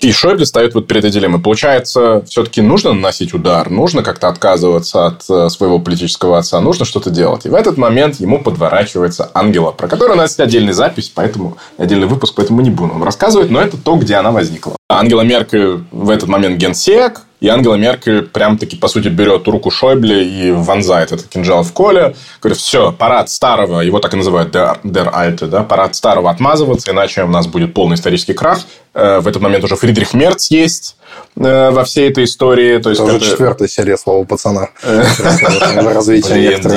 И 0.00 0.12
Шойбле 0.12 0.44
стоит 0.44 0.74
вот 0.74 0.86
перед 0.86 1.04
этой 1.04 1.12
дилеммой. 1.12 1.40
Получается, 1.40 2.22
все-таки 2.28 2.60
нужно 2.60 2.92
наносить 2.92 3.32
удар, 3.32 3.70
нужно 3.70 4.02
как-то 4.02 4.28
отказываться 4.28 5.06
от 5.06 5.24
э, 5.30 5.48
своего 5.48 5.78
политического 5.78 6.36
отца, 6.36 6.60
нужно 6.60 6.84
что-то 6.84 7.10
делать. 7.10 7.46
И 7.46 7.48
в 7.48 7.54
этот 7.54 7.78
момент 7.78 8.20
ему 8.20 8.38
подворачивается 8.38 9.30
Ангела, 9.32 9.70
про 9.70 9.88
которую 9.88 10.16
у 10.16 10.18
нас 10.18 10.30
есть 10.30 10.40
отдельная 10.40 10.74
запись, 10.74 11.10
поэтому 11.14 11.56
отдельный 11.78 12.06
выпуск, 12.06 12.34
поэтому 12.36 12.60
не 12.60 12.70
будем 12.70 12.90
вам 12.90 13.04
рассказывать, 13.04 13.50
но 13.50 13.60
это 13.60 13.78
то, 13.78 13.96
где 13.96 14.16
она 14.16 14.30
возникла. 14.30 14.76
Ангела 14.90 15.22
Меркель 15.22 15.84
в 15.90 16.10
этот 16.10 16.28
момент 16.28 16.58
генсек, 16.58 17.22
и 17.40 17.48
Ангела 17.48 17.74
Меркель 17.74 18.22
прям-таки, 18.22 18.76
по 18.76 18.88
сути, 18.88 19.08
берет 19.08 19.46
руку 19.48 19.70
Шойбле 19.70 20.26
и 20.26 20.50
вонзает 20.50 21.12
этот 21.12 21.26
кинжал 21.26 21.62
в 21.62 21.72
Коле. 21.72 22.14
Говорит, 22.40 22.58
все, 22.58 22.92
парад 22.92 23.28
старого, 23.28 23.80
его 23.80 23.98
так 23.98 24.14
и 24.14 24.16
называют 24.16 24.54
Der, 24.54 24.78
der 24.82 25.12
Alte, 25.12 25.46
да, 25.46 25.62
парад 25.62 25.94
старого 25.94 26.30
отмазываться, 26.30 26.92
иначе 26.92 27.22
у 27.24 27.28
нас 27.28 27.46
будет 27.46 27.74
полный 27.74 27.96
исторический 27.96 28.32
крах. 28.32 28.60
Э, 28.94 29.18
в 29.18 29.28
этот 29.28 29.42
момент 29.42 29.64
уже 29.64 29.76
Фридрих 29.76 30.14
Мерц 30.14 30.50
есть 30.50 30.96
э, 31.36 31.70
во 31.70 31.84
всей 31.84 32.08
этой 32.08 32.24
истории. 32.24 32.78
То 32.78 32.90
есть, 32.90 33.02
это 33.02 33.10
уже 33.12 33.18
это... 33.18 33.26
четвертая 33.26 33.68
серия 33.68 33.98
слова 33.98 34.24
пацана. 34.24 34.68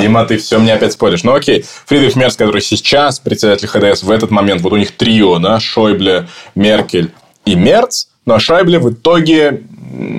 Дима, 0.02 0.26
ты 0.26 0.38
все 0.38 0.58
мне 0.58 0.74
опять 0.74 0.94
споришь. 0.94 1.24
Ну, 1.24 1.34
окей. 1.34 1.66
Фридрих 1.86 2.16
Мерц, 2.16 2.36
который 2.36 2.62
сейчас 2.62 3.20
председатель 3.20 3.68
ХДС, 3.68 4.04
в 4.04 4.12
этот 4.12 4.32
момент, 4.32 4.62
вот 4.62 4.74
у 4.74 4.78
них 4.78 4.92
трио, 4.98 5.40
да, 5.40 5.60
Шойбле, 5.60 6.28
Меркель 6.56 7.12
и 7.48 7.56
Мерц, 7.56 8.08
но 8.26 8.40
Шайбле 8.40 8.80
в 8.80 8.92
итоге 8.92 9.64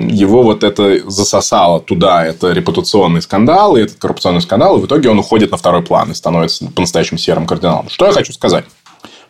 его 0.09 0.41
вот 0.41 0.63
это 0.63 1.09
засосало 1.09 1.79
туда. 1.79 2.25
Это 2.25 2.51
репутационный 2.51 3.21
скандал 3.21 3.77
и 3.77 3.81
этот 3.81 3.97
коррупционный 3.97 4.41
скандал. 4.41 4.77
И 4.77 4.81
в 4.81 4.85
итоге 4.87 5.09
он 5.09 5.19
уходит 5.19 5.51
на 5.51 5.57
второй 5.57 5.83
план 5.83 6.11
и 6.11 6.15
становится 6.15 6.65
по-настоящему 6.65 7.19
серым 7.19 7.45
кардиналом. 7.45 7.89
Что 7.89 8.07
я 8.07 8.11
хочу 8.11 8.33
сказать? 8.33 8.65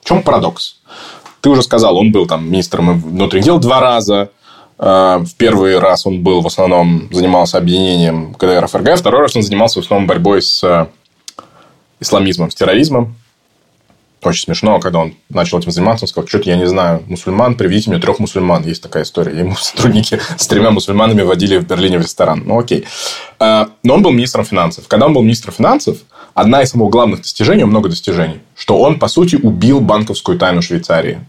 В 0.01 0.07
чем 0.07 0.23
парадокс? 0.23 0.77
Ты 1.41 1.49
уже 1.49 1.61
сказал, 1.61 1.97
он 1.97 2.11
был 2.11 2.25
там 2.25 2.47
министром 2.47 2.99
внутренних 3.01 3.45
дел 3.45 3.59
два 3.59 3.81
раза. 3.81 4.29
А, 4.77 5.19
в 5.19 5.35
первый 5.35 5.77
раз 5.77 6.05
он 6.05 6.23
был 6.23 6.41
в 6.41 6.47
основном 6.47 7.09
занимался 7.11 7.57
объединением 7.57 8.33
КДР 8.33 8.67
ФРГ, 8.67 8.97
второй 8.97 9.23
раз 9.23 9.35
он 9.35 9.43
занимался 9.43 9.81
в 9.81 9.83
основном 9.83 10.07
борьбой 10.07 10.41
с 10.41 10.63
э, 10.63 10.87
исламизмом, 11.99 12.49
с 12.49 12.55
терроризмом. 12.55 13.15
Очень 14.21 14.45
смешно, 14.45 14.79
когда 14.79 14.99
он 14.99 15.13
начал 15.29 15.59
этим 15.59 15.71
заниматься, 15.71 16.03
он 16.03 16.09
сказал, 16.09 16.27
что-то 16.27 16.49
я 16.49 16.57
не 16.57 16.67
знаю, 16.67 17.03
мусульман, 17.07 17.55
приведите 17.55 17.89
мне 17.89 17.99
трех 17.99 18.19
мусульман. 18.19 18.63
Есть 18.63 18.83
такая 18.83 19.03
история. 19.03 19.37
Ему 19.37 19.55
сотрудники 19.59 20.19
с 20.37 20.47
тремя 20.47 20.71
мусульманами 20.71 21.21
водили 21.21 21.57
в 21.57 21.65
Берлине 21.65 21.99
в 21.99 22.01
ресторан. 22.01 22.43
Ну, 22.45 22.59
окей. 22.59 22.85
А, 23.39 23.69
но 23.83 23.95
он 23.95 24.01
был 24.01 24.11
министром 24.11 24.43
финансов. 24.43 24.87
Когда 24.87 25.05
он 25.05 25.13
был 25.13 25.21
министром 25.21 25.53
финансов, 25.53 25.99
одна 26.33 26.61
из 26.61 26.71
самых 26.71 26.89
главных 26.89 27.21
достижений, 27.21 27.63
много 27.63 27.87
достижений, 27.87 28.39
что 28.55 28.77
он, 28.79 28.99
по 28.99 29.07
сути, 29.07 29.35
убил 29.35 29.79
банковскую 29.79 30.37
тайну 30.37 30.61
Швейцарии. 30.61 31.21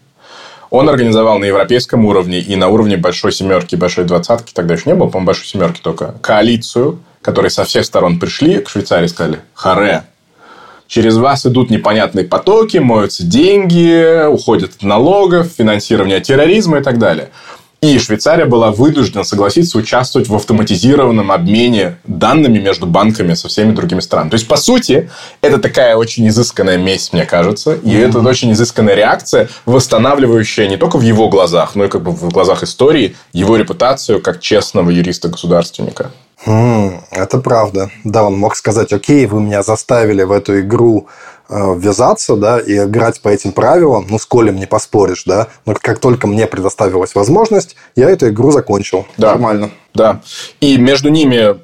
Он 0.70 0.88
организовал 0.88 1.38
на 1.38 1.44
европейском 1.44 2.04
уровне 2.04 2.38
и 2.38 2.54
на 2.54 2.68
уровне 2.68 2.96
большой 2.96 3.32
семерки, 3.32 3.74
большой 3.74 4.04
двадцатки, 4.04 4.52
тогда 4.54 4.74
еще 4.74 4.84
не 4.86 4.94
было, 4.94 5.08
по-моему, 5.08 5.26
большой 5.26 5.46
семерки 5.46 5.80
только, 5.80 6.14
коалицию, 6.20 7.00
которые 7.22 7.50
со 7.50 7.64
всех 7.64 7.84
сторон 7.84 8.20
пришли 8.20 8.60
к 8.60 8.68
Швейцарии 8.68 9.06
и 9.06 9.08
сказали, 9.08 9.40
харе, 9.52 10.04
Через 10.90 11.18
вас 11.18 11.46
идут 11.46 11.70
непонятные 11.70 12.24
потоки, 12.24 12.78
моются 12.78 13.22
деньги, 13.22 14.26
уходят 14.26 14.72
от 14.74 14.82
налогов, 14.82 15.46
финансирование 15.56 16.20
терроризма 16.20 16.78
и 16.78 16.82
так 16.82 16.98
далее. 16.98 17.28
И 17.80 17.96
Швейцария 18.00 18.44
была 18.44 18.72
вынуждена 18.72 19.22
согласиться 19.22 19.78
участвовать 19.78 20.28
в 20.28 20.34
автоматизированном 20.34 21.30
обмене 21.30 21.98
данными 22.08 22.58
между 22.58 22.86
банками 22.86 23.34
со 23.34 23.46
всеми 23.46 23.70
другими 23.72 24.00
странами. 24.00 24.30
То 24.30 24.34
есть, 24.34 24.48
по 24.48 24.56
сути, 24.56 25.08
это 25.42 25.58
такая 25.58 25.94
очень 25.94 26.26
изысканная 26.26 26.76
месть, 26.76 27.12
мне 27.12 27.24
кажется. 27.24 27.74
И 27.74 27.90
mm-hmm. 27.90 28.08
это 28.08 28.18
очень 28.18 28.52
изысканная 28.52 28.96
реакция, 28.96 29.48
восстанавливающая 29.66 30.66
не 30.66 30.76
только 30.76 30.98
в 30.98 31.02
его 31.02 31.28
глазах, 31.28 31.76
но 31.76 31.84
и 31.84 31.88
как 31.88 32.02
бы 32.02 32.10
в 32.10 32.30
глазах 32.30 32.64
истории 32.64 33.14
его 33.32 33.56
репутацию 33.56 34.20
как 34.20 34.40
честного 34.40 34.90
юриста-государственника. 34.90 36.10
Mm, 36.46 37.00
это 37.10 37.38
правда. 37.38 37.90
Да, 38.04 38.24
он 38.24 38.38
мог 38.38 38.56
сказать, 38.56 38.92
окей, 38.92 39.26
вы 39.26 39.42
меня 39.42 39.62
заставили 39.62 40.22
в 40.22 40.32
эту 40.32 40.60
игру 40.60 41.08
Э, 41.52 41.74
ввязаться, 41.76 42.36
да, 42.36 42.60
и 42.60 42.76
играть 42.76 43.20
по 43.20 43.28
этим 43.28 43.50
правилам, 43.50 44.06
ну, 44.08 44.20
с 44.20 44.24
Колем 44.24 44.54
не 44.54 44.66
поспоришь, 44.66 45.24
да, 45.24 45.48
но 45.66 45.74
как 45.74 45.98
только 45.98 46.28
мне 46.28 46.46
предоставилась 46.46 47.16
возможность, 47.16 47.74
я 47.96 48.08
эту 48.08 48.28
игру 48.28 48.52
закончил. 48.52 49.04
Да. 49.16 49.32
Нормально. 49.32 49.70
Да. 49.92 50.20
И 50.60 50.76
между 50.78 51.08
ними 51.08 51.56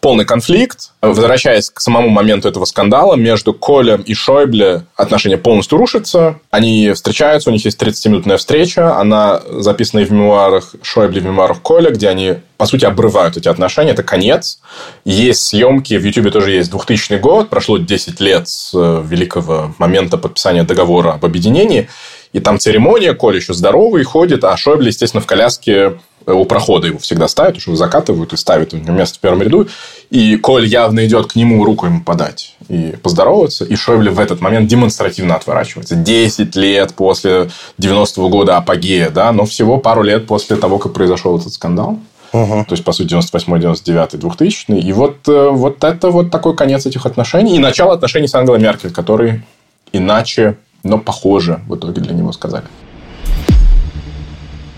полный 0.00 0.24
конфликт. 0.24 0.92
Возвращаясь 1.00 1.70
к 1.70 1.80
самому 1.80 2.08
моменту 2.08 2.48
этого 2.48 2.64
скандала, 2.64 3.14
между 3.14 3.52
Колем 3.52 4.02
и 4.02 4.14
Шойбле 4.14 4.84
отношения 4.96 5.36
полностью 5.36 5.78
рушатся. 5.78 6.38
Они 6.50 6.92
встречаются, 6.92 7.50
у 7.50 7.52
них 7.52 7.64
есть 7.64 7.80
30-минутная 7.80 8.36
встреча. 8.36 8.96
Она 8.98 9.40
записана 9.50 10.00
и 10.00 10.04
в 10.04 10.12
мемуарах 10.12 10.74
Шойбле, 10.82 11.20
в 11.20 11.24
мемуарах 11.24 11.60
Коля, 11.60 11.90
где 11.90 12.08
они, 12.08 12.36
по 12.56 12.66
сути, 12.66 12.84
обрывают 12.84 13.36
эти 13.36 13.48
отношения. 13.48 13.92
Это 13.92 14.02
конец. 14.02 14.60
Есть 15.04 15.42
съемки, 15.42 15.94
в 15.94 16.04
Ютубе 16.04 16.30
тоже 16.30 16.52
есть 16.52 16.70
2000 16.70 17.18
год. 17.18 17.48
Прошло 17.48 17.78
10 17.78 18.20
лет 18.20 18.48
с 18.48 18.72
э, 18.74 19.02
великого 19.04 19.74
момента 19.78 20.18
подписания 20.18 20.62
договора 20.62 21.12
об 21.12 21.24
объединении. 21.24 21.88
И 22.32 22.40
там 22.40 22.58
церемония, 22.58 23.14
Коля 23.14 23.36
еще 23.36 23.54
здоровый, 23.54 24.04
ходит, 24.04 24.44
а 24.44 24.56
Шойбле, 24.56 24.88
естественно, 24.88 25.22
в 25.22 25.26
коляске 25.26 25.98
у 26.32 26.44
прохода 26.44 26.88
его 26.88 26.98
всегда 26.98 27.28
ставят, 27.28 27.56
уже 27.56 27.76
закатывают 27.76 28.32
и 28.32 28.36
ставят 28.36 28.74
у 28.74 28.76
него 28.76 28.92
место 28.92 29.18
в 29.18 29.20
первом 29.20 29.42
ряду. 29.42 29.68
И 30.10 30.36
Коль 30.36 30.66
явно 30.66 31.06
идет 31.06 31.32
к 31.32 31.36
нему 31.36 31.64
руку 31.64 31.86
ему 31.86 32.02
подать 32.02 32.56
и 32.68 32.94
поздороваться. 33.02 33.64
И 33.64 33.76
Шойбле 33.76 34.10
в 34.10 34.18
этот 34.18 34.40
момент 34.40 34.68
демонстративно 34.68 35.36
отворачивается. 35.36 35.94
10 35.94 36.56
лет 36.56 36.94
после 36.94 37.48
90-го 37.78 38.28
года 38.28 38.56
апогея, 38.56 39.10
да, 39.10 39.32
но 39.32 39.46
всего 39.46 39.78
пару 39.78 40.02
лет 40.02 40.26
после 40.26 40.56
того, 40.56 40.78
как 40.78 40.92
произошел 40.92 41.38
этот 41.38 41.52
скандал. 41.52 41.98
Угу. 42.32 42.64
То 42.68 42.72
есть, 42.72 42.84
по 42.84 42.92
сути, 42.92 43.08
98 43.08 43.60
99 43.60 44.18
2000 44.18 44.72
И 44.72 44.92
вот, 44.92 45.28
э, 45.28 45.48
вот 45.50 45.84
это 45.84 46.10
вот 46.10 46.30
такой 46.30 46.56
конец 46.56 46.84
этих 46.86 47.06
отношений. 47.06 47.56
И 47.56 47.58
начало 47.58 47.94
отношений 47.94 48.28
с 48.28 48.34
Ангелой 48.34 48.58
Меркель, 48.58 48.90
которые 48.90 49.44
иначе, 49.92 50.56
но 50.82 50.98
похоже 50.98 51.60
в 51.68 51.76
итоге 51.76 52.00
для 52.00 52.14
него 52.14 52.32
сказали. 52.32 52.64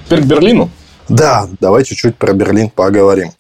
Теперь 0.07 0.23
к 0.23 0.27
Берлину. 0.27 0.71
Да, 1.09 1.49
давай 1.61 1.85
чуть-чуть 1.85 2.17
про 2.17 2.33
Берлин 2.33 2.71
поговорим. 2.71 3.33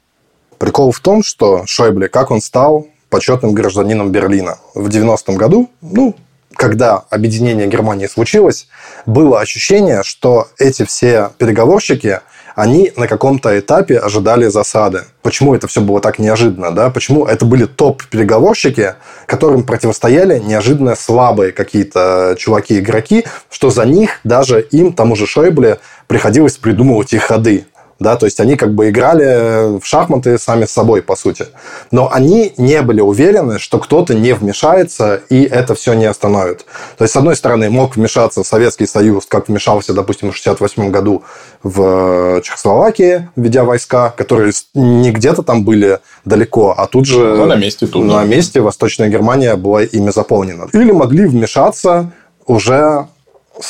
Прикол 0.59 0.90
в 0.90 1.01
том, 1.01 1.23
что 1.23 1.65
Шойбле, 1.66 2.09
как 2.09 2.31
он 2.31 2.40
стал 2.40 2.86
почетным 3.11 3.53
гражданином 3.53 4.11
Берлина. 4.11 4.59
В 4.74 4.89
90-м 4.89 5.36
году, 5.36 5.70
ну, 5.81 6.15
когда 6.55 6.97
объединение 7.11 7.66
Германии 7.66 8.07
случилось, 8.07 8.69
было 9.07 9.40
ощущение, 9.40 10.03
что 10.03 10.49
эти 10.59 10.85
все 10.85 11.31
переговорщики– 11.39 12.20
они 12.59 12.93
на 12.97 13.06
каком-то 13.06 13.56
этапе 13.56 13.98
ожидали 13.98 14.48
засады. 14.48 15.05
Почему 15.22 15.55
это 15.55 15.68
все 15.68 15.80
было 15.80 16.01
так 16.01 16.18
неожиданно? 16.18 16.72
Да? 16.72 16.90
Почему 16.90 17.24
это 17.24 17.44
были 17.44 17.66
топ-переговорщики, 17.66 18.97
которым 19.26 19.62
противостояли 19.62 20.40
неожиданно 20.40 20.97
слабые 20.97 21.52
какие-то 21.52 22.35
чуваки-игроки, 22.36 23.26
что 23.48 23.70
за 23.70 23.85
них 23.85 24.18
даже 24.24 24.60
им, 24.60 24.93
тому 24.93 25.14
же 25.14 25.24
Шойбле, 25.24 25.78
приходилось 26.09 26.56
придумывать 26.56 27.12
их 27.12 27.22
ходы 27.22 27.66
да, 27.99 28.16
то 28.16 28.27
есть 28.27 28.39
они 28.41 28.57
как 28.57 28.75
бы 28.75 28.91
играли 28.91 29.79
в 29.79 29.85
шахматы 29.85 30.39
сами 30.39 30.66
с 30.66 30.70
собой, 30.70 31.03
по 31.03 31.16
сути. 31.16 31.47
Но 31.91 32.11
они 32.12 32.53
не 32.57 32.81
были 32.83 33.01
уверены, 33.01 33.59
что 33.59 33.79
кто-то 33.79 34.15
не 34.15 34.33
вмешается 34.33 35.20
и 35.29 35.43
это 35.43 35.75
все 35.75 35.95
не 35.95 36.05
остановит. 36.05 36.65
То 36.97 37.05
есть, 37.05 37.15
с 37.15 37.16
одной 37.16 37.35
стороны, 37.35 37.70
мог 37.70 37.97
вмешаться 37.97 38.45
Советский 38.45 38.87
Союз, 38.87 39.27
как 39.27 39.49
вмешался, 39.49 39.93
допустим, 39.95 40.31
в 40.31 40.39
1968 40.39 40.91
году 40.93 41.25
в 41.62 42.41
Чехословакии, 42.43 43.29
введя 43.35 43.65
войска, 43.65 44.11
которые 44.11 44.53
не 44.75 45.11
где-то 45.11 45.43
там 45.43 45.65
были 45.65 45.99
далеко, 46.25 46.75
а 46.77 46.87
тут 46.87 47.07
же... 47.07 47.37
Ну, 47.37 47.47
на 47.47 47.57
месте 47.57 47.87
тут. 47.87 48.05
На 48.05 48.25
месте 48.25 48.61
Восточная 48.61 49.09
Германия 49.09 49.57
была 49.57 49.83
ими 49.83 50.11
заполнена. 50.11 50.69
Или 50.73 50.93
могли 50.93 51.27
вмешаться 51.27 52.12
уже 52.47 53.09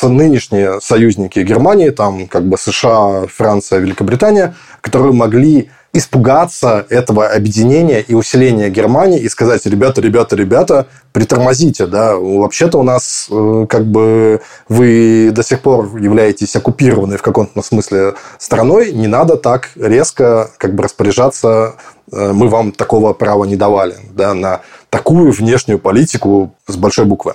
нынешние 0.08 0.80
союзники 0.80 1.38
Германии, 1.40 1.90
там 1.90 2.26
как 2.26 2.44
бы 2.44 2.58
США, 2.58 3.26
Франция, 3.26 3.78
Великобритания, 3.80 4.54
которые 4.80 5.12
могли 5.12 5.70
испугаться 5.92 6.84
этого 6.90 7.28
объединения 7.28 8.00
и 8.00 8.14
усиления 8.14 8.68
Германии 8.68 9.20
и 9.20 9.28
сказать, 9.28 9.64
ребята, 9.66 10.00
ребята, 10.00 10.36
ребята, 10.36 10.86
притормозите, 11.12 11.86
да, 11.86 12.16
вообще-то 12.16 12.78
у 12.78 12.82
нас 12.82 13.28
э, 13.30 13.66
как 13.68 13.86
бы 13.86 14.40
вы 14.68 15.30
до 15.32 15.42
сих 15.42 15.60
пор 15.60 15.96
являетесь 15.96 16.54
оккупированной 16.56 17.16
в 17.16 17.22
каком-то 17.22 17.62
смысле 17.62 18.14
страной, 18.38 18.92
не 18.92 19.06
надо 19.06 19.36
так 19.36 19.70
резко 19.76 20.50
как 20.58 20.74
бы 20.74 20.82
распоряжаться, 20.82 21.76
э, 22.12 22.32
мы 22.32 22.48
вам 22.48 22.72
такого 22.72 23.14
права 23.14 23.44
не 23.44 23.56
давали, 23.56 23.96
да, 24.12 24.34
на 24.34 24.60
такую 24.90 25.32
внешнюю 25.32 25.78
политику 25.78 26.54
с 26.66 26.76
большой 26.76 27.06
буквы. 27.06 27.34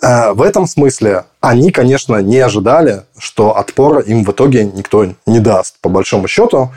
Э, 0.00 0.32
в 0.32 0.42
этом 0.42 0.66
смысле 0.66 1.24
они, 1.40 1.70
конечно, 1.70 2.16
не 2.22 2.38
ожидали, 2.38 3.02
что 3.18 3.56
отпора 3.56 4.00
им 4.00 4.24
в 4.24 4.30
итоге 4.32 4.64
никто 4.64 5.06
не 5.26 5.40
даст, 5.40 5.76
по 5.80 5.88
большому 5.88 6.28
счету. 6.28 6.70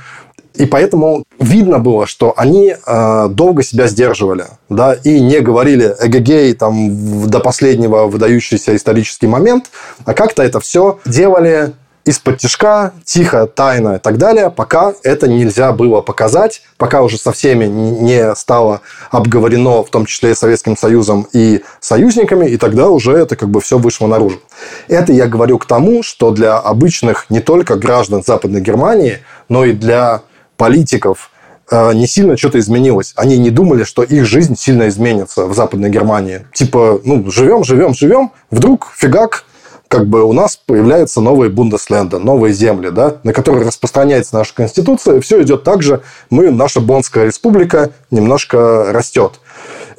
И 0.56 0.65
поэтому 0.65 1.23
видно 1.40 1.80
было, 1.80 2.07
что 2.07 2.34
они 2.38 2.76
э, 2.76 3.27
долго 3.30 3.64
себя 3.64 3.88
сдерживали, 3.88 4.45
да, 4.69 4.94
и 4.94 5.19
не 5.19 5.40
говорили 5.41 5.95
эгегей 5.99 6.53
там 6.53 7.30
до 7.30 7.40
последнего 7.40 8.06
выдающийся 8.07 8.76
исторический 8.76 9.27
момент, 9.27 9.69
а 10.06 10.14
как-то 10.14 10.44
это 10.44 10.60
все 10.60 10.99
делали 11.06 11.73
из-под 12.06 12.38
тяжка, 12.38 12.94
тихо, 13.03 13.48
тайно 13.48 13.95
и 13.95 13.99
так 13.99 14.18
далее, 14.18 14.52
пока 14.52 14.94
это 15.03 15.27
нельзя 15.27 15.72
было 15.72 16.02
показать, 16.02 16.61
пока 16.77 17.02
уже 17.02 17.18
со 17.18 17.32
всеми 17.32 17.65
не 17.65 18.36
стало 18.36 18.82
обговорено, 19.10 19.84
в 19.84 19.90
том 19.90 20.06
числе 20.06 20.32
и 20.32 20.36
Советским 20.36 20.77
Союзом 20.77 21.27
и 21.34 21.64
союзниками, 21.80 22.48
и 22.48 22.57
тогда 22.57 22.90
уже 22.90 23.14
это 23.14 23.36
как 23.36 23.49
бы 23.49 23.60
все 23.60 23.80
вышло 23.80 24.06
наружу. 24.06 24.40
Это 24.88 25.14
я 25.14 25.26
говорю 25.26 25.57
к 25.57 25.65
тому, 25.65 26.03
что 26.03 26.30
для 26.30 26.57
обычных 26.57 27.26
не 27.30 27.40
только 27.40 27.76
граждан 27.76 28.23
Западной 28.23 28.61
Германии, 28.61 29.19
но 29.49 29.65
и 29.65 29.73
для 29.73 30.22
политиков 30.57 31.32
э, 31.69 31.94
не 31.94 32.07
сильно 32.07 32.38
что-то 32.38 32.60
изменилось. 32.60 33.14
Они 33.15 33.38
не 33.38 33.49
думали, 33.49 33.84
что 33.84 34.03
их 34.03 34.26
жизнь 34.26 34.56
сильно 34.57 34.88
изменится 34.88 35.45
в 35.45 35.53
Западной 35.53 35.90
Германии. 35.90 36.45
Типа, 36.53 36.99
ну, 37.03 37.30
живем, 37.32 37.64
живем, 37.64 37.94
живем, 37.94 38.32
вдруг 38.52 38.91
фигак, 38.95 39.45
как 39.88 40.07
бы 40.07 40.23
у 40.23 40.34
нас 40.34 40.57
появляются 40.57 41.22
новые 41.22 41.49
Бундесленда, 41.49 42.19
новые 42.19 42.53
земли, 42.53 42.90
да, 42.90 43.18
на 43.23 43.34
которые 43.34 43.65
распространяется 43.65 44.36
наша 44.36 44.53
конституция, 44.53 45.22
все 45.22 45.41
идет 45.41 45.64
так 45.64 45.84
же, 45.84 46.02
мы, 46.30 46.52
наша 46.52 46.82
Бонская 46.82 47.26
республика 47.26 47.91
немножко 48.11 48.91
растет. 48.91 49.40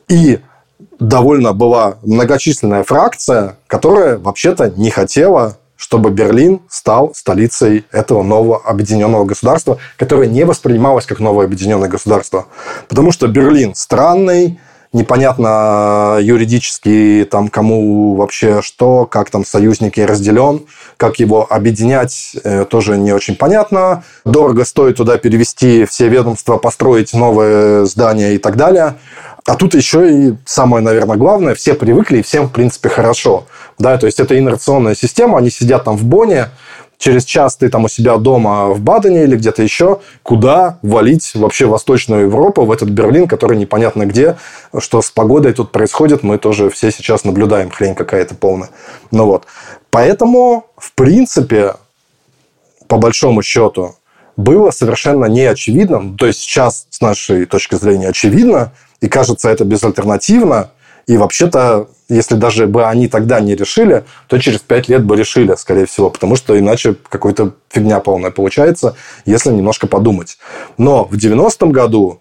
И 0.09 0.41
довольно 0.99 1.53
была 1.53 1.97
многочисленная 2.03 2.85
фракция, 2.85 3.57
которая 3.67 4.19
вообще-то 4.19 4.71
не 4.71 4.91
хотела 4.91 5.57
чтобы 5.87 6.11
Берлин 6.11 6.63
стал 6.69 7.15
столицей 7.15 7.85
этого 7.93 8.25
нового 8.25 8.59
объединенного 8.59 9.25
государства, 9.25 9.79
которое 9.97 10.27
не 10.27 10.45
воспринималось 10.45 11.07
как 11.07 11.21
новое 11.21 11.47
объединенное 11.47 11.89
государство. 11.89 12.47
Потому 12.89 13.13
что 13.13 13.29
Берлин 13.29 13.73
странный, 13.77 14.59
непонятно 14.93 16.19
юридически 16.21 17.25
там 17.31 17.51
кому 17.51 18.17
вообще 18.17 18.63
что, 18.63 19.07
как 19.07 19.31
там 19.31 19.45
союзники 19.45 20.01
разделен, 20.01 20.67
как 20.97 21.21
его 21.21 21.47
объединять, 21.49 22.33
э, 22.43 22.65
тоже 22.65 22.99
не 22.99 23.13
очень 23.13 23.37
понятно. 23.37 24.03
Дорого 24.25 24.65
стоит 24.65 24.97
туда 24.97 25.19
перевести 25.19 25.85
все 25.85 26.09
ведомства, 26.09 26.57
построить 26.57 27.15
новое 27.15 27.85
здание 27.85 28.35
и 28.35 28.39
так 28.39 28.57
далее. 28.57 28.97
А 29.47 29.55
тут 29.55 29.75
еще 29.75 30.11
и 30.13 30.35
самое, 30.45 30.83
наверное, 30.83 31.17
главное, 31.17 31.55
все 31.55 31.75
привыкли 31.75 32.19
и 32.19 32.23
всем, 32.23 32.49
в 32.49 32.53
принципе, 32.53 32.89
хорошо. 32.89 33.47
Да, 33.79 33.97
то 33.97 34.07
есть 34.07 34.19
это 34.19 34.37
инерционная 34.37 34.97
система, 34.97 35.39
они 35.39 35.51
сидят 35.51 35.85
там 35.85 35.97
в 35.97 36.05
Боне, 36.05 36.49
через 36.99 37.25
час 37.25 37.57
ты 37.57 37.69
там 37.69 37.85
у 37.85 37.89
себя 37.89 38.17
дома 38.17 38.69
в 38.69 38.81
Бадене 38.81 39.23
или 39.23 39.37
где-то 39.37 39.63
еще, 39.63 40.01
куда 40.25 40.79
валить 40.83 41.33
вообще 41.35 41.67
Восточную 41.67 42.23
Европу, 42.23 42.65
в 42.65 42.73
этот 42.73 42.89
Берлин, 42.89 43.29
который 43.29 43.57
непонятно 43.57 44.05
где, 44.07 44.37
что 44.79 45.01
с 45.01 45.11
погодой 45.11 45.53
тут 45.53 45.71
происходит, 45.71 46.25
мы 46.25 46.39
тоже 46.39 46.69
все 46.71 46.91
сейчас 46.91 47.25
наблюдаем, 47.25 47.71
хрень 47.71 47.95
какая-то 47.95 48.35
полная. 48.35 48.71
Ну 49.13 49.27
вот. 49.27 49.47
Поэтому, 49.91 50.67
в 50.77 50.93
принципе, 50.93 51.75
по 52.89 52.97
большому 52.97 53.43
счету, 53.43 53.95
было 54.37 54.71
совершенно 54.71 55.27
не 55.27 55.45
очевидно, 55.45 56.15
то 56.17 56.27
есть 56.27 56.41
сейчас 56.41 56.87
с 56.91 57.01
нашей 57.01 57.47
точки 57.47 57.75
зрения 57.77 58.09
очевидно, 58.09 58.73
и 59.01 59.09
кажется 59.09 59.51
это 59.51 59.65
безальтернативно, 59.65 60.71
И 61.07 61.17
вообще-то, 61.17 61.89
если 62.09 62.35
даже 62.35 62.67
бы 62.67 62.85
они 62.85 63.07
тогда 63.07 63.39
не 63.39 63.55
решили, 63.55 64.05
то 64.27 64.39
через 64.39 64.59
пять 64.59 64.89
лет 64.89 65.05
бы 65.05 65.17
решили, 65.17 65.55
скорее 65.55 65.87
всего, 65.87 66.11
потому 66.11 66.35
что 66.35 66.59
иначе 66.59 66.97
какой-то 67.09 67.53
фигня 67.69 68.01
полная 68.01 68.33
получается, 68.33 68.97
если 69.25 69.53
немножко 69.53 69.87
подумать. 69.87 70.37
Но 70.79 71.05
в 71.05 71.15
90-м 71.15 71.71
году 71.71 72.21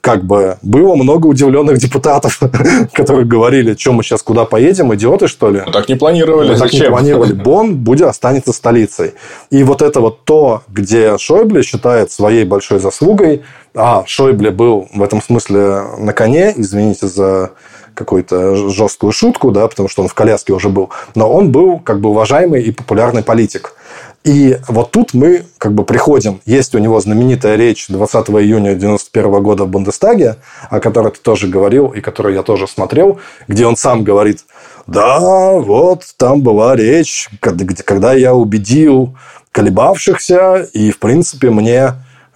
как 0.00 0.24
бы 0.24 0.56
было 0.62 0.94
много 0.94 1.26
удивленных 1.26 1.78
депутатов, 1.78 2.40
которые 2.92 3.26
говорили, 3.26 3.76
что 3.76 3.92
мы 3.92 4.02
сейчас 4.02 4.22
куда 4.22 4.44
поедем, 4.44 4.94
идиоты, 4.94 5.28
что 5.28 5.50
ли? 5.50 5.62
Ну, 5.64 5.72
так 5.72 5.88
не 5.88 5.94
планировали. 5.94 6.50
Мы 6.50 6.58
так 6.58 6.72
не 6.72 6.82
планировали. 6.82 7.32
Бон 7.32 7.76
будет 7.76 8.06
останется 8.08 8.52
столицей. 8.52 9.12
И 9.50 9.62
вот 9.62 9.82
это 9.82 10.00
вот 10.00 10.24
то, 10.24 10.62
где 10.68 11.18
Шойбле 11.18 11.62
считает 11.62 12.10
своей 12.10 12.44
большой 12.44 12.78
заслугой, 12.78 13.42
а 13.74 14.04
Шойбле 14.06 14.50
был 14.50 14.88
в 14.94 15.02
этом 15.02 15.22
смысле 15.22 15.82
на 15.98 16.12
коне, 16.12 16.54
извините 16.56 17.06
за 17.06 17.50
какую-то 17.94 18.70
жесткую 18.70 19.12
шутку, 19.12 19.50
да, 19.50 19.68
потому 19.68 19.88
что 19.88 20.02
он 20.02 20.08
в 20.08 20.14
коляске 20.14 20.52
уже 20.52 20.68
был, 20.68 20.90
но 21.14 21.30
он 21.30 21.52
был 21.52 21.78
как 21.78 22.00
бы 22.00 22.08
уважаемый 22.10 22.62
и 22.62 22.70
популярный 22.72 23.22
политик. 23.22 23.74
И 24.22 24.58
вот 24.68 24.90
тут 24.90 25.14
мы 25.14 25.44
как 25.56 25.72
бы 25.72 25.84
приходим. 25.84 26.42
Есть 26.44 26.74
у 26.74 26.78
него 26.78 27.00
знаменитая 27.00 27.56
речь 27.56 27.86
20 27.88 28.28
июня 28.30 28.72
1991 28.72 29.42
года 29.42 29.64
в 29.64 29.68
Бундестаге, 29.68 30.36
о 30.68 30.78
которой 30.78 31.12
ты 31.12 31.20
тоже 31.20 31.48
говорил 31.48 31.88
и 31.88 32.02
которую 32.02 32.34
я 32.34 32.42
тоже 32.42 32.68
смотрел, 32.68 33.18
где 33.48 33.64
он 33.64 33.76
сам 33.76 34.04
говорит, 34.04 34.44
да, 34.86 35.52
вот 35.52 36.04
там 36.18 36.42
была 36.42 36.76
речь, 36.76 37.30
когда 37.40 38.12
я 38.12 38.34
убедил 38.34 39.16
колебавшихся, 39.52 40.68
и, 40.74 40.90
в 40.90 40.98
принципе, 40.98 41.50
мне 41.50 41.94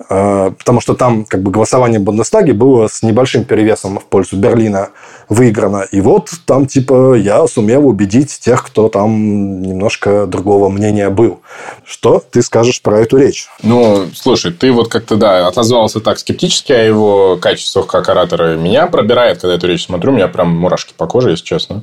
потому 0.08 0.80
что 0.80 0.94
там 0.94 1.24
как 1.24 1.42
бы 1.42 1.50
голосование 1.50 2.00
в 2.00 2.02
Бундестаге 2.02 2.52
было 2.52 2.88
с 2.88 3.02
небольшим 3.02 3.44
перевесом 3.44 3.98
в 3.98 4.04
пользу 4.04 4.36
Берлина 4.36 4.90
выиграно. 5.28 5.86
И 5.90 6.00
вот 6.00 6.30
там 6.46 6.66
типа 6.66 7.14
я 7.14 7.46
сумел 7.46 7.86
убедить 7.86 8.38
тех, 8.40 8.64
кто 8.64 8.88
там 8.88 9.62
немножко 9.62 10.26
другого 10.26 10.68
мнения 10.68 11.10
был. 11.10 11.40
Что 11.84 12.22
ты 12.30 12.42
скажешь 12.42 12.82
про 12.82 13.00
эту 13.00 13.16
речь? 13.16 13.48
Ну, 13.62 14.06
слушай, 14.14 14.52
ты 14.52 14.72
вот 14.72 14.88
как-то, 14.88 15.16
да, 15.16 15.46
отозвался 15.46 16.00
так 16.00 16.18
скептически 16.18 16.72
о 16.72 16.82
его 16.82 17.36
качествах 17.40 17.86
как 17.86 18.08
оратора. 18.08 18.56
Меня 18.56 18.86
пробирает, 18.86 19.40
когда 19.40 19.54
эту 19.54 19.66
речь 19.66 19.86
смотрю, 19.86 20.12
у 20.12 20.14
меня 20.14 20.28
прям 20.28 20.48
мурашки 20.48 20.92
по 20.96 21.06
коже, 21.06 21.30
если 21.30 21.44
честно. 21.44 21.82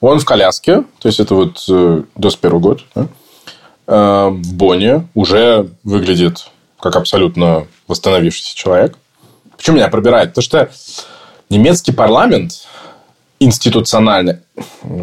Он 0.00 0.18
в 0.18 0.24
коляске, 0.24 0.84
то 0.98 1.08
есть 1.08 1.20
это 1.20 1.34
вот 1.34 1.64
э, 1.68 2.02
до 2.14 2.28
21 2.28 2.58
год, 2.58 2.84
да? 2.94 3.06
Э, 3.86 4.28
в 4.30 4.54
Бонне 4.54 5.08
уже 5.14 5.68
выглядит 5.84 6.50
как 6.80 6.96
абсолютно 6.96 7.66
восстановившийся 7.88 8.56
человек. 8.56 8.98
Почему 9.56 9.76
меня 9.76 9.88
пробирает? 9.88 10.30
Потому 10.30 10.42
что 10.42 10.70
немецкий 11.48 11.92
парламент 11.92 12.66
институционально, 13.38 14.40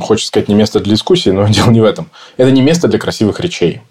хочется 0.01 0.27
сказать, 0.27 0.49
не 0.49 0.55
место 0.55 0.79
для 0.79 0.93
дискуссии, 0.93 1.29
но 1.29 1.47
дело 1.49 1.71
не 1.71 1.81
в 1.81 1.85
этом. 1.85 2.09
Это 2.37 2.51
не 2.51 2.61
место 2.61 2.87
для 2.87 2.99
красивых 2.99 3.39
речей. 3.39 3.81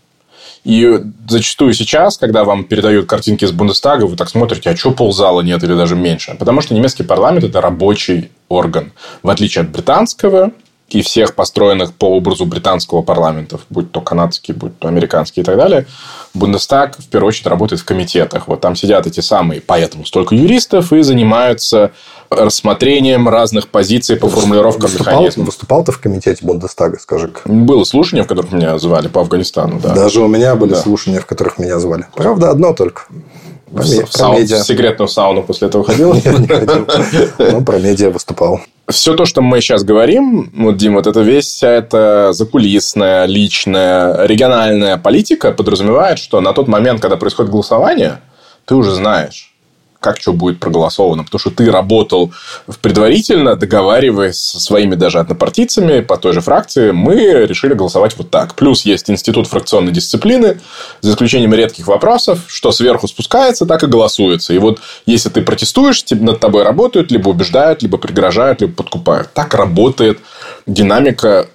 И 0.64 1.00
зачастую 1.28 1.74
сейчас, 1.74 2.18
когда 2.18 2.44
вам 2.44 2.64
передают 2.64 3.08
картинки 3.08 3.44
из 3.44 3.50
Бундестага, 3.50 4.04
вы 4.04 4.16
так 4.16 4.28
смотрите, 4.28 4.70
а 4.70 4.76
что 4.76 4.92
ползала 4.92 5.40
нет 5.40 5.62
или 5.64 5.74
даже 5.74 5.96
меньше? 5.96 6.36
Потому 6.38 6.60
что 6.60 6.74
немецкий 6.74 7.02
парламент– 7.02 7.44
это 7.46 7.60
рабочий 7.60 8.30
орган. 8.48 8.92
В 9.24 9.30
отличие 9.30 9.62
от 9.62 9.70
британского, 9.70 10.52
и 10.94 11.02
всех 11.02 11.34
построенных 11.34 11.92
по 11.92 12.06
образу 12.06 12.44
британского 12.46 13.02
парламента, 13.02 13.58
будь 13.70 13.92
то 13.92 14.00
канадский, 14.00 14.54
будь 14.54 14.78
то 14.78 14.88
американский 14.88 15.40
и 15.40 15.44
так 15.44 15.56
далее, 15.56 15.86
Бундестаг 16.34 16.96
в 16.98 17.08
первую 17.08 17.28
очередь 17.28 17.46
работает 17.46 17.82
в 17.82 17.84
комитетах. 17.84 18.48
Вот 18.48 18.60
там 18.60 18.74
сидят 18.74 19.06
эти 19.06 19.20
самые, 19.20 19.60
поэтому 19.60 20.06
столько 20.06 20.34
юристов 20.34 20.92
и 20.92 21.02
занимаются 21.02 21.92
рассмотрением 22.30 23.28
разных 23.28 23.68
позиций 23.68 24.16
по 24.16 24.28
формулировкам 24.28 24.82
выступал, 24.82 25.14
механизмов. 25.14 25.46
Выступал 25.46 25.84
ты 25.84 25.92
в 25.92 26.00
комитете 26.00 26.44
Бундестага, 26.44 26.98
скажи 26.98 27.26
-ка. 27.26 27.40
Было 27.44 27.84
слушание, 27.84 28.24
в 28.24 28.28
которых 28.28 28.52
меня 28.52 28.78
звали 28.78 29.08
по 29.08 29.20
Афганистану. 29.20 29.78
Да. 29.80 29.94
Даже 29.94 30.20
у 30.20 30.28
меня 30.28 30.54
были 30.56 30.70
да. 30.70 30.80
слушания, 30.80 31.20
в 31.20 31.26
которых 31.26 31.58
меня 31.58 31.78
звали. 31.78 32.06
Правда, 32.14 32.50
одно 32.50 32.72
только. 32.72 33.02
Про, 33.70 33.82
в, 33.82 33.86
в, 33.86 34.12
саун, 34.12 34.36
в 34.36 34.48
секретную 34.48 35.08
сауну 35.08 35.42
после 35.42 35.68
этого 35.68 35.84
ходил? 35.84 36.12
Нет, 36.12 36.38
не 36.38 36.46
ходил. 36.46 36.86
Но 37.38 37.62
про 37.62 37.78
медиа 37.78 38.10
выступал 38.10 38.60
все 38.94 39.14
то, 39.14 39.24
что 39.24 39.42
мы 39.42 39.60
сейчас 39.60 39.84
говорим, 39.84 40.50
вот, 40.54 40.76
Дим, 40.76 40.94
вот 40.94 41.06
это 41.06 41.20
весь 41.20 41.46
вся 41.46 41.70
эта 41.70 42.32
закулисная, 42.32 43.26
личная, 43.26 44.26
региональная 44.26 44.96
политика 44.96 45.52
подразумевает, 45.52 46.18
что 46.18 46.40
на 46.40 46.52
тот 46.52 46.68
момент, 46.68 47.00
когда 47.00 47.16
происходит 47.16 47.50
голосование, 47.50 48.20
ты 48.64 48.74
уже 48.74 48.92
знаешь, 48.92 49.51
как 50.02 50.20
что 50.20 50.32
будет 50.32 50.60
проголосовано. 50.60 51.24
Потому 51.24 51.38
что 51.38 51.50
ты 51.50 51.70
работал 51.70 52.32
предварительно, 52.82 53.56
договариваясь 53.56 54.36
со 54.36 54.60
своими 54.60 54.94
даже 54.94 55.18
однопартийцами 55.18 56.00
по 56.00 56.18
той 56.18 56.34
же 56.34 56.40
фракции, 56.40 56.90
мы 56.90 57.46
решили 57.46 57.72
голосовать 57.72 58.14
вот 58.18 58.30
так. 58.30 58.54
Плюс 58.54 58.84
есть 58.84 59.08
институт 59.08 59.46
фракционной 59.46 59.92
дисциплины, 59.92 60.60
за 61.00 61.12
исключением 61.12 61.54
редких 61.54 61.86
вопросов, 61.86 62.40
что 62.48 62.72
сверху 62.72 63.08
спускается, 63.08 63.64
так 63.64 63.82
и 63.82 63.86
голосуется. 63.86 64.52
И 64.52 64.58
вот 64.58 64.80
если 65.06 65.30
ты 65.30 65.42
протестуешь, 65.42 66.04
над 66.10 66.40
тобой 66.40 66.64
работают, 66.64 67.10
либо 67.10 67.28
убеждают, 67.28 67.82
либо 67.82 67.96
пригрожают, 67.96 68.60
либо 68.60 68.74
подкупают. 68.74 69.32
Так 69.32 69.54
работает 69.54 70.18
динамика 70.66 71.48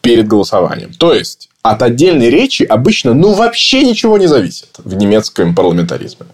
перед 0.00 0.26
голосованием. 0.26 0.92
То 0.94 1.12
есть, 1.12 1.48
от 1.62 1.82
отдельной 1.82 2.30
речи 2.30 2.62
обычно 2.62 3.14
ну 3.14 3.32
вообще 3.32 3.82
ничего 3.82 4.16
не 4.18 4.26
зависит 4.26 4.68
в 4.78 4.94
немецком 4.94 5.54
парламентаризме. 5.54 6.26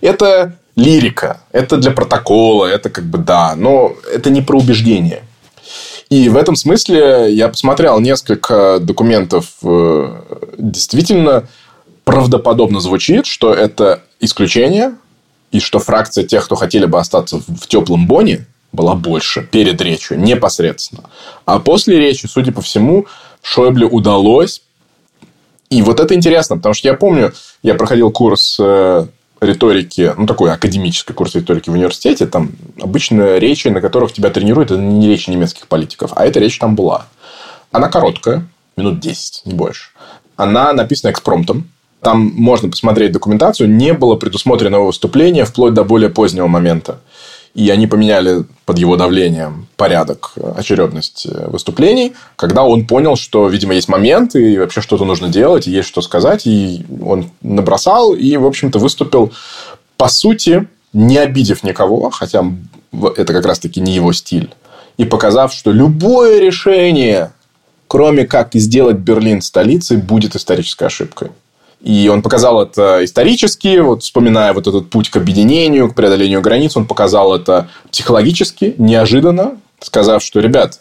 Это 0.00 0.54
лирика, 0.78 1.40
это 1.50 1.76
для 1.76 1.90
протокола, 1.90 2.66
это 2.66 2.88
как 2.88 3.04
бы 3.04 3.18
да, 3.18 3.54
но 3.56 3.94
это 4.14 4.30
не 4.30 4.42
про 4.42 4.58
убеждение. 4.58 5.24
И 6.08 6.28
в 6.28 6.36
этом 6.36 6.54
смысле 6.54 7.34
я 7.34 7.48
посмотрел 7.48 7.98
несколько 7.98 8.78
документов, 8.78 9.46
э, 9.62 10.22
действительно 10.56 11.48
правдоподобно 12.04 12.80
звучит, 12.80 13.26
что 13.26 13.52
это 13.52 14.02
исключение, 14.20 14.94
и 15.50 15.60
что 15.60 15.80
фракция 15.80 16.24
тех, 16.24 16.44
кто 16.44 16.54
хотели 16.54 16.86
бы 16.86 16.98
остаться 16.98 17.38
в 17.38 17.66
теплом 17.66 18.06
боне, 18.06 18.46
была 18.70 18.94
больше 18.94 19.42
перед 19.42 19.80
речью, 19.80 20.18
непосредственно. 20.20 21.10
А 21.44 21.58
после 21.58 21.98
речи, 21.98 22.26
судя 22.26 22.52
по 22.52 22.62
всему, 22.62 23.06
Шойбле 23.42 23.86
удалось. 23.86 24.62
И 25.70 25.82
вот 25.82 26.00
это 26.00 26.14
интересно, 26.14 26.56
потому 26.56 26.74
что 26.74 26.88
я 26.88 26.94
помню, 26.94 27.32
я 27.62 27.74
проходил 27.74 28.10
курс 28.10 28.58
э, 28.60 29.06
риторики, 29.40 30.14
ну, 30.16 30.26
такой 30.26 30.52
академический 30.52 31.14
курс 31.14 31.34
риторики 31.34 31.70
в 31.70 31.72
университете, 31.72 32.26
там 32.26 32.50
обычно 32.80 33.38
речи, 33.38 33.68
на 33.68 33.80
которых 33.80 34.12
тебя 34.12 34.30
тренируют, 34.30 34.70
это 34.70 34.80
не 34.80 35.08
речи 35.08 35.30
немецких 35.30 35.68
политиков, 35.68 36.12
а 36.16 36.24
эта 36.24 36.40
речь 36.40 36.58
там 36.58 36.74
была. 36.74 37.06
Она 37.70 37.88
короткая, 37.88 38.46
минут 38.76 39.00
10, 39.00 39.42
не 39.46 39.54
больше. 39.54 39.90
Она 40.36 40.72
написана 40.72 41.10
экспромтом, 41.10 41.68
там 42.00 42.32
можно 42.34 42.70
посмотреть 42.70 43.12
документацию, 43.12 43.68
не 43.68 43.92
было 43.92 44.16
предусмотренного 44.16 44.86
выступления 44.86 45.44
вплоть 45.44 45.74
до 45.74 45.84
более 45.84 46.10
позднего 46.10 46.46
момента 46.46 47.00
и 47.54 47.70
они 47.70 47.86
поменяли 47.86 48.44
под 48.66 48.78
его 48.78 48.96
давлением 48.96 49.66
порядок, 49.76 50.32
э, 50.36 50.52
очередность 50.56 51.26
э, 51.26 51.48
выступлений, 51.48 52.14
когда 52.36 52.64
он 52.64 52.86
понял, 52.86 53.16
что, 53.16 53.48
видимо, 53.48 53.74
есть 53.74 53.88
момент, 53.88 54.34
и 54.34 54.58
вообще 54.58 54.80
что-то 54.80 55.04
нужно 55.04 55.28
делать, 55.28 55.66
и 55.66 55.70
есть 55.70 55.88
что 55.88 56.02
сказать, 56.02 56.46
и 56.46 56.84
он 57.02 57.30
набросал, 57.42 58.14
и, 58.14 58.36
в 58.36 58.46
общем-то, 58.46 58.78
выступил, 58.78 59.32
по 59.96 60.08
сути, 60.08 60.68
не 60.92 61.18
обидев 61.18 61.62
никого, 61.62 62.10
хотя 62.10 62.44
это 62.92 63.32
как 63.32 63.44
раз-таки 63.44 63.80
не 63.80 63.92
его 63.92 64.12
стиль, 64.12 64.54
и 64.96 65.04
показав, 65.04 65.52
что 65.52 65.72
любое 65.72 66.40
решение, 66.40 67.32
кроме 67.86 68.26
как 68.26 68.54
сделать 68.54 68.96
Берлин 68.96 69.42
столицей, 69.42 69.96
будет 69.96 70.36
исторической 70.36 70.84
ошибкой. 70.84 71.30
И 71.80 72.08
он 72.08 72.22
показал 72.22 72.60
это 72.60 73.04
исторически, 73.04 73.78
вот 73.78 74.02
вспоминая 74.02 74.52
вот 74.52 74.66
этот 74.66 74.90
путь 74.90 75.10
к 75.10 75.16
объединению, 75.16 75.90
к 75.90 75.94
преодолению 75.94 76.40
границ, 76.40 76.76
он 76.76 76.86
показал 76.86 77.34
это 77.34 77.68
психологически, 77.90 78.74
неожиданно, 78.78 79.58
сказав, 79.80 80.22
что, 80.22 80.40
ребят, 80.40 80.80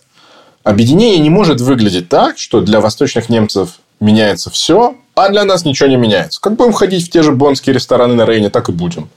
объединение 0.63 1.19
не 1.19 1.29
может 1.29 1.61
выглядеть 1.61 2.09
так, 2.09 2.39
что 2.39 2.61
для 2.61 2.81
восточных 2.81 3.29
немцев 3.29 3.79
меняется 3.99 4.49
все, 4.49 4.95
а 5.15 5.29
для 5.29 5.43
нас 5.45 5.65
ничего 5.65 5.89
не 5.89 5.97
меняется. 5.97 6.41
Как 6.41 6.55
будем 6.55 6.73
ходить 6.73 7.05
в 7.05 7.09
те 7.09 7.23
же 7.23 7.31
бонские 7.31 7.73
рестораны 7.73 8.15
на 8.15 8.25
Рейне, 8.25 8.49
так 8.49 8.69
и 8.69 8.71
будем. 8.71 9.09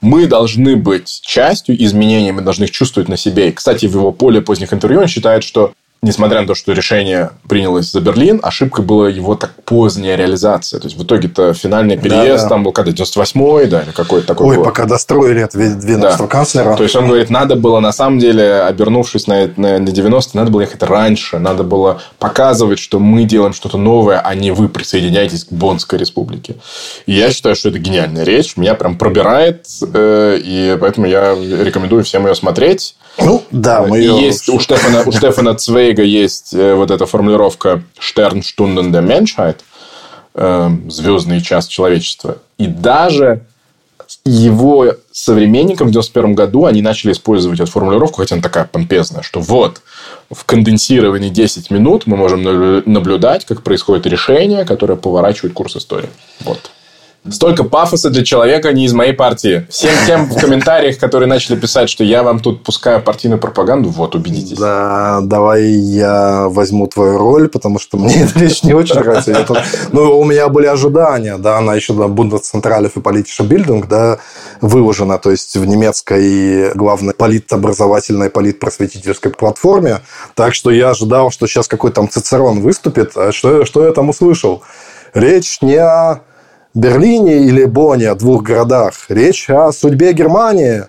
Мы 0.00 0.26
должны 0.26 0.76
быть 0.76 1.20
частью 1.22 1.82
изменений, 1.84 2.32
мы 2.32 2.42
должны 2.42 2.64
их 2.64 2.72
чувствовать 2.72 3.08
на 3.08 3.16
себе. 3.16 3.48
И, 3.48 3.52
кстати, 3.52 3.86
в 3.86 3.94
его 3.94 4.12
поле 4.12 4.40
поздних 4.40 4.72
интервью 4.72 5.00
он 5.00 5.06
считает, 5.06 5.44
что 5.44 5.72
несмотря 6.02 6.40
на 6.40 6.48
то, 6.48 6.54
что 6.54 6.72
решение 6.72 7.30
принялось 7.48 7.92
за 7.92 8.00
Берлин, 8.00 8.40
ошибкой 8.42 8.84
была 8.84 9.08
его 9.08 9.36
так 9.36 9.52
поздняя 9.64 10.16
реализация. 10.16 10.80
То 10.80 10.88
есть, 10.88 10.98
в 10.98 11.04
итоге-то 11.04 11.54
финальный 11.54 11.96
переезд 11.96 12.42
да, 12.42 12.42
да. 12.42 12.48
там 12.48 12.64
был 12.64 12.72
когда 12.72 12.90
98-й, 12.90 13.66
да, 13.68 13.82
или 13.82 13.92
какой-то 13.92 14.26
такой 14.26 14.48
Ой, 14.48 14.56
год. 14.56 14.64
пока 14.64 14.84
достроили 14.86 15.40
от 15.40 15.54
веновского 15.54 16.26
да. 16.26 16.32
канцлера. 16.32 16.76
То 16.76 16.82
есть, 16.82 16.96
он 16.96 17.06
говорит, 17.06 17.30
надо 17.30 17.54
было, 17.54 17.78
на 17.78 17.92
самом 17.92 18.18
деле, 18.18 18.62
обернувшись 18.62 19.28
на, 19.28 19.48
на, 19.56 19.78
на 19.78 19.92
90 19.92 20.36
надо 20.36 20.50
было 20.50 20.62
ехать 20.62 20.82
раньше, 20.82 21.38
надо 21.38 21.62
было 21.62 22.00
показывать, 22.18 22.80
что 22.80 22.98
мы 22.98 23.22
делаем 23.22 23.52
что-то 23.52 23.78
новое, 23.78 24.18
а 24.18 24.34
не 24.34 24.50
вы 24.50 24.68
присоединяетесь 24.68 25.44
к 25.44 25.52
Бонской 25.52 26.00
республике. 26.00 26.56
И 27.06 27.12
я 27.12 27.30
считаю, 27.30 27.54
что 27.54 27.68
это 27.68 27.78
гениальная 27.78 28.24
речь, 28.24 28.56
меня 28.56 28.74
прям 28.74 28.98
пробирает, 28.98 29.66
э, 29.94 30.38
и 30.42 30.76
поэтому 30.80 31.06
я 31.06 31.34
рекомендую 31.34 32.02
всем 32.02 32.26
ее 32.26 32.34
смотреть. 32.34 32.96
Ну, 33.18 33.42
да, 33.50 33.82
мы 33.82 33.98
ее... 33.98 34.20
Есть 34.20 34.48
у 34.48 34.58
Штефана, 34.58 35.02
у 35.06 35.12
Штефана 35.12 35.54
Цвейга 35.54 36.02
есть 36.02 36.54
э, 36.54 36.74
вот 36.74 36.90
эта 36.90 37.06
формулировка 37.06 37.82
«Sternstunden 38.00 38.90
der 38.90 39.06
Menschheit», 39.06 39.58
э, 40.34 40.70
«Звездный 40.88 41.40
час 41.40 41.66
человечества». 41.66 42.38
И 42.58 42.66
даже 42.66 43.42
его 44.24 44.94
современникам 45.10 45.88
в 45.88 45.90
91 45.90 46.34
году 46.34 46.66
они 46.66 46.82
начали 46.82 47.12
использовать 47.12 47.60
эту 47.60 47.70
формулировку, 47.70 48.20
хотя 48.20 48.34
она 48.34 48.42
такая 48.42 48.64
помпезная, 48.64 49.22
что 49.22 49.40
вот 49.40 49.82
в 50.30 50.44
конденсировании 50.44 51.28
10 51.28 51.70
минут 51.70 52.06
мы 52.06 52.16
можем 52.16 52.42
наблюдать, 52.90 53.44
как 53.44 53.62
происходит 53.62 54.06
решение, 54.06 54.64
которое 54.64 54.96
поворачивает 54.96 55.54
курс 55.54 55.76
истории. 55.76 56.10
Вот. 56.40 56.70
Столько 57.30 57.62
пафоса 57.62 58.10
для 58.10 58.24
человека 58.24 58.72
не 58.72 58.86
из 58.86 58.92
моей 58.92 59.12
партии. 59.12 59.64
Всем 59.70 59.92
тем 60.06 60.26
в 60.26 60.40
комментариях, 60.40 60.98
которые 60.98 61.28
начали 61.28 61.54
писать, 61.54 61.88
что 61.88 62.02
я 62.02 62.24
вам 62.24 62.40
тут 62.40 62.64
пускаю 62.64 63.00
партийную 63.00 63.38
пропаганду, 63.38 63.90
вот, 63.90 64.16
убедитесь. 64.16 64.58
Да, 64.58 65.20
давай 65.22 65.62
я 65.62 66.48
возьму 66.48 66.88
твою 66.88 67.18
роль, 67.18 67.48
потому 67.48 67.78
что 67.78 67.96
мне 67.96 68.22
эта 68.24 68.40
речь 68.40 68.64
не 68.64 68.74
очень 68.74 68.96
нравится. 68.96 69.46
Ну, 69.92 70.18
у 70.18 70.24
меня 70.24 70.48
были 70.48 70.66
ожидания, 70.66 71.38
да, 71.38 71.58
она 71.58 71.76
еще 71.76 71.92
на 71.92 72.08
Бундесцентралев 72.08 72.96
и 72.96 73.00
Политиша 73.00 73.44
Бильдинг, 73.44 73.86
да, 73.86 74.18
выложена, 74.60 75.18
то 75.18 75.30
есть 75.30 75.56
в 75.56 75.64
немецкой 75.64 76.74
главной 76.74 77.14
политобразовательной, 77.14 78.30
политпросветительской 78.30 79.30
платформе. 79.30 80.00
Так 80.34 80.54
что 80.54 80.72
я 80.72 80.90
ожидал, 80.90 81.30
что 81.30 81.46
сейчас 81.46 81.68
какой-то 81.68 81.96
там 81.96 82.10
Цицерон 82.10 82.62
выступит. 82.62 83.16
А 83.16 83.30
что, 83.30 83.64
что 83.64 83.86
я 83.86 83.92
там 83.92 84.08
услышал? 84.08 84.62
Речь 85.14 85.58
не 85.60 85.76
о 85.76 86.22
Берлине 86.74 87.44
или 87.44 87.64
Бонне, 87.64 88.08
о 88.08 88.14
двух 88.14 88.42
городах. 88.42 88.94
Речь 89.08 89.50
о 89.50 89.72
судьбе 89.72 90.12
Германии. 90.12 90.84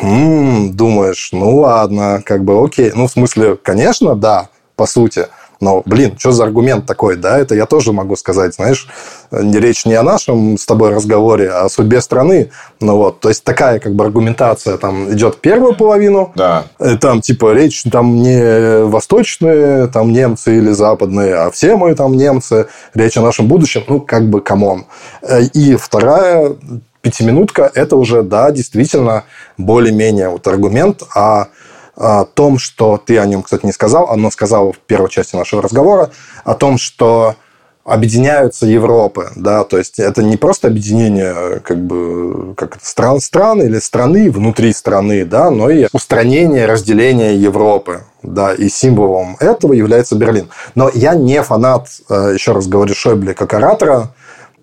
Хм, 0.00 0.72
думаешь, 0.72 1.30
ну 1.32 1.58
ладно, 1.58 2.22
как 2.24 2.44
бы 2.44 2.62
окей. 2.64 2.92
Ну, 2.94 3.06
в 3.06 3.10
смысле, 3.10 3.56
конечно, 3.56 4.14
да, 4.14 4.48
по 4.76 4.86
сути. 4.86 5.26
Но, 5.60 5.82
блин, 5.84 6.16
что 6.18 6.32
за 6.32 6.44
аргумент 6.44 6.86
такой, 6.86 7.16
да? 7.16 7.38
Это 7.38 7.54
я 7.54 7.66
тоже 7.66 7.92
могу 7.92 8.16
сказать, 8.16 8.54
знаешь, 8.54 8.88
речь 9.30 9.84
не 9.86 9.94
о 9.94 10.02
нашем 10.02 10.58
с 10.58 10.66
тобой 10.66 10.90
разговоре, 10.90 11.50
а 11.50 11.64
о 11.64 11.68
судьбе 11.68 12.00
страны. 12.00 12.50
Ну 12.80 12.96
вот, 12.96 13.20
то 13.20 13.28
есть 13.28 13.44
такая 13.44 13.78
как 13.78 13.94
бы 13.94 14.04
аргументация 14.04 14.76
там 14.76 15.12
идет 15.12 15.40
первую 15.40 15.74
половину. 15.74 16.32
Да. 16.34 16.64
Э, 16.78 16.96
там 16.96 17.20
типа 17.20 17.52
речь 17.52 17.82
там 17.90 18.16
не 18.16 18.84
восточные, 18.84 19.88
там 19.88 20.12
немцы 20.12 20.56
или 20.56 20.70
западные, 20.70 21.34
а 21.34 21.50
все 21.50 21.76
мы 21.76 21.94
там 21.94 22.16
немцы. 22.16 22.66
Речь 22.94 23.16
о 23.16 23.22
нашем 23.22 23.48
будущем, 23.48 23.82
ну 23.88 24.00
как 24.00 24.28
бы 24.28 24.40
come 24.40 24.66
on. 24.66 24.86
Э, 25.22 25.42
и 25.42 25.76
вторая 25.76 26.56
пятиминутка, 27.02 27.70
это 27.74 27.96
уже, 27.96 28.22
да, 28.22 28.50
действительно 28.50 29.24
более-менее 29.58 30.30
вот 30.30 30.46
аргумент 30.46 31.02
о 31.14 31.48
о 31.96 32.24
том, 32.24 32.58
что 32.58 33.00
ты 33.04 33.18
о 33.18 33.26
нем, 33.26 33.42
кстати, 33.42 33.66
не 33.66 33.72
сказал, 33.72 34.10
оно 34.10 34.30
сказал 34.30 34.72
в 34.72 34.78
первой 34.78 35.10
части 35.10 35.36
нашего 35.36 35.62
разговора, 35.62 36.10
о 36.44 36.54
том, 36.54 36.78
что 36.78 37.36
объединяются 37.84 38.66
Европы, 38.66 39.30
да, 39.36 39.62
то 39.64 39.76
есть 39.76 39.98
это 39.98 40.22
не 40.22 40.36
просто 40.36 40.68
объединение 40.68 41.60
как 41.60 41.78
бы 41.84 42.54
как 42.56 42.78
стран 42.82 43.20
стран 43.20 43.62
или 43.62 43.78
страны 43.78 44.30
внутри 44.30 44.72
страны, 44.72 45.24
да, 45.24 45.50
но 45.50 45.68
и 45.68 45.88
устранение 45.92 46.64
разделения 46.64 47.36
Европы, 47.36 48.04
да, 48.22 48.54
и 48.54 48.70
символом 48.70 49.36
этого 49.38 49.74
является 49.74 50.16
Берлин. 50.16 50.48
Но 50.74 50.90
я 50.94 51.14
не 51.14 51.42
фанат, 51.42 51.88
э, 52.08 52.32
еще 52.34 52.52
раз 52.52 52.66
говорю, 52.66 52.94
Шойбле 52.94 53.34
как 53.34 53.52
оратора, 53.52 54.14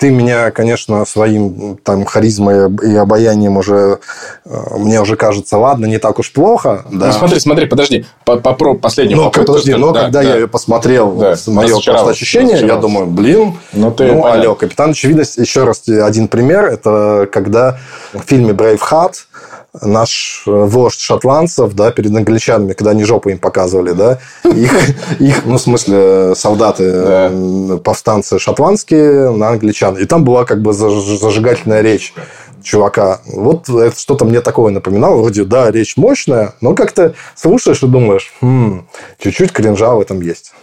ты 0.01 0.09
меня, 0.09 0.49
конечно, 0.49 1.05
своим 1.05 1.77
там 1.83 2.05
харизмой 2.05 2.71
и 2.83 2.95
обаянием 2.95 3.57
уже 3.57 3.99
э, 4.45 4.77
мне 4.79 4.99
уже 4.99 5.15
кажется, 5.15 5.59
ладно, 5.59 5.85
не 5.85 5.99
так 5.99 6.17
уж 6.17 6.33
плохо. 6.33 6.83
Да. 6.91 7.05
Ну, 7.05 7.11
смотри, 7.13 7.39
смотри, 7.39 7.67
подожди, 7.67 8.05
попробуй 8.25 8.81
последний 8.81 9.13
но, 9.13 9.25
попытку. 9.25 9.53
Подожди, 9.53 9.75
но 9.75 9.91
да, 9.91 10.01
когда 10.01 10.23
да. 10.23 10.29
я 10.29 10.35
ее 10.37 10.47
посмотрел, 10.47 11.11
да. 11.11 11.35
мое 11.45 11.79
просто 11.79 12.09
ощущение, 12.09 12.65
я 12.65 12.77
думаю, 12.77 13.05
блин, 13.05 13.59
ну, 13.73 13.91
ты, 13.91 14.11
ну 14.11 14.25
алло, 14.25 14.55
Капитан 14.55 14.89
Очевидность, 14.89 15.37
еще 15.37 15.65
раз 15.65 15.87
один 15.87 16.27
пример, 16.27 16.65
это 16.65 17.29
когда 17.31 17.77
в 18.11 18.23
фильме 18.25 18.53
Braveheart 18.53 19.13
наш 19.81 20.43
э, 20.47 20.51
вождь 20.51 20.99
шотландцев, 20.99 21.73
да, 21.73 21.91
перед 21.91 22.15
англичанами, 22.15 22.73
когда 22.73 22.91
они 22.91 23.03
жопу 23.03 23.29
им 23.29 23.39
показывали, 23.39 23.91
да, 23.91 24.19
их, 24.43 24.71
их 25.19 25.45
ну, 25.45 25.57
в 25.57 25.61
смысле, 25.61 26.35
солдаты, 26.35 26.91
да. 26.91 27.77
повстанцы 27.77 28.39
шотландские 28.39 29.31
на 29.31 29.49
англичан. 29.49 29.97
И 29.97 30.05
там 30.05 30.23
была 30.23 30.45
как 30.45 30.61
бы 30.61 30.73
зажигательная 30.73 31.81
речь 31.81 32.13
чувака. 32.61 33.21
Вот 33.25 33.69
это 33.69 33.97
что-то 33.99 34.25
мне 34.25 34.41
такое 34.41 34.71
напоминало. 34.71 35.21
Вроде, 35.21 35.45
да, 35.45 35.71
речь 35.71 35.97
мощная, 35.97 36.53
но 36.61 36.75
как-то 36.75 37.15
слушаешь 37.35 37.81
и 37.83 37.87
думаешь, 37.87 38.31
хм, 38.41 38.85
чуть-чуть 39.19 39.51
кринжа 39.51 39.95
в 39.95 40.01
этом 40.01 40.21
есть. 40.21 40.53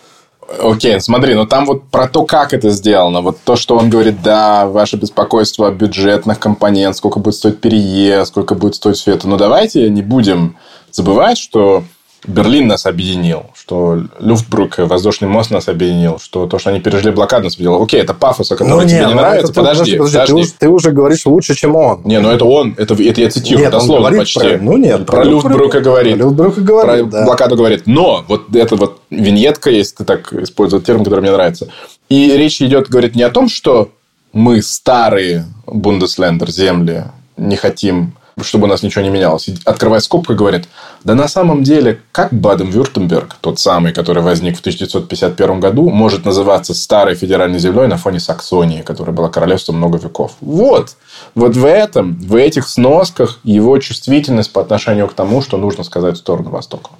Окей, 0.49 0.99
смотри, 1.01 1.35
но 1.35 1.45
там 1.45 1.67
вот 1.67 1.85
про 1.89 2.09
то, 2.09 2.25
как 2.25 2.55
это 2.55 2.71
сделано. 2.71 3.21
Вот 3.21 3.39
то, 3.45 3.55
что 3.55 3.77
он 3.77 3.91
говорит, 3.91 4.23
да, 4.23 4.67
ваше 4.67 4.97
беспокойство 4.97 5.69
о 5.69 5.73
бюджетных 5.73 6.39
компонент, 6.39 6.97
сколько 6.97 7.19
будет 7.19 7.35
стоить 7.35 7.61
переезд, 7.61 8.29
сколько 8.29 8.55
будет 8.55 8.75
стоить 8.75 8.97
все 8.97 9.13
это. 9.13 9.29
Но 9.29 9.37
давайте 9.37 9.91
не 9.91 10.01
будем 10.01 10.57
забывать, 10.91 11.37
что 11.37 11.85
Берлин 12.27 12.67
нас 12.67 12.85
объединил, 12.85 13.47
что 13.55 14.03
Люфтбрук, 14.19 14.79
воздушный 14.79 15.29
мост 15.29 15.51
нас 15.51 15.69
объединил, 15.69 16.19
что 16.19 16.47
то, 16.47 16.59
что 16.59 16.71
они 16.71 16.81
пережили 16.81 17.11
блокаду, 17.11 17.45
нас 17.45 17.55
объединило. 17.55 17.83
Окей, 17.83 18.01
это 18.01 18.13
пафос, 18.13 18.49
который 18.49 18.69
ну, 18.69 18.83
тебе 18.83 19.01
не, 19.01 19.07
ну, 19.07 19.15
нравится. 19.15 19.53
Это, 19.53 19.55
подожди, 19.55 19.97
подожди, 19.97 20.19
подожди. 20.19 20.43
Ты, 20.51 20.59
ты 20.59 20.69
уже 20.69 20.91
говоришь 20.91 21.25
лучше, 21.27 21.55
чем 21.55 21.77
он. 21.77 22.03
Не, 22.05 22.21
ну 22.21 22.31
это 22.31 22.45
он, 22.45 22.75
это, 22.77 22.95
это 22.95 23.21
я 23.21 23.31
цитирую 23.31 23.65
нет, 23.65 23.73
дословно 23.73 24.17
почти. 24.17 24.41
Про, 24.41 24.59
ну 24.59 24.77
нет, 24.77 25.07
про, 25.07 25.17
про 25.19 25.25
Люфтбрука 25.25 25.81
говорит. 25.81 26.17
Про 26.17 26.25
Люфтбрука 26.25 26.61
говорит, 26.61 27.11
Про 27.11 27.19
да. 27.19 27.25
блокаду 27.25 27.57
говорит. 27.57 27.83
Но 27.87 28.25
вот 28.27 28.55
эта 28.55 28.75
вот 28.77 29.01
виньетка, 29.11 29.71
если 29.71 29.97
ты 29.97 30.05
так 30.05 30.33
используешь 30.33 30.85
термин, 30.85 31.05
который 31.05 31.21
мне 31.21 31.31
нравится. 31.31 31.69
И 32.09 32.37
речь 32.37 32.61
идет, 32.61 32.89
говорит, 32.89 33.15
не 33.15 33.23
о 33.23 33.31
том, 33.31 33.49
что 33.49 33.91
мы 34.33 34.61
старые 34.63 35.47
Бундеслендер, 35.67 36.51
земли, 36.51 37.05
не 37.37 37.57
хотим 37.57 38.15
чтобы 38.43 38.65
у 38.65 38.67
нас 38.67 38.83
ничего 38.83 39.03
не 39.03 39.11
менялось. 39.11 39.49
Открывая 39.65 40.01
скобку, 40.01 40.35
говорит, 40.35 40.69
да 41.05 41.15
на 41.15 41.29
самом 41.29 41.63
деле, 41.63 42.01
как 42.13 42.33
Баден-Вюртемберг, 42.33 43.37
тот 43.41 43.59
самый, 43.59 43.93
который 43.93 44.23
возник 44.23 44.57
в 44.57 44.61
1951 44.61 45.61
году, 45.61 45.89
может 45.91 46.25
называться 46.25 46.75
старой 46.75 47.15
федеральной 47.15 47.59
землей 47.59 47.87
на 47.87 47.97
фоне 47.97 48.21
Саксонии, 48.21 48.83
которая 48.83 49.15
была 49.15 49.29
королевством 49.29 49.77
много 49.77 49.99
веков. 49.99 50.33
Вот. 50.41 50.97
Вот 51.35 51.57
в 51.57 51.65
этом, 51.65 52.19
в 52.21 52.35
этих 52.35 52.69
сносках 52.69 53.39
его 53.45 53.79
чувствительность 53.79 54.53
по 54.53 54.61
отношению 54.61 55.09
к 55.09 55.15
тому, 55.15 55.43
что 55.43 55.57
нужно 55.57 55.85
сказать 55.85 56.17
в 56.17 56.19
сторону 56.19 56.51
Востока. 56.51 56.91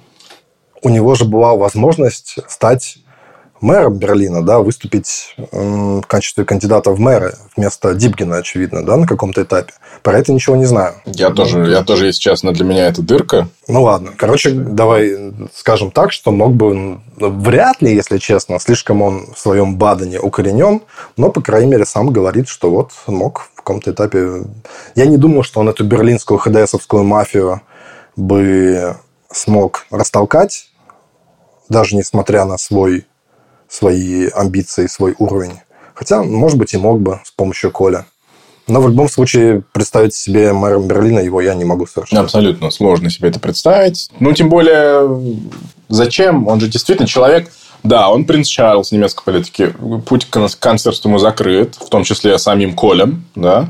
У 0.81 0.89
него 0.89 1.15
же 1.15 1.25
была 1.25 1.55
возможность 1.55 2.37
стать 2.47 2.99
мэром 3.61 3.95
Берлина, 3.95 4.43
да, 4.43 4.59
выступить 4.59 5.35
в 5.51 6.01
качестве 6.03 6.45
кандидата 6.45 6.91
в 6.91 6.99
мэры 6.99 7.35
вместо 7.55 7.93
Дибгина, 7.93 8.37
очевидно, 8.37 8.85
да, 8.85 8.97
на 8.97 9.07
каком-то 9.07 9.43
этапе. 9.43 9.73
Про 10.03 10.17
это 10.17 10.31
ничего 10.31 10.55
не 10.55 10.65
знаю. 10.65 10.95
Я 11.05 11.29
тоже, 11.29 11.69
я 11.69 11.83
тоже, 11.83 12.07
если 12.07 12.21
честно, 12.21 12.53
для 12.53 12.65
меня 12.65 12.87
это 12.87 13.01
дырка. 13.01 13.49
Ну 13.67 13.83
ладно. 13.83 14.11
Короче, 14.17 14.51
давай 14.51 15.33
скажем 15.53 15.91
так, 15.91 16.11
что 16.11 16.31
мог 16.31 16.53
бы, 16.53 16.73
ну, 16.73 17.01
вряд 17.17 17.81
ли, 17.81 17.93
если 17.93 18.17
честно, 18.17 18.59
слишком 18.59 19.01
он 19.01 19.33
в 19.33 19.39
своем 19.39 19.77
Бадене 19.77 20.19
укоренен, 20.19 20.81
но, 21.17 21.29
по 21.29 21.41
крайней 21.41 21.71
мере, 21.71 21.85
сам 21.85 22.11
говорит, 22.11 22.47
что 22.47 22.71
вот 22.71 22.91
мог 23.07 23.49
в 23.53 23.55
каком-то 23.55 23.91
этапе... 23.91 24.43
Я 24.95 25.05
не 25.05 25.17
думаю, 25.17 25.43
что 25.43 25.59
он 25.59 25.69
эту 25.69 25.83
берлинскую 25.83 26.37
ХДСовскую 26.37 27.03
мафию 27.03 27.61
бы 28.15 28.95
смог 29.31 29.85
растолкать, 29.91 30.69
даже 31.67 31.95
несмотря 31.95 32.45
на 32.45 32.57
свой 32.57 33.05
свои 33.69 34.27
амбиции, 34.29 34.87
свой 34.87 35.15
уровень. 35.17 35.59
Хотя, 35.93 36.23
может 36.23 36.57
быть, 36.57 36.73
и 36.73 36.77
мог 36.77 36.99
бы 37.01 37.19
с 37.23 37.31
помощью 37.31 37.71
Коля. 37.71 38.05
Но 38.67 38.81
в 38.81 38.87
любом 38.87 39.09
случае 39.09 39.63
представить 39.73 40.13
себе 40.13 40.53
мэром 40.53 40.87
Берлина 40.87 41.19
его 41.19 41.41
я 41.41 41.55
не 41.55 41.65
могу 41.65 41.87
совершенно. 41.87 42.21
Абсолютно 42.21 42.69
сложно 42.69 43.09
себе 43.09 43.29
это 43.29 43.39
представить. 43.39 44.11
Ну, 44.19 44.31
тем 44.33 44.47
более, 44.47 45.39
зачем? 45.89 46.47
Он 46.47 46.59
же 46.59 46.67
действительно 46.67 47.07
человек... 47.07 47.51
Да, 47.81 48.09
он 48.09 48.25
принц 48.25 48.47
Чарльз 48.47 48.91
немецкой 48.91 49.23
политики. 49.23 49.73
Путь 50.05 50.25
к 50.25 50.59
канцлерству 50.59 51.17
закрыт, 51.17 51.75
в 51.75 51.89
том 51.89 52.03
числе 52.03 52.37
самим 52.37 52.75
Колем. 52.75 53.23
Да? 53.35 53.69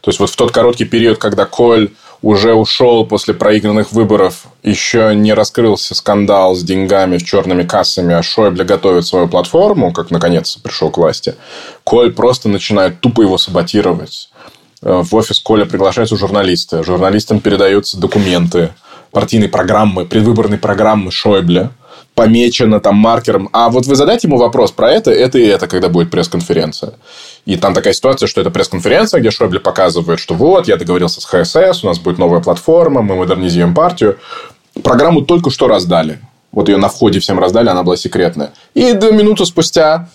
То 0.00 0.10
есть, 0.10 0.20
вот 0.20 0.30
в 0.30 0.36
тот 0.36 0.52
короткий 0.52 0.84
период, 0.84 1.18
когда 1.18 1.44
Коль 1.44 1.90
уже 2.22 2.54
ушел 2.54 3.06
после 3.06 3.34
проигранных 3.34 3.92
выборов, 3.92 4.46
еще 4.62 5.14
не 5.14 5.32
раскрылся 5.32 5.94
скандал 5.94 6.54
с 6.54 6.62
деньгами 6.62 7.18
в 7.18 7.24
черными 7.24 7.62
кассами, 7.62 8.14
а 8.14 8.22
Шойбле 8.22 8.64
готовит 8.64 9.06
свою 9.06 9.28
платформу, 9.28 9.92
как 9.92 10.10
наконец 10.10 10.56
пришел 10.56 10.90
к 10.90 10.98
власти, 10.98 11.34
Коль 11.84 12.12
просто 12.12 12.48
начинает 12.48 13.00
тупо 13.00 13.22
его 13.22 13.38
саботировать. 13.38 14.30
Э, 14.82 15.02
в 15.02 15.14
офис 15.14 15.40
Коля 15.40 15.64
приглашаются 15.64 16.16
журналисты. 16.16 16.82
Журналистам 16.82 17.40
передаются 17.40 17.98
документы, 17.98 18.70
партийные 19.10 19.48
программы, 19.48 20.04
предвыборные 20.04 20.58
программы 20.58 21.10
Шойбле 21.10 21.70
помечено 22.18 22.80
там 22.80 22.96
маркером. 22.96 23.48
А 23.52 23.68
вот 23.68 23.86
вы 23.86 23.94
задайте 23.94 24.26
ему 24.26 24.38
вопрос 24.38 24.72
про 24.72 24.90
это, 24.90 25.12
это 25.12 25.38
и 25.38 25.46
это, 25.46 25.68
когда 25.68 25.88
будет 25.88 26.10
пресс-конференция. 26.10 26.94
И 27.48 27.56
там 27.56 27.72
такая 27.72 27.94
ситуация, 27.94 28.26
что 28.26 28.42
это 28.42 28.50
пресс-конференция, 28.50 29.20
где 29.20 29.30
Шойбле 29.30 29.58
показывает, 29.58 30.20
что 30.20 30.34
вот, 30.34 30.68
я 30.68 30.76
договорился 30.76 31.22
с 31.22 31.24
ХСС, 31.24 31.82
у 31.82 31.86
нас 31.86 31.98
будет 31.98 32.18
новая 32.18 32.40
платформа, 32.40 33.00
мы 33.00 33.16
модернизируем 33.16 33.74
партию. 33.74 34.18
Программу 34.82 35.22
только 35.22 35.48
что 35.48 35.66
раздали. 35.66 36.20
Вот 36.52 36.68
ее 36.68 36.76
на 36.76 36.90
входе 36.90 37.20
всем 37.20 37.38
раздали, 37.38 37.70
она 37.70 37.82
была 37.84 37.96
секретная. 37.96 38.52
И 38.74 38.92
до 38.92 39.12
минуты 39.12 39.46
спустя 39.46 40.10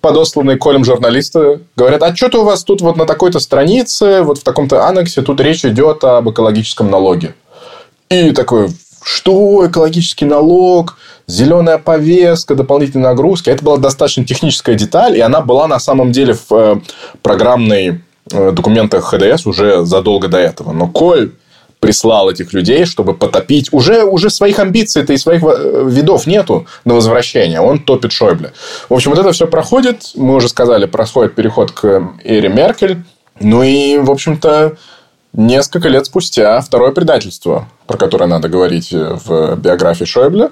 подосланные 0.00 0.56
Колем 0.56 0.84
журналисты 0.84 1.62
говорят, 1.74 2.00
а 2.04 2.14
что-то 2.14 2.42
у 2.42 2.44
вас 2.44 2.62
тут 2.62 2.80
вот 2.80 2.96
на 2.96 3.06
такой-то 3.06 3.40
странице, 3.40 4.22
вот 4.22 4.38
в 4.38 4.44
таком-то 4.44 4.86
аннексе, 4.86 5.22
тут 5.22 5.40
речь 5.40 5.64
идет 5.64 6.04
об 6.04 6.30
экологическом 6.30 6.92
налоге. 6.92 7.34
И 8.08 8.30
такой, 8.30 8.68
что 9.02 9.66
экологический 9.66 10.24
налог, 10.24 10.96
зеленая 11.26 11.78
повестка, 11.78 12.54
дополнительные 12.54 13.08
нагрузки. 13.08 13.50
Это 13.50 13.64
была 13.64 13.76
достаточно 13.76 14.24
техническая 14.24 14.74
деталь, 14.74 15.16
и 15.16 15.20
она 15.20 15.40
была 15.40 15.66
на 15.66 15.78
самом 15.78 16.12
деле 16.12 16.34
в 16.34 16.52
э, 16.52 16.80
программной 17.22 18.00
э, 18.32 18.52
документах 18.52 19.04
ХДС 19.04 19.46
уже 19.46 19.84
задолго 19.84 20.28
до 20.28 20.38
этого. 20.38 20.72
Но 20.72 20.88
Коль 20.88 21.32
прислал 21.80 22.30
этих 22.30 22.52
людей, 22.52 22.84
чтобы 22.86 23.14
потопить. 23.14 23.72
Уже, 23.72 24.02
уже 24.04 24.30
своих 24.30 24.58
амбиций-то 24.58 25.12
и 25.12 25.16
своих 25.16 25.42
э, 25.44 25.84
видов 25.86 26.26
нету 26.26 26.66
на 26.84 26.94
возвращение. 26.94 27.60
Он 27.60 27.78
топит 27.78 28.12
Шойбле. 28.12 28.52
В 28.88 28.94
общем, 28.94 29.10
вот 29.10 29.20
это 29.20 29.32
все 29.32 29.46
проходит. 29.46 30.12
Мы 30.16 30.34
уже 30.34 30.48
сказали, 30.48 30.86
происходит 30.86 31.34
переход 31.34 31.70
к 31.72 32.10
эре 32.24 32.48
Меркель. 32.48 33.04
Ну 33.40 33.62
и, 33.62 33.98
в 33.98 34.10
общем-то, 34.10 34.76
несколько 35.32 35.88
лет 35.88 36.06
спустя 36.06 36.60
второе 36.60 36.92
предательство, 36.92 37.68
про 37.86 37.96
которое 37.96 38.26
надо 38.26 38.48
говорить 38.48 38.92
в 38.92 39.56
биографии 39.56 40.04
Шойбле. 40.04 40.50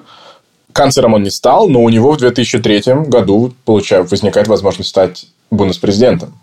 Канцлером 0.73 1.15
он 1.15 1.23
не 1.23 1.31
стал, 1.31 1.69
но 1.69 1.83
у 1.83 1.89
него 1.89 2.13
в 2.13 2.19
2003 2.19 2.83
году 3.07 3.55
получает, 3.65 4.11
возникает 4.11 4.49
возможность 4.49 4.91
стать 4.91 5.27
бундеспрезидентом. 5.51 6.39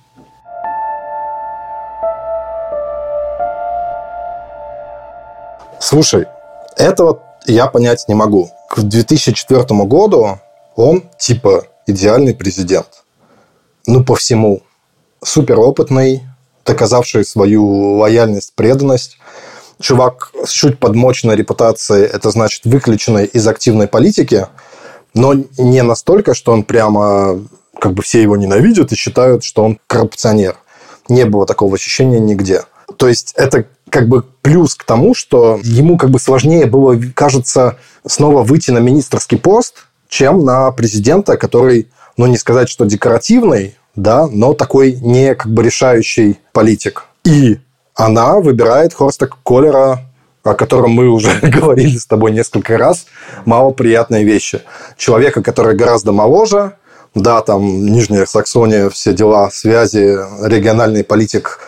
Слушай, 5.79 6.25
этого 6.77 7.21
я 7.45 7.67
понять 7.67 8.05
не 8.07 8.15
могу. 8.15 8.49
К 8.69 8.79
2004 8.79 9.65
году 9.85 10.39
он 10.75 11.03
типа 11.19 11.65
идеальный 11.85 12.33
президент. 12.33 12.87
Ну, 13.85 14.03
по 14.03 14.15
всему. 14.15 14.61
Суперопытный, 15.23 16.23
доказавший 16.65 17.25
свою 17.25 17.97
лояльность, 17.97 18.53
преданность. 18.55 19.17
Чувак 19.79 20.31
с 20.45 20.51
чуть 20.51 20.79
подмоченной 20.79 21.35
репутацией, 21.35 22.05
это 22.05 22.29
значит 22.31 22.65
выключенный 22.65 23.25
из 23.25 23.47
активной 23.47 23.87
политики, 23.87 24.47
но 25.13 25.33
не 25.57 25.83
настолько, 25.83 26.33
что 26.33 26.51
он 26.51 26.63
прямо 26.63 27.39
как 27.79 27.93
бы 27.93 28.01
все 28.01 28.21
его 28.21 28.37
ненавидят 28.37 28.91
и 28.91 28.95
считают, 28.95 29.43
что 29.43 29.63
он 29.63 29.79
коррупционер. 29.87 30.55
Не 31.09 31.25
было 31.25 31.45
такого 31.45 31.75
ощущения 31.75 32.19
нигде. 32.19 32.63
То 32.97 33.07
есть 33.07 33.33
это 33.35 33.65
как 33.89 34.07
бы 34.07 34.23
плюс 34.41 34.75
к 34.75 34.83
тому, 34.85 35.13
что 35.13 35.59
ему 35.63 35.97
как 35.97 36.09
бы 36.09 36.19
сложнее 36.19 36.65
было, 36.65 36.99
кажется, 37.13 37.77
снова 38.07 38.41
выйти 38.43 38.71
на 38.71 38.79
министрский 38.79 39.37
пост, 39.37 39.85
чем 40.07 40.43
на 40.43 40.71
президента, 40.71 41.37
который, 41.37 41.89
ну, 42.17 42.25
не 42.27 42.37
сказать, 42.37 42.69
что 42.69 42.85
декоративный, 42.85 43.75
да, 43.95 44.27
но 44.27 44.53
такой 44.53 44.93
не 44.93 45.35
как 45.35 45.51
бы 45.51 45.63
решающий 45.63 46.39
политик. 46.51 47.05
И 47.23 47.59
она 47.95 48.39
выбирает 48.39 48.93
Хорста 48.93 49.27
Коллера, 49.43 50.01
о 50.43 50.53
котором 50.55 50.91
мы 50.91 51.09
уже 51.09 51.39
говорили 51.41 51.97
с 51.97 52.05
тобой 52.05 52.31
несколько 52.31 52.77
раз, 52.77 53.05
малоприятные 53.45 54.23
вещи. 54.23 54.61
Человека, 54.97 55.41
который 55.41 55.75
гораздо 55.75 56.11
моложе, 56.11 56.73
да, 57.15 57.41
там 57.41 57.85
Нижняя 57.85 58.25
Саксония, 58.25 58.89
все 58.89 59.13
дела, 59.13 59.49
связи, 59.51 60.17
региональный 60.45 61.03
политик, 61.03 61.59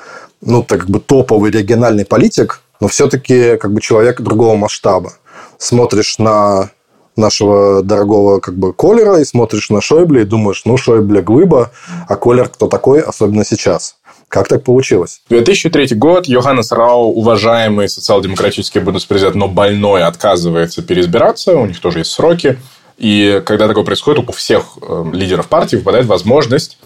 ну, 0.41 0.63
так 0.63 0.81
как 0.81 0.89
бы 0.89 0.99
топовый 0.99 1.51
региональный 1.51 2.05
политик, 2.05 2.61
но 2.79 2.87
все-таки 2.87 3.57
как 3.57 3.71
бы 3.71 3.81
человек 3.81 4.21
другого 4.21 4.55
масштаба. 4.55 5.13
Смотришь 5.57 6.17
на 6.17 6.71
нашего 7.15 7.81
дорогого 7.81 8.39
как 8.39 8.55
бы 8.55 8.73
Колера 8.73 9.19
и 9.19 9.25
смотришь 9.25 9.69
на 9.69 9.81
Шойбле 9.81 10.21
и 10.21 10.25
думаешь, 10.25 10.63
ну, 10.65 10.77
Шойбле 10.77 11.21
глыба, 11.21 11.71
а 12.07 12.15
Колер 12.15 12.49
кто 12.49 12.67
такой, 12.67 13.01
особенно 13.01 13.45
сейчас. 13.45 13.97
Как 14.27 14.47
так 14.47 14.63
получилось? 14.63 15.21
2003 15.29 15.95
год. 15.95 16.27
Йоханнес 16.27 16.71
Рау, 16.71 17.11
уважаемый 17.11 17.87
социал-демократический 17.87 18.79
бундеспрезидент, 18.79 19.35
но 19.35 19.47
больной, 19.47 20.03
отказывается 20.03 20.81
переизбираться. 20.81 21.55
У 21.55 21.65
них 21.65 21.79
тоже 21.79 21.99
есть 21.99 22.11
сроки. 22.11 22.57
И 22.97 23.41
когда 23.45 23.67
такое 23.67 23.83
происходит, 23.83 24.27
у 24.27 24.31
всех 24.31 24.77
э, 24.81 25.05
лидеров 25.13 25.47
партии 25.47 25.75
выпадает 25.75 26.05
возможность 26.05 26.77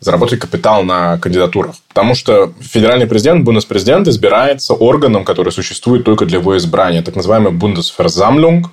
заработать 0.00 0.40
капитал 0.40 0.82
на 0.82 1.18
кандидатурах. 1.18 1.76
Потому 1.88 2.14
что 2.14 2.52
федеральный 2.60 3.06
президент, 3.06 3.44
бундеспрезидент 3.44 4.06
избирается 4.08 4.74
органом, 4.74 5.24
который 5.24 5.52
существует 5.52 6.04
только 6.04 6.26
для 6.26 6.38
его 6.38 6.56
избрания. 6.56 7.02
Так 7.02 7.16
называемый 7.16 7.52
Бундесверзамлунг. 7.52 8.68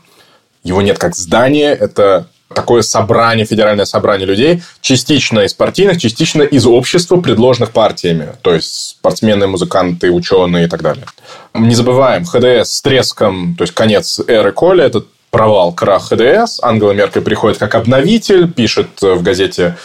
Его 0.64 0.82
нет 0.82 0.98
как 1.00 1.16
здания. 1.16 1.72
Это 1.74 2.28
такое 2.54 2.82
собрание, 2.82 3.46
федеральное 3.46 3.86
собрание 3.86 4.28
людей, 4.28 4.62
частично 4.82 5.40
из 5.40 5.54
партийных, 5.54 6.00
частично 6.00 6.44
из 6.44 6.66
общества, 6.66 7.18
предложенных 7.18 7.72
партиями. 7.72 8.34
То 8.42 8.54
есть, 8.54 8.98
спортсмены, 9.00 9.48
музыканты, 9.48 10.12
ученые 10.12 10.66
и 10.66 10.68
так 10.68 10.82
далее. 10.82 11.06
Не 11.54 11.76
забываем, 11.76 12.26
ХДС 12.26 12.72
с 12.72 12.82
треском, 12.82 13.56
то 13.56 13.64
есть, 13.64 13.74
конец 13.74 14.20
эры 14.28 14.52
Коля, 14.52 14.86
это 14.86 15.04
провал, 15.30 15.74
крах 15.74 16.10
ХДС. 16.10 16.60
Ангела 16.62 16.92
Меркель 16.92 17.22
приходит 17.22 17.58
как 17.58 17.76
обновитель, 17.76 18.52
пишет 18.52 19.02
в 19.02 19.24
газете 19.24 19.78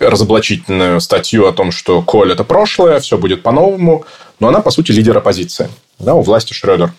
разоблачительную 0.00 1.00
статью 1.00 1.46
о 1.46 1.52
том, 1.52 1.70
что 1.70 2.02
Коль– 2.02 2.32
это 2.32 2.44
прошлое, 2.44 3.00
все 3.00 3.16
будет 3.16 3.42
по-новому. 3.42 4.04
Но 4.40 4.48
она, 4.48 4.60
по 4.60 4.70
сути, 4.70 4.90
лидер 4.90 5.16
оппозиции. 5.16 5.68
Да, 5.98 6.14
у 6.14 6.22
власти 6.22 6.52
Шредер. 6.52 6.92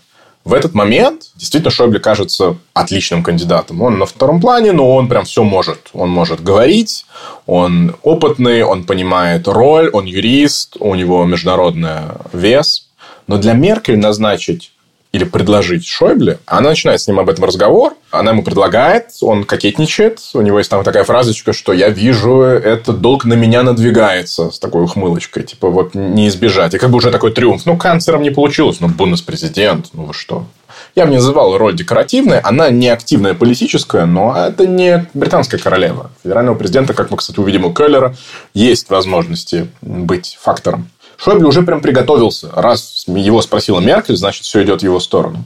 В 0.46 0.54
этот 0.54 0.74
момент 0.74 1.32
действительно 1.36 1.72
Шойбле 1.72 2.00
кажется 2.02 2.58
отличным 2.74 3.24
кандидатом. 3.24 3.82
Он 3.82 3.98
на 3.98 4.06
втором 4.06 4.42
плане, 4.42 4.74
но 4.74 4.94
он 4.94 5.08
прям 5.08 5.24
все 5.24 5.44
может. 5.44 5.90
Он 5.94 6.10
может 6.10 6.44
говорить, 6.44 7.06
он 7.46 7.96
опытный, 8.04 8.64
он 8.64 8.84
понимает 8.84 9.48
роль, 9.48 9.90
он 9.90 10.06
юрист, 10.06 10.76
у 10.80 10.96
него 10.96 11.24
международный 11.24 12.02
вес. 12.34 12.90
Но 13.28 13.38
для 13.38 13.54
Меркель 13.54 13.98
назначить 13.98 14.73
или 15.14 15.26
предложить 15.26 15.86
Шойбле, 15.86 16.40
она 16.48 16.70
начинает 16.70 17.00
с 17.00 17.08
ним 17.08 17.20
об 17.20 17.30
этом 17.30 17.46
разговор, 17.46 17.94
она 18.10 18.32
ему 18.32 18.42
предлагает, 18.42 19.12
он 19.22 19.44
кокетничает, 19.44 20.20
у 20.34 20.42
него 20.42 20.58
есть 20.58 20.72
там 20.72 20.84
такая 20.84 21.04
фразочка, 21.04 21.54
что 21.54 21.72
я 21.72 21.90
вижу, 21.90 22.42
этот 22.42 23.00
долг 23.00 23.24
на 23.24 23.36
меня 23.36 23.62
надвигается 23.62 24.50
с 24.50 24.58
такой 24.58 24.84
ухмылочкой, 24.84 25.44
типа 25.44 25.70
вот 25.70 25.94
не 25.94 26.28
избежать. 26.28 26.74
И 26.74 26.80
как 26.80 26.90
бы 26.90 26.98
уже 26.98 27.12
такой 27.12 27.32
триумф. 27.32 27.66
Ну, 27.68 27.78
канцлером 27.78 28.24
не 28.24 28.32
получилось, 28.32 28.80
ну, 28.80 28.88
бундес-президент, 28.88 29.90
ну 29.94 30.06
вы 30.06 30.14
что. 30.14 30.48
Я 30.96 31.06
бы 31.06 31.12
не 31.12 31.18
называл 31.18 31.58
роль 31.58 31.76
декоративной, 31.76 32.40
она 32.40 32.72
не 32.72 32.90
активная 32.90 33.36
политическая, 33.36 34.06
но 34.06 34.36
это 34.36 34.66
не 34.66 35.08
британская 35.14 35.60
королева. 35.60 36.10
Федерального 36.24 36.56
президента, 36.56 36.96
как 36.96 37.12
мы, 37.12 37.18
кстати, 37.18 37.40
увидим 37.40 37.66
у 37.66 37.74
Келлера, 37.74 38.16
есть 38.56 38.90
возможности 38.90 39.68
быть 39.82 40.38
фактором. 40.42 40.90
Шойбле 41.24 41.48
уже 41.48 41.62
прям 41.62 41.80
приготовился. 41.80 42.50
Раз 42.54 43.06
его 43.08 43.42
спросила 43.42 43.80
Меркель, 43.80 44.18
значит, 44.18 44.44
все 44.44 44.62
идет 44.64 44.82
в 44.82 44.84
его 44.84 45.00
сторону. 45.00 45.46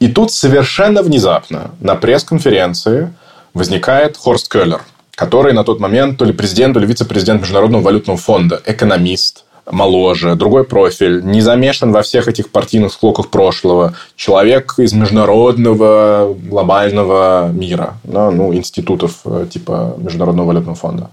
И 0.00 0.08
тут 0.08 0.32
совершенно 0.32 1.02
внезапно 1.02 1.70
на 1.78 1.94
пресс-конференции 1.94 3.14
возникает 3.52 4.16
Хорст 4.16 4.50
Келлер, 4.50 4.82
который 5.14 5.52
на 5.52 5.62
тот 5.62 5.78
момент 5.78 6.18
то 6.18 6.24
ли 6.24 6.32
президент, 6.32 6.74
то 6.74 6.80
ли 6.80 6.86
вице-президент 6.86 7.42
Международного 7.42 7.82
валютного 7.82 8.18
фонда, 8.18 8.60
экономист, 8.66 9.43
моложе, 9.70 10.34
другой 10.34 10.64
профиль, 10.64 11.22
не 11.24 11.40
замешан 11.40 11.92
во 11.92 12.02
всех 12.02 12.28
этих 12.28 12.50
партийных 12.50 12.92
склоках 12.92 13.28
прошлого, 13.28 13.94
человек 14.16 14.74
из 14.78 14.92
международного 14.92 16.34
глобального 16.34 17.48
мира, 17.52 17.94
да, 18.04 18.30
ну, 18.30 18.54
институтов 18.54 19.20
э, 19.24 19.46
типа 19.50 19.94
Международного 19.98 20.48
валютного 20.48 20.76
фонда. 20.76 21.10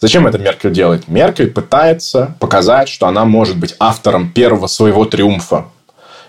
Зачем 0.00 0.26
это 0.26 0.38
Меркель 0.38 0.72
делает? 0.72 1.08
Меркель 1.08 1.50
пытается 1.50 2.36
показать, 2.38 2.88
что 2.88 3.06
она 3.06 3.24
может 3.24 3.56
быть 3.58 3.74
автором 3.78 4.30
первого 4.30 4.66
своего 4.68 5.04
триумфа. 5.04 5.66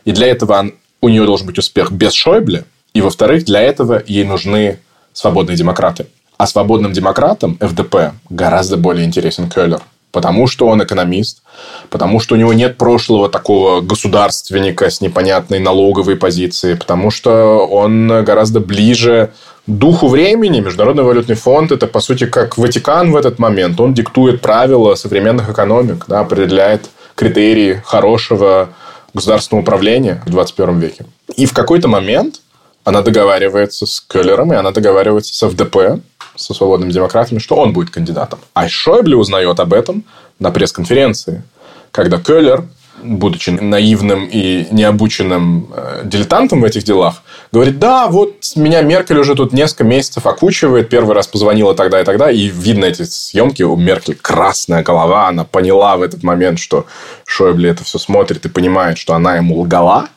И 0.06 0.12
для 0.12 0.28
этого 0.28 0.72
у 1.02 1.10
нее 1.10 1.26
должен 1.26 1.48
быть 1.48 1.60
успех 1.60 1.92
без 1.92 2.14
Шойбле. 2.14 2.66
И, 2.94 3.02
во-вторых, 3.02 3.46
для 3.46 3.62
этого 3.62 4.02
ей 4.06 4.24
нужны 4.24 4.80
свободные 5.14 5.56
демократы. 5.56 6.08
А 6.38 6.48
свободным 6.48 6.94
демократам 6.94 7.58
ФДП 7.60 8.14
гораздо 8.30 8.78
более 8.78 9.06
интересен 9.06 9.50
Келлер. 9.50 9.82
Потому 10.12 10.48
что 10.48 10.68
он 10.68 10.84
экономист, 10.84 11.44
потому 11.90 12.20
что 12.20 12.36
у 12.36 12.38
него 12.38 12.54
нет 12.54 12.78
прошлого 12.78 13.30
такого 13.30 13.82
государственника 13.82 14.90
с 14.90 15.02
непонятной 15.02 15.60
налоговой 15.60 16.16
позицией, 16.16 16.76
потому 16.76 17.12
что 17.12 17.68
он 17.68 18.08
гораздо 18.24 18.60
ближе 18.60 19.32
духу 19.68 20.08
времени. 20.08 20.62
Международный 20.62 21.04
валютный 21.04 21.36
фонд– 21.36 21.72
это, 21.74 21.86
по 21.86 22.00
сути, 22.00 22.26
как 22.26 22.58
Ватикан 22.58 23.12
в 23.12 23.16
этот 23.16 23.38
момент. 23.38 23.80
Он 23.80 23.94
диктует 23.94 24.42
правила 24.42 24.96
современных 24.96 25.50
экономик, 25.50 26.06
да, 26.08 26.22
определяет 26.22 26.90
критерии 27.16 27.82
хорошего 27.86 28.70
государственного 29.14 29.62
управления 29.62 30.22
в 30.26 30.32
21 30.32 30.80
веке. 30.80 31.06
И 31.36 31.46
в 31.46 31.54
какой-то 31.54 31.88
момент 31.88 32.42
она 32.84 33.02
договаривается 33.02 33.86
с 33.86 34.02
Келлером, 34.02 34.54
и 34.54 34.56
она 34.56 34.72
договаривается 34.72 35.34
с 35.34 35.50
ФДП, 35.50 36.02
со 36.40 36.54
свободными 36.54 36.92
демократами, 36.92 37.40
что 37.40 37.56
он 37.56 37.74
будет 37.74 37.90
кандидатом. 37.90 38.40
А 38.54 38.68
Шойбле 38.68 39.16
узнает 39.16 39.60
об 39.60 39.74
этом 39.74 40.04
на 40.40 40.52
пресс-конференции, 40.52 41.44
когда 41.92 42.20
Келлер 42.20 42.66
будучи 43.04 43.50
наивным 43.50 44.26
и 44.26 44.68
необученным 44.72 45.70
э, 45.74 46.02
дилетантом 46.06 46.62
в 46.62 46.66
этих 46.66 46.84
делах, 46.84 47.24
говорит, 47.52 47.80
да, 47.80 48.08
вот 48.08 48.36
меня 48.56 48.82
Меркель 48.82 49.18
уже 49.18 49.36
тут 49.36 49.54
несколько 49.54 49.84
месяцев 49.84 50.26
окучивает, 50.26 50.90
первый 50.90 51.16
раз 51.16 51.28
позвонила 51.28 51.76
тогда 51.76 52.02
и 52.02 52.04
тогда, 52.04 52.32
и 52.32 52.48
видно 52.48 52.86
эти 52.86 53.04
съемки, 53.04 53.64
у 53.64 53.76
Меркель 53.76 54.16
красная 54.16 54.84
голова, 54.84 55.28
она 55.28 55.44
поняла 55.44 55.98
в 55.98 56.02
этот 56.02 56.24
момент, 56.24 56.60
что 56.60 56.86
Шойбле 57.26 57.72
это 57.72 57.84
все 57.84 58.00
смотрит 58.00 58.46
и 58.46 58.50
понимает, 58.50 58.98
что 58.98 59.14
она 59.14 59.36
ему 59.36 59.60
лгала, 59.60 60.10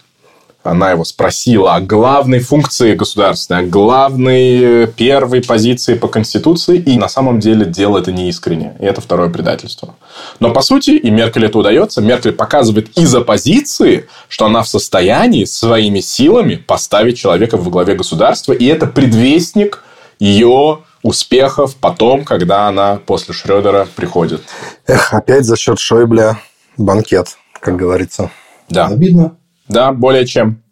она 0.62 0.92
его 0.92 1.04
спросила 1.04 1.74
о 1.74 1.80
главной 1.80 2.38
функции 2.38 2.94
государственной, 2.94 3.60
о 3.60 3.66
главной 3.66 4.84
э, 4.84 4.86
первой 4.86 5.42
позиции 5.42 5.94
по 5.94 6.08
Конституции, 6.08 6.78
и 6.78 6.98
на 6.98 7.08
самом 7.08 7.40
деле 7.40 7.66
дело 7.66 7.98
это 7.98 8.12
не 8.12 8.28
искренне. 8.28 8.76
И 8.78 8.84
это 8.84 9.00
второе 9.00 9.28
предательство. 9.28 9.96
Но, 10.38 10.52
по 10.52 10.62
сути, 10.62 10.90
и 10.90 11.10
Меркель 11.10 11.46
это 11.46 11.58
удается, 11.58 12.00
Меркель 12.00 12.32
показывает 12.32 12.96
из 12.96 13.12
оппозиции, 13.14 14.08
что 14.28 14.46
она 14.46 14.62
в 14.62 14.68
состоянии 14.68 15.44
своими 15.44 16.00
силами 16.00 16.54
поставить 16.54 17.18
человека 17.18 17.56
во 17.56 17.70
главе 17.70 17.94
государства, 17.94 18.52
и 18.52 18.66
это 18.66 18.86
предвестник 18.86 19.82
ее 20.20 20.78
успехов 21.02 21.74
потом, 21.74 22.24
когда 22.24 22.68
она 22.68 23.00
после 23.04 23.34
Шредера 23.34 23.88
приходит. 23.96 24.42
Эх, 24.86 25.12
опять 25.12 25.44
за 25.44 25.56
счет 25.56 25.80
Шойбля 25.80 26.38
банкет, 26.76 27.36
как 27.60 27.76
говорится. 27.76 28.30
Да. 28.68 28.86
Обидно. 28.86 29.36
Да, 29.72 29.92
более 29.92 30.26
чем. 30.26 30.62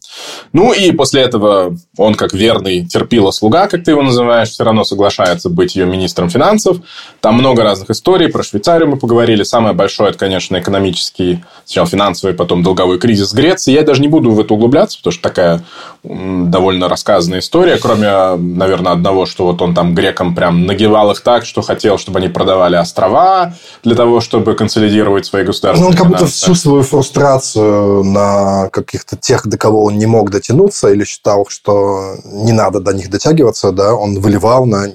Ну 0.53 0.73
и 0.73 0.93
после 0.93 1.23
этого 1.23 1.77
он, 1.97 2.15
как 2.15 2.33
верный 2.33 2.87
терпила 2.87 3.31
слуга, 3.31 3.69
как 3.69 3.85
ты 3.85 3.93
его 3.93 4.03
называешь, 4.03 4.51
все 4.51 4.65
равно 4.65 4.85
соглашается 4.85 5.49
быть 5.49 5.77
ее 5.77 5.87
министром 5.87 6.29
финансов. 6.29 6.79
Там 7.21 7.35
много 7.37 7.63
разных 7.63 7.91
историй. 7.91 8.29
Про 8.29 8.43
Швейцарию 8.43 8.89
мы 8.89 8.97
поговорили. 8.97 9.43
Самое 9.43 9.75
большое, 9.75 10.11
это, 10.11 10.19
конечно, 10.19 10.59
экономический, 10.59 11.45
сначала 11.65 11.87
финансовый, 11.87 12.35
потом 12.35 12.63
долговой 12.63 12.99
кризис 12.99 13.33
Греции. 13.33 13.73
Я 13.73 13.83
даже 13.83 14.03
не 14.03 14.09
буду 14.09 14.31
в 14.31 14.41
это 14.41 14.55
углубляться, 14.55 14.99
потому 14.99 15.13
что 15.13 15.23
такая 15.23 15.63
довольно 16.03 16.89
рассказанная 16.89 17.41
история, 17.41 17.77
кроме, 17.77 18.37
наверное, 18.37 18.93
одного, 18.93 19.27
что 19.27 19.47
вот 19.47 19.61
он 19.61 19.75
там 19.75 19.95
грекам 19.95 20.35
прям 20.35 20.67
нагивал 20.67 21.11
их 21.11 21.21
так, 21.21 21.45
что 21.45 21.61
хотел, 21.63 21.99
чтобы 21.99 22.19
они 22.21 22.29
продавали 22.29 22.77
острова 22.77 23.55
для 23.85 23.95
того, 23.95 24.21
чтобы 24.21 24.55
консолидировать 24.55 25.27
свои 25.27 25.45
государственные 25.45 25.93
Ну, 25.93 25.97
он 25.97 25.97
как 25.97 26.09
будто 26.09 26.27
всю 26.27 26.55
свою 26.55 26.83
фрустрацию 26.83 28.03
на 28.05 28.69
каких-то 28.71 29.17
тех, 29.17 29.47
до 29.47 29.59
кого 29.59 29.85
он 29.85 29.99
не 30.01 30.07
мог 30.07 30.31
дотянуться 30.31 30.89
или 30.93 31.05
считал, 31.05 31.47
что 31.49 32.17
не 32.25 32.53
надо 32.53 32.81
до 32.81 32.93
них 32.93 33.11
дотягиваться, 33.11 33.71
да, 33.71 33.95
он 33.95 34.19
выливал 34.19 34.67
на 34.67 34.89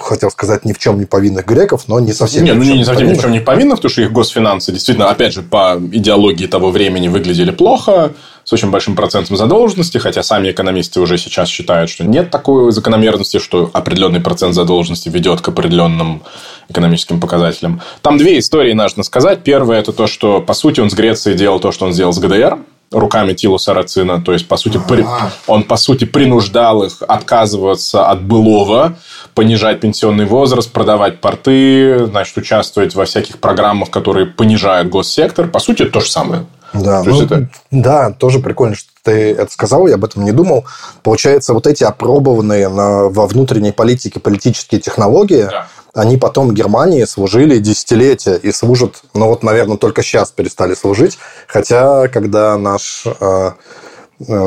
хотел 0.00 0.30
сказать, 0.30 0.64
ни 0.64 0.72
в 0.72 0.78
чем 0.78 0.98
не 0.98 1.06
повинных 1.06 1.46
греков, 1.46 1.84
но 1.86 2.00
не 2.00 2.12
совсем. 2.12 2.44
Не, 2.44 2.52
ну 2.52 2.64
не 2.64 2.84
совсем 2.84 3.08
ни 3.08 3.14
в 3.14 3.20
чем 3.20 3.30
не 3.30 3.40
повинных, 3.40 3.76
потому 3.76 3.90
что 3.90 4.02
их 4.02 4.12
госфинансы 4.12 4.72
действительно, 4.72 5.08
опять 5.08 5.32
же, 5.32 5.42
по 5.42 5.80
идеологии 5.92 6.46
того 6.46 6.70
времени 6.70 7.08
выглядели 7.08 7.52
плохо, 7.52 8.12
с 8.52 8.54
очень 8.54 8.70
большим 8.70 8.94
процентом 8.94 9.36
задолженности, 9.36 9.96
хотя 9.96 10.22
сами 10.22 10.50
экономисты 10.50 11.00
уже 11.00 11.16
сейчас 11.16 11.48
считают, 11.48 11.88
что 11.88 12.04
нет 12.04 12.30
такой 12.30 12.70
закономерности, 12.70 13.38
что 13.38 13.70
определенный 13.72 14.20
процент 14.20 14.54
задолженности 14.54 15.08
ведет 15.08 15.40
к 15.40 15.48
определенным 15.48 16.22
экономическим 16.68 17.18
показателям. 17.18 17.80
Там 18.02 18.18
две 18.18 18.38
истории 18.38 18.74
нужно 18.74 19.04
сказать. 19.04 19.42
Первое– 19.42 19.78
это 19.80 19.92
то, 19.92 20.06
что, 20.06 20.40
по 20.40 20.52
сути, 20.52 20.80
он 20.80 20.90
с 20.90 20.94
Грецией 20.94 21.36
делал 21.36 21.60
то, 21.60 21.72
что 21.72 21.86
он 21.86 21.94
сделал 21.94 22.12
с 22.12 22.18
ГДР, 22.18 22.58
руками 22.90 23.32
Тилу 23.32 23.58
Сарацина. 23.58 24.20
То 24.20 24.34
есть, 24.34 24.46
по 24.46 24.58
сути, 24.58 24.78
при... 24.86 25.06
он, 25.46 25.62
по 25.62 25.76
сути, 25.76 26.04
принуждал 26.04 26.82
их 26.82 27.02
отказываться 27.08 28.06
от 28.06 28.22
былого, 28.22 28.96
понижать 29.34 29.80
пенсионный 29.80 30.26
возраст, 30.26 30.70
продавать 30.70 31.20
порты, 31.20 32.04
значит, 32.06 32.36
участвовать 32.36 32.94
во 32.94 33.06
всяких 33.06 33.38
программах, 33.38 33.88
которые 33.88 34.26
понижают 34.26 34.90
госсектор. 34.90 35.48
По 35.48 35.58
сути, 35.58 35.84
это 35.84 35.92
то 35.92 36.00
же 36.00 36.10
самое. 36.10 36.44
Да, 36.72 37.02
ну, 37.02 37.22
это... 37.22 37.48
да, 37.70 38.10
тоже 38.10 38.38
прикольно, 38.38 38.74
что 38.74 38.88
ты 39.02 39.32
это 39.32 39.52
сказал, 39.52 39.86
я 39.86 39.94
об 39.94 40.04
этом 40.04 40.24
не 40.24 40.32
думал. 40.32 40.64
Получается, 41.02 41.54
вот 41.54 41.66
эти 41.66 41.84
опробованные 41.84 42.68
на, 42.68 43.08
во 43.08 43.26
внутренней 43.26 43.72
политике 43.72 44.20
политические 44.20 44.80
технологии, 44.80 45.48
да. 45.50 45.66
они 45.94 46.16
потом 46.16 46.54
Германии 46.54 47.04
служили 47.04 47.58
десятилетия 47.58 48.36
и 48.36 48.52
служат, 48.52 49.02
ну 49.14 49.26
вот, 49.26 49.42
наверное, 49.42 49.76
только 49.76 50.02
сейчас 50.02 50.30
перестали 50.30 50.74
служить. 50.74 51.18
Хотя, 51.46 52.08
когда 52.08 52.56
наш 52.56 53.06
Э, 53.20 53.52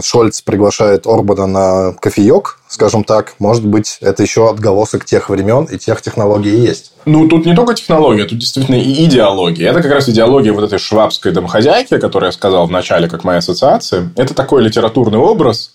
Шольц 0.04 0.42
приглашает 0.42 1.06
Орбана 1.06 1.48
на 1.48 1.94
кофеек, 1.94 2.60
скажем 2.68 3.04
так, 3.04 3.36
может 3.40 3.66
быть, 3.66 3.98
это 4.02 4.24
еще 4.24 4.50
отголосок 4.50 5.06
тех 5.06 5.30
времен 5.30 5.66
и 5.66 5.78
тех 5.78 6.02
технологий 6.02 6.58
есть. 6.58 6.94
Ну, 7.06 7.28
тут 7.28 7.46
не 7.46 7.56
только 7.56 7.74
технология, 7.74 8.26
тут 8.26 8.40
действительно 8.40 8.76
и 8.76 9.06
идеология. 9.06 9.70
Это 9.70 9.82
как 9.82 9.92
раз 9.92 10.10
идеология 10.10 10.54
вот 10.54 10.64
этой 10.64 10.80
швабской 10.80 11.32
домохозяйки, 11.32 11.98
которую 11.98 12.30
я 12.30 12.32
сказал 12.32 12.68
в 12.68 12.72
начале, 12.72 13.08
как 13.08 13.24
моя 13.24 13.40
ассоциация. 13.40 14.12
Это 14.16 14.34
такой 14.34 14.64
литературный 14.64 15.20
образ, 15.20 15.74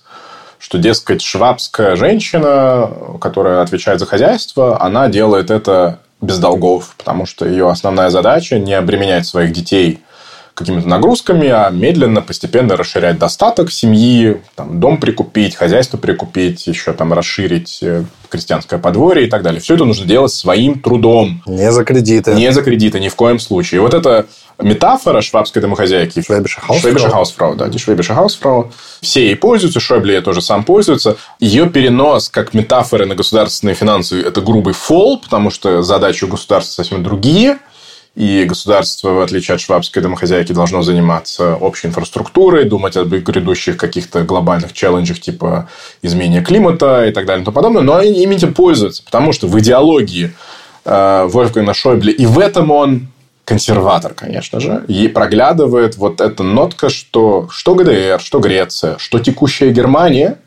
что, 0.59 0.79
дескать, 0.79 1.23
швабская 1.23 1.97
женщина, 1.97 2.91
которая 3.21 3.63
отвечает 3.63 3.99
за 3.99 4.07
хозяйство, 4.07 4.81
она 4.83 5.09
делает 5.09 5.51
это 5.51 6.01
без 6.21 6.39
долгов, 6.39 6.95
потому 6.99 7.25
что 7.25 7.47
ее 7.47 7.71
основная 7.71 8.11
задача 8.11 8.59
не 8.59 8.75
обременять 8.75 9.27
своих 9.27 9.53
детей 9.53 10.01
какими-то 10.55 10.89
нагрузками, 10.89 11.49
а 11.49 11.71
медленно, 11.71 12.23
постепенно 12.23 12.77
расширять 12.77 13.19
достаток 13.19 13.71
семьи, 13.73 14.41
там, 14.55 14.81
дом 14.81 14.99
прикупить, 14.99 15.55
хозяйство 15.55 15.97
прикупить, 15.97 16.67
еще 16.67 16.93
там 16.93 17.13
расширить 17.13 17.79
э, 17.83 18.05
крестьянское 18.29 18.79
подворье 18.79 19.27
и 19.27 19.31
так 19.31 19.43
далее. 19.43 19.61
Все 19.61 19.75
это 19.75 19.85
нужно 19.85 20.07
делать 20.07 20.33
своим 20.33 20.81
трудом. 20.81 21.43
Не 21.47 21.71
за 21.73 21.85
кредиты. 21.85 22.35
Не 22.35 22.53
за 22.53 22.63
кредиты, 22.63 23.01
ни 23.01 23.09
в 23.09 23.15
коем 23.15 23.39
случае. 23.39 23.79
И 23.79 23.83
вот 23.83 23.95
эта 23.95 24.27
метафора 24.59 25.21
швабской 25.21 25.61
домохозяйки. 25.61 26.23
Швейбиша 26.23 27.11
Хаусфрау. 27.11 27.55
Да. 27.57 27.71
Швейбиша 27.77 28.15
Хаусфрау. 28.15 28.73
Все 29.01 29.27
ей 29.27 29.37
пользуются, 29.37 29.81
Шойбле 29.81 30.21
тоже 30.21 30.43
сам 30.43 30.65
пользуется. 30.65 31.17
Ее 31.39 31.69
перенос 31.69 32.29
как 32.29 32.55
метафоры 32.55 33.07
на 33.07 33.15
государственные 33.15 33.75
финансы– 33.75 34.21
это 34.23 34.41
грубый 34.41 34.75
фол, 34.75 35.21
потому 35.21 35.51
что 35.51 35.83
задачи 35.83 36.25
у 36.25 36.29
государства 36.29 36.83
совсем 36.83 37.03
другие– 37.03 37.59
и 38.21 38.45
государство, 38.45 39.13
в 39.13 39.21
отличие 39.23 39.55
от 39.55 39.63
швабской 39.63 40.03
домохозяйки, 40.03 40.53
должно 40.53 40.83
заниматься 40.83 41.57
общей 41.57 41.89
инфраструктурой, 41.89 42.65
думать 42.65 42.95
об 42.99 43.09
грядущих 43.09 43.79
каких-то 43.79 44.25
глобальных 44.25 44.75
челленджах 44.75 45.21
типа 45.21 45.71
изменения 46.03 46.43
климата 46.43 47.07
и 47.07 47.13
так 47.13 47.25
далее 47.25 47.41
и 47.41 47.45
тому 47.47 47.55
подобное. 47.55 47.81
Но 47.81 47.97
они 47.97 48.23
ими 48.23 48.37
пользуются, 48.37 49.03
потому 49.03 49.33
что 49.33 49.47
в 49.47 49.59
идеологии 49.59 50.35
э, 50.85 51.29
Вольфгана 51.31 51.73
Шойбле, 51.73 52.13
и 52.13 52.27
в 52.27 52.39
этом 52.39 52.71
он 52.71 53.09
консерватор, 53.47 54.13
конечно 54.13 54.61
же, 54.61 54.85
и 54.87 55.09
проглядывает 55.09 55.97
вот 55.97 56.21
эта 56.21 56.43
нотка, 56.43 56.91
что 56.91 57.49
что 57.51 57.75
ГДР, 57.75 58.21
что 58.21 58.41
Греция, 58.41 58.99
что 58.99 59.19
текущая 59.19 59.71
Германия, 59.71 60.39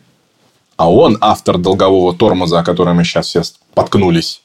а 0.78 0.92
он 0.92 1.18
автор 1.22 1.58
долгового 1.58 2.16
тормоза, 2.16 2.60
о 2.60 2.64
котором 2.64 2.98
мы 2.98 3.04
сейчас 3.04 3.30
все 3.30 3.42
споткнулись, 3.42 4.43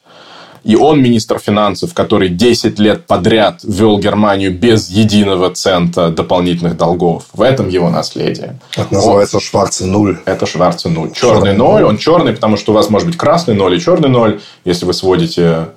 и 0.65 0.77
он 0.77 1.01
министр 1.03 1.39
финансов, 1.39 1.95
который 1.95 2.29
10 2.29 2.79
лет 2.79 3.07
подряд 3.07 3.61
вел 3.63 3.99
Германию 3.99 4.57
без 4.57 4.89
единого 4.89 5.51
цента 5.51 6.11
дополнительных 6.11 6.77
долгов. 6.77 7.25
В 7.33 7.43
этом 7.43 7.69
его 7.69 7.91
наследие. 7.91 8.59
Это 8.77 8.95
называется 8.95 9.41
шварцый 9.41 9.87
нуль. 9.87 10.19
Это 10.25 10.47
шварцый 10.47 10.91
нуль. 10.91 11.13
Черный, 11.13 11.35
черный 11.35 11.57
ноль. 11.57 11.85
Он 11.85 11.99
черный, 11.99 12.33
потому 12.33 12.57
что 12.57 12.73
у 12.73 12.75
вас 12.75 12.91
может 12.91 13.09
быть 13.09 13.17
красный 13.17 13.55
ноль 13.55 13.77
и 13.77 13.81
черный 13.81 14.09
ноль. 14.09 14.41
Если 14.65 14.85
вы 14.85 14.93
сводите 14.93 15.69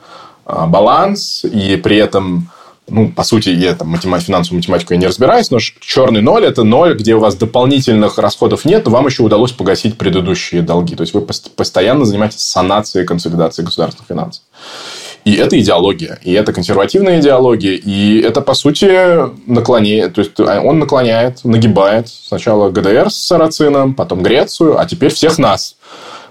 а, 0.45 0.67
баланс, 0.67 1.43
и 1.43 1.75
при 1.77 1.97
этом 1.97 2.49
ну, 2.91 3.09
по 3.09 3.23
сути, 3.23 3.49
я 3.49 3.73
там 3.73 3.87
математику, 3.87 4.27
финансовую 4.27 4.59
математику 4.59 4.93
я 4.93 4.99
не 4.99 5.07
разбираюсь, 5.07 5.49
но 5.49 5.59
черный 5.59 6.21
ноль– 6.21 6.45
это 6.45 6.63
ноль, 6.63 6.95
где 6.95 7.15
у 7.15 7.19
вас 7.19 7.35
дополнительных 7.35 8.17
расходов 8.17 8.65
нет, 8.65 8.85
но 8.85 8.91
вам 8.91 9.07
еще 9.07 9.23
удалось 9.23 9.51
погасить 9.51 9.97
предыдущие 9.97 10.61
долги. 10.61 10.95
То 10.95 11.01
есть, 11.01 11.13
вы 11.13 11.21
постоянно 11.21 12.05
занимаетесь 12.05 12.41
санацией 12.41 13.05
консолидацией 13.05 13.65
государственных 13.65 14.07
финансов. 14.07 14.43
И 15.23 15.35
это 15.35 15.59
идеология, 15.59 16.19
и 16.23 16.33
это 16.33 16.51
консервативная 16.51 17.19
идеология, 17.19 17.75
и 17.75 18.19
это, 18.19 18.41
по 18.41 18.55
сути, 18.55 18.89
наклоняет, 19.49 20.15
то 20.15 20.21
есть, 20.21 20.39
он 20.39 20.79
наклоняет, 20.79 21.45
нагибает 21.45 22.09
сначала 22.09 22.69
ГДР 22.69 23.09
с 23.09 23.15
Сарацином, 23.27 23.93
потом 23.93 24.23
Грецию, 24.23 24.79
а 24.79 24.85
теперь 24.85 25.13
всех 25.13 25.37
нас. 25.37 25.75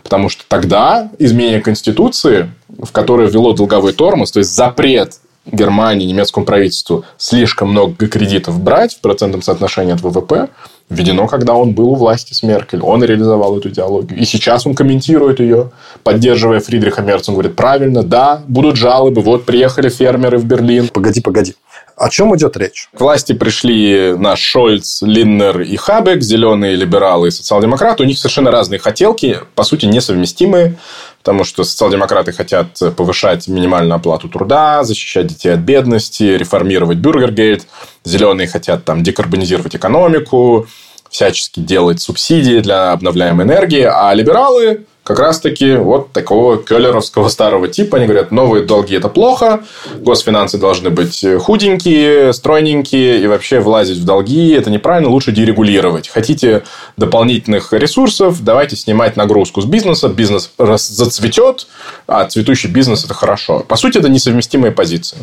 Потому 0.02 0.28
что 0.28 0.42
тогда 0.48 1.10
изменение 1.18 1.60
Конституции, 1.60 2.50
в 2.68 2.90
которое 2.90 3.28
ввело 3.28 3.52
долговой 3.52 3.92
тормоз, 3.92 4.32
то 4.32 4.40
есть 4.40 4.54
запрет 4.54 5.14
Германии, 5.52 6.06
немецкому 6.06 6.46
правительству 6.46 7.04
слишком 7.16 7.70
много 7.70 8.08
кредитов 8.08 8.60
брать 8.60 8.94
в 8.94 9.00
процентном 9.00 9.42
соотношении 9.42 9.92
от 9.92 10.00
ВВП, 10.00 10.48
введено, 10.88 11.26
когда 11.26 11.54
он 11.54 11.72
был 11.72 11.90
у 11.90 11.94
власти 11.94 12.32
с 12.34 12.42
Меркель. 12.42 12.80
Он 12.80 13.02
реализовал 13.04 13.56
эту 13.56 13.68
идеологию. 13.68 14.18
И 14.18 14.24
сейчас 14.24 14.66
он 14.66 14.74
комментирует 14.74 15.40
ее, 15.40 15.70
поддерживая 16.02 16.60
Фридриха 16.60 17.02
Мерца. 17.02 17.30
Он 17.30 17.36
говорит, 17.36 17.56
правильно, 17.56 18.02
да, 18.02 18.42
будут 18.48 18.76
жалобы. 18.76 19.22
Вот 19.22 19.44
приехали 19.44 19.88
фермеры 19.88 20.38
в 20.38 20.44
Берлин. 20.44 20.88
Погоди, 20.88 21.20
погоди. 21.20 21.54
О 22.00 22.08
чем 22.08 22.34
идет 22.34 22.56
речь? 22.56 22.88
К 22.96 23.00
власти 23.02 23.34
пришли 23.34 24.14
наш 24.16 24.40
Шольц, 24.40 25.02
Линнер 25.02 25.60
и 25.60 25.76
Хабек, 25.76 26.22
зеленые 26.22 26.74
либералы 26.74 27.28
и 27.28 27.30
социал-демократы. 27.30 28.04
У 28.04 28.06
них 28.06 28.16
совершенно 28.16 28.50
разные 28.50 28.78
хотелки, 28.78 29.38
по 29.54 29.64
сути, 29.64 29.84
несовместимые 29.84 30.78
потому 31.22 31.44
что 31.44 31.64
социал-демократы 31.64 32.32
хотят 32.32 32.80
повышать 32.96 33.46
минимальную 33.46 33.96
оплату 33.96 34.30
труда, 34.30 34.82
защищать 34.84 35.26
детей 35.26 35.52
от 35.52 35.60
бедности, 35.60 36.22
реформировать 36.22 36.96
Бюргергейт. 36.96 37.66
Зеленые 38.06 38.48
хотят 38.48 38.86
там 38.86 39.02
декарбонизировать 39.02 39.76
экономику, 39.76 40.66
всячески 41.10 41.60
делать 41.60 42.00
субсидии 42.00 42.60
для 42.60 42.92
обновляемой 42.92 43.44
энергии, 43.44 43.82
а 43.82 44.14
либералы 44.14 44.86
как 45.10 45.18
раз-таки 45.18 45.74
вот 45.74 46.12
такого 46.12 46.56
келлеровского 46.62 47.28
старого 47.28 47.66
типа. 47.66 47.96
Они 47.96 48.06
говорят, 48.06 48.30
новые 48.30 48.64
долги– 48.64 48.94
это 48.96 49.08
плохо, 49.08 49.64
госфинансы 49.96 50.56
должны 50.56 50.90
быть 50.90 51.24
худенькие, 51.40 52.32
стройненькие, 52.32 53.20
и 53.20 53.26
вообще 53.26 53.58
влазить 53.58 53.98
в 53.98 54.04
долги– 54.04 54.52
это 54.54 54.70
неправильно, 54.70 55.10
лучше 55.10 55.32
дерегулировать. 55.32 56.08
Хотите 56.08 56.62
дополнительных 56.96 57.72
ресурсов, 57.72 58.44
давайте 58.44 58.76
снимать 58.76 59.16
нагрузку 59.16 59.60
с 59.60 59.64
бизнеса, 59.64 60.08
бизнес 60.08 60.50
зацветет, 60.58 61.66
а 62.06 62.24
цветущий 62.26 62.70
бизнес– 62.70 63.04
это 63.06 63.14
хорошо. 63.14 63.60
По 63.60 63.76
сути, 63.76 63.98
это 63.98 64.08
несовместимые 64.08 64.70
позиции. 64.70 65.18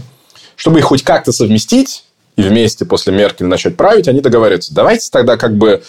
Чтобы 0.57 0.80
их 0.80 0.85
хоть 0.85 1.03
как-то 1.03 1.31
совместить, 1.31 2.03
и 2.35 2.41
вместе 2.41 2.85
после 2.85 3.14
Меркель 3.14 3.47
начать 3.47 3.77
править, 3.77 4.07
они 4.07 4.22
договорятся. 4.22 4.73
Давайте 4.73 5.09
тогда 5.11 5.38
как 5.38 5.55
бы 5.57 5.81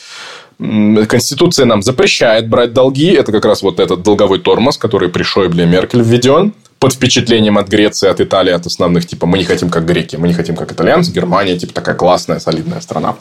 Конституция 0.58 1.66
нам 1.66 1.82
запрещает 1.82 2.48
брать 2.48 2.72
долги. 2.72 3.12
Это 3.12 3.30
как 3.30 3.44
раз 3.44 3.62
вот 3.62 3.78
этот 3.78 4.02
долговой 4.02 4.40
тормоз, 4.40 4.76
который 4.76 5.08
при 5.08 5.22
Шойбле 5.22 5.66
Меркель 5.66 6.02
введен 6.02 6.52
под 6.78 6.92
впечатлением 6.92 7.58
от 7.58 7.68
Греции, 7.68 8.08
от 8.08 8.20
Италии, 8.20 8.52
от 8.52 8.66
основных, 8.66 9.06
типа, 9.06 9.26
мы 9.26 9.38
не 9.38 9.44
хотим 9.44 9.68
как 9.68 9.84
греки, 9.84 10.16
мы 10.16 10.28
не 10.28 10.34
хотим 10.34 10.54
как 10.54 10.70
итальянцы, 10.70 11.10
Германия, 11.10 11.58
типа, 11.58 11.72
такая 11.72 11.94
классная, 11.94 12.38
солидная 12.38 12.80
страна. 12.80 13.16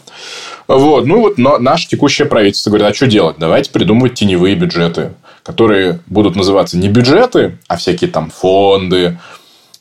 Вот, 0.67 1.05
ну 1.05 1.21
вот, 1.21 1.37
но 1.37 1.57
наше 1.57 1.87
текущее 1.87 2.27
правительство 2.27 2.69
говорит, 2.69 2.87
а 2.87 2.93
что 2.93 3.07
делать? 3.07 3.37
Давайте 3.39 3.71
придумывать 3.71 4.13
теневые 4.13 4.55
бюджеты, 4.55 5.13
которые 5.43 5.99
будут 6.05 6.35
называться 6.35 6.77
не 6.77 6.89
бюджеты, 6.89 7.57
а 7.67 7.77
всякие 7.77 8.11
там 8.11 8.29
фонды, 8.29 9.17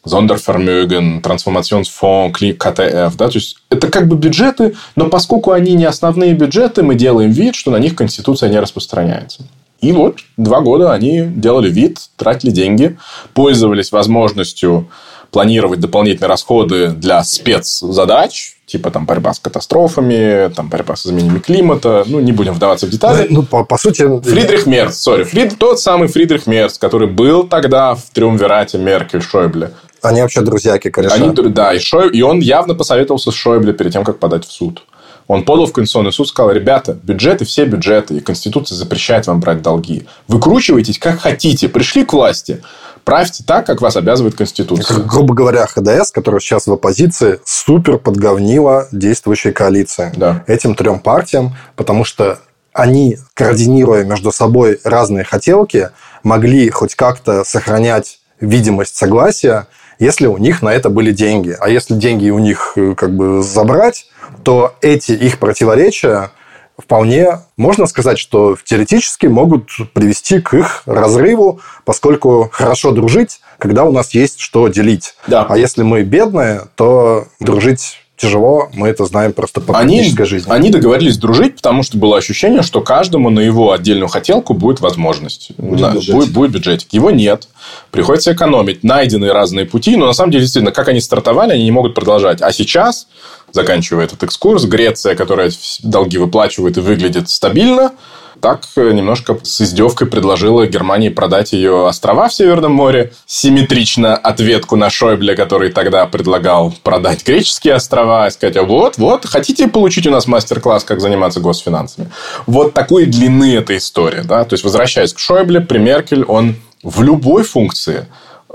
Зондерфермögen, 0.07 1.21
Трансформациonsfonds, 1.21 2.55
КТФ. 2.55 3.17
Да? 3.17 3.29
То 3.29 3.35
есть, 3.35 3.59
это 3.69 3.89
как 3.89 4.09
бы 4.09 4.17
бюджеты, 4.17 4.75
но 4.95 5.09
поскольку 5.09 5.51
они 5.51 5.75
не 5.75 5.85
основные 5.85 6.33
бюджеты, 6.33 6.83
мы 6.83 6.95
делаем 6.95 7.31
вид, 7.31 7.55
что 7.55 7.71
на 7.71 7.79
них 7.79 7.95
Конституция 7.97 8.49
не 8.49 8.59
распространяется. 8.59 9.43
И 9.81 9.93
вот 9.93 10.21
два 10.37 10.61
года 10.61 10.93
они 10.93 11.27
делали 11.27 11.71
вид, 11.71 11.99
тратили 12.17 12.51
деньги, 12.51 12.97
пользовались 13.35 13.93
возможностью 13.93 14.89
планировать 15.31 15.81
дополнительные 15.81 16.29
расходы 16.29 16.89
для 16.89 17.23
спецзадач, 17.23 18.57
типа 18.65 18.91
там 18.91 19.05
борьба 19.07 19.35
с 19.35 19.39
катастрофами, 19.39 20.51
там 20.55 20.69
борьба 20.69 20.97
с 20.97 21.07
изменениями 21.07 21.41
климата. 21.41 22.05
Ну, 22.07 22.21
не 22.21 22.33
будем 22.33 22.55
вдаваться 22.55 22.87
в 22.87 22.91
детали. 22.91 23.27
Ну, 23.29 23.43
по, 23.43 23.65
по 23.65 23.77
сути... 23.77 24.03
Фридрих 24.23 24.67
Мерц, 24.67 24.97
сори. 24.97 25.25
Фрид, 25.25 25.59
тот 25.59 25.79
самый 25.79 26.09
Фридрих 26.09 26.47
Мерц, 26.47 26.79
который 26.79 27.09
был 27.09 27.45
тогда 27.45 27.95
в 27.95 28.05
триумвирате 28.13 28.79
Меркель-Шойбле. 28.79 29.73
Они 30.03 30.21
вообще 30.23 30.41
друзьяки, 30.43 30.91
конечно. 30.91 31.25
Они, 31.25 31.35
да, 31.49 31.73
и, 31.75 31.79
Шой, 31.79 32.11
и 32.11 32.23
он 32.23 32.41
явно 32.41 32.75
посоветовался 32.75 33.31
с 33.31 33.35
Шойбле 33.35 33.73
перед 33.73 33.93
тем, 33.93 34.05
как 34.05 34.19
подать 34.19 34.47
в 34.47 34.53
суд. 34.53 34.85
Он 35.29 35.45
подал 35.45 35.67
в 35.67 35.73
Конституционный 35.73 36.13
суд, 36.13 36.29
сказал, 36.29 36.53
ребята, 36.53 36.97
бюджеты 37.03 37.45
все 37.45 37.65
бюджеты, 37.65 38.19
и 38.19 38.21
Конституция 38.21 38.77
запрещает 38.77 39.27
вам 39.27 39.41
брать 39.41 39.61
долги. 39.61 40.07
Выкручивайтесь 40.29 40.99
как 40.99 41.21
хотите. 41.21 41.69
Пришли 41.69 42.05
к 42.05 42.13
власти, 42.13 42.63
правьте 43.05 43.43
так, 43.45 43.67
как 43.67 43.81
вас 43.81 43.97
обязывает 43.97 44.37
Конституция. 44.37 44.99
грубо 44.99 45.35
говоря, 45.35 45.67
ХДС, 45.67 46.13
который 46.13 46.41
сейчас 46.41 46.69
в 46.69 46.73
оппозиции, 46.73 47.41
супер 47.45 47.99
подговнила 47.99 48.87
действующей 48.93 49.53
коалиции. 49.53 50.13
Да. 50.17 50.45
Этим 50.47 50.77
трем 50.77 51.01
партиям, 51.01 51.57
потому 51.75 52.05
что 52.05 52.39
они, 52.73 53.19
координируя 53.35 54.05
между 54.05 54.31
собой 54.31 54.79
разные 54.85 55.25
хотелки, 55.25 55.91
могли 56.23 56.69
хоть 56.71 56.95
как-то 56.95 57.43
сохранять 57.43 58.21
видимость 58.39 58.97
согласия, 58.97 59.67
если 59.99 60.27
у 60.27 60.39
них 60.39 60.63
на 60.63 60.73
это 60.73 60.91
были 60.91 61.13
деньги. 61.13 61.57
А 61.59 61.69
если 61.69 61.95
деньги 61.95 62.31
у 62.31 62.39
них 62.39 62.73
э, 62.77 62.95
как 62.95 63.15
бы 63.15 63.43
забрать, 63.43 64.07
то 64.43 64.75
эти 64.81 65.13
их 65.13 65.39
противоречия 65.39 66.31
вполне 66.79 67.41
можно 67.57 67.87
сказать, 67.87 68.19
что 68.19 68.57
теоретически 68.63 69.27
могут 69.27 69.71
привести 69.95 70.41
к 70.41 70.55
их 70.55 70.83
разрыву, 70.87 71.61
поскольку 71.85 72.51
хорошо 72.53 72.93
дружить, 72.93 73.41
когда 73.59 73.85
у 73.85 73.93
нас 73.93 74.13
есть 74.13 74.41
что 74.41 74.69
делить. 74.69 75.15
Да. 75.27 75.47
А 75.49 75.57
если 75.57 75.83
мы 75.83 76.03
бедные, 76.03 76.63
то 76.75 77.27
дружить 77.41 78.06
тяжело, 78.17 78.71
мы 78.73 78.89
это 78.89 79.05
знаем 79.05 79.33
просто 79.33 79.61
по 79.61 79.79
они, 79.79 79.97
практической 79.97 80.25
жизни. 80.25 80.51
Они 80.51 80.71
договорились 80.71 81.19
дружить, 81.19 81.57
потому 81.57 81.83
что 81.83 81.99
было 81.99 82.17
ощущение, 82.17 82.63
что 82.63 82.81
каждому 82.81 83.31
на 83.31 83.41
его 83.41 83.73
отдельную 83.73 84.09
хотелку 84.09 84.55
будет 84.55 84.81
возможность. 84.81 85.51
Будет, 85.59 85.81
да, 85.81 85.93
бюджетик. 85.93 86.15
Будет, 86.15 86.33
будет 86.33 86.51
бюджетик. 86.53 86.93
Его 86.93 87.11
нет. 87.11 87.49
Приходится 87.91 88.33
экономить. 88.33 88.83
Найдены 88.83 89.33
разные 89.33 89.67
пути, 89.67 89.97
но 89.97 90.07
на 90.07 90.13
самом 90.13 90.31
деле, 90.31 90.45
действительно, 90.45 90.73
как 90.73 90.89
они 90.89 91.01
стартовали, 91.01 91.53
они 91.53 91.65
не 91.65 91.73
могут 91.73 91.95
продолжать. 91.95 92.41
А 92.41 92.53
сейчас, 92.53 93.07
заканчивая 93.53 94.05
этот 94.05 94.23
экскурс, 94.23 94.65
Греция, 94.65 95.15
которая 95.15 95.51
долги 95.83 96.19
выплачивает 96.19 96.79
и 96.79 96.81
выглядит 96.81 97.29
стабильно, 97.29 97.93
так 98.41 98.63
э, 98.77 98.93
немножко 98.93 99.39
с 99.43 99.61
издевкой 99.61 100.07
предложила 100.07 100.67
Германии 100.67 101.09
продать 101.09 101.53
ее 101.53 101.87
острова 101.87 102.29
в 102.29 102.35
Северном 102.35 102.73
море. 102.73 103.13
Симметрично 103.27 104.17
ответку 104.17 104.77
на 104.77 104.91
Шойбле, 104.91 105.35
который 105.35 105.71
тогда 105.71 106.07
предлагал 106.07 106.75
продать 106.83 107.27
греческие 107.27 107.75
острова 107.75 108.27
и 108.27 108.31
сказать, 108.31 108.57
вот, 108.57 108.99
вот, 108.99 109.27
хотите 109.27 109.69
получить 109.69 110.07
у 110.07 110.11
нас 110.11 110.27
мастер-класс, 110.27 110.85
как 110.85 111.01
заниматься 111.01 111.41
госфинансами? 111.41 112.11
Вот 112.47 112.75
такой 112.75 113.07
длины 113.07 113.57
эта 113.57 113.77
история. 113.77 114.23
Да? 114.23 114.45
То 114.45 114.55
есть, 114.55 114.65
возвращаясь 114.65 115.13
к 115.13 115.19
Шойбле, 115.19 115.61
при 115.61 115.79
Меркель, 115.79 116.25
он 116.25 116.57
в 116.83 117.03
любой 117.03 117.43
функции 117.43 118.07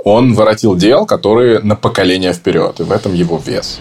он 0.03 0.33
воротил 0.33 0.75
дел, 0.75 1.05
которые 1.05 1.59
на 1.59 1.75
поколение 1.75 2.33
вперед. 2.33 2.79
И 2.79 2.83
в 2.83 2.91
этом 2.91 3.13
его 3.13 3.39
вес 3.43 3.79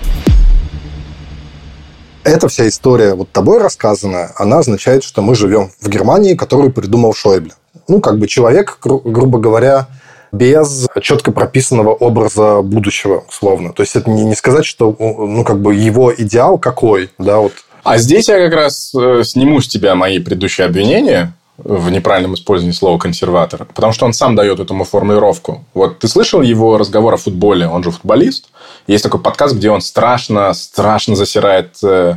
эта 2.24 2.48
вся 2.48 2.68
история 2.68 3.14
вот 3.14 3.30
тобой 3.30 3.58
рассказанная, 3.58 4.32
она 4.36 4.58
означает, 4.58 5.04
что 5.04 5.22
мы 5.22 5.34
живем 5.34 5.70
в 5.80 5.88
Германии, 5.88 6.34
которую 6.34 6.72
придумал 6.72 7.14
Шойбле. 7.14 7.52
Ну, 7.88 8.00
как 8.00 8.18
бы 8.18 8.26
человек, 8.28 8.78
гру- 8.82 9.00
грубо 9.04 9.38
говоря, 9.38 9.88
без 10.32 10.86
четко 11.02 11.32
прописанного 11.32 11.90
образа 11.90 12.62
будущего, 12.62 13.24
условно. 13.28 13.72
То 13.72 13.82
есть 13.82 13.96
это 13.96 14.10
не, 14.10 14.24
не 14.24 14.34
сказать, 14.34 14.64
что 14.64 14.94
ну, 14.98 15.44
как 15.44 15.60
бы 15.60 15.74
его 15.74 16.14
идеал 16.14 16.58
какой, 16.58 17.10
да, 17.18 17.38
вот. 17.38 17.52
А 17.82 17.98
здесь 17.98 18.28
я 18.28 18.38
как 18.38 18.52
раз 18.52 18.92
э, 18.94 19.22
сниму 19.24 19.60
с 19.60 19.66
тебя 19.66 19.94
мои 19.94 20.18
предыдущие 20.18 20.66
обвинения 20.66 21.32
в 21.64 21.90
неправильном 21.90 22.34
использовании 22.34 22.74
слова 22.74 22.98
консерватор, 22.98 23.66
потому 23.74 23.92
что 23.92 24.06
он 24.06 24.12
сам 24.12 24.34
дает 24.34 24.60
этому 24.60 24.84
формулировку. 24.84 25.64
Вот 25.74 25.98
ты 25.98 26.08
слышал 26.08 26.42
его 26.42 26.78
разговор 26.78 27.14
о 27.14 27.16
футболе, 27.16 27.66
он 27.66 27.82
же 27.82 27.90
футболист. 27.90 28.48
Есть 28.86 29.04
такой 29.04 29.20
подкаст, 29.20 29.54
где 29.54 29.70
он 29.70 29.80
страшно, 29.80 30.52
страшно 30.54 31.16
засирает 31.16 31.76
э, 31.82 32.14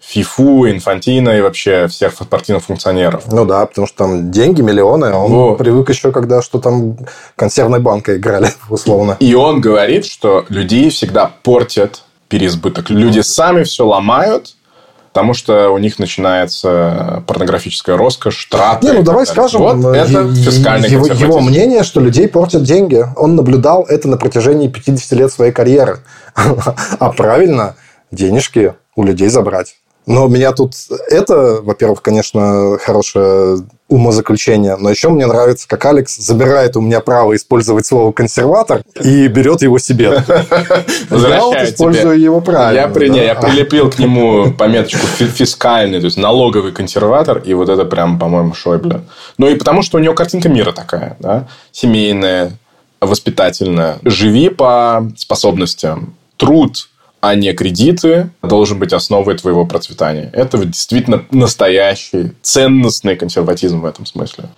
ФИФУ, 0.00 0.70
Инфантино 0.70 1.30
и 1.30 1.40
вообще 1.40 1.88
всех 1.88 2.12
спортивных 2.12 2.64
функционеров. 2.64 3.24
Ну 3.30 3.44
да, 3.44 3.66
потому 3.66 3.86
что 3.86 3.96
там 3.96 4.30
деньги, 4.30 4.60
миллионы, 4.60 5.06
а 5.06 5.18
он 5.18 5.32
вот. 5.32 5.58
привык 5.58 5.88
еще, 5.88 6.12
когда 6.12 6.42
что 6.42 6.60
там 6.60 6.96
консервной 7.36 7.80
банкой 7.80 8.18
играли, 8.18 8.48
условно. 8.68 9.16
И 9.20 9.34
он 9.34 9.60
говорит, 9.60 10.04
что 10.04 10.44
людей 10.48 10.90
всегда 10.90 11.30
портят 11.42 12.02
переизбыток. 12.28 12.90
Люди 12.90 13.20
сами 13.20 13.64
все 13.64 13.86
ломают, 13.86 14.54
потому 15.14 15.32
что 15.32 15.70
у 15.70 15.78
них 15.78 16.00
начинается 16.00 17.22
порнографическая 17.28 17.96
роскошь, 17.96 18.46
траты. 18.46 18.88
Не, 18.88 18.92
ну 18.94 19.02
давай 19.02 19.24
скажем, 19.26 19.62
вот 19.62 19.94
это 19.94 20.34
фискальный 20.34 20.90
его, 20.90 21.06
его 21.06 21.40
мнение, 21.40 21.84
что 21.84 22.00
людей 22.00 22.26
портят 22.26 22.64
деньги. 22.64 23.04
Он 23.16 23.36
наблюдал 23.36 23.84
это 23.84 24.08
на 24.08 24.16
протяжении 24.16 24.66
50 24.66 25.12
лет 25.12 25.32
своей 25.32 25.52
карьеры. 25.52 26.00
А 26.98 27.10
правильно, 27.10 27.76
денежки 28.10 28.74
у 28.96 29.04
людей 29.04 29.28
забрать. 29.28 29.76
Но 30.06 30.26
меня 30.26 30.52
тут 30.52 30.74
это, 31.08 31.60
во-первых, 31.62 32.02
конечно, 32.02 32.76
хорошее 32.78 33.58
умозаключение, 33.94 34.76
но 34.76 34.90
еще 34.90 35.08
мне 35.08 35.26
нравится, 35.26 35.68
как 35.68 35.84
Алекс 35.84 36.16
забирает 36.16 36.76
у 36.76 36.80
меня 36.80 37.00
право 37.00 37.36
использовать 37.36 37.86
слово 37.86 38.10
консерватор 38.10 38.82
и 39.00 39.28
берет 39.28 39.62
его 39.62 39.78
себе. 39.78 40.24
Я 41.10 41.40
вот 41.44 41.62
использую 41.62 42.20
его 42.20 42.40
правильно. 42.40 42.80
Я, 42.80 42.88
при, 42.88 43.08
я 43.14 43.34
прилепил 43.36 43.90
к 43.90 43.98
нему 44.00 44.52
пометочку 44.52 45.06
фискальный, 45.06 46.00
то 46.00 46.06
есть 46.06 46.16
налоговый 46.16 46.72
консерватор, 46.72 47.38
и 47.38 47.54
вот 47.54 47.68
это 47.68 47.84
прям, 47.84 48.18
по-моему, 48.18 48.52
Шойбле. 48.52 49.02
Ну 49.38 49.48
и 49.48 49.54
потому, 49.54 49.82
что 49.82 49.98
у 49.98 50.00
него 50.00 50.14
картинка 50.14 50.48
мира 50.48 50.72
такая, 50.72 51.16
да, 51.20 51.46
семейная, 51.70 52.52
воспитательная. 53.00 53.98
Живи 54.04 54.48
по 54.48 55.08
способностям. 55.16 56.14
Труд 56.36 56.88
а 57.26 57.34
не 57.34 57.52
кредиты, 57.54 58.30
должен 58.42 58.78
быть 58.78 58.92
основой 58.92 59.36
твоего 59.36 59.64
процветания. 59.64 60.30
Это 60.32 60.58
действительно 60.58 61.24
настоящий 61.30 62.32
ценностный 62.42 63.16
консерватизм 63.16 63.80
в 63.80 63.86
этом 63.86 64.04
смысле. 64.04 64.50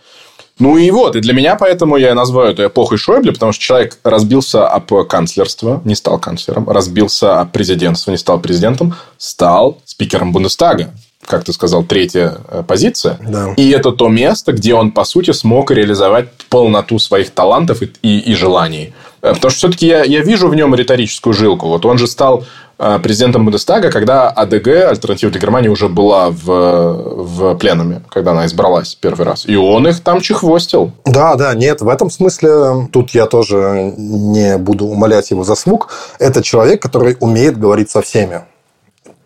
Ну 0.58 0.76
и 0.78 0.90
вот, 0.90 1.16
и 1.16 1.20
для 1.20 1.34
меня 1.34 1.54
поэтому 1.56 1.96
я 1.96 2.14
называю 2.14 2.52
это 2.52 2.66
эпохой 2.66 2.98
Шойбле, 2.98 3.32
потому 3.32 3.52
что 3.52 3.62
человек 3.62 3.98
разбился 4.02 4.66
об 4.66 4.90
канцлерство, 5.06 5.80
не 5.84 5.94
стал 5.94 6.18
канцлером, 6.18 6.68
разбился 6.68 7.40
об 7.40 7.52
президентство, 7.52 8.10
не 8.10 8.16
стал 8.16 8.40
президентом, 8.40 8.94
стал 9.18 9.78
спикером 9.84 10.32
Бундестага 10.32 10.92
как 11.26 11.44
ты 11.44 11.52
сказал, 11.52 11.84
третья 11.84 12.38
э, 12.48 12.62
позиция. 12.66 13.18
Да. 13.20 13.52
И 13.56 13.70
это 13.70 13.92
то 13.92 14.08
место, 14.08 14.52
где 14.52 14.74
он, 14.74 14.92
по 14.92 15.04
сути, 15.04 15.32
смог 15.32 15.70
реализовать 15.70 16.28
полноту 16.48 16.98
своих 16.98 17.30
талантов 17.30 17.82
и, 17.82 17.90
и, 18.02 18.18
и 18.18 18.34
желаний. 18.34 18.94
Э, 19.22 19.34
потому 19.34 19.50
что 19.50 19.58
все-таки 19.58 19.86
я, 19.86 20.04
я 20.04 20.22
вижу 20.22 20.48
в 20.48 20.54
нем 20.54 20.74
риторическую 20.74 21.34
жилку. 21.34 21.68
Вот 21.68 21.84
он 21.84 21.98
же 21.98 22.06
стал 22.06 22.44
э, 22.78 22.98
президентом 23.02 23.44
Бундестага, 23.44 23.90
когда 23.90 24.28
АДГ, 24.30 24.68
Альтернатива 24.88 25.32
для 25.32 25.40
Германии, 25.40 25.68
уже 25.68 25.88
была 25.88 26.30
в, 26.30 26.44
в 26.44 27.54
пленуме, 27.56 28.02
когда 28.08 28.30
она 28.30 28.46
избралась 28.46 28.94
первый 28.94 29.26
раз. 29.26 29.46
И 29.46 29.56
он 29.56 29.88
их 29.88 30.00
там 30.00 30.20
чехвостил. 30.20 30.92
Да, 31.04 31.34
да, 31.34 31.54
нет, 31.54 31.80
в 31.80 31.88
этом 31.88 32.10
смысле 32.10 32.88
тут 32.92 33.10
я 33.10 33.26
тоже 33.26 33.92
не 33.96 34.58
буду 34.58 34.86
умолять 34.86 35.30
его 35.30 35.44
заслуг. 35.44 35.90
Это 36.18 36.42
человек, 36.42 36.80
который 36.80 37.16
умеет 37.20 37.58
говорить 37.58 37.90
со 37.90 38.00
всеми. 38.00 38.42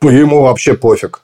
Ему 0.03 0.43
вообще 0.43 0.75
пофиг. 0.75 1.21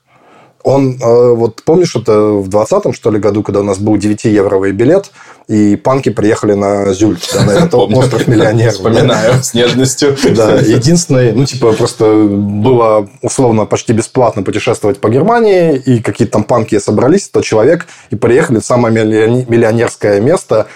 Он, 0.66 0.98
э, 1.00 1.30
вот 1.30 1.62
помнишь, 1.62 1.94
это 1.94 2.12
в 2.12 2.48
20-м, 2.48 2.92
что 2.92 3.12
ли, 3.12 3.20
году, 3.20 3.44
когда 3.44 3.60
у 3.60 3.62
нас 3.62 3.78
был 3.78 3.94
9-евровый 3.94 4.72
билет, 4.72 5.12
и 5.46 5.76
панки 5.76 6.08
приехали 6.08 6.54
на 6.54 6.92
Зюль, 6.92 7.18
да, 7.32 7.44
на 7.44 7.50
этот 7.52 7.74
остров 7.74 8.26
миллионеров. 8.26 8.74
Вспоминаю 8.74 9.44
с 9.44 9.54
нежностью. 9.54 10.16
Да, 10.34 10.56
единственное, 10.56 11.32
ну, 11.32 11.44
типа, 11.44 11.72
просто 11.72 12.12
было 12.24 13.08
условно 13.22 13.64
почти 13.64 13.92
бесплатно 13.92 14.42
путешествовать 14.42 14.98
по 14.98 15.08
Германии, 15.08 15.76
и 15.76 16.00
какие-то 16.00 16.32
там 16.32 16.42
панки 16.42 16.76
собрались, 16.80 17.26
100 17.26 17.42
человек, 17.42 17.86
и 18.10 18.16
приехали 18.16 18.58
в 18.58 18.64
самое 18.64 18.92
миллионерское 18.92 20.20
место, 20.20 20.66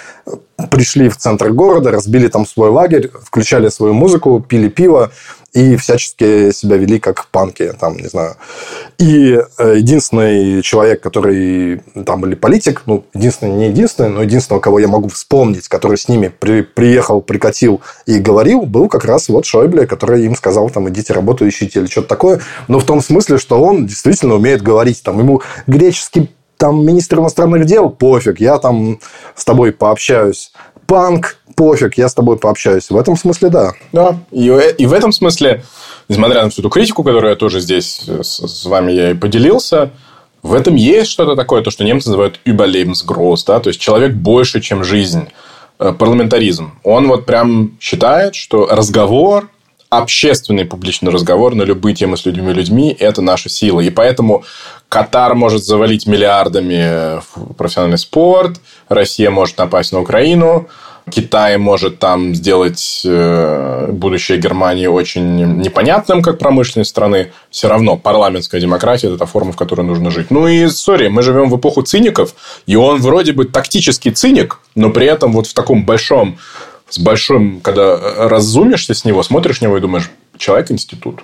пришли 0.71 1.09
в 1.09 1.17
центр 1.17 1.51
города, 1.51 1.91
разбили 1.91 2.29
там 2.29 2.47
свой 2.47 2.71
лагерь, 2.71 3.11
включали 3.25 3.69
свою 3.71 3.95
музыку, 3.95 4.45
пили 4.47 4.69
пиво, 4.69 5.11
и 5.53 5.77
всячески 5.77 6.53
себя 6.53 6.77
вели 6.77 7.01
как 7.01 7.27
панки, 7.29 7.73
там, 7.79 7.97
не 7.97 8.09
знаю. 8.09 8.37
И 8.99 9.39
э, 9.59 9.75
единственный 9.77 10.63
человек, 10.63 11.01
который 11.01 11.83
там, 12.07 12.25
или 12.27 12.35
политик, 12.35 12.83
ну, 12.87 13.05
единственный, 13.15 13.53
не 13.53 13.69
единственный, 13.69 14.11
но 14.11 14.23
единственного, 14.23 14.61
кого 14.61 14.79
я 14.79 14.89
могу 14.89 15.09
вспомнить, 15.09 15.69
который 15.69 15.99
с 15.99 16.09
ними 16.09 16.29
при, 16.29 16.63
приехал, 16.63 17.21
прикатил 17.21 17.81
и 18.07 18.19
говорил, 18.19 18.63
был 18.63 18.89
как 18.89 19.05
раз 19.05 19.29
вот 19.29 19.45
Шойбле, 19.45 19.87
который 19.87 20.25
им 20.25 20.37
сказал, 20.37 20.71
там, 20.71 20.89
идите 20.89 21.13
работу 21.13 21.49
ищите 21.49 21.81
или 21.81 21.87
что-то 21.87 22.09
такое. 22.09 22.41
Но 22.69 22.79
в 22.79 22.85
том 22.85 23.01
смысле, 23.01 23.39
что 23.39 23.61
он 23.61 23.87
действительно 23.87 24.35
умеет 24.35 24.63
говорить. 24.63 25.03
Там, 25.03 25.19
ему 25.19 25.43
греческий 25.67 26.31
там 26.61 26.85
министр 26.85 27.21
иностранных 27.21 27.65
дел, 27.65 27.89
пофиг, 27.89 28.39
я 28.39 28.59
там 28.59 29.01
с 29.35 29.47
тобой 29.47 29.73
пообщаюсь. 29.73 30.53
Панк, 30.91 31.37
пофиг, 31.55 31.97
я 31.99 32.09
с 32.09 32.15
тобой 32.15 32.37
пообщаюсь. 32.37 32.91
В 32.91 32.97
этом 32.97 33.17
смысле, 33.17 33.49
да. 33.49 33.73
Да, 33.93 34.19
и, 34.33 34.47
и 34.79 34.87
в 34.87 34.93
этом 34.93 35.13
смысле, 35.13 35.63
несмотря 36.09 36.43
на 36.43 36.51
всю 36.51 36.63
эту 36.63 36.69
критику, 36.69 37.05
которую 37.05 37.31
я 37.31 37.37
тоже 37.37 37.61
здесь 37.61 38.03
с, 38.09 38.47
с 38.47 38.65
вами 38.65 38.91
я 38.91 39.13
и 39.13 39.15
поделился, 39.15 39.91
в 40.43 40.53
этом 40.53 40.75
есть 40.75 41.11
что-то 41.11 41.37
такое, 41.37 41.63
то, 41.63 41.71
что 41.71 41.85
немцы 41.85 42.09
называют 42.09 42.41
Überlebensgroß, 42.45 43.45
да, 43.47 43.61
то 43.61 43.69
есть 43.69 43.81
человек 43.81 44.15
больше, 44.15 44.61
чем 44.61 44.83
жизнь. 44.83 45.29
Э, 45.79 45.95
парламентаризм. 45.99 46.73
Он 46.83 47.09
вот 47.09 47.25
прям 47.25 47.79
считает, 47.81 48.35
что 48.35 48.67
разговор, 48.67 49.49
общественный 49.91 50.65
публичный 50.65 51.11
разговор 51.11 51.55
на 51.55 51.65
любые 51.65 51.95
темы 51.97 52.17
с 52.17 52.25
людьми 52.25 52.53
людьми– 52.53 52.97
это 52.99 53.21
наша 53.23 53.49
сила. 53.49 53.81
И 53.81 53.91
поэтому 53.91 54.45
Катар 54.89 55.35
может 55.35 55.65
завалить 55.65 56.07
миллиардами 56.07 57.21
профессиональный 57.59 57.99
спорт, 57.99 58.61
Россия 58.89 59.31
может 59.31 59.59
напасть 59.59 59.93
на 59.93 60.01
Украину, 60.01 60.69
Китай 61.11 61.57
может 61.59 61.99
там 61.99 62.35
сделать 62.35 63.03
э, 63.05 63.89
будущее 63.91 64.39
Германии 64.39 64.87
очень 64.87 65.59
непонятным, 65.61 66.23
как 66.23 66.39
промышленной 66.39 66.85
страны. 66.85 67.33
Все 67.51 67.69
равно 67.69 67.97
парламентская 67.97 68.61
демократия– 68.61 69.07
это 69.09 69.19
та 69.19 69.27
форма, 69.27 69.51
в 69.53 69.57
которой 69.57 69.83
нужно 69.83 70.11
жить. 70.11 70.31
Ну 70.31 70.47
и, 70.47 70.69
сори, 70.69 71.09
мы 71.09 71.23
живем 71.23 71.51
в 71.51 71.57
эпоху 71.57 71.83
циников, 71.83 72.35
и 72.67 72.77
он 72.77 73.01
вроде 73.01 73.33
бы 73.33 73.45
тактический 73.45 74.13
циник, 74.13 74.61
но 74.77 74.91
при 74.91 75.07
этом 75.07 75.33
вот 75.33 75.49
в 75.49 75.55
таком 75.55 75.85
большом, 75.85 76.39
с 76.91 76.99
большим, 76.99 77.61
когда 77.61 78.29
разумишься 78.29 78.95
с 78.95 79.05
него, 79.05 79.23
смотришь 79.23 79.61
на 79.61 79.67
него 79.67 79.79
и 79.79 79.81
думаешь, 79.81 80.11
человек-институт. 80.37 81.23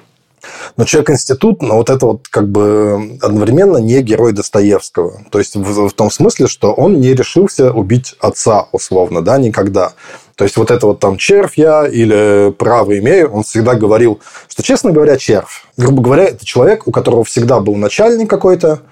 Но 0.76 0.84
человек-институт, 0.84 1.60
но 1.60 1.76
вот 1.76 1.90
это 1.90 2.06
вот 2.06 2.28
как 2.28 2.48
бы 2.48 3.18
одновременно 3.20 3.78
не 3.78 4.00
герой 4.02 4.32
Достоевского. 4.32 5.22
То 5.30 5.38
есть 5.38 5.56
в, 5.56 5.88
в 5.88 5.92
том 5.92 6.10
смысле, 6.10 6.46
что 6.46 6.72
он 6.72 7.00
не 7.00 7.14
решился 7.14 7.72
убить 7.72 8.14
отца, 8.20 8.68
условно, 8.72 9.22
да, 9.22 9.38
никогда. 9.38 9.92
То 10.36 10.44
есть 10.44 10.56
вот 10.56 10.70
это 10.70 10.86
вот 10.86 11.00
там 11.00 11.16
червь 11.16 11.56
я 11.56 11.86
или 11.88 12.52
право 12.52 12.96
имею, 12.98 13.32
он 13.32 13.42
всегда 13.42 13.74
говорил, 13.74 14.20
что, 14.48 14.62
честно 14.62 14.92
говоря, 14.92 15.16
червь. 15.16 15.64
Грубо 15.76 16.02
говоря, 16.02 16.24
это 16.24 16.44
человек, 16.44 16.86
у 16.86 16.92
которого 16.92 17.24
всегда 17.24 17.60
был 17.60 17.74
начальник 17.74 18.28
какой-то, 18.30 18.82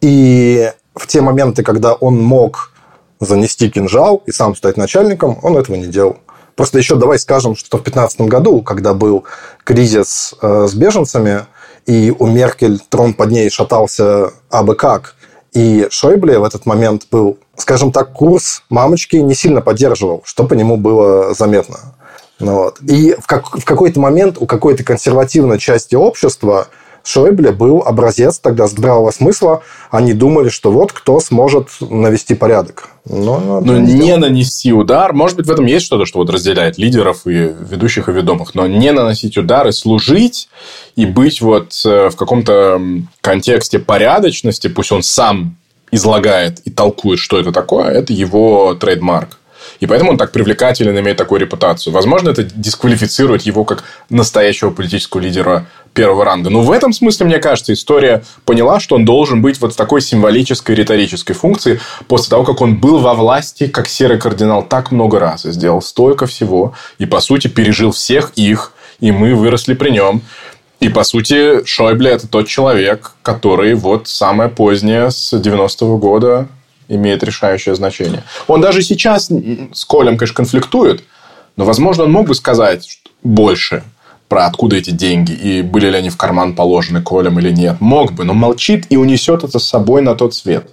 и 0.00 0.72
в 0.94 1.06
те 1.06 1.20
моменты, 1.20 1.62
когда 1.62 1.92
он 1.92 2.18
мог 2.20 2.73
занести 3.20 3.70
кинжал 3.70 4.22
и 4.26 4.32
сам 4.32 4.54
стать 4.54 4.76
начальником, 4.76 5.38
он 5.42 5.56
этого 5.56 5.76
не 5.76 5.86
делал. 5.86 6.18
Просто 6.56 6.78
еще 6.78 6.96
давай 6.96 7.18
скажем, 7.18 7.56
что 7.56 7.78
в 7.78 7.82
2015 7.82 8.20
году, 8.22 8.62
когда 8.62 8.94
был 8.94 9.24
кризис 9.64 10.34
э, 10.40 10.66
с 10.68 10.74
беженцами, 10.74 11.46
и 11.86 12.14
у 12.16 12.26
Меркель 12.26 12.80
трон 12.88 13.14
под 13.14 13.30
ней 13.30 13.50
шатался 13.50 14.32
абы 14.50 14.74
как, 14.74 15.16
и 15.52 15.86
Шойбле 15.90 16.38
в 16.38 16.44
этот 16.44 16.66
момент 16.66 17.06
был, 17.10 17.38
скажем 17.56 17.92
так, 17.92 18.12
курс 18.12 18.62
мамочки 18.70 19.16
не 19.16 19.34
сильно 19.34 19.60
поддерживал, 19.60 20.22
что 20.24 20.44
по 20.44 20.54
нему 20.54 20.76
было 20.76 21.34
заметно. 21.34 21.94
Ну, 22.40 22.54
вот. 22.54 22.80
И 22.80 23.14
в, 23.20 23.26
как, 23.26 23.56
в 23.56 23.64
какой-то 23.64 24.00
момент 24.00 24.36
у 24.40 24.46
какой-то 24.46 24.82
консервативной 24.82 25.58
части 25.58 25.94
общества 25.94 26.68
Шойбле 27.04 27.52
был 27.52 27.82
образец 27.82 28.38
тогда 28.38 28.66
здравого 28.66 29.10
смысла. 29.10 29.62
Они 29.90 30.14
думали, 30.14 30.48
что 30.48 30.72
вот 30.72 30.92
кто 30.92 31.20
сможет 31.20 31.68
навести 31.80 32.34
порядок. 32.34 32.88
Но, 33.04 33.60
но 33.60 33.76
не, 33.76 33.92
не 33.92 34.16
нанести 34.16 34.72
удар. 34.72 35.12
Может 35.12 35.36
быть, 35.36 35.46
в 35.46 35.52
этом 35.52 35.66
есть 35.66 35.84
что-то, 35.84 36.06
что 36.06 36.18
вот 36.18 36.30
разделяет 36.30 36.78
лидеров 36.78 37.26
и 37.26 37.54
ведущих 37.60 38.08
и 38.08 38.12
ведомых. 38.12 38.54
Но 38.54 38.66
не 38.66 38.90
наносить 38.90 39.36
удары, 39.36 39.72
служить 39.72 40.48
и 40.96 41.04
быть 41.04 41.42
вот 41.42 41.74
э, 41.84 42.08
в 42.08 42.16
каком-то 42.16 42.80
контексте 43.20 43.78
порядочности, 43.78 44.68
пусть 44.68 44.90
он 44.90 45.02
сам 45.02 45.56
излагает 45.90 46.60
и 46.60 46.70
толкует, 46.70 47.18
что 47.18 47.38
это 47.38 47.52
такое, 47.52 47.90
это 47.90 48.14
его 48.14 48.74
трейдмарк. 48.74 49.38
И 49.80 49.86
поэтому 49.86 50.12
он 50.12 50.18
так 50.18 50.32
привлекателен, 50.32 50.98
имеет 50.98 51.16
такую 51.16 51.40
репутацию. 51.40 51.92
Возможно, 51.92 52.30
это 52.30 52.42
дисквалифицирует 52.42 53.42
его 53.42 53.64
как 53.64 53.84
настоящего 54.08 54.70
политического 54.70 55.20
лидера 55.20 55.66
первого 55.92 56.24
ранга. 56.24 56.50
Но 56.50 56.60
в 56.60 56.72
этом 56.72 56.92
смысле, 56.92 57.26
мне 57.26 57.38
кажется, 57.38 57.72
история 57.72 58.24
поняла, 58.44 58.80
что 58.80 58.96
он 58.96 59.04
должен 59.04 59.40
быть 59.40 59.60
вот 59.60 59.72
в 59.72 59.76
такой 59.76 60.00
символической, 60.00 60.74
риторической 60.74 61.34
функции 61.34 61.80
после 62.08 62.30
того, 62.30 62.44
как 62.44 62.60
он 62.60 62.76
был 62.76 62.98
во 62.98 63.14
власти, 63.14 63.68
как 63.68 63.88
серый 63.88 64.18
кардинал, 64.18 64.62
так 64.62 64.90
много 64.90 65.18
раз 65.18 65.46
и 65.46 65.52
сделал 65.52 65.80
столько 65.80 66.26
всего. 66.26 66.74
И, 66.98 67.06
по 67.06 67.20
сути, 67.20 67.48
пережил 67.48 67.92
всех 67.92 68.32
их, 68.34 68.72
и 69.00 69.12
мы 69.12 69.34
выросли 69.34 69.74
при 69.74 69.90
нем. 69.90 70.22
И, 70.80 70.88
по 70.88 71.04
сути, 71.04 71.64
Шойбле– 71.64 72.10
это 72.12 72.28
тот 72.28 72.46
человек, 72.46 73.12
который 73.22 73.74
вот 73.74 74.08
самое 74.08 74.50
позднее, 74.50 75.10
с 75.10 75.32
90-го 75.32 75.96
года, 75.96 76.48
имеет 76.88 77.22
решающее 77.22 77.74
значение. 77.74 78.22
Он 78.46 78.60
даже 78.60 78.82
сейчас 78.82 79.30
с 79.72 79.84
Колем, 79.84 80.16
конечно, 80.16 80.36
конфликтует, 80.36 81.04
но, 81.56 81.64
возможно, 81.64 82.04
он 82.04 82.12
мог 82.12 82.26
бы 82.26 82.34
сказать 82.34 83.00
больше 83.22 83.84
про 84.34 84.46
откуда 84.46 84.74
эти 84.74 84.90
деньги 84.90 85.30
и 85.30 85.62
были 85.62 85.88
ли 85.88 85.96
они 85.96 86.10
в 86.10 86.16
карман 86.16 86.56
положены 86.56 87.00
Колем 87.00 87.38
или 87.38 87.52
нет. 87.52 87.76
Мог 87.78 88.10
бы, 88.10 88.24
но 88.24 88.34
молчит 88.34 88.84
и 88.90 88.96
унесет 88.96 89.44
это 89.44 89.60
с 89.60 89.64
собой 89.64 90.02
на 90.02 90.16
тот 90.16 90.34
свет. 90.34 90.68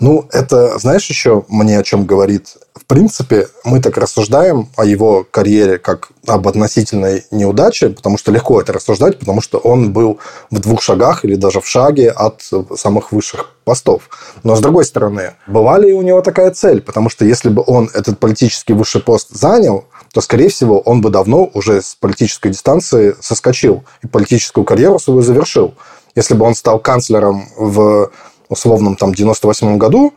Ну, 0.00 0.26
это, 0.32 0.78
знаешь, 0.78 1.06
еще 1.10 1.44
мне 1.48 1.78
о 1.78 1.82
чем 1.82 2.06
говорит? 2.06 2.56
В 2.74 2.86
принципе, 2.86 3.48
мы 3.64 3.82
так 3.82 3.98
рассуждаем 3.98 4.70
о 4.76 4.86
его 4.86 5.26
карьере 5.30 5.76
как 5.78 6.08
об 6.26 6.48
относительной 6.48 7.24
неудаче, 7.30 7.90
потому 7.90 8.16
что 8.16 8.32
легко 8.32 8.62
это 8.62 8.72
рассуждать, 8.72 9.18
потому 9.18 9.42
что 9.42 9.58
он 9.58 9.92
был 9.92 10.18
в 10.50 10.58
двух 10.60 10.80
шагах 10.80 11.26
или 11.26 11.34
даже 11.34 11.60
в 11.60 11.68
шаге 11.68 12.10
от 12.10 12.40
самых 12.76 13.12
высших 13.12 13.50
постов. 13.64 14.08
Но, 14.42 14.56
с 14.56 14.60
другой 14.60 14.86
стороны, 14.86 15.34
была 15.46 15.78
ли 15.78 15.92
у 15.92 16.00
него 16.00 16.22
такая 16.22 16.50
цель? 16.50 16.80
Потому 16.80 17.10
что 17.10 17.26
если 17.26 17.50
бы 17.50 17.62
он 17.66 17.90
этот 17.92 18.18
политический 18.18 18.72
высший 18.72 19.02
пост 19.02 19.28
занял, 19.30 19.84
то, 20.12 20.20
скорее 20.20 20.48
всего, 20.48 20.78
он 20.80 21.00
бы 21.00 21.10
давно 21.10 21.50
уже 21.54 21.80
с 21.80 21.94
политической 21.94 22.50
дистанции 22.50 23.16
соскочил 23.20 23.84
и 24.02 24.06
политическую 24.06 24.64
карьеру 24.64 24.98
свою 24.98 25.22
завершил. 25.22 25.74
Если 26.14 26.34
бы 26.34 26.44
он 26.44 26.54
стал 26.54 26.78
канцлером 26.78 27.46
в 27.56 28.10
условном 28.48 28.96
там 28.96 29.14
98 29.14 29.78
году, 29.78 30.12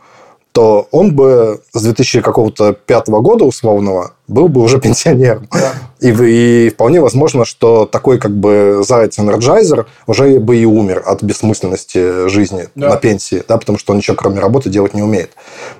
то 0.52 0.88
он 0.90 1.14
бы 1.14 1.60
с 1.74 1.82
2005 1.82 3.08
года 3.08 3.44
условного 3.44 4.12
был 4.26 4.48
бы 4.48 4.62
уже 4.62 4.80
пенсионером. 4.80 5.48
Да. 5.52 5.72
И, 6.00 6.08
и 6.08 6.70
вполне 6.70 7.00
возможно, 7.02 7.44
что 7.44 7.84
такой 7.84 8.18
как 8.18 8.34
бы 8.34 8.82
заяц 8.82 9.18
Energizer 9.18 9.86
уже 10.06 10.38
бы 10.40 10.56
и 10.56 10.64
умер 10.64 11.02
от 11.04 11.22
бессмысленности 11.22 12.28
жизни 12.28 12.68
да. 12.74 12.88
на 12.88 12.96
пенсии, 12.96 13.42
да, 13.46 13.58
потому 13.58 13.78
что 13.78 13.92
он 13.92 13.98
ничего 13.98 14.16
кроме 14.16 14.40
работы 14.40 14.70
делать 14.70 14.94
не 14.94 15.02
умеет. 15.02 15.32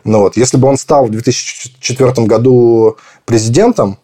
Но 0.05 0.21
вот, 0.21 0.37
если 0.37 0.59
бы 0.59 0.69
он 0.69 0.77
стал 0.77 1.07
в 1.07 1.11
2004 1.11 2.27
году 2.27 2.99
президентом, 3.25 3.99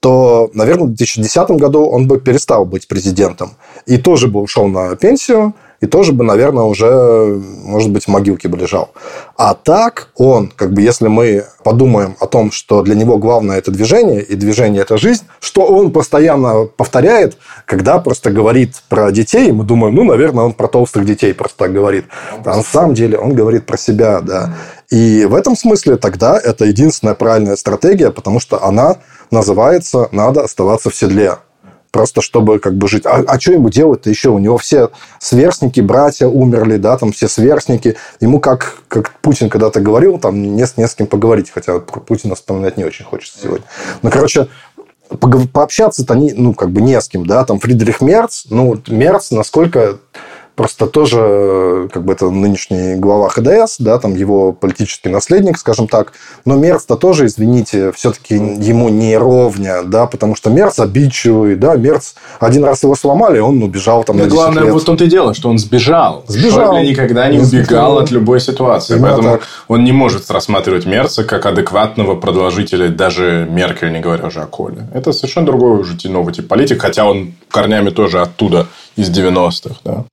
то, 0.00 0.50
наверное, 0.54 0.84
в 0.84 0.94
2010 0.94 1.50
году 1.52 1.84
он 1.86 2.06
бы 2.06 2.20
перестал 2.20 2.64
быть 2.64 2.86
президентом. 2.86 3.52
И 3.86 3.98
тоже 3.98 4.28
бы 4.28 4.40
ушел 4.40 4.68
на 4.68 4.94
пенсию, 4.96 5.54
и 5.80 5.86
тоже 5.86 6.12
бы, 6.12 6.24
наверное, 6.24 6.64
уже, 6.64 7.40
может 7.62 7.90
быть, 7.90 8.04
в 8.04 8.08
могилке 8.08 8.48
бы 8.48 8.56
лежал. 8.56 8.90
А 9.36 9.54
так 9.54 10.08
он, 10.16 10.52
как 10.54 10.72
бы, 10.72 10.82
если 10.82 11.06
мы 11.06 11.44
подумаем 11.62 12.16
о 12.18 12.26
том, 12.26 12.50
что 12.50 12.82
для 12.82 12.96
него 12.96 13.18
главное 13.18 13.58
это 13.58 13.70
движение, 13.70 14.22
и 14.22 14.34
движение 14.34 14.82
это 14.82 14.98
жизнь, 14.98 15.22
что 15.40 15.62
он 15.62 15.92
постоянно 15.92 16.64
повторяет, 16.64 17.38
когда 17.64 17.98
просто 18.00 18.30
говорит 18.30 18.82
про 18.88 19.12
детей, 19.12 19.52
мы 19.52 19.64
думаем, 19.64 19.94
ну, 19.94 20.04
наверное, 20.04 20.46
он 20.46 20.52
про 20.52 20.66
толстых 20.66 21.04
детей 21.04 21.32
просто 21.32 21.58
так 21.58 21.72
говорит. 21.72 22.06
А 22.44 22.56
на 22.56 22.62
самом 22.62 22.94
деле 22.94 23.16
он 23.16 23.34
говорит 23.34 23.64
про 23.64 23.76
себя, 23.76 24.20
да. 24.20 24.54
И 24.90 25.26
в 25.26 25.34
этом 25.34 25.56
смысле 25.56 25.96
тогда 25.96 26.38
это 26.38 26.64
единственная 26.64 27.14
правильная 27.14 27.56
стратегия, 27.56 28.10
потому 28.10 28.40
что 28.40 28.64
она 28.64 28.96
называется 29.30 30.08
«надо 30.12 30.42
оставаться 30.42 30.90
в 30.90 30.96
седле» 30.96 31.36
просто 31.90 32.20
чтобы 32.20 32.58
как 32.58 32.76
бы 32.76 32.88
жить. 32.88 33.06
А, 33.06 33.24
а 33.26 33.40
что 33.40 33.52
ему 33.52 33.70
делать-то 33.70 34.10
еще? 34.10 34.30
У 34.30 34.38
него 34.38 34.58
все 34.58 34.90
сверстники, 35.18 35.80
братья 35.80 36.26
умерли, 36.26 36.76
да, 36.76 36.96
там 36.96 37.12
все 37.12 37.28
сверстники. 37.28 37.96
Ему, 38.20 38.40
как, 38.40 38.82
как 38.88 39.12
Путин 39.20 39.48
когда-то 39.48 39.80
говорил, 39.80 40.18
там 40.18 40.40
не, 40.40 40.48
не 40.48 40.86
с 40.86 40.94
кем 40.94 41.06
поговорить, 41.06 41.50
хотя 41.50 41.78
про 41.78 42.00
Путина 42.00 42.34
вспоминать 42.34 42.76
не 42.76 42.84
очень 42.84 43.04
хочется 43.04 43.38
сегодня. 43.42 43.64
Ну, 44.02 44.10
короче, 44.10 44.48
пообщаться-то 45.52 46.14
не, 46.14 46.32
ну, 46.32 46.52
как 46.54 46.70
бы 46.70 46.80
не 46.80 47.00
с 47.00 47.08
кем, 47.08 47.26
да, 47.26 47.44
там 47.44 47.58
Фридрих 47.58 48.00
Мерц, 48.00 48.44
ну, 48.50 48.78
Мерц, 48.88 49.30
насколько 49.30 49.98
Просто 50.58 50.88
тоже, 50.88 51.88
как 51.92 52.04
бы 52.04 52.14
это 52.14 52.28
нынешний 52.30 52.96
глава 52.96 53.28
ХДС, 53.28 53.76
да, 53.78 53.96
там 54.00 54.16
его 54.16 54.50
политический 54.50 55.08
наследник, 55.08 55.56
скажем 55.56 55.86
так. 55.86 56.14
Но 56.44 56.56
Мерц-то 56.56 56.96
тоже, 56.96 57.26
извините, 57.26 57.92
все-таки 57.92 58.34
ему 58.34 58.88
не 58.88 59.16
ровня, 59.16 59.84
да, 59.84 60.06
потому 60.06 60.34
что 60.34 60.50
Мерц 60.50 60.80
обидчивый, 60.80 61.54
да, 61.54 61.76
Мерц 61.76 62.14
один 62.40 62.64
раз 62.64 62.82
его 62.82 62.96
сломали, 62.96 63.38
он 63.38 63.62
убежал 63.62 64.02
там 64.02 64.16
да 64.16 64.24
на 64.24 64.28
главное, 64.28 64.64
лет. 64.64 64.72
вот 64.72 64.82
в 64.82 64.84
том-то 64.84 65.04
и 65.04 65.06
дело, 65.06 65.32
что 65.32 65.48
он 65.48 65.58
сбежал. 65.58 66.24
Сбежал. 66.26 66.72
Шойбле 66.72 66.90
никогда 66.90 67.28
не 67.28 67.38
убегал 67.38 67.98
от 67.98 68.10
любой 68.10 68.40
ситуации. 68.40 68.96
Именно 68.96 69.06
поэтому 69.06 69.30
так. 69.34 69.42
он 69.68 69.84
не 69.84 69.92
может 69.92 70.28
рассматривать 70.28 70.86
Мерца 70.86 71.22
как 71.22 71.46
адекватного 71.46 72.16
продолжителя, 72.16 72.88
даже 72.88 73.46
Меркель, 73.48 73.92
не 73.92 74.00
говоря 74.00 74.26
уже 74.26 74.40
о 74.40 74.46
Коле. 74.46 74.88
Это 74.92 75.12
совершенно 75.12 75.46
другой 75.46 75.78
уже 75.78 75.96
новый 76.08 76.34
тип 76.34 76.48
политик, 76.48 76.82
хотя 76.82 77.04
он 77.04 77.34
корнями 77.48 77.90
тоже 77.90 78.20
оттуда, 78.20 78.66
из 78.96 79.08
90-х, 79.08 79.76
да. 79.84 80.04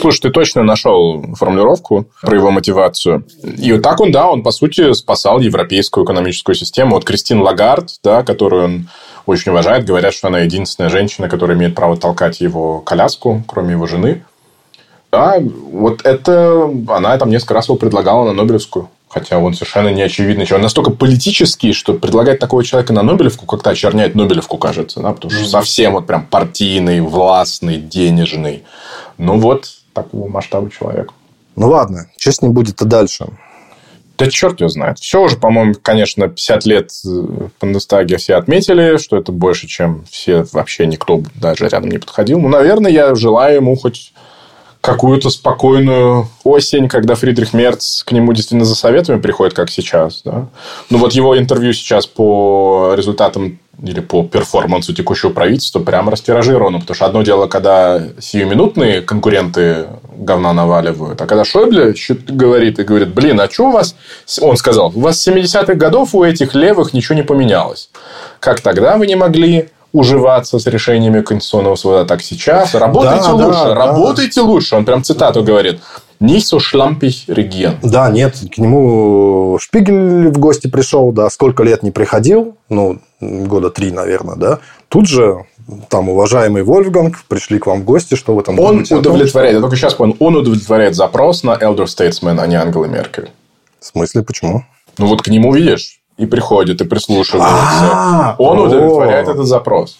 Слушай, 0.00 0.22
ты 0.22 0.30
точно 0.30 0.64
нашел 0.64 1.24
формулировку 1.34 2.06
про 2.20 2.36
его 2.36 2.50
мотивацию. 2.50 3.24
И 3.42 3.72
вот 3.72 3.82
так 3.82 4.00
он, 4.00 4.10
да, 4.10 4.28
он, 4.28 4.42
по 4.42 4.50
сути, 4.50 4.92
спасал 4.92 5.38
европейскую 5.38 6.04
экономическую 6.04 6.56
систему. 6.56 6.96
Вот 6.96 7.04
Кристин 7.04 7.40
Лагард, 7.40 7.90
да, 8.02 8.22
которую 8.22 8.64
он 8.64 8.88
очень 9.26 9.52
уважает, 9.52 9.86
говорят, 9.86 10.12
что 10.12 10.28
она 10.28 10.40
единственная 10.40 10.90
женщина, 10.90 11.28
которая 11.28 11.56
имеет 11.56 11.74
право 11.74 11.96
толкать 11.96 12.40
его 12.40 12.80
коляску, 12.80 13.44
кроме 13.46 13.72
его 13.72 13.86
жены. 13.86 14.24
Да, 15.12 15.36
вот 15.40 16.04
это 16.04 16.64
она 16.88 17.16
там 17.16 17.30
несколько 17.30 17.54
раз 17.54 17.68
его 17.68 17.78
предлагала 17.78 18.24
на 18.26 18.32
Нобелевскую. 18.32 18.90
Хотя 19.08 19.38
он 19.38 19.54
совершенно 19.54 19.90
не 19.90 20.02
очевидный 20.02 20.44
человек. 20.44 20.62
Он 20.62 20.62
настолько 20.64 20.90
политический, 20.90 21.72
что 21.72 21.94
предлагать 21.94 22.40
такого 22.40 22.64
человека 22.64 22.92
на 22.92 23.04
Нобелевку 23.04 23.46
как-то 23.46 23.70
очерняет 23.70 24.16
Нобелевку, 24.16 24.58
кажется. 24.58 24.98
Да? 24.98 25.12
Потому 25.12 25.30
что 25.32 25.44
совсем 25.46 25.92
вот 25.92 26.08
прям 26.08 26.26
партийный, 26.26 27.00
властный, 27.00 27.76
денежный. 27.76 28.64
Ну 29.16 29.38
вот, 29.38 29.68
такого 29.94 30.28
масштаба 30.28 30.70
человек. 30.70 31.12
Ну 31.56 31.68
ладно, 31.68 32.10
что 32.18 32.32
с 32.32 32.42
ним 32.42 32.52
будет-то 32.52 32.84
дальше? 32.84 33.26
Да 34.16 34.30
черт 34.30 34.60
его 34.60 34.68
знает. 34.68 34.98
Все 34.98 35.22
уже, 35.22 35.36
по-моему, 35.36 35.74
конечно, 35.80 36.28
50 36.28 36.66
лет 36.66 36.90
э, 37.04 37.08
в 37.08 37.50
Бундестаге 37.60 38.16
все 38.16 38.36
отметили, 38.36 38.96
что 38.96 39.16
это 39.16 39.32
больше, 39.32 39.66
чем 39.66 40.04
все, 40.08 40.44
вообще 40.52 40.86
никто 40.86 41.20
даже 41.34 41.68
рядом 41.68 41.90
не 41.90 41.98
подходил. 41.98 42.38
Ну, 42.38 42.48
наверное, 42.48 42.92
я 42.92 43.14
желаю 43.16 43.56
ему 43.56 43.74
хоть 43.74 44.12
какую-то 44.84 45.30
спокойную 45.30 46.28
осень, 46.44 46.90
когда 46.90 47.14
Фридрих 47.14 47.54
Мерц 47.54 48.02
к 48.02 48.12
нему 48.12 48.34
действительно 48.34 48.66
за 48.66 48.74
советами 48.74 49.18
приходит, 49.18 49.54
как 49.54 49.70
сейчас. 49.70 50.20
Да? 50.26 50.48
Ну, 50.90 50.98
вот 50.98 51.14
его 51.14 51.38
интервью 51.38 51.72
сейчас 51.72 52.06
по 52.06 52.92
результатам 52.94 53.58
или 53.82 54.00
по 54.00 54.22
перформансу 54.24 54.92
текущего 54.92 55.30
правительства 55.30 55.80
прямо 55.80 56.10
растиражировано. 56.10 56.80
Потому 56.80 56.94
что 56.94 57.06
одно 57.06 57.22
дело, 57.22 57.46
когда 57.46 58.02
сиюминутные 58.20 59.00
конкуренты 59.00 59.86
говна 60.18 60.52
наваливают, 60.52 61.18
а 61.22 61.26
когда 61.26 61.46
Шойбле 61.46 61.94
говорит 62.28 62.78
и 62.78 62.84
говорит, 62.84 63.14
блин, 63.14 63.40
а 63.40 63.50
что 63.50 63.68
у 63.68 63.72
вас... 63.72 63.96
Он 64.42 64.58
сказал, 64.58 64.92
у 64.94 65.00
вас 65.00 65.18
с 65.18 65.26
70-х 65.26 65.76
годов 65.76 66.14
у 66.14 66.22
этих 66.22 66.54
левых 66.54 66.92
ничего 66.92 67.14
не 67.14 67.22
поменялось. 67.22 67.88
Как 68.38 68.60
тогда 68.60 68.98
вы 68.98 69.06
не 69.06 69.16
могли 69.16 69.70
уживаться 69.94 70.58
с 70.58 70.66
решениями 70.66 71.22
Конституционного 71.22 71.76
суда, 71.76 72.04
так 72.04 72.20
сейчас. 72.20 72.74
Работайте 72.74 73.28
да, 73.28 73.32
лучше, 73.32 73.64
да, 73.64 73.74
работайте 73.74 74.40
да. 74.40 74.46
лучше. 74.46 74.76
Он 74.76 74.84
прям 74.84 75.02
цитату 75.02 75.42
говорит. 75.42 75.80
Nicht 76.20 76.44
so 76.52 76.58
schlampig 76.58 77.26
regieren. 77.28 77.76
Да, 77.82 78.10
нет, 78.10 78.36
к 78.54 78.58
нему 78.58 79.58
Шпигель 79.60 80.28
в 80.28 80.38
гости 80.38 80.68
пришел, 80.68 81.12
да, 81.12 81.28
сколько 81.28 81.62
лет 81.64 81.82
не 81.82 81.90
приходил, 81.90 82.56
ну, 82.68 82.98
года 83.20 83.70
три, 83.70 83.90
наверное, 83.90 84.36
да. 84.36 84.58
Тут 84.88 85.08
же 85.08 85.44
там, 85.88 86.08
уважаемый 86.08 86.62
Вольфганг, 86.62 87.24
пришли 87.28 87.58
к 87.58 87.66
вам 87.66 87.82
в 87.82 87.84
гости, 87.84 88.14
что 88.14 88.34
вы 88.34 88.42
там 88.42 88.58
Он 88.58 88.66
думаете 88.66 88.96
удовлетворяет, 88.96 89.32
том, 89.32 89.40
что... 89.42 89.56
я 89.56 89.60
только 89.60 89.76
сейчас 89.76 89.94
понял, 89.94 90.16
он 90.18 90.36
удовлетворяет 90.36 90.94
запрос 90.94 91.42
на 91.42 91.56
Elder 91.56 91.86
Statesman, 91.86 92.40
а 92.40 92.46
не 92.46 92.56
Ангела 92.56 92.86
Меркель. 92.86 93.30
В 93.80 93.86
смысле, 93.86 94.22
почему? 94.22 94.64
Ну, 94.98 95.06
вот 95.06 95.22
к 95.22 95.28
нему, 95.28 95.52
видишь, 95.52 96.00
и 96.16 96.26
приходит, 96.26 96.80
и 96.80 96.84
прислушивается. 96.84 97.52
А, 97.52 98.34
Он 98.38 98.60
удовлетворяет 98.60 99.28
этот 99.28 99.46
запрос. 99.46 99.98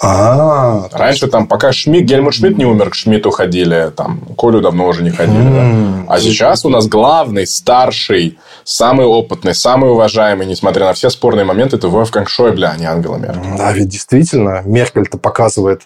А, 0.00 0.88
Раньше 0.92 1.26
там, 1.26 1.48
пока 1.48 1.72
Шмидт, 1.72 2.04
Гельмут 2.04 2.34
Шмидт 2.34 2.56
не 2.56 2.64
умер, 2.64 2.90
к 2.90 2.94
Шмидту 2.94 3.30
ходили, 3.30 3.90
там, 3.96 4.20
Колю 4.38 4.60
давно 4.60 4.86
уже 4.86 5.02
не 5.02 5.10
ходили. 5.10 5.42
Да? 5.42 6.14
А 6.14 6.20
сейчас 6.20 6.64
у 6.64 6.68
нас 6.68 6.86
главный, 6.86 7.48
старший, 7.48 8.38
самый 8.62 9.06
опытный, 9.06 9.56
самый 9.56 9.90
уважаемый, 9.90 10.46
несмотря 10.46 10.86
на 10.86 10.92
все 10.92 11.10
спорные 11.10 11.44
моменты, 11.44 11.76
это 11.76 11.88
Вольфганг 11.88 12.28
Шойбле, 12.28 12.68
а 12.68 12.76
не 12.76 12.86
Ангела 12.86 13.16
Меркель. 13.16 13.56
Да, 13.56 13.72
ведь 13.72 13.88
действительно, 13.88 14.62
Меркель-то 14.64 15.18
показывает, 15.18 15.82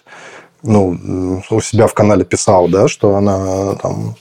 ну, 0.61 1.41
у 1.49 1.61
себя 1.61 1.87
в 1.87 1.95
канале 1.95 2.23
писал, 2.23 2.67
да, 2.67 2.87
что 2.87 3.15
она 3.15 3.73
там 3.81 4.15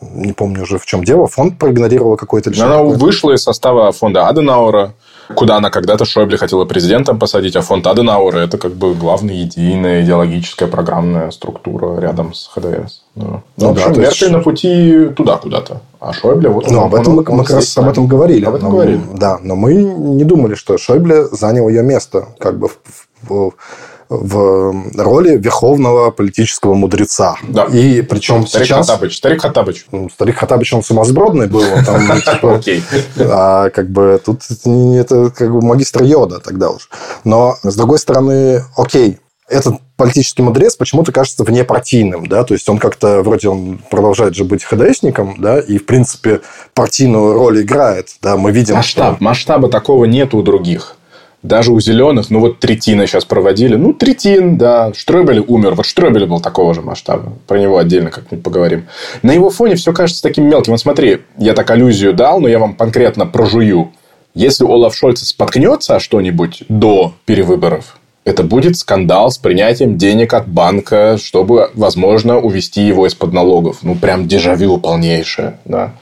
не 0.00 0.32
помню 0.32 0.62
уже 0.62 0.78
в 0.78 0.86
чем 0.86 1.04
дело, 1.04 1.26
фонд 1.26 1.58
проигнорировал 1.58 2.16
какой-то. 2.16 2.50
Она 2.62 2.82
вышла 2.82 3.32
из 3.32 3.42
состава 3.42 3.92
фонда 3.92 4.28
Аденаура, 4.28 4.94
куда 5.34 5.56
она 5.56 5.70
когда-то 5.70 6.04
Шойбле 6.04 6.38
хотела 6.38 6.64
президентом 6.64 7.18
посадить, 7.18 7.56
а 7.56 7.62
фонд 7.62 7.86
Аденаура– 7.86 8.38
это 8.40 8.58
как 8.58 8.72
бы 8.72 8.94
главная 8.94 9.34
единая 9.34 10.02
идеологическая 10.02 10.68
программная 10.68 11.30
структура 11.30 11.98
рядом 12.00 12.34
с 12.34 12.48
ХДС. 12.48 13.02
Ну, 13.14 13.42
ну, 13.56 13.68
в 13.68 13.70
общем, 13.72 13.94
да, 13.94 14.00
Меркель 14.00 14.26
есть... 14.26 14.30
на 14.30 14.40
пути 14.40 15.08
туда 15.16 15.36
куда-то, 15.36 15.80
а 16.00 16.12
Шойбле 16.12 16.48
вот... 16.48 16.70
Ну, 16.70 16.82
об 16.82 16.94
этом 16.94 17.14
мы, 17.14 17.24
мы 17.28 17.44
как 17.44 17.56
раз 17.56 17.76
об 17.78 17.88
этом 17.88 18.06
говорили. 18.06 18.44
Об 18.44 18.54
этом 18.54 18.68
но, 18.68 18.74
говорили. 18.74 19.00
Да, 19.14 19.38
но 19.42 19.56
мы 19.56 19.74
не 19.74 20.24
думали, 20.24 20.54
что 20.54 20.78
Шойбле 20.78 21.24
занял 21.26 21.68
ее 21.68 21.82
место 21.82 22.28
как 22.38 22.58
бы 22.58 22.68
в, 22.68 22.78
в, 23.22 23.50
в 23.50 23.52
роли 24.08 25.36
верховного 25.36 26.10
политического 26.10 26.74
мудреца. 26.74 27.36
Да. 27.48 27.64
И 27.64 28.02
причем 28.02 28.46
старик 28.46 28.66
сейчас... 28.68 28.86
Хаттабыч. 28.88 29.16
Старик 29.16 29.42
Хаттабыч. 29.42 29.86
Ну, 29.92 30.10
старик 30.10 30.36
Хаттабыч, 30.36 30.72
он 30.72 30.82
сумасбродный 30.82 31.46
был. 31.46 31.64
Там, 31.84 32.20
типа, 32.20 32.60
а 33.30 33.70
как 33.70 33.90
бы 33.90 34.20
тут 34.24 34.42
это 34.42 35.30
как 35.30 35.52
бы 35.52 35.60
магистр 35.62 36.02
Йода 36.02 36.40
тогда 36.40 36.70
уж. 36.70 36.88
Но, 37.24 37.56
с 37.62 37.74
другой 37.74 37.98
стороны, 37.98 38.62
окей, 38.76 39.18
этот 39.48 39.76
политический 39.96 40.42
мудрец 40.42 40.76
почему-то 40.76 41.12
кажется 41.12 41.44
внепартийным, 41.44 42.26
да, 42.26 42.44
то 42.44 42.54
есть 42.54 42.68
он 42.68 42.78
как-то, 42.78 43.22
вроде 43.22 43.48
он 43.48 43.78
продолжает 43.90 44.34
же 44.34 44.44
быть 44.44 44.64
ХДСником, 44.64 45.36
да, 45.38 45.60
и, 45.60 45.78
в 45.78 45.86
принципе, 45.86 46.40
партийную 46.74 47.32
роль 47.32 47.62
играет, 47.62 48.08
да, 48.22 48.36
мы 48.36 48.50
видим... 48.50 48.74
Масштаб, 48.74 49.16
что... 49.16 49.24
масштаба 49.24 49.68
такого 49.68 50.04
нет 50.04 50.34
у 50.34 50.42
других. 50.42 50.96
Даже 51.42 51.72
у 51.72 51.80
зеленых, 51.80 52.30
ну 52.30 52.40
вот 52.40 52.58
третина 52.58 53.06
сейчас 53.06 53.24
проводили. 53.24 53.76
Ну, 53.76 53.92
третин, 53.92 54.58
да. 54.58 54.92
Штребель 54.94 55.44
умер. 55.46 55.74
Вот 55.74 55.86
Штребель 55.86 56.26
был 56.26 56.40
такого 56.40 56.74
же 56.74 56.82
масштаба. 56.82 57.34
Про 57.46 57.58
него 57.58 57.78
отдельно 57.78 58.10
как-нибудь 58.10 58.42
поговорим. 58.42 58.86
На 59.22 59.32
его 59.32 59.50
фоне 59.50 59.76
все 59.76 59.92
кажется 59.92 60.22
таким 60.22 60.44
мелким. 60.48 60.72
Вот 60.72 60.80
смотри, 60.80 61.20
я 61.38 61.54
так 61.54 61.70
аллюзию 61.70 62.14
дал, 62.14 62.40
но 62.40 62.48
я 62.48 62.58
вам 62.58 62.74
конкретно 62.74 63.26
прожую. 63.26 63.92
Если 64.34 64.64
Олаф 64.64 64.94
Шольц 64.94 65.22
споткнется 65.22 65.98
что-нибудь 65.98 66.64
до 66.68 67.14
перевыборов, 67.24 67.96
это 68.26 68.42
будет 68.42 68.76
скандал 68.76 69.30
с 69.30 69.38
принятием 69.38 69.96
денег 69.96 70.34
от 70.34 70.48
банка, 70.48 71.16
чтобы, 71.16 71.70
возможно, 71.74 72.38
увести 72.38 72.82
его 72.82 73.06
из-под 73.06 73.32
налогов. 73.32 73.78
Ну, 73.82 73.94
прям 73.94 74.26
дежавю 74.26 74.78
полнейшее. 74.78 75.58
Да. 75.64 75.92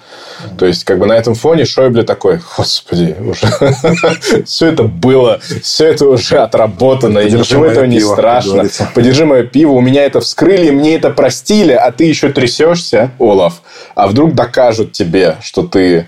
То 0.59 0.67
есть, 0.67 0.85
как 0.85 0.99
бы 0.99 1.07
на 1.07 1.15
этом 1.15 1.35
фоне 1.35 1.65
Шойбле 1.65 2.03
такой, 2.03 2.41
господи, 2.57 3.17
уже 3.21 3.47
все 4.47 4.67
это 4.67 4.85
было, 4.85 5.41
все 5.63 5.87
это 5.87 6.07
уже 6.07 6.39
отработано, 6.39 7.19
и 7.19 7.31
ничего 7.31 7.67
этого 7.67 7.85
не 7.85 8.01
страшно. 8.01 8.69
Подержи 8.95 9.25
мое 9.25 9.45
пиво, 9.45 9.73
у 9.73 9.81
меня 9.81 10.05
это 10.05 10.21
вскрыли, 10.21 10.71
мне 10.71 10.95
это 10.95 11.11
простили, 11.11 11.73
а 11.73 11.91
ты 11.93 12.05
еще 12.05 12.31
трясешься, 12.31 13.11
Олаф. 13.19 13.63
А 13.95 14.07
вдруг 14.07 14.35
докажут 14.35 14.93
тебе, 14.93 15.37
что 15.43 15.63
ты 15.63 16.07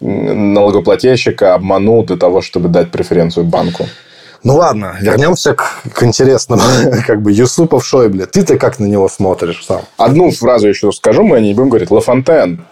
налогоплательщика 0.00 1.54
обманул 1.54 2.04
для 2.04 2.16
того, 2.16 2.42
чтобы 2.42 2.68
дать 2.68 2.90
преференцию 2.90 3.44
банку? 3.44 3.86
Ну 4.44 4.56
ладно, 4.56 4.96
вернемся 5.00 5.54
к, 5.54 5.82
к 5.92 6.02
интересному. 6.02 6.62
как 7.06 7.22
бы 7.22 7.32
Юсупов 7.32 7.84
Шойбле. 7.86 8.26
Ты-то 8.26 8.58
как 8.58 8.78
на 8.78 8.84
него 8.84 9.08
смотришь 9.08 9.64
сам? 9.66 9.80
Одну 9.96 10.30
фразу 10.30 10.68
еще 10.68 10.92
скажу, 10.92 11.22
мы 11.22 11.38
о 11.38 11.40
ней 11.40 11.54
будем 11.54 11.70
говорить. 11.70 11.90
Лафонтен. 11.90 12.62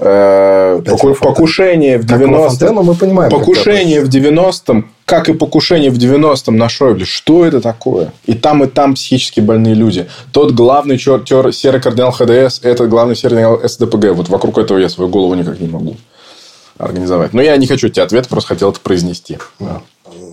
Э, 0.00 0.80
покушение 1.20 1.98
в 1.98 2.04
90-м. 2.04 2.74
мы 2.84 2.94
понимаем. 2.96 3.30
Покушение 3.30 4.00
в 4.00 4.08
90-м, 4.08 4.90
как 5.04 5.28
и 5.28 5.34
покушение 5.34 5.90
в 5.92 5.98
90-м 5.98 6.56
на 6.56 6.68
Шойбле. 6.68 7.04
Что 7.04 7.46
это 7.46 7.60
такое? 7.60 8.12
И 8.26 8.34
там, 8.34 8.64
и 8.64 8.66
там 8.66 8.94
психически 8.94 9.38
больные 9.38 9.74
люди. 9.74 10.08
Тот 10.32 10.52
главный 10.52 10.98
чертер, 10.98 11.52
серый 11.52 11.80
кардинал 11.80 12.10
ХДС, 12.10 12.60
этот 12.64 12.88
главный 12.88 13.14
серый 13.14 13.40
кардинал 13.42 13.68
СДПГ. 13.68 14.16
Вот 14.16 14.28
вокруг 14.28 14.58
этого 14.58 14.78
я 14.78 14.88
свою 14.88 15.08
голову 15.08 15.34
никак 15.34 15.60
не 15.60 15.68
могу 15.68 15.96
организовать. 16.76 17.34
Но 17.34 17.42
я 17.42 17.56
не 17.56 17.66
хочу 17.66 17.88
тебе 17.88 18.02
ответ, 18.02 18.28
просто 18.28 18.48
хотел 18.48 18.70
это 18.70 18.80
произнести. 18.80 19.38
Да. 19.60 19.82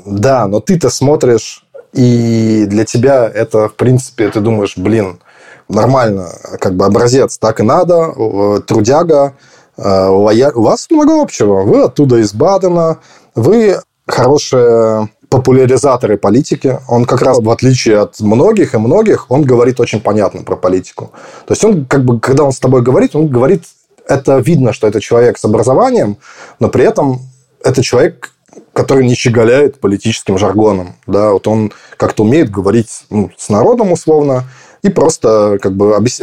Да, 0.05 0.47
но 0.47 0.59
ты-то 0.59 0.89
смотришь, 0.89 1.65
и 1.93 2.65
для 2.67 2.85
тебя 2.85 3.29
это, 3.33 3.69
в 3.69 3.75
принципе, 3.75 4.29
ты 4.29 4.39
думаешь, 4.39 4.77
блин, 4.77 5.19
нормально, 5.67 6.29
как 6.59 6.75
бы 6.75 6.85
образец, 6.85 7.37
так 7.37 7.59
и 7.59 7.63
надо, 7.63 8.61
трудяга, 8.67 9.33
э, 9.77 10.07
у 10.07 10.61
вас 10.61 10.87
много 10.89 11.21
общего. 11.21 11.63
Вы 11.63 11.83
оттуда 11.83 12.17
из 12.17 12.33
Бадена, 12.33 12.99
вы 13.33 13.79
хорошие 14.07 15.09
популяризаторы 15.29 16.17
политики. 16.17 16.79
Он 16.87 17.05
как 17.05 17.21
раз, 17.21 17.39
в 17.39 17.49
отличие 17.49 17.99
от 17.99 18.19
многих 18.19 18.75
и 18.75 18.77
многих, 18.77 19.25
он 19.29 19.41
говорит 19.41 19.79
очень 19.79 19.99
понятно 19.99 20.43
про 20.43 20.55
политику. 20.55 21.11
То 21.47 21.53
есть, 21.53 21.63
он, 21.63 21.85
как 21.85 22.05
бы, 22.05 22.19
когда 22.19 22.43
он 22.43 22.51
с 22.51 22.59
тобой 22.59 22.83
говорит, 22.83 23.15
он 23.15 23.27
говорит, 23.27 23.63
это 24.07 24.37
видно, 24.37 24.71
что 24.71 24.87
это 24.87 25.01
человек 25.01 25.37
с 25.37 25.45
образованием, 25.45 26.17
но 26.59 26.69
при 26.69 26.85
этом 26.85 27.21
это 27.63 27.81
человек, 27.81 28.31
который 28.73 29.05
не 29.05 29.15
щеголяет 29.15 29.79
политическим 29.79 30.37
жаргоном. 30.37 30.95
Да, 31.07 31.31
вот 31.31 31.47
он 31.47 31.71
как-то 31.97 32.23
умеет 32.23 32.49
говорить 32.49 33.05
ну, 33.09 33.31
с 33.37 33.49
народом 33.49 33.91
условно, 33.91 34.43
и 34.85 34.89
просто 34.89 35.57
как 35.59 35.75
бы 35.75 35.95
объяс... 35.95 36.21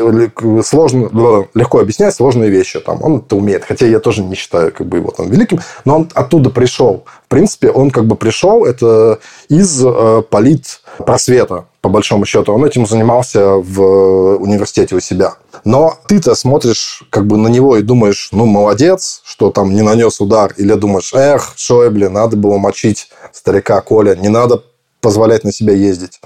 сложно, 0.64 1.48
легко 1.52 1.80
объяснять 1.80 2.14
сложные 2.14 2.48
вещи. 2.48 2.78
Там, 2.78 3.02
он 3.02 3.16
это 3.16 3.34
умеет. 3.34 3.64
Хотя 3.64 3.86
я 3.86 3.98
тоже 3.98 4.22
не 4.22 4.36
считаю 4.36 4.72
как 4.72 4.86
бы, 4.86 4.98
его 4.98 5.10
там 5.10 5.28
великим. 5.28 5.58
Но 5.84 5.96
он 5.96 6.08
оттуда 6.14 6.48
пришел. 6.48 7.04
В 7.26 7.28
принципе, 7.28 7.70
он 7.70 7.90
как 7.90 8.06
бы 8.06 8.14
пришел 8.14 8.64
это 8.64 9.18
из 9.48 9.84
э, 9.84 10.22
политпросвета, 10.30 11.64
по 11.80 11.88
большому 11.88 12.24
счету. 12.24 12.52
Он 12.52 12.64
этим 12.64 12.86
занимался 12.86 13.54
в 13.56 14.36
университете 14.36 14.94
у 14.94 15.00
себя. 15.00 15.34
Но 15.64 15.96
ты-то 16.06 16.36
смотришь 16.36 17.02
как 17.10 17.26
бы 17.26 17.36
на 17.36 17.48
него 17.48 17.76
и 17.76 17.82
думаешь, 17.82 18.28
ну, 18.30 18.46
молодец, 18.46 19.22
что 19.24 19.50
там 19.50 19.74
не 19.74 19.82
нанес 19.82 20.20
удар. 20.20 20.54
Или 20.56 20.74
думаешь, 20.74 21.12
эх, 21.14 21.54
Шойбле, 21.56 22.08
надо 22.08 22.36
было 22.36 22.58
мочить 22.58 23.08
старика 23.32 23.80
Коля, 23.80 24.14
не 24.14 24.28
надо 24.28 24.62
позволять 25.00 25.42
на 25.42 25.50
себя 25.50 25.74
ездить. 25.74 26.20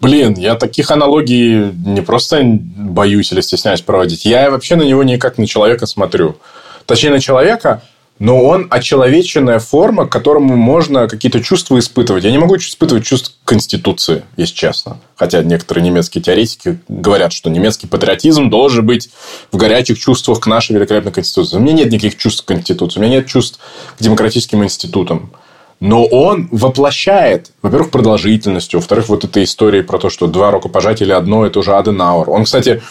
Блин, 0.00 0.34
я 0.34 0.56
таких 0.56 0.90
аналогий 0.90 1.72
не 1.72 2.02
просто 2.02 2.42
боюсь 2.42 3.32
или 3.32 3.40
стесняюсь 3.40 3.80
проводить. 3.80 4.24
Я 4.24 4.50
вообще 4.50 4.76
на 4.76 4.82
него 4.82 5.02
не 5.02 5.16
на 5.16 5.46
человека 5.46 5.86
смотрю. 5.86 6.36
Точнее, 6.84 7.10
на 7.10 7.20
человека, 7.20 7.82
но 8.18 8.42
он 8.42 8.66
очеловеченная 8.70 9.58
форма, 9.58 10.06
к 10.06 10.12
которому 10.12 10.56
можно 10.56 11.08
какие-то 11.08 11.42
чувства 11.42 11.78
испытывать. 11.78 12.24
Я 12.24 12.30
не 12.30 12.38
могу 12.38 12.56
испытывать 12.56 13.04
чувства 13.04 13.34
Конституции, 13.44 14.22
если 14.36 14.54
честно. 14.54 14.98
Хотя 15.16 15.42
некоторые 15.42 15.84
немецкие 15.84 16.22
теоретики 16.22 16.78
говорят, 16.88 17.32
что 17.32 17.50
немецкий 17.50 17.86
патриотизм 17.86 18.48
должен 18.48 18.86
быть 18.86 19.10
в 19.52 19.56
горячих 19.56 19.98
чувствах 19.98 20.40
к 20.40 20.46
нашей 20.46 20.76
великолепной 20.76 21.12
Конституции. 21.12 21.56
У 21.56 21.60
меня 21.60 21.72
нет 21.72 21.90
никаких 21.90 22.16
чувств 22.16 22.44
к 22.44 22.48
Конституции, 22.48 23.00
у 23.00 23.02
меня 23.02 23.16
нет 23.16 23.26
чувств 23.26 23.58
к 23.98 24.02
демократическим 24.02 24.64
институтам. 24.64 25.32
Но 25.80 26.04
он 26.06 26.48
воплощает, 26.50 27.52
во-первых, 27.60 27.90
продолжительностью, 27.90 28.80
во-вторых, 28.80 29.08
вот 29.08 29.24
этой 29.24 29.44
истории 29.44 29.82
про 29.82 29.98
то, 29.98 30.08
что 30.08 30.26
два 30.26 30.50
рукопожатия 30.50 31.16
одно, 31.16 31.44
это 31.44 31.58
уже 31.58 31.76
Аденауэр. 31.76 32.30
Он, 32.30 32.44
кстати, 32.44 32.82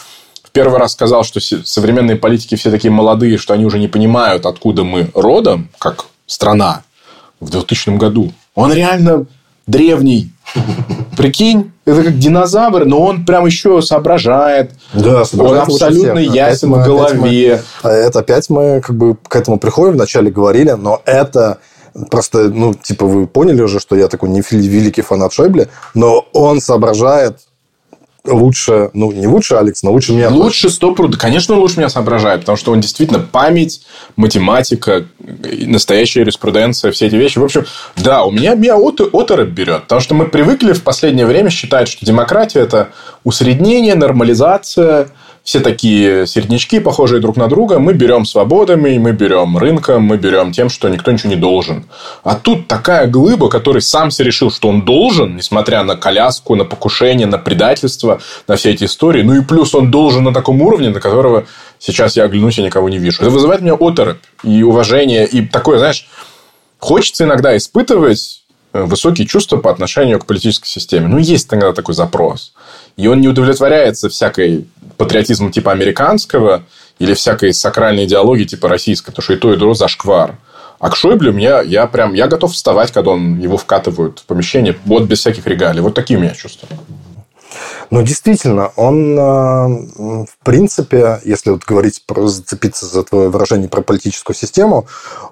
в 0.42 0.50
первый 0.52 0.78
раз 0.78 0.92
сказал, 0.92 1.24
что 1.24 1.40
современные 1.40 2.16
политики 2.16 2.54
все 2.54 2.70
такие 2.70 2.92
молодые, 2.92 3.38
что 3.38 3.54
они 3.54 3.64
уже 3.64 3.78
не 3.78 3.88
понимают, 3.88 4.46
откуда 4.46 4.84
мы 4.84 5.10
родом, 5.14 5.68
как 5.78 6.06
страна, 6.26 6.82
в 7.40 7.50
2000 7.50 7.96
году. 7.96 8.32
Он 8.54 8.72
реально 8.72 9.26
древний. 9.66 10.30
Прикинь, 11.16 11.72
это 11.84 12.04
как 12.04 12.18
динозавр, 12.18 12.84
но 12.84 13.00
он 13.00 13.24
прям 13.24 13.46
еще 13.46 13.82
соображает. 13.82 14.72
Да, 14.94 15.24
он 15.36 15.58
абсолютно 15.58 16.18
ясен 16.18 16.72
в 16.72 16.84
голове. 16.84 17.54
Опять 17.54 17.64
мы, 17.82 17.90
это 17.90 18.18
опять 18.20 18.50
мы 18.50 18.80
как 18.80 18.96
бы 18.96 19.16
к 19.16 19.34
этому 19.34 19.58
приходим, 19.58 19.94
вначале 19.94 20.30
говорили, 20.30 20.70
но 20.70 21.02
это 21.04 21.58
Просто, 22.10 22.50
ну, 22.50 22.74
типа, 22.74 23.06
вы 23.06 23.26
поняли 23.26 23.62
уже, 23.62 23.80
что 23.80 23.96
я 23.96 24.08
такой 24.08 24.28
не 24.28 24.40
великий 24.40 25.02
фанат 25.02 25.32
Шойбле, 25.32 25.68
но 25.94 26.26
он 26.32 26.60
соображает 26.60 27.38
лучше, 28.26 28.90
ну, 28.92 29.12
не 29.12 29.26
лучше 29.26 29.54
Алекс, 29.54 29.82
но 29.82 29.92
лучше 29.92 30.12
меня. 30.12 30.28
Лучше 30.28 30.68
сто 30.68 30.94
пруд. 30.94 31.16
Конечно, 31.16 31.54
он 31.54 31.60
лучше 31.60 31.78
меня 31.78 31.88
соображает, 31.88 32.40
потому 32.40 32.56
что 32.56 32.72
он 32.72 32.80
действительно 32.80 33.20
память, 33.20 33.86
математика, 34.16 35.06
настоящая 35.18 36.20
юриспруденция, 36.20 36.92
все 36.92 37.06
эти 37.06 37.14
вещи. 37.14 37.38
В 37.38 37.44
общем, 37.44 37.64
да, 37.96 38.24
у 38.24 38.30
меня, 38.30 38.54
меня 38.54 38.76
от, 38.76 39.00
оторопь 39.00 39.50
берет, 39.50 39.82
потому 39.82 40.00
что 40.00 40.14
мы 40.14 40.26
привыкли 40.26 40.72
в 40.72 40.82
последнее 40.82 41.26
время 41.26 41.50
считать, 41.50 41.88
что 41.88 42.04
демократия– 42.04 42.60
это 42.60 42.88
усреднение, 43.24 43.94
нормализация– 43.94 45.08
все 45.46 45.60
такие 45.60 46.26
середнячки, 46.26 46.80
похожие 46.80 47.20
друг 47.20 47.36
на 47.36 47.46
друга. 47.46 47.78
Мы 47.78 47.92
берем 47.92 48.24
свободами, 48.24 48.98
мы 48.98 49.12
берем 49.12 49.56
рынком, 49.56 50.02
мы 50.02 50.16
берем 50.16 50.50
тем, 50.50 50.68
что 50.68 50.88
никто 50.88 51.12
ничего 51.12 51.30
не 51.30 51.36
должен. 51.36 51.84
А 52.24 52.34
тут 52.34 52.66
такая 52.66 53.06
глыба, 53.06 53.48
который 53.48 53.80
сам 53.80 54.10
себе 54.10 54.26
решил, 54.26 54.50
что 54.50 54.68
он 54.68 54.82
должен, 54.82 55.36
несмотря 55.36 55.84
на 55.84 55.94
коляску, 55.94 56.56
на 56.56 56.64
покушение, 56.64 57.28
на 57.28 57.38
предательство, 57.38 58.20
на 58.48 58.56
все 58.56 58.72
эти 58.72 58.84
истории. 58.84 59.22
Ну 59.22 59.36
и 59.36 59.40
плюс 59.40 59.72
он 59.76 59.92
должен 59.92 60.24
на 60.24 60.34
таком 60.34 60.60
уровне, 60.60 60.90
на 60.90 60.98
которого 60.98 61.46
сейчас 61.78 62.16
я 62.16 62.24
оглянусь 62.24 62.58
и 62.58 62.62
никого 62.62 62.88
не 62.88 62.98
вижу. 62.98 63.22
Это 63.22 63.30
вызывает 63.30 63.60
у 63.60 63.64
меня 63.64 63.74
оторопь 63.74 64.24
и 64.42 64.64
уважение. 64.64 65.28
И 65.28 65.46
такое, 65.46 65.78
знаешь, 65.78 66.08
хочется 66.80 67.22
иногда 67.22 67.56
испытывать 67.56 68.42
Э, 68.76 68.84
высокие 68.84 69.26
чувства 69.26 69.56
по 69.56 69.70
отношению 69.70 70.18
к 70.18 70.26
политической 70.26 70.68
системе. 70.68 71.08
Ну, 71.08 71.18
есть 71.18 71.48
тогда 71.48 71.72
такой 71.72 71.94
запрос. 71.94 72.52
И 72.96 73.06
он 73.06 73.20
не 73.20 73.28
удовлетворяется 73.28 74.08
всякой 74.08 74.66
патриотизмом 74.96 75.52
типа 75.52 75.72
американского 75.72 76.64
или 76.98 77.14
всякой 77.14 77.52
сакральной 77.52 78.04
идеологии 78.04 78.44
типа 78.44 78.68
российской, 78.68 79.10
потому 79.10 79.22
что 79.22 79.32
и 79.34 79.36
то, 79.36 79.52
и 79.52 79.56
другое 79.56 79.74
зашквар. 79.74 80.36
А 80.78 80.90
к 80.90 80.96
Шойблю 80.96 81.32
мне, 81.32 81.52
я 81.64 81.86
прям, 81.86 82.14
я 82.14 82.26
готов 82.26 82.52
вставать, 82.52 82.92
когда 82.92 83.10
он 83.12 83.38
его 83.38 83.56
вкатывают 83.56 84.20
в 84.20 84.24
помещение, 84.26 84.76
вот 84.84 85.04
без 85.04 85.20
всяких 85.20 85.46
регалий. 85.46 85.80
Вот 85.80 85.94
такие 85.94 86.18
у 86.18 86.22
меня 86.22 86.34
чувства. 86.34 86.68
Ну, 87.90 88.02
действительно, 88.02 88.72
он, 88.76 89.18
э, 89.18 90.24
в 90.26 90.44
принципе, 90.44 91.20
если 91.24 91.50
вот 91.50 91.64
говорить 91.64 92.02
про 92.06 92.26
зацепиться 92.26 92.84
за 92.86 93.04
твое 93.04 93.28
выражение 93.28 93.68
про 93.68 93.80
политическую 93.80 94.36
систему, 94.36 94.86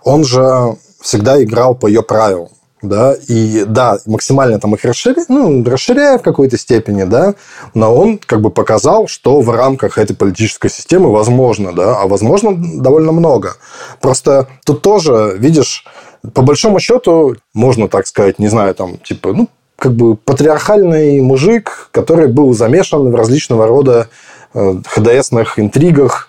он 0.05 0.25
же 0.25 0.77
всегда 1.01 1.43
играл 1.43 1.75
по 1.75 1.87
ее 1.87 2.03
правилам 2.03 2.49
да, 2.89 3.15
и 3.29 3.65
да, 3.67 3.99
максимально 4.07 4.59
там 4.61 4.75
их 4.75 4.85
расширяя, 4.85 5.25
ну, 5.29 5.65
расширяя 5.65 6.19
в 6.19 6.23
какой-то 6.23 6.57
степени, 6.59 7.05
да, 7.05 7.35
но 7.75 7.95
он 7.95 8.19
как 8.19 8.41
бы 8.41 8.51
показал, 8.51 9.09
что 9.09 9.41
в 9.41 9.51
рамках 9.51 9.99
этой 9.99 10.15
политической 10.15 10.69
системы 10.69 11.11
возможно, 11.11 11.73
да, 11.73 12.01
а 12.01 12.07
возможно 12.07 12.55
довольно 12.81 13.13
много. 13.13 13.55
Просто 14.01 14.49
тут 14.65 14.83
тоже, 14.83 15.35
видишь, 15.39 15.85
по 16.33 16.43
большому 16.43 16.81
счету, 16.81 17.37
можно 17.53 17.89
так 17.89 18.07
сказать, 18.07 18.39
не 18.39 18.49
знаю, 18.49 18.75
там, 18.75 18.99
типа, 18.99 19.33
ну, 19.33 19.49
как 19.77 19.95
бы 19.95 20.17
патриархальный 20.17 21.21
мужик, 21.21 21.89
который 21.91 22.29
был 22.29 22.55
замешан 22.55 23.11
в 23.11 23.15
различного 23.15 23.67
рода 23.67 24.09
э, 24.55 24.77
ХДСных 24.87 25.59
интригах, 25.59 26.29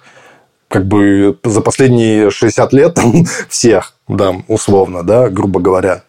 как 0.68 0.88
бы 0.88 1.38
за 1.44 1.62
последние 1.62 2.32
60 2.32 2.74
лет 2.74 2.96
там, 2.96 3.26
всех, 3.50 3.94
да, 4.08 4.34
условно, 4.48 5.04
да, 5.04 5.30
грубо 5.30 5.60
говоря 5.60 6.04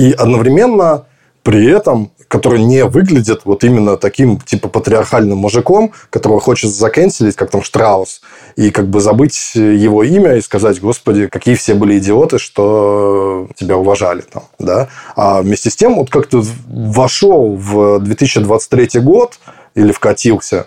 и 0.00 0.12
одновременно 0.12 1.04
при 1.42 1.70
этом, 1.70 2.10
который 2.28 2.62
не 2.62 2.84
выглядит 2.84 3.42
вот 3.44 3.64
именно 3.64 3.98
таким 3.98 4.40
типа 4.40 4.68
патриархальным 4.68 5.36
мужиком, 5.36 5.92
которого 6.08 6.40
хочет 6.40 6.70
закенселить, 6.70 7.36
как 7.36 7.50
там 7.50 7.62
Штраус, 7.62 8.22
и 8.56 8.70
как 8.70 8.88
бы 8.88 9.00
забыть 9.00 9.52
его 9.54 10.02
имя 10.02 10.36
и 10.36 10.40
сказать, 10.40 10.80
господи, 10.80 11.26
какие 11.26 11.54
все 11.54 11.74
были 11.74 11.98
идиоты, 11.98 12.38
что 12.38 13.48
тебя 13.56 13.76
уважали 13.76 14.22
там, 14.22 14.44
да. 14.58 14.88
А 15.16 15.42
вместе 15.42 15.68
с 15.68 15.76
тем 15.76 15.96
вот 15.96 16.08
как-то 16.08 16.42
вошел 16.66 17.56
в 17.56 17.98
2023 18.00 19.00
год 19.00 19.38
или 19.74 19.92
вкатился 19.92 20.66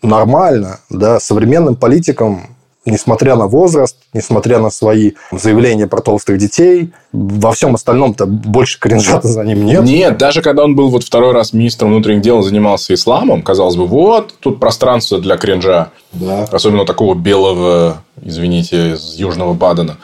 нормально, 0.00 0.78
да, 0.90 1.18
современным 1.18 1.74
политикам 1.74 2.56
несмотря 2.86 3.36
на 3.36 3.46
возраст, 3.46 3.96
несмотря 4.12 4.58
на 4.58 4.70
свои 4.70 5.12
заявления 5.32 5.86
про 5.86 6.00
толстых 6.00 6.38
детей, 6.38 6.92
во 7.12 7.52
всем 7.52 7.74
остальном-то 7.74 8.26
больше 8.26 8.78
кринжа 8.80 9.20
за 9.22 9.42
ним 9.44 9.64
нет. 9.64 9.82
Нет, 9.82 10.18
даже 10.18 10.42
когда 10.42 10.64
он 10.64 10.74
был 10.74 10.88
вот 10.88 11.04
второй 11.04 11.32
раз 11.32 11.52
министром 11.52 11.90
внутренних 11.90 12.22
дел, 12.22 12.42
занимался 12.42 12.94
исламом, 12.94 13.42
казалось 13.42 13.76
бы, 13.76 13.86
вот 13.86 14.34
тут 14.40 14.60
пространство 14.60 15.20
для 15.20 15.36
кринжа. 15.36 15.90
Да. 16.12 16.44
Особенно 16.50 16.86
такого 16.86 17.14
белого, 17.14 18.02
извините, 18.22 18.92
из 18.92 19.14
Южного 19.16 19.52
Бадена. 19.52 19.98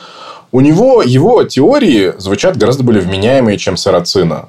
У 0.53 0.61
него 0.61 1.03
его 1.03 1.43
теории 1.45 2.13
звучат 2.19 2.57
гораздо 2.57 2.85
более 2.85 3.03
вменяемые, 3.03 3.59
чем 3.59 3.77
Сарацина. 3.77 4.49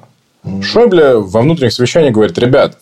Шойбле 0.62 1.16
во 1.16 1.40
внутренних 1.40 1.72
совещаниях 1.72 2.14
говорит, 2.14 2.38
ребят, 2.38 2.78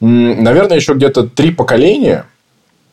наверное, 0.00 0.76
еще 0.76 0.94
где-то 0.94 1.24
три 1.24 1.52
поколения 1.52 2.26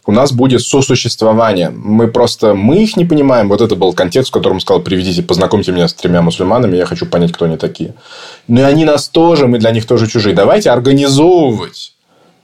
у 0.08 0.12
нас 0.14 0.32
будет 0.32 0.62
сосуществование. 0.62 1.70
Мы 1.70 2.08
просто, 2.08 2.56
мы 2.56 2.78
их 2.82 2.96
не 2.96 3.06
понимаем. 3.06 3.50
Вот 3.50 3.62
это 3.62 3.76
был 3.76 3.94
контекст, 3.94 4.30
в 4.30 4.34
котором 4.34 4.62
сказал, 4.62 4.82
приведите, 4.82 5.22
познакомьте 5.22 5.74
меня 5.74 5.88
с 5.88 5.94
тремя 5.94 6.22
мусульманами, 6.22 6.78
я 6.78 6.86
хочу 6.86 7.06
понять, 7.06 7.34
кто 7.34 7.46
они 7.46 7.58
такие. 7.58 7.94
Ну, 8.48 8.62
и 8.62 8.64
они 8.64 8.86
нас 8.86 9.10
тоже, 9.10 9.48
мы 9.48 9.60
для 9.60 9.72
них 9.72 9.86
тоже 9.86 10.08
чужие. 10.08 10.34
Давайте 10.34 10.72
организовывать 10.72 11.94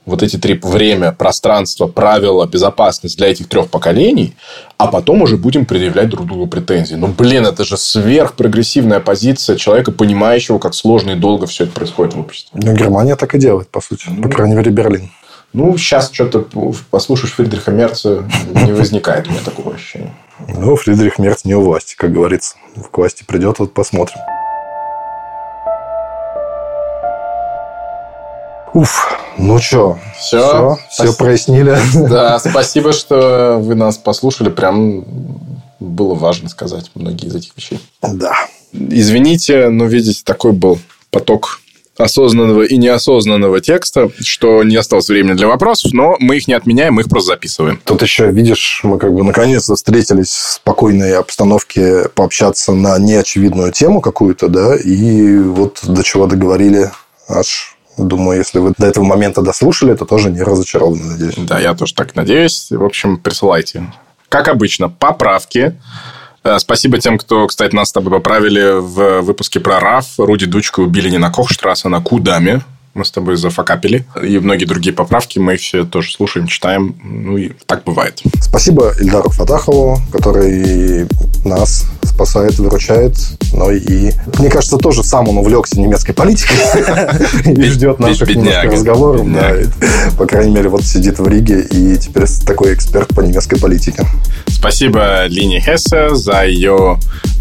вот 0.04 0.22
эти 0.22 0.36
три 0.36 0.60
время, 0.62 1.12
пространство, 1.12 1.86
правила, 1.86 2.46
безопасность 2.46 3.16
для 3.16 3.28
этих 3.28 3.48
трех 3.48 3.70
поколений, 3.70 4.34
а 4.76 4.88
потом 4.88 5.22
уже 5.22 5.38
будем 5.38 5.64
предъявлять 5.64 6.10
друг 6.10 6.26
другу 6.26 6.46
претензии. 6.46 6.96
Ну, 6.96 7.06
блин, 7.06 7.46
это 7.46 7.64
же 7.64 7.78
сверхпрогрессивная 7.78 9.00
позиция 9.00 9.56
человека, 9.56 9.92
понимающего, 9.92 10.58
как 10.58 10.74
сложно 10.74 11.12
и 11.12 11.14
долго 11.14 11.46
все 11.46 11.64
это 11.64 11.72
происходит 11.72 12.12
в 12.12 12.20
обществе. 12.20 12.60
Ну, 12.62 12.74
Германия 12.74 13.16
так 13.16 13.34
и 13.34 13.38
делает, 13.38 13.70
по 13.70 13.80
сути. 13.80 14.08
Ну, 14.08 14.24
по 14.24 14.28
крайней 14.28 14.54
мере, 14.54 14.70
Берлин. 14.70 15.10
Ну, 15.54 15.78
сейчас 15.78 16.10
что-то 16.10 16.48
послушаешь 16.90 17.32
Фридриха 17.34 17.70
Мерца, 17.70 18.28
не 18.52 18.72
возникает 18.72 19.28
у 19.28 19.30
меня 19.30 19.40
такого 19.44 19.74
ощущения. 19.74 20.12
Ну, 20.48 20.74
Фридрих 20.74 21.20
Мерц 21.20 21.44
не 21.44 21.54
у 21.54 21.62
власти, 21.62 21.94
как 21.96 22.12
говорится. 22.12 22.56
К 22.90 22.98
власти 22.98 23.22
придет, 23.24 23.60
вот 23.60 23.72
посмотрим. 23.72 24.18
Уф, 28.72 29.16
ну 29.38 29.60
что, 29.60 30.00
все, 30.18 30.76
все, 30.90 31.04
все 31.04 31.16
прояснили. 31.16 31.78
Да, 32.08 32.40
спасибо, 32.40 32.92
что 32.92 33.60
вы 33.62 33.76
нас 33.76 33.96
послушали. 33.96 34.50
Прям 34.50 35.04
было 35.78 36.14
важно 36.14 36.48
сказать 36.48 36.90
многие 36.96 37.28
из 37.28 37.36
этих 37.36 37.56
вещей. 37.56 37.78
Да. 38.02 38.34
Извините, 38.72 39.68
но 39.68 39.84
видите, 39.84 40.22
такой 40.24 40.50
был 40.50 40.80
поток 41.12 41.60
осознанного 41.96 42.62
и 42.62 42.76
неосознанного 42.76 43.60
текста, 43.60 44.10
что 44.20 44.62
не 44.64 44.76
осталось 44.76 45.08
времени 45.08 45.34
для 45.34 45.46
вопросов, 45.46 45.92
но 45.92 46.16
мы 46.18 46.36
их 46.36 46.48
не 46.48 46.54
отменяем, 46.54 46.94
мы 46.94 47.02
их 47.02 47.08
просто 47.08 47.32
записываем. 47.32 47.80
Тут 47.84 48.02
еще, 48.02 48.30
видишь, 48.30 48.80
мы 48.82 48.98
как 48.98 49.12
бы 49.12 49.22
наконец-то 49.22 49.76
встретились 49.76 50.30
в 50.30 50.52
спокойной 50.54 51.16
обстановке 51.16 52.08
пообщаться 52.14 52.72
на 52.72 52.98
неочевидную 52.98 53.72
тему 53.72 54.00
какую-то, 54.00 54.48
да, 54.48 54.76
и 54.76 55.38
вот 55.38 55.80
до 55.82 56.02
чего 56.02 56.26
договорили 56.26 56.90
аж 57.28 57.70
Думаю, 57.96 58.38
если 58.38 58.58
вы 58.58 58.72
до 58.76 58.86
этого 58.86 59.04
момента 59.04 59.40
дослушали, 59.40 59.94
то 59.94 60.04
тоже 60.04 60.30
не 60.30 60.42
разочарованы, 60.42 61.04
надеюсь. 61.04 61.34
Да, 61.36 61.60
я 61.60 61.74
тоже 61.74 61.94
так 61.94 62.16
надеюсь. 62.16 62.66
В 62.70 62.84
общем, 62.84 63.18
присылайте. 63.18 63.86
Как 64.28 64.48
обычно, 64.48 64.88
поправки 64.88 65.78
спасибо 66.58 66.98
тем, 66.98 67.18
кто, 67.18 67.46
кстати, 67.46 67.74
нас 67.74 67.88
с 67.88 67.92
тобой 67.92 68.12
поправили 68.12 68.80
в 68.80 69.22
выпуске 69.22 69.60
про 69.60 69.80
РАФ. 69.80 70.18
Руди 70.18 70.46
Дучка 70.46 70.80
убили 70.80 71.10
не 71.10 71.18
на 71.18 71.30
Кохштрассе, 71.30 71.88
а 71.88 71.90
на 71.90 72.00
Кудаме. 72.00 72.62
Мы 72.94 73.04
с 73.04 73.10
тобой 73.10 73.36
зафакапили. 73.36 74.06
И 74.22 74.38
многие 74.38 74.66
другие 74.66 74.94
поправки 74.94 75.40
мы 75.40 75.56
все 75.56 75.84
тоже 75.84 76.12
слушаем, 76.12 76.46
читаем. 76.46 76.94
Ну, 77.02 77.36
и 77.36 77.50
так 77.66 77.82
бывает. 77.82 78.22
Спасибо 78.40 78.92
Ильдару 79.00 79.30
Фатахову, 79.30 79.98
который 80.12 81.08
нас 81.44 81.86
спасает, 82.14 82.58
выручает. 82.58 83.16
Но 83.52 83.70
и, 83.70 84.12
мне 84.38 84.48
кажется, 84.48 84.78
тоже 84.78 85.02
сам 85.02 85.28
он 85.28 85.38
увлекся 85.38 85.78
немецкой 85.80 86.12
политикой 86.12 86.56
и 87.52 87.62
ждет 87.64 87.98
наших 87.98 88.28
немножко 88.28 88.70
разговоров. 88.70 89.26
По 90.16 90.26
крайней 90.26 90.54
мере, 90.54 90.68
вот 90.68 90.84
сидит 90.84 91.18
в 91.18 91.26
Риге 91.26 91.60
и 91.60 91.96
теперь 91.96 92.24
такой 92.46 92.74
эксперт 92.74 93.08
по 93.08 93.20
немецкой 93.20 93.58
политике. 93.58 94.06
Спасибо 94.46 95.26
Лине 95.26 95.60
Хессе 95.60 96.14
за 96.14 96.44
ее 96.44 96.98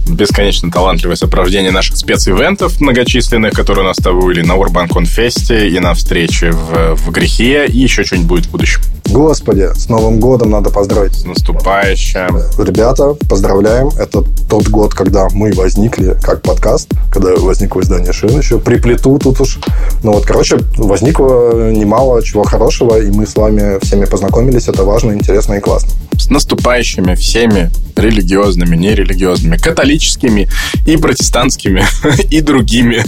бесконечно 0.08 0.70
талантливое 0.70 1.16
сопровождение 1.16 1.72
наших 1.72 1.96
специвентов 1.96 2.82
многочисленных, 2.82 3.54
которые 3.54 3.86
у 3.86 3.88
нас 3.88 3.98
с 3.98 4.04
тобой 4.04 4.24
были 4.24 4.42
на 4.42 4.56
Урбан 4.56 4.90
Конфесте 4.90 5.70
и 5.70 5.80
на 5.80 5.94
встрече 5.94 6.52
в, 6.52 6.96
в 6.96 7.12
Грехе, 7.12 7.68
и 7.68 7.78
еще 7.78 8.04
что-нибудь 8.04 8.28
будет 8.28 8.46
в 8.48 8.52
будущем. 8.52 8.82
Господи, 9.10 9.70
с 9.76 9.90
Новым 9.90 10.20
годом 10.20 10.52
надо 10.52 10.70
поздравить. 10.70 11.16
С 11.16 11.26
наступающим. 11.26 12.38
Ребята, 12.58 13.16
поздравляем. 13.30 13.90
Это 14.00 14.24
тот 14.50 14.68
год, 14.70 14.94
когда 14.94 15.28
мы 15.30 15.52
возникли 15.54 16.18
как 16.22 16.42
подкаст, 16.42 16.90
когда 17.12 17.36
возникло 17.36 17.82
издание 17.82 18.14
Шин 18.14 18.38
еще. 18.38 18.60
Приплету 18.60 19.20
тут 19.20 19.42
уж. 19.42 19.60
Ну 20.04 20.14
вот, 20.14 20.26
короче, 20.26 20.58
возникло 20.78 21.72
немало 21.72 22.24
чего 22.24 22.44
хорошего, 22.44 23.00
и 23.00 23.12
мы 23.12 23.28
с 23.28 23.36
вами 23.36 23.80
всеми 23.84 24.06
познакомились. 24.06 24.68
Это 24.68 24.84
важно, 24.84 25.12
интересно 25.12 25.56
и 25.56 25.60
классно. 25.60 25.90
С 26.18 26.30
наступающими 26.30 27.16
всеми 27.16 27.72
религиозными, 27.96 28.76
нерелигиозными, 28.76 29.58
католическими 29.58 30.50
и 30.88 30.98
протестантскими 30.98 31.84
и 32.30 32.42
другими 32.42 33.04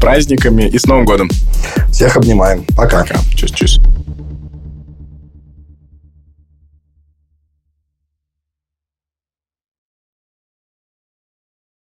праздниками. 0.00 0.64
И 0.64 0.78
с 0.78 0.86
Новым 0.86 1.04
годом. 1.04 1.30
Всех 1.92 2.16
обнимаем. 2.16 2.64
Пока. 2.76 3.02
Пока. 3.02 3.16
Чус-чус. 3.36 3.80